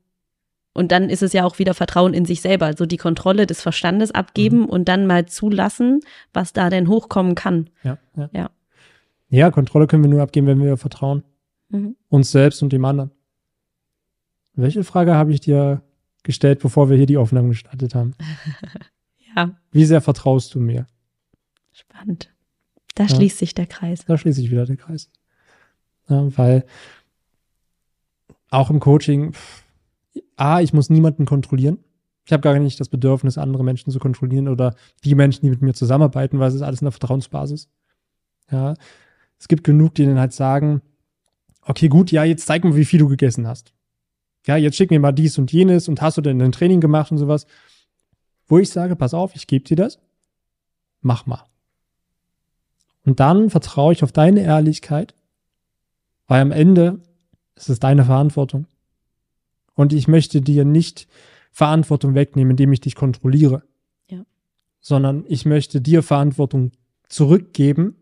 Und 0.76 0.92
dann 0.92 1.10
ist 1.10 1.22
es 1.22 1.34
ja 1.34 1.46
auch 1.46 1.60
wieder 1.60 1.74
Vertrauen 1.76 2.14
in 2.16 2.26
sich 2.26 2.42
selber, 2.42 2.74
so 2.76 2.86
die 2.88 2.98
Kontrolle 2.98 3.46
des 3.46 3.62
Verstandes 3.62 4.12
abgeben 4.12 4.60
Mhm. 4.62 4.66
und 4.66 4.88
dann 4.88 5.06
mal 5.06 5.26
zulassen, 5.28 6.00
was 6.34 6.52
da 6.54 6.70
denn 6.70 6.88
hochkommen 6.88 7.36
kann. 7.36 7.70
Ja, 7.84 7.98
ja. 8.16 8.30
Ja. 8.34 8.50
Ja, 9.30 9.52
Kontrolle 9.52 9.88
können 9.88 10.04
wir 10.04 10.10
nur 10.10 10.22
abgeben, 10.22 10.48
wenn 10.48 10.62
wir 10.62 10.78
vertrauen. 10.78 11.24
Mhm. 11.70 11.96
Uns 12.10 12.32
selbst 12.32 12.62
und 12.64 12.72
dem 12.74 12.86
anderen. 12.86 13.12
Welche 14.56 14.84
Frage 14.84 15.16
habe 15.16 15.32
ich 15.34 15.40
dir 15.42 15.82
gestellt, 16.24 16.60
bevor 16.60 16.90
wir 16.90 16.98
hier 16.98 17.08
die 17.08 17.18
Aufnahmen 17.18 17.50
gestartet 17.50 17.96
haben? 17.96 18.16
Ja, 19.36 19.50
Wie 19.72 19.84
sehr 19.86 20.00
vertraust 20.02 20.54
du 20.54 20.60
mir? 20.60 20.86
spannend. 21.72 22.32
Da 22.96 23.04
Ja. 23.04 23.10
schließt 23.16 23.38
sich 23.38 23.54
der 23.54 23.66
Kreis. 23.66 24.06
Da 24.06 24.18
schließe 24.18 24.42
ich 24.42 24.52
wieder 24.52 24.66
den 24.66 24.78
Kreis. 24.78 25.10
Ja, 26.10 26.38
weil 26.38 26.66
auch 28.50 28.70
im 28.70 28.80
Coaching, 28.80 29.34
pff, 29.34 29.64
A, 30.36 30.62
ich 30.62 30.74
muss 30.74 30.90
niemanden 30.90 31.26
kontrollieren. 31.26 31.80
Ich 32.26 32.32
habe 32.32 32.42
gar 32.42 32.58
nicht 32.58 32.80
das 32.80 32.90
Bedürfnis, 32.90 33.38
andere 33.38 33.64
Menschen 33.64 33.92
zu 33.92 34.00
kontrollieren 34.00 34.48
oder 34.48 34.76
die 35.04 35.16
Menschen, 35.16 35.42
die 35.44 35.50
mit 35.50 35.62
mir 35.62 35.74
zusammenarbeiten, 35.74 36.40
weil 36.40 36.50
es 36.50 36.56
ist 36.56 36.62
alles 36.62 36.82
in 36.82 36.86
der 36.86 36.92
Vertrauensbasis. 36.92 37.68
Ja, 38.52 38.76
es 39.40 39.48
gibt 39.48 39.64
genug, 39.64 39.96
die 39.96 40.06
dann 40.06 40.20
halt 40.20 40.34
sagen, 40.34 40.82
okay, 41.64 41.88
gut, 41.90 42.12
ja, 42.12 42.24
jetzt 42.24 42.46
zeig 42.46 42.64
mir, 42.64 42.76
wie 42.76 42.86
viel 42.86 43.00
du 43.00 43.08
gegessen 43.08 43.48
hast. 43.48 43.74
Ja, 44.46 44.56
jetzt 44.58 44.76
schick 44.78 44.92
mir 44.92 45.00
mal 45.00 45.12
dies 45.12 45.38
und 45.38 45.52
jenes 45.52 45.88
und 45.88 46.02
hast 46.02 46.18
du 46.18 46.22
denn 46.22 46.42
ein 46.42 46.52
Training 46.52 46.80
gemacht 46.82 47.12
und 47.12 47.18
sowas. 47.18 47.46
Wo 48.48 48.60
ich 48.60 48.70
sage, 48.70 48.96
pass 48.96 49.14
auf, 49.14 49.36
ich 49.36 49.48
gebe 49.48 49.64
dir 49.66 49.78
das. 49.78 50.00
Mach 51.02 51.26
mal. 51.26 51.44
Und 53.06 53.20
dann 53.20 53.50
vertraue 53.50 53.94
ich 53.94 54.04
auf 54.04 54.12
deine 54.12 54.42
Ehrlichkeit, 54.42 55.14
weil 56.28 56.42
am 56.42 56.52
Ende 56.52 57.02
ist 57.56 57.70
es 57.70 57.80
deine 57.80 58.06
Verantwortung. 58.06 58.68
Und 59.76 59.94
ich 59.94 60.08
möchte 60.08 60.42
dir 60.42 60.66
nicht 60.66 61.08
Verantwortung 61.52 62.16
wegnehmen, 62.16 62.52
indem 62.52 62.74
ich 62.74 62.82
dich 62.82 62.96
kontrolliere. 62.96 63.64
Ja. 64.10 64.26
Sondern 64.80 65.26
ich 65.28 65.46
möchte 65.46 65.82
dir 65.82 66.04
Verantwortung 66.04 66.72
zurückgeben, 67.08 67.96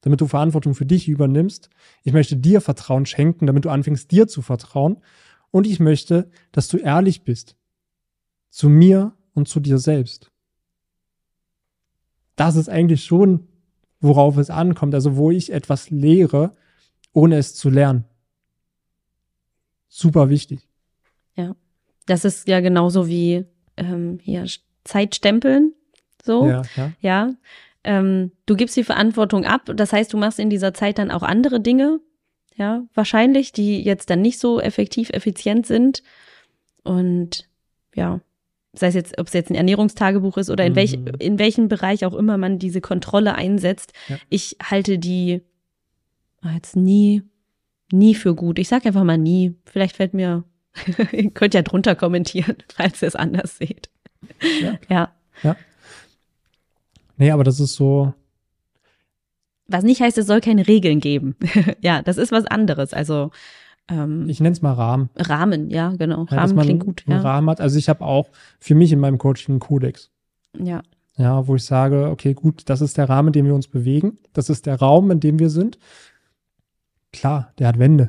damit 0.00 0.20
du 0.20 0.26
Verantwortung 0.26 0.74
für 0.74 0.86
dich 0.86 1.08
übernimmst. 1.08 1.70
Ich 2.02 2.12
möchte 2.12 2.36
dir 2.36 2.60
Vertrauen 2.60 3.06
schenken, 3.06 3.46
damit 3.46 3.64
du 3.64 3.70
anfängst, 3.70 4.10
dir 4.10 4.26
zu 4.26 4.42
vertrauen. 4.42 4.98
Und 5.50 5.66
ich 5.66 5.80
möchte, 5.80 6.30
dass 6.50 6.68
du 6.68 6.78
ehrlich 6.78 7.24
bist. 7.24 7.56
Zu 8.50 8.68
mir 8.68 9.14
und 9.34 9.48
zu 9.48 9.60
dir 9.60 9.78
selbst. 9.78 10.30
Das 12.36 12.56
ist 12.56 12.68
eigentlich 12.68 13.04
schon, 13.04 13.48
worauf 14.02 14.36
es 14.36 14.50
ankommt. 14.50 14.94
Also 14.94 15.16
wo 15.16 15.30
ich 15.30 15.52
etwas 15.52 15.88
lehre, 15.88 16.52
ohne 17.14 17.38
es 17.38 17.54
zu 17.54 17.70
lernen. 17.70 18.04
Super 19.88 20.28
wichtig. 20.28 20.68
Das 22.06 22.24
ist 22.24 22.48
ja 22.48 22.60
genauso 22.60 23.06
wie 23.06 23.44
ähm, 23.76 24.18
hier 24.22 24.46
Zeitstempeln. 24.84 25.72
So. 26.22 26.46
Ja, 26.46 26.62
ja. 26.76 26.92
Ja, 27.00 27.30
ähm, 27.84 28.32
du 28.46 28.56
gibst 28.56 28.76
die 28.76 28.84
Verantwortung 28.84 29.44
ab. 29.44 29.70
Das 29.74 29.92
heißt, 29.92 30.12
du 30.12 30.16
machst 30.16 30.38
in 30.38 30.50
dieser 30.50 30.74
Zeit 30.74 30.98
dann 30.98 31.10
auch 31.10 31.22
andere 31.22 31.60
Dinge, 31.60 32.00
ja, 32.56 32.84
wahrscheinlich, 32.94 33.52
die 33.52 33.82
jetzt 33.82 34.10
dann 34.10 34.20
nicht 34.20 34.38
so 34.38 34.60
effektiv, 34.60 35.10
effizient 35.10 35.66
sind. 35.66 36.02
Und 36.84 37.48
ja, 37.94 38.20
sei 38.74 38.86
es 38.88 38.94
jetzt, 38.94 39.18
ob 39.18 39.26
es 39.26 39.32
jetzt 39.32 39.50
ein 39.50 39.54
Ernährungstagebuch 39.54 40.38
ist 40.38 40.50
oder 40.50 40.64
in, 40.64 40.74
welch, 40.74 40.96
Mhm. 40.96 41.06
in 41.18 41.38
welchem 41.38 41.68
Bereich 41.68 42.04
auch 42.06 42.14
immer 42.14 42.38
man 42.38 42.58
diese 42.58 42.80
Kontrolle 42.80 43.34
einsetzt. 43.34 43.92
Ja. 44.08 44.16
Ich 44.30 44.56
halte 44.62 44.98
die 44.98 45.42
ah, 46.40 46.52
jetzt 46.54 46.74
nie, 46.76 47.22
nie 47.92 48.14
für 48.14 48.34
gut. 48.34 48.58
Ich 48.58 48.68
sag 48.68 48.86
einfach 48.86 49.04
mal 49.04 49.18
nie. 49.18 49.54
Vielleicht 49.66 49.96
fällt 49.96 50.14
mir, 50.14 50.44
ihr 51.12 51.30
könnt 51.30 51.54
ja 51.54 51.62
drunter 51.62 51.94
kommentieren, 51.94 52.56
falls 52.74 53.02
ihr 53.02 53.08
es 53.08 53.16
anders 53.16 53.58
seht. 53.58 53.90
Ja. 54.88 55.12
ja. 55.42 55.56
Nee, 57.16 57.30
aber 57.30 57.44
das 57.44 57.60
ist 57.60 57.74
so, 57.74 58.14
Was 59.68 59.84
nicht 59.84 60.00
heißt, 60.00 60.16
es 60.18 60.26
soll 60.26 60.40
keine 60.40 60.66
Regeln 60.66 61.00
geben. 61.00 61.36
ja, 61.80 62.02
das 62.02 62.16
ist 62.16 62.32
was 62.32 62.46
anderes. 62.46 62.94
Also 62.94 63.30
ähm, 63.88 64.28
ich 64.28 64.40
nenne 64.40 64.52
es 64.52 64.62
mal 64.62 64.72
Rahmen. 64.72 65.10
Rahmen, 65.16 65.70
ja, 65.70 65.90
genau. 65.96 66.26
Ja, 66.30 66.38
Rahmen 66.38 66.54
man 66.54 66.64
klingt 66.64 66.84
gut, 66.84 67.04
einen 67.06 67.18
ja. 67.18 67.22
Rahmen 67.22 67.50
hat. 67.50 67.60
Also 67.60 67.78
ich 67.78 67.88
habe 67.88 68.04
auch 68.04 68.30
für 68.58 68.74
mich 68.74 68.92
in 68.92 69.00
meinem 69.00 69.18
Coaching 69.18 69.54
einen 69.54 69.60
Kodex. 69.60 70.10
ja. 70.58 70.82
Ja, 71.18 71.46
wo 71.46 71.56
ich 71.56 71.64
sage, 71.64 72.08
okay, 72.08 72.32
gut, 72.32 72.62
das 72.70 72.80
ist 72.80 72.96
der 72.96 73.06
Rahmen, 73.06 73.28
in 73.28 73.32
dem 73.32 73.44
wir 73.44 73.54
uns 73.54 73.68
bewegen. 73.68 74.16
Das 74.32 74.48
ist 74.48 74.64
der 74.64 74.76
Raum, 74.76 75.10
in 75.10 75.20
dem 75.20 75.38
wir 75.38 75.50
sind. 75.50 75.78
Klar, 77.12 77.52
der 77.58 77.68
hat 77.68 77.78
Wände. 77.78 78.08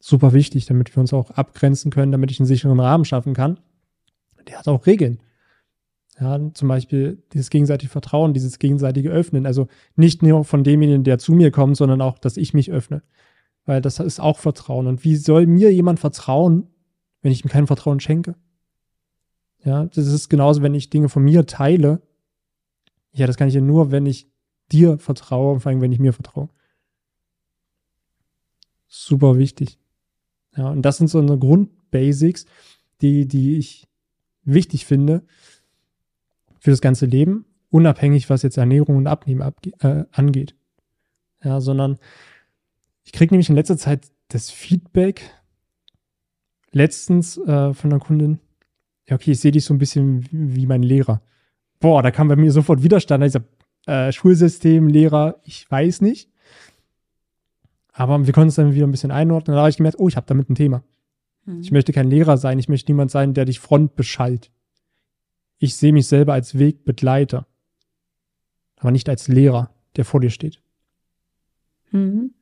Super 0.00 0.32
wichtig, 0.32 0.66
damit 0.66 0.94
wir 0.94 1.00
uns 1.00 1.12
auch 1.12 1.30
abgrenzen 1.30 1.92
können, 1.92 2.10
damit 2.10 2.32
ich 2.32 2.40
einen 2.40 2.46
sicheren 2.46 2.80
Rahmen 2.80 3.04
schaffen 3.04 3.34
kann. 3.34 3.60
Der 4.48 4.58
hat 4.58 4.66
auch 4.66 4.86
Regeln. 4.86 5.20
Ja, 6.20 6.40
zum 6.54 6.66
Beispiel 6.66 7.22
dieses 7.32 7.50
gegenseitige 7.50 7.90
Vertrauen, 7.90 8.34
dieses 8.34 8.58
gegenseitige 8.58 9.10
Öffnen. 9.10 9.46
Also 9.46 9.68
nicht 9.94 10.20
nur 10.20 10.44
von 10.44 10.64
demjenigen, 10.64 11.04
der 11.04 11.18
zu 11.18 11.32
mir 11.32 11.52
kommt, 11.52 11.76
sondern 11.76 12.00
auch, 12.00 12.18
dass 12.18 12.36
ich 12.36 12.52
mich 12.52 12.72
öffne. 12.72 13.02
Weil 13.68 13.82
das 13.82 14.00
ist 14.00 14.18
auch 14.18 14.38
Vertrauen. 14.38 14.86
Und 14.86 15.04
wie 15.04 15.16
soll 15.16 15.46
mir 15.46 15.70
jemand 15.70 16.00
vertrauen, 16.00 16.70
wenn 17.20 17.32
ich 17.32 17.44
ihm 17.44 17.50
kein 17.50 17.66
Vertrauen 17.66 18.00
schenke? 18.00 18.34
Ja, 19.62 19.84
das 19.84 20.06
ist 20.06 20.30
genauso, 20.30 20.62
wenn 20.62 20.74
ich 20.74 20.88
Dinge 20.88 21.10
von 21.10 21.22
mir 21.22 21.44
teile. 21.44 22.00
Ja, 23.12 23.26
das 23.26 23.36
kann 23.36 23.46
ich 23.46 23.52
ja 23.52 23.60
nur, 23.60 23.90
wenn 23.90 24.06
ich 24.06 24.26
dir 24.72 24.98
vertraue 24.98 25.52
und 25.52 25.60
vor 25.60 25.68
allem, 25.68 25.82
wenn 25.82 25.92
ich 25.92 25.98
mir 25.98 26.14
vertraue. 26.14 26.48
Super 28.86 29.36
wichtig. 29.36 29.78
Ja, 30.56 30.70
und 30.70 30.80
das 30.80 30.96
sind 30.96 31.08
so 31.08 31.18
eine 31.18 31.36
Grundbasics, 31.36 32.46
die, 33.02 33.28
die 33.28 33.58
ich 33.58 33.86
wichtig 34.44 34.86
finde 34.86 35.26
für 36.58 36.70
das 36.70 36.80
ganze 36.80 37.04
Leben, 37.04 37.44
unabhängig, 37.68 38.30
was 38.30 38.40
jetzt 38.40 38.56
Ernährung 38.56 38.96
und 38.96 39.08
Abnehmen 39.08 39.42
abge 39.42 39.72
äh, 39.80 40.06
angeht. 40.10 40.54
Ja, 41.44 41.60
sondern 41.60 41.98
ich 43.08 43.12
kriege 43.12 43.32
nämlich 43.32 43.48
in 43.48 43.54
letzter 43.54 43.78
Zeit 43.78 44.10
das 44.28 44.50
Feedback 44.50 45.22
letztens 46.72 47.38
äh, 47.38 47.72
von 47.72 47.90
einer 47.90 48.00
Kundin, 48.00 48.38
ja, 49.08 49.16
okay, 49.16 49.30
ich 49.30 49.40
sehe 49.40 49.50
dich 49.50 49.64
so 49.64 49.72
ein 49.72 49.78
bisschen 49.78 50.28
wie, 50.30 50.66
mein 50.66 50.82
Lehrer. 50.82 51.22
Boah, 51.80 52.02
da 52.02 52.10
kam 52.10 52.28
bei 52.28 52.36
mir 52.36 52.52
sofort 52.52 52.82
Widerstand. 52.82 53.24
Ich 53.24 53.32
sag, 53.32 53.44
äh, 53.86 54.12
Schulsystem, 54.12 54.88
Lehrer, 54.88 55.40
ich 55.44 55.70
weiß 55.70 56.02
nicht. 56.02 56.30
Aber 57.94 58.26
wir 58.26 58.34
konnten 58.34 58.50
es 58.50 58.56
dann 58.56 58.74
wieder 58.74 58.86
ein 58.86 58.90
bisschen 58.90 59.10
einordnen. 59.10 59.54
Da 59.54 59.62
habe 59.62 59.70
ich 59.70 59.78
gemerkt, 59.78 59.98
oh, 59.98 60.08
ich 60.08 60.16
habe 60.16 60.26
damit 60.26 60.50
ein 60.50 60.54
Thema. 60.54 60.84
Mhm. 61.46 61.62
Ich 61.62 61.70
möchte 61.70 61.94
kein 61.94 62.10
Lehrer 62.10 62.36
sein. 62.36 62.58
Ich 62.58 62.68
möchte 62.68 62.92
niemand 62.92 63.10
sein, 63.10 63.32
der 63.32 63.46
dich 63.46 63.58
front 63.58 63.96
beschallt. 63.96 64.50
Ich 65.56 65.76
sehe 65.76 65.94
mich 65.94 66.08
selber 66.08 66.34
als 66.34 66.58
Wegbegleiter. 66.58 67.46
Aber 68.76 68.90
nicht 68.90 69.08
als 69.08 69.28
Lehrer, 69.28 69.70
der 69.96 70.04
vor 70.04 70.20
dir 70.20 70.28
steht. 70.28 70.60
Mhm. 71.90 72.34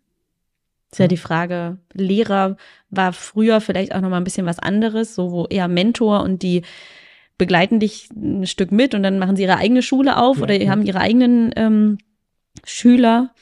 Ist 0.92 0.98
ja 0.98 1.04
Ja. 1.04 1.08
die 1.08 1.16
Frage, 1.16 1.78
Lehrer 1.92 2.56
war 2.90 3.12
früher 3.12 3.60
vielleicht 3.60 3.94
auch 3.94 4.00
noch 4.00 4.08
mal 4.10 4.16
ein 4.18 4.24
bisschen 4.24 4.46
was 4.46 4.58
anderes, 4.58 5.14
so 5.14 5.30
wo 5.32 5.46
eher 5.46 5.68
Mentor 5.68 6.22
und 6.22 6.42
die 6.42 6.62
begleiten 7.38 7.80
dich 7.80 8.08
ein 8.14 8.46
Stück 8.46 8.72
mit 8.72 8.94
und 8.94 9.02
dann 9.02 9.18
machen 9.18 9.36
sie 9.36 9.42
ihre 9.42 9.58
eigene 9.58 9.82
Schule 9.82 10.16
auf 10.16 10.38
Ja, 10.38 10.42
oder 10.44 10.54
ja. 10.54 10.70
haben 10.70 10.82
ihre 10.82 11.00
eigenen 11.00 11.50
ähm, 11.56 11.98
Schüler. 12.64 13.34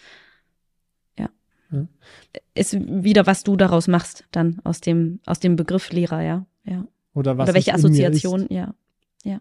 Ja. 1.19 1.29
Ja. 1.71 1.87
Ist 2.55 2.77
wieder, 2.81 3.27
was 3.27 3.45
du 3.45 3.57
daraus 3.57 3.87
machst, 3.89 4.25
dann 4.33 4.59
aus 4.65 4.81
dem, 4.81 5.21
aus 5.27 5.39
dem 5.39 5.55
Begriff 5.57 5.93
Lehrer, 5.93 6.23
ja. 6.23 6.47
ja. 6.65 6.85
Oder 7.15 7.39
was 7.39 7.47
oder 7.49 7.55
welche 7.55 7.75
Assoziation, 7.75 8.43
Ist. 8.43 8.51
ja. 8.51 8.75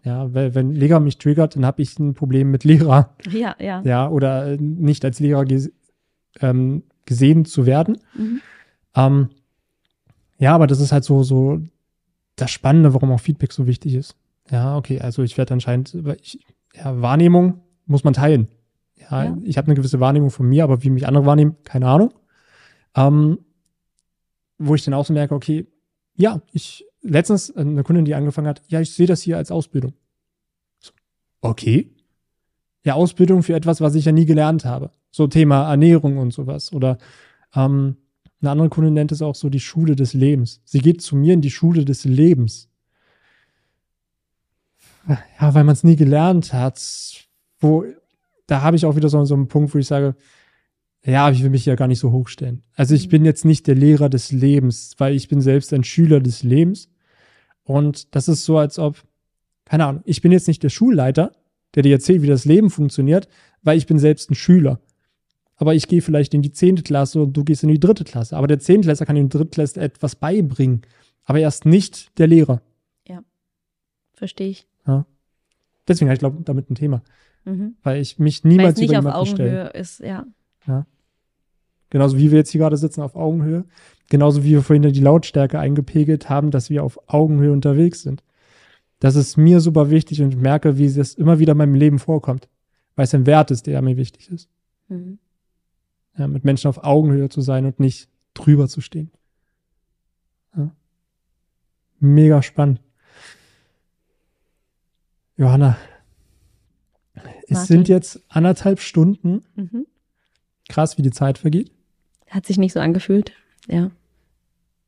Ja, 0.02 0.32
weil 0.32 0.54
wenn 0.54 0.70
Lehrer 0.74 0.98
mich 0.98 1.18
triggert, 1.18 1.56
dann 1.56 1.66
habe 1.66 1.82
ich 1.82 1.98
ein 1.98 2.14
Problem 2.14 2.50
mit 2.50 2.64
Lehrer. 2.64 3.14
Ja, 3.30 3.54
ja. 3.58 3.82
Ja, 3.84 4.08
oder 4.08 4.52
äh, 4.52 4.56
nicht 4.58 5.04
als 5.04 5.20
Lehrer 5.20 5.44
ähm, 6.40 6.84
gesehen 7.06 7.44
zu 7.44 7.66
werden. 7.66 7.98
Mhm. 8.16 8.40
Ähm, 8.94 9.28
ja, 10.38 10.54
aber 10.54 10.66
das 10.66 10.80
ist 10.80 10.92
halt 10.92 11.04
so, 11.04 11.22
so 11.22 11.60
das 12.36 12.50
Spannende, 12.50 12.94
warum 12.94 13.12
auch 13.12 13.20
Feedback 13.20 13.52
so 13.52 13.66
wichtig 13.66 13.94
ist. 13.94 14.16
Ja, 14.50 14.76
okay, 14.76 15.00
also 15.00 15.22
ich 15.22 15.38
werde 15.38 15.54
anscheinend, 15.54 15.94
ich, 16.20 16.38
ja, 16.74 17.00
Wahrnehmung 17.00 17.60
muss 17.86 18.04
man 18.04 18.12
teilen. 18.14 18.48
Ja, 18.96 19.24
Ja. 19.24 19.38
ich 19.42 19.56
habe 19.58 19.66
eine 19.66 19.74
gewisse 19.74 20.00
Wahrnehmung 20.00 20.30
von 20.30 20.46
mir, 20.48 20.64
aber 20.64 20.82
wie 20.82 20.90
mich 20.90 21.06
andere 21.06 21.26
wahrnehmen, 21.26 21.56
keine 21.64 21.86
Ahnung. 21.88 22.12
Ähm, 22.96 23.38
wo 24.58 24.74
ich 24.74 24.84
dann 24.84 24.94
auch 24.94 25.04
so 25.04 25.12
merke, 25.12 25.34
okay, 25.34 25.66
ja, 26.16 26.40
ich, 26.52 26.84
letztens 27.02 27.54
eine 27.56 27.82
Kundin, 27.82 28.04
die 28.04 28.14
angefangen 28.14 28.46
hat, 28.48 28.62
ja, 28.68 28.80
ich 28.80 28.92
sehe 28.92 29.06
das 29.06 29.20
hier 29.20 29.36
als 29.36 29.50
Ausbildung. 29.50 29.94
So, 30.78 30.92
okay. 31.40 31.90
Ja, 32.84 32.94
Ausbildung 32.94 33.42
für 33.42 33.54
etwas, 33.54 33.80
was 33.80 33.94
ich 33.94 34.04
ja 34.04 34.12
nie 34.12 34.26
gelernt 34.26 34.64
habe. 34.64 34.90
So 35.14 35.28
Thema 35.28 35.70
Ernährung 35.70 36.18
und 36.18 36.32
sowas. 36.32 36.72
Oder 36.72 36.98
ähm, 37.54 37.98
eine 38.40 38.50
andere 38.50 38.68
Kundin 38.68 38.94
nennt 38.94 39.12
es 39.12 39.22
auch 39.22 39.36
so 39.36 39.48
die 39.48 39.60
Schule 39.60 39.94
des 39.94 40.12
Lebens. 40.12 40.60
Sie 40.64 40.80
geht 40.80 41.02
zu 41.02 41.14
mir 41.14 41.34
in 41.34 41.40
die 41.40 41.52
Schule 41.52 41.84
des 41.84 42.04
Lebens. 42.04 42.68
Ja, 45.06 45.54
weil 45.54 45.62
man 45.62 45.74
es 45.74 45.84
nie 45.84 45.94
gelernt 45.94 46.52
hat. 46.52 46.82
Wo, 47.60 47.84
da 48.48 48.62
habe 48.62 48.76
ich 48.76 48.86
auch 48.86 48.96
wieder 48.96 49.08
so, 49.08 49.24
so 49.24 49.34
einen 49.34 49.46
Punkt, 49.46 49.72
wo 49.72 49.78
ich 49.78 49.86
sage, 49.86 50.16
ja, 51.04 51.30
ich 51.30 51.44
will 51.44 51.50
mich 51.50 51.64
ja 51.64 51.76
gar 51.76 51.86
nicht 51.86 52.00
so 52.00 52.10
hochstellen. 52.10 52.64
Also 52.74 52.96
ich 52.96 53.08
bin 53.08 53.24
jetzt 53.24 53.44
nicht 53.44 53.68
der 53.68 53.76
Lehrer 53.76 54.08
des 54.08 54.32
Lebens, 54.32 54.94
weil 54.98 55.14
ich 55.14 55.28
bin 55.28 55.40
selbst 55.40 55.72
ein 55.72 55.84
Schüler 55.84 56.18
des 56.18 56.42
Lebens. 56.42 56.90
Und 57.62 58.16
das 58.16 58.26
ist 58.26 58.44
so, 58.44 58.58
als 58.58 58.80
ob, 58.80 59.00
keine 59.64 59.86
Ahnung, 59.86 60.02
ich 60.06 60.22
bin 60.22 60.32
jetzt 60.32 60.48
nicht 60.48 60.64
der 60.64 60.70
Schulleiter, 60.70 61.30
der 61.76 61.84
dir 61.84 61.92
erzählt, 61.92 62.22
wie 62.22 62.26
das 62.26 62.46
Leben 62.46 62.68
funktioniert, 62.68 63.28
weil 63.62 63.78
ich 63.78 63.86
bin 63.86 64.00
selbst 64.00 64.28
ein 64.28 64.34
Schüler. 64.34 64.80
Aber 65.64 65.74
ich 65.74 65.88
gehe 65.88 66.02
vielleicht 66.02 66.34
in 66.34 66.42
die 66.42 66.52
zehnte 66.52 66.82
Klasse 66.82 67.22
und 67.22 67.34
du 67.34 67.42
gehst 67.42 67.62
in 67.62 67.70
die 67.70 67.80
dritte 67.80 68.04
Klasse. 68.04 68.36
Aber 68.36 68.46
der 68.46 68.58
Zehntklässler 68.58 69.06
kann 69.06 69.16
dem 69.16 69.30
Drittklässler 69.30 69.82
etwas 69.82 70.14
beibringen. 70.14 70.82
Aber 71.24 71.40
er 71.40 71.48
ist 71.48 71.64
nicht 71.64 72.18
der 72.18 72.26
Lehrer. 72.26 72.60
Ja. 73.08 73.22
Verstehe 74.12 74.48
ich. 74.48 74.68
Ja. 74.86 75.06
Deswegen 75.88 76.10
habe 76.10 76.14
ich, 76.14 76.18
glaube 76.18 76.42
damit 76.44 76.68
ein 76.68 76.74
Thema. 76.74 77.02
Mhm. 77.46 77.76
Weil 77.82 78.02
ich 78.02 78.18
mich 78.18 78.44
niemals 78.44 78.78
nicht 78.78 78.90
über 78.90 78.98
auf 78.98 79.04
jemanden 79.04 79.26
stelle. 79.26 79.50
Augenhöhe 79.50 79.80
ist, 79.80 80.00
ja. 80.00 80.26
Genauso 81.88 82.18
wie 82.18 82.30
wir 82.30 82.38
jetzt 82.38 82.50
hier 82.50 82.58
gerade 82.58 82.76
sitzen 82.76 83.00
auf 83.00 83.16
Augenhöhe. 83.16 83.64
Genauso 84.10 84.44
wie 84.44 84.50
wir 84.50 84.62
vorhin 84.62 84.82
die 84.82 85.00
Lautstärke 85.00 85.58
eingepegelt 85.58 86.28
haben, 86.28 86.50
dass 86.50 86.68
wir 86.68 86.84
auf 86.84 86.98
Augenhöhe 87.08 87.52
unterwegs 87.52 88.02
sind. 88.02 88.22
Das 88.98 89.16
ist 89.16 89.38
mir 89.38 89.60
super 89.60 89.88
wichtig 89.88 90.20
und 90.20 90.34
ich 90.34 90.36
merke, 90.36 90.76
wie 90.76 90.84
es 90.84 91.14
immer 91.14 91.38
wieder 91.38 91.52
in 91.52 91.58
meinem 91.58 91.74
Leben 91.74 91.98
vorkommt. 91.98 92.50
Weil 92.96 93.04
es 93.04 93.14
ein 93.14 93.24
Wert 93.24 93.50
ist, 93.50 93.66
der 93.66 93.80
mir 93.80 93.96
wichtig 93.96 94.30
ist. 94.30 94.50
Mhm. 94.88 95.18
Ja, 96.16 96.28
mit 96.28 96.44
Menschen 96.44 96.68
auf 96.68 96.84
Augenhöhe 96.84 97.28
zu 97.28 97.40
sein 97.40 97.66
und 97.66 97.80
nicht 97.80 98.08
drüber 98.34 98.68
zu 98.68 98.80
stehen. 98.80 99.10
Ja. 100.56 100.70
Mega 101.98 102.42
spannend. 102.42 102.80
Johanna, 105.36 105.76
es 107.14 107.50
Martin. 107.50 107.66
sind 107.66 107.88
jetzt 107.88 108.20
anderthalb 108.28 108.80
Stunden. 108.80 109.42
Mhm. 109.56 109.86
Krass, 110.68 110.96
wie 110.96 111.02
die 111.02 111.10
Zeit 111.10 111.38
vergeht. 111.38 111.72
Hat 112.28 112.46
sich 112.46 112.56
nicht 112.58 112.72
so 112.72 112.80
angefühlt. 112.80 113.32
Ja. 113.66 113.90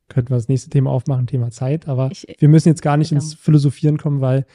Könnten 0.07 0.29
wir 0.31 0.37
das 0.37 0.47
nächste 0.47 0.69
Thema 0.69 0.91
aufmachen, 0.91 1.27
Thema 1.27 1.51
Zeit. 1.51 1.87
Aber 1.89 2.09
Ich, 2.11 2.25
wir 2.39 2.47
müssen 2.47 2.69
jetzt 2.69 2.81
gar 2.81 2.95
nicht 2.97 3.09
Genau. 3.09 3.21
ins 3.21 3.33
Philosophieren 3.33 3.97
kommen, 3.97 4.21
weil 4.21 4.45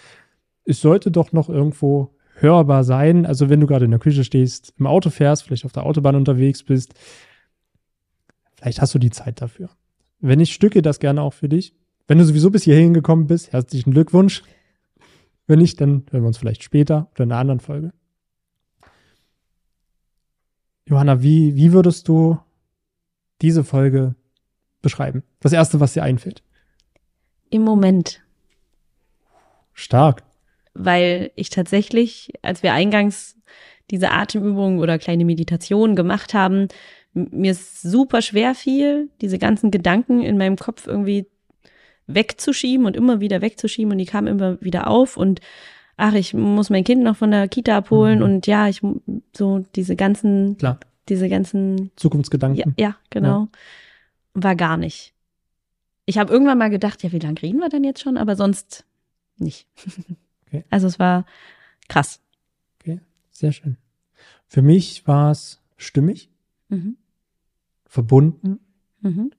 es 0.65 0.81
sollte 0.81 1.11
doch 1.11 1.33
noch 1.33 1.49
irgendwo 1.51 2.12
hörbar 2.35 2.85
sein. 2.85 3.27
Also 3.27 3.49
wenn 3.49 3.61
du 3.61 3.67
gerade 3.67 3.85
in 3.85 3.91
der 3.91 4.01
Küche 4.01 4.25
stehst, 4.25 4.75
im 4.79 4.87
Auto 4.87 5.11
fährst, 5.11 5.45
vielleicht 5.45 5.65
auf 5.65 5.73
der 5.73 5.85
Autobahn 5.85 6.17
unterwegs 6.17 6.63
bist, 6.63 6.95
vielleicht 8.57 8.81
hast 8.81 8.95
du 8.95 8.99
die 8.99 9.11
Zeit 9.11 9.41
dafür. 9.41 9.71
Wenn 10.21 10.41
ich 10.41 10.53
stücke 10.53 10.83
das 10.83 11.01
gerne 11.01 11.23
auch 11.23 11.35
für 11.35 11.49
dich. 11.49 11.75
Wenn 12.07 12.19
du 12.19 12.25
sowieso 12.25 12.51
bis 12.51 12.65
hierhin 12.65 12.95
gekommen 12.95 13.27
bist, 13.27 13.53
herzlichen 13.53 13.93
Glückwunsch. 13.93 14.43
Wenn 15.47 15.59
nicht, 15.59 15.81
dann 15.81 16.05
hören 16.11 16.23
wir 16.23 16.29
uns 16.29 16.39
vielleicht 16.39 16.63
später 16.63 17.09
oder 17.13 17.25
in 17.25 17.33
einer 17.33 17.41
anderen 17.41 17.61
Folge. 17.61 17.93
Johanna, 20.87 21.23
wie, 21.23 21.57
wie 21.57 21.73
würdest 21.73 22.09
du 22.09 22.39
diese 23.41 23.65
Folge 23.65 24.15
beschreiben? 24.81 25.23
Das 25.41 25.53
erste, 25.53 25.81
was 25.81 25.95
dir 25.95 26.03
einfällt. 26.03 26.43
Im 27.51 27.63
Moment. 27.63 28.23
Stark. 29.73 30.23
Weil 30.75 31.31
ich 31.37 31.51
tatsächlich, 31.51 32.33
als 32.43 32.63
wir 32.63 32.73
eingangs 32.73 33.37
diese 33.91 34.11
Atemübungen 34.11 34.79
oder 34.79 34.99
kleine 34.99 35.25
Meditationen 35.25 35.97
gemacht 35.97 36.35
haben, 36.35 36.69
mir 37.13 37.51
es 37.53 37.83
super 37.83 38.23
schwer 38.23 38.55
fiel, 38.55 39.11
diese 39.21 39.39
ganzen 39.39 39.71
Gedanken 39.71 40.23
in 40.23 40.39
meinem 40.39 40.57
Kopf 40.57 40.87
irgendwie 40.87 41.27
wegzuschieben 42.07 42.87
und 42.87 42.97
immer 42.97 43.21
wieder 43.21 43.43
wegzuschieben 43.43 43.93
und 43.93 43.99
die 43.99 44.07
kamen 44.07 44.27
immer 44.29 44.61
wieder 44.63 44.87
auf 44.89 45.17
und 45.17 45.41
ach, 45.99 46.15
ich 46.15 46.33
muss 46.35 46.71
mein 46.71 46.85
Kind 46.85 47.03
noch 47.03 47.17
von 47.17 47.31
der 47.31 47.49
Kita 47.49 47.77
abholen 47.77 48.19
Mhm. 48.19 48.25
und 48.25 48.47
ja, 48.47 48.67
ich 48.69 48.81
so 49.37 49.65
diese 49.77 49.95
ganzen, 49.95 50.57
Klar. 50.57 50.81
diese 51.09 51.29
ganzen 51.29 51.91
Zukunftsgedanken. 51.97 52.75
ja, 52.79 52.89
ja, 52.89 52.97
genau. 53.11 53.49
War 54.35 54.57
gar 54.57 54.79
nicht. 54.79 55.13
Ich 56.07 56.17
habe 56.19 56.33
irgendwann 56.33 56.59
mal 56.59 56.71
gedacht, 56.71 57.03
ja, 57.03 57.13
wie 57.13 57.19
lange 57.19 57.41
reden 57.43 57.61
wir 57.61 57.69
denn 57.69 57.85
jetzt 57.85 58.01
schon? 58.01 58.17
Aber 58.17 58.35
sonst 58.37 58.85
nicht. 59.37 59.67
Okay. 60.53 60.65
Also 60.71 60.87
es 60.87 60.99
war 60.99 61.25
krass. 61.89 62.21
Sehr 63.35 63.51
schön. 63.53 63.79
Für 64.47 64.61
mich 64.61 65.07
war 65.09 65.31
es 65.31 65.61
stimmig, 65.79 66.31
Mhm. 66.69 66.97
verbunden. 67.87 68.61
Mhm. 69.01 69.33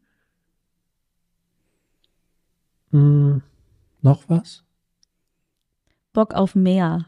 Hm, 2.91 3.41
noch 4.01 4.23
was? 4.29 4.63
Bock 6.11 6.33
auf 6.33 6.55
mehr. 6.55 7.05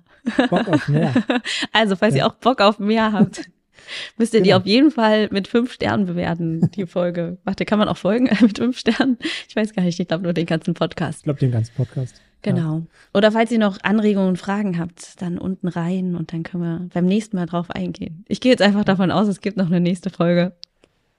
Bock 0.50 0.68
auf 0.68 0.88
mehr. 0.88 1.14
Also, 1.74 1.96
falls 1.96 2.16
Ja. 2.16 2.24
ihr 2.24 2.28
auch 2.28 2.36
Bock 2.36 2.62
auf 2.62 2.80
mehr 2.80 3.12
habt, 3.12 3.42
müsst 4.18 4.34
ihr 4.34 4.42
die 4.42 4.50
Genau. 4.50 4.60
auf 4.60 4.66
jeden 4.66 4.92
Fall 4.92 5.28
mit 5.32 5.48
fünf 5.48 5.74
Sternen 5.74 6.06
bewerten, 6.06 6.72
die 6.72 6.86
Folge. 6.88 7.38
Warte, 7.44 7.66
kann 7.66 7.78
man 7.80 7.88
auch 7.88 7.98
folgen 7.98 8.30
mit 8.42 8.58
fünf 8.58 8.78
Sternen? 8.80 9.18
Ich 9.48 9.56
weiß 9.56 9.74
gar 9.74 9.84
nicht, 9.84 10.00
ich 10.00 10.08
glaube 10.08 10.24
nur 10.24 10.34
den 10.34 10.46
ganzen 10.46 10.72
Ich 10.72 10.78
Podcast. 10.78 11.24
glaube, 11.24 11.40
den 11.40 11.52
ganzen 11.52 11.74
Podcast. 11.76 12.22
Genau. 12.54 12.84
Oder 13.14 13.32
falls 13.32 13.52
ihr 13.52 13.60
noch 13.60 13.78
Anregungen 13.84 14.30
und 14.30 14.38
Fragen 14.38 14.78
habt, 14.80 15.22
dann 15.22 15.38
unten 15.38 15.68
rein 15.68 16.16
und 16.16 16.32
dann 16.34 16.44
können 16.44 16.64
wir 16.64 16.90
beim 16.94 17.06
nächsten 17.06 17.36
Mal 17.38 17.46
drauf 17.46 17.70
eingehen. 17.72 18.24
Ich 18.28 18.40
gehe 18.42 18.52
jetzt 18.52 18.62
einfach 18.62 18.84
davon 18.86 19.12
aus, 19.12 19.28
es 19.28 19.42
gibt 19.42 19.58
noch 19.58 19.68
eine 19.68 19.80
nächste 19.80 20.10
Folge. 20.10 20.54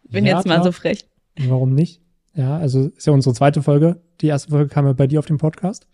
Bin 0.04 0.24
Ja, 0.24 0.36
jetzt 0.36 0.46
mal 0.46 0.54
klar. 0.54 0.64
so 0.64 0.72
frech. 0.72 1.06
Warum 1.48 1.74
nicht? 1.74 2.00
Ja, 2.34 2.56
also 2.58 2.88
ist 2.88 3.06
ja 3.06 3.12
unsere 3.12 3.34
zweite 3.34 3.62
Folge. 3.62 4.00
Die 4.20 4.26
erste 4.28 4.50
Folge 4.50 4.68
kam 4.68 4.86
ja 4.86 4.92
bei 4.92 5.06
dir 5.06 5.18
auf 5.18 5.26
dem 5.26 5.38
Podcast. 5.38 5.86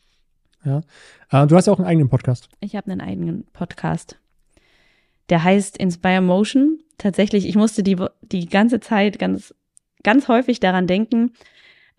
Ja. 0.65 0.83
Äh, 1.31 1.47
du 1.47 1.57
hast 1.57 1.67
ja 1.67 1.73
auch 1.73 1.79
einen 1.79 1.89
eigenen 1.89 2.09
Podcast. 2.09 2.49
Ich 2.61 2.77
habe 2.77 2.91
einen 2.91 3.01
eigenen 3.01 3.45
Podcast. 3.53 4.19
Der 5.29 5.43
heißt 5.45 5.77
Inspire 5.79 6.21
Motion. 6.21 6.79
Tatsächlich, 6.99 7.47
ich 7.47 7.57
musste 7.57 7.83
die, 7.83 7.97
die 8.23 8.47
ganze 8.47 8.81
Zeit 8.81 9.19
ganz, 9.19 9.55
ganz 10.03 10.29
häufig 10.29 10.61
daran 10.61 10.87
denken. 10.87 11.33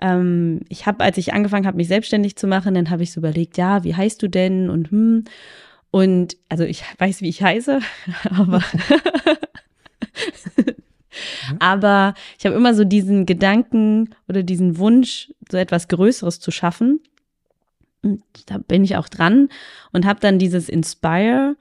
Ähm, 0.04 0.60
ich 0.68 0.86
habe, 0.86 1.04
als 1.04 1.18
ich 1.18 1.34
angefangen 1.34 1.66
habe, 1.66 1.78
mich 1.78 1.88
selbstständig 1.88 2.36
zu 2.36 2.46
machen, 2.46 2.74
dann 2.76 2.90
habe 2.90 3.04
ich 3.04 3.14
so 3.14 3.22
überlegt, 3.22 3.58
ja, 3.58 3.84
wie 3.86 3.96
heißt 3.96 4.22
du 4.22 4.28
denn 4.28 4.70
und 4.70 4.92
hm. 4.92 5.24
Und 5.92 6.38
also 6.50 6.64
ich 6.64 6.84
weiß, 6.98 7.22
wie 7.22 7.30
ich 7.30 7.42
heiße, 7.44 7.80
aber 8.32 8.62
aber 11.60 12.16
ich 12.38 12.46
habe 12.46 12.56
immer 12.56 12.74
so 12.74 12.84
diesen 12.84 13.26
Gedanken 13.26 14.16
oder 14.28 14.44
diesen 14.44 14.78
Wunsch, 14.78 15.32
so 15.50 15.58
etwas 15.58 15.88
Größeres 15.88 16.40
zu 16.40 16.52
schaffen. 16.52 17.00
Und 18.02 18.24
da 18.48 18.58
bin 18.58 18.84
ich 18.84 18.98
auch 18.98 19.08
dran 19.08 19.50
und 19.94 20.06
habe 20.06 20.20
dann 20.20 20.40
dieses 20.40 20.68
Inspire 20.68 21.56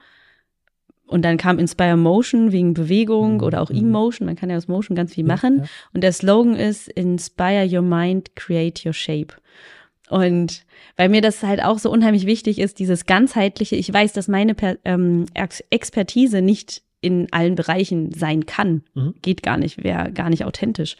und 1.07 1.23
dann 1.23 1.37
kam 1.37 1.59
Inspire 1.59 1.97
Motion 1.97 2.51
wegen 2.51 2.73
Bewegung 2.73 3.35
Mhm. 3.35 3.43
oder 3.43 3.61
auch 3.61 3.69
Mhm. 3.69 3.77
Emotion. 3.79 4.25
Man 4.25 4.35
kann 4.35 4.49
ja 4.49 4.57
aus 4.57 4.67
Motion 4.67 4.95
ganz 4.95 5.13
viel 5.13 5.25
machen. 5.25 5.59
Ja, 5.59 5.65
Und 5.93 6.03
der 6.03 6.13
Slogan 6.13 6.55
ist 6.55 6.87
Inspire 6.87 7.67
your 7.71 7.81
mind, 7.81 8.35
create 8.35 8.85
your 8.85 8.93
shape. 8.93 9.35
Und 10.09 10.63
weil 10.97 11.09
mir 11.09 11.21
das 11.21 11.43
halt 11.43 11.63
auch 11.63 11.79
so 11.79 11.89
unheimlich 11.89 12.25
wichtig 12.25 12.59
ist, 12.59 12.79
dieses 12.79 13.05
ganzheitliche, 13.05 13.75
ich 13.75 13.91
weiß, 13.91 14.13
dass 14.13 14.27
meine 14.27 14.53
per, 14.53 14.77
ähm, 14.85 15.25
Ex 15.33 15.63
Expertise 15.69 16.41
nicht 16.41 16.83
in 17.01 17.27
allen 17.31 17.55
Bereichen 17.55 18.11
sein 18.13 18.45
kann. 18.45 18.83
Mhm. 18.93 19.15
Geht 19.21 19.43
gar 19.43 19.57
nicht, 19.57 19.83
wäre 19.83 20.11
gar 20.11 20.29
nicht 20.29 20.45
authentisch. 20.45 20.95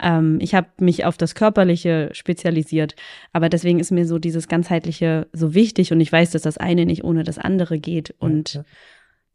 Ähm, 0.00 0.38
ich 0.40 0.54
habe 0.54 0.68
mich 0.78 1.04
auf 1.04 1.16
das 1.16 1.34
Körperliche 1.34 2.10
spezialisiert, 2.12 2.94
aber 3.32 3.48
deswegen 3.48 3.78
ist 3.80 3.90
mir 3.92 4.06
so 4.06 4.18
dieses 4.18 4.48
ganzheitliche 4.48 5.26
so 5.32 5.54
wichtig 5.54 5.92
und 5.92 6.00
ich 6.00 6.12
weiß, 6.12 6.30
dass 6.32 6.42
das 6.42 6.58
eine 6.58 6.84
nicht 6.84 7.04
ohne 7.04 7.24
das 7.24 7.38
andere 7.38 7.78
geht. 7.78 8.14
Und 8.18 8.54
ja. 8.54 8.64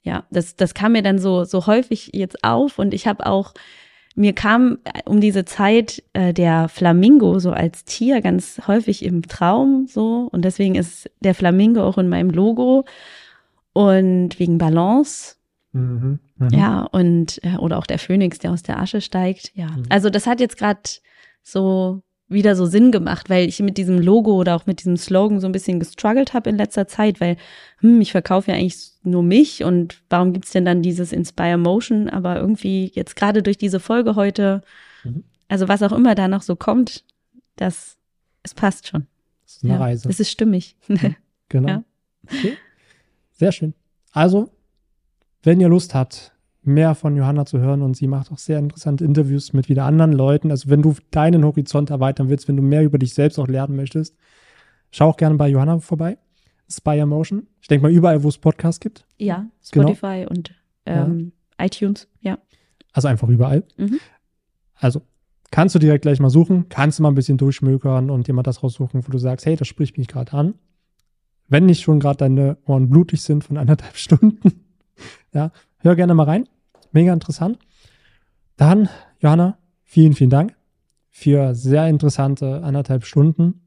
Ja, 0.03 0.23
das, 0.32 0.56
das 0.56 0.73
kam 0.73 0.94
mir 0.94 1.03
dann 1.03 1.19
so, 1.19 1.44
so 1.44 1.68
häufig 1.68 2.11
jetzt 2.14 2.44
auf 2.44 2.80
und 2.80 2.94
ich 2.94 3.07
habe 3.07 3.26
auch, 3.26 3.53
mir 4.15 4.34
kam 4.34 4.80
äh, 4.84 5.02
um 5.06 5.22
diese 5.22 5.45
Zeit 5.45 6.03
äh, 6.14 6.34
der 6.34 6.68
Flamingo 6.69 7.40
so 7.40 7.52
als 7.52 7.86
Tier 7.86 8.22
ganz 8.22 8.61
häufig 8.68 9.03
im 9.03 9.22
Traum 9.23 9.88
so 9.88 10.28
und 10.32 10.44
deswegen 10.44 10.76
ist 10.76 11.10
der 11.22 11.36
Flamingo 11.36 11.84
auch 11.84 11.98
in 11.98 12.10
meinem 12.10 12.30
Logo 12.30 12.86
und 13.73 14.38
wegen 14.40 14.57
Balance, 14.57 15.36
Mhm. 15.73 16.19
Mhm. 16.38 16.49
ja, 16.49 16.82
und 16.91 17.40
äh, 17.44 17.56
oder 17.57 17.78
auch 17.78 17.86
der 17.86 17.99
Phönix, 17.99 18.40
der 18.40 18.52
aus 18.52 18.64
der 18.64 18.80
Asche 18.80 19.02
steigt, 19.02 19.52
ja. 19.56 19.68
Mhm. 19.68 19.84
Also 19.90 20.10
das 20.10 20.28
hat 20.28 20.40
jetzt 20.40 20.57
gerade 20.57 20.82
so 21.44 22.02
wieder 22.28 22.56
so 22.56 22.65
Sinn 22.65 22.91
gemacht, 22.91 23.30
weil 23.30 23.48
ich 23.48 23.60
mit 23.60 23.78
diesem 23.78 23.99
Logo 23.99 24.34
oder 24.34 24.56
auch 24.56 24.65
mit 24.65 24.80
diesem 24.80 24.98
Slogan 24.98 25.40
so 25.40 25.48
ein 25.48 25.52
bisschen 25.52 25.80
gestruggelt 25.80 26.34
habe 26.34 26.49
in 26.49 26.57
letzter 26.57 26.88
Zeit, 26.88 27.19
weil 27.19 27.38
hm, 27.80 27.99
ich 28.02 28.11
verkaufe 28.11 28.52
ja 28.52 28.57
eigentlich 28.57 28.90
nur 29.03 29.23
mich 29.23 29.64
und 29.64 30.02
warum 30.10 30.34
gibt's 30.34 30.52
denn 30.52 30.65
dann 30.65 30.82
dieses 30.82 31.11
Inspire 31.11 31.57
Motion? 31.57 32.10
Aber 32.10 32.38
irgendwie 32.38 32.91
jetzt 32.94 33.15
gerade 33.15 33.41
durch 33.41 33.57
diese 33.57 33.80
Folge 33.80 34.15
heute 34.15 34.61
Mhm. 35.03 35.23
Also 35.48 35.68
was 35.68 35.84
auch 35.84 35.91
immer 35.91 36.15
da 36.15 36.28
noch 36.28 36.41
so 36.41 36.56
kommt, 36.56 37.03
das, 37.56 37.98
es 38.44 38.53
passt 38.53 38.88
schon. 38.88 39.07
Das 39.44 39.57
ist 39.57 39.64
eine 39.64 39.73
ja, 39.73 39.80
Reise. 39.80 40.07
Das 40.07 40.19
ist 40.19 40.30
stimmig. 40.32 40.76
Genau. 41.49 41.68
Ja. 41.68 41.84
Okay. 42.28 42.56
Sehr 43.34 43.52
schön. 43.52 43.73
Also, 44.14 44.52
wenn 45.44 45.60
ihr 45.60 45.68
Lust 45.68 45.94
habt, 45.94 46.32
mehr 46.61 46.95
von 46.95 47.18
Johanna 47.18 47.45
zu 47.45 47.60
hören 47.60 47.82
und 47.82 47.98
sie 47.98 48.07
macht 48.07 48.32
auch 48.32 48.38
sehr 48.38 48.57
interessante 48.57 49.03
Interviews 49.03 49.52
mit 49.52 49.68
wieder 49.68 49.84
anderen 49.84 50.14
Leuten. 50.14 50.49
Also, 50.49 50.69
wenn 50.69 50.82
du 50.82 50.95
deinen 51.10 51.44
Horizont 51.44 51.90
erweitern 51.90 52.30
willst, 52.30 52.48
wenn 52.48 52.56
du 52.56 52.64
mehr 52.64 52.84
über 52.84 52.98
dich 52.98 53.14
selbst 53.14 53.38
auch 53.38 53.49
lernen 53.49 53.76
möchtest, 53.76 54.15
schau 54.91 55.10
auch 55.10 55.18
gerne 55.18 55.36
bei 55.36 55.49
Johanna 55.49 55.80
vorbei. 55.80 56.18
Spire 56.72 57.06
Motion. 57.06 57.48
Ich 57.61 57.68
denke 57.68 57.84
mal 57.84 57.91
überall, 57.91 58.23
wo 58.23 58.30
es 58.30 58.38
Podcasts 58.38 58.80
gibt. 58.80 59.06
ja, 59.18 59.48
Genau. 59.72 59.88
Spotify 59.93 60.26
und 60.30 60.52
ähm, 60.85 61.31
iTunes, 61.60 62.07
ja. 62.22 62.38
Also 62.93 63.07
einfach 63.07 63.30
überall. 63.30 63.64
Mhm. 63.77 63.99
Also 64.76 65.02
kannst 65.52 65.76
du 65.76 65.80
direkt 65.80 66.02
gleich 66.03 66.19
mal 66.19 66.30
suchen, 66.30 66.68
kannst 66.69 66.98
du 66.99 67.03
mal 67.03 67.10
ein 67.10 67.15
bisschen 67.15 67.38
durchschmökern 67.38 68.10
und 68.10 68.27
dir 68.27 68.34
mal 68.34 68.43
das 68.43 68.64
raussuchen, 68.64 69.06
wo 69.06 69.11
du 69.11 69.18
sagst, 69.18 69.45
hey, 69.45 69.56
das 69.56 69.68
spricht 69.68 69.98
mich 69.98 70.07
gerade 70.07 70.34
an. 70.34 70.56
Wenn 71.48 71.65
nicht 71.65 71.81
schon 71.81 71.99
gerade 71.99 72.18
deine 72.18 72.57
Ohren 72.65 72.89
blutig 72.89 73.22
sind 73.22 73.43
von 73.43 73.57
anderthalb 73.57 73.95
Stunden, 73.98 74.65
ja, 75.34 75.52
hör 75.80 75.95
gerne 75.95 76.14
mal 76.14 76.23
rein. 76.23 76.48
Mega 76.91 77.14
interessant. 77.14 77.60
Dann, 78.57 78.89
Johanna, 79.19 79.57
vielen, 79.84 80.14
vielen 80.14 80.30
Dank 80.30 80.56
für 81.10 81.53
sehr 81.56 81.88
interessante 81.88 82.64
anderthalb 82.64 83.06
Stunden. 83.06 83.61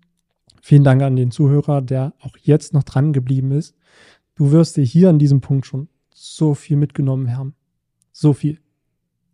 Vielen 0.66 0.82
Dank 0.82 1.02
an 1.02 1.14
den 1.14 1.30
Zuhörer, 1.30 1.82
der 1.82 2.14
auch 2.20 2.38
jetzt 2.40 2.72
noch 2.72 2.84
dran 2.84 3.12
geblieben 3.12 3.52
ist. 3.52 3.76
Du 4.34 4.50
wirst 4.50 4.78
dir 4.78 4.82
hier 4.82 5.10
an 5.10 5.18
diesem 5.18 5.42
Punkt 5.42 5.66
schon 5.66 5.88
so 6.14 6.54
viel 6.54 6.78
mitgenommen 6.78 7.36
haben. 7.36 7.54
So 8.12 8.32
viel. 8.32 8.60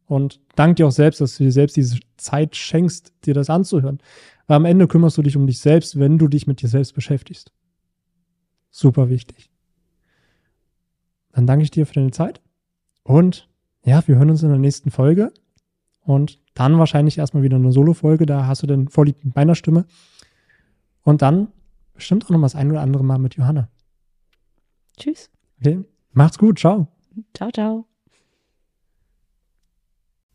Und 0.07 0.41
dank 0.57 0.75
dir 0.75 0.89
auch 0.89 0.91
selbst, 0.91 1.21
dass 1.21 1.37
du 1.37 1.45
dir 1.45 1.53
selbst 1.53 1.77
diese 1.77 2.01
Zeit 2.17 2.57
schenkst, 2.57 3.13
dir 3.25 3.33
das 3.33 3.49
anzuhören. 3.49 4.01
Weil 4.49 4.57
am 4.57 4.65
Ende 4.65 4.89
kümmerst 4.89 5.19
du 5.19 5.23
dich 5.23 5.37
um 5.37 5.47
dich 5.47 5.61
selbst, 5.61 6.01
wenn 6.01 6.19
du 6.19 6.27
dich 6.27 6.49
mit 6.49 6.63
dir 6.63 6.69
selbst 6.69 6.95
beschäftigst. 6.95 7.53
Super 8.73 9.09
wichtig. 9.09 9.53
Dann 11.31 11.47
danke 11.47 11.63
ich 11.63 11.71
dir 11.71 11.87
für 11.87 11.95
deine 11.95 12.11
Zeit. 12.11 12.41
Und 13.05 13.49
ja, 13.85 14.03
wir 14.09 14.17
hören 14.17 14.31
uns 14.31 14.43
in 14.43 14.49
der 14.49 14.59
nächsten 14.59 14.91
Folge. 14.91 15.33
Und 16.01 16.41
dann 16.55 16.77
wahrscheinlich 16.81 17.19
erstmal 17.19 17.45
wieder 17.45 17.55
eine 17.55 17.71
Solo-Folge. 17.71 18.27
Da 18.27 18.49
hast 18.49 18.65
du 18.65 18.67
den 18.67 18.89
Vorlieb 18.89 19.25
mit 19.25 19.37
meiner 19.37 19.55
Stimme. 19.55 19.87
Und 21.11 21.23
dann 21.23 21.49
bestimmt 21.93 22.25
auch 22.25 22.31
noch 22.31 22.39
mal 22.39 22.45
das 22.45 22.55
ein 22.55 22.71
oder 22.71 22.83
andere 22.83 23.03
Mal 23.03 23.19
mit 23.19 23.35
Johanna. 23.35 23.69
Tschüss. 24.97 25.29
Okay? 25.59 25.81
Macht's 26.13 26.39
gut. 26.39 26.61
Ciao. 26.61 26.87
Ciao, 27.35 27.51
ciao. 27.51 27.85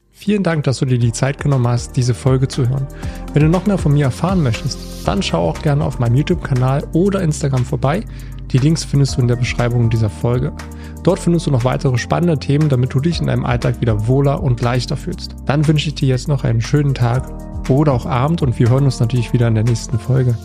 Vielen 0.10 0.44
Dank, 0.44 0.66
dass 0.66 0.80
du 0.80 0.86
dir 0.86 0.98
die 0.98 1.14
Zeit 1.14 1.42
genommen 1.42 1.66
hast, 1.66 1.96
diese 1.96 2.14
Folge 2.14 2.50
zu 2.50 2.68
hören. 2.68 2.88
Wenn 3.32 3.44
du 3.44 3.48
noch 3.48 3.66
mehr 3.68 3.78
von 3.78 3.94
mir 3.94 4.04
erfahren 4.04 4.44
möchtest, 4.44 5.08
dann 5.08 5.24
schau 5.24 5.50
auch 5.50 5.62
gerne 5.62 5.86
auf 5.86 6.00
meinem 6.00 6.16
YouTube-Kanal 6.16 6.86
oder 6.92 7.22
Instagram 7.22 7.64
vorbei. 7.64 8.04
Die 8.52 8.58
Links 8.58 8.84
findest 8.84 9.16
du 9.16 9.22
in 9.22 9.30
der 9.30 9.38
Beschreibung 9.38 9.90
dieser 9.90 10.10
Folge. 10.10 10.52
Dort 11.04 11.20
findest 11.20 11.48
du 11.48 11.52
noch 11.52 11.64
weitere 11.64 11.98
spannende 11.98 12.38
Themen, 12.38 12.68
damit 12.68 12.94
du 12.94 13.00
dich 13.00 13.22
in 13.22 13.28
deinem 13.28 13.46
Alltag 13.46 13.80
wieder 13.80 14.08
wohler 14.08 14.44
und 14.44 14.60
leichter 14.60 14.98
fühlst. 14.98 15.38
Dann 15.46 15.66
wünsche 15.70 15.88
ich 15.88 15.96
dir 15.96 16.10
jetzt 16.10 16.28
noch 16.28 16.44
einen 16.44 16.60
schönen 16.60 16.94
Tag 16.94 17.32
oder 17.70 17.94
auch 17.94 18.06
Abend 18.06 18.42
und 18.42 18.60
wir 18.60 18.70
hören 18.70 18.84
uns 18.84 19.00
natürlich 19.00 19.32
wieder 19.32 19.48
in 19.48 19.56
der 19.56 19.64
nächsten 19.64 19.98
Folge. 19.98 20.38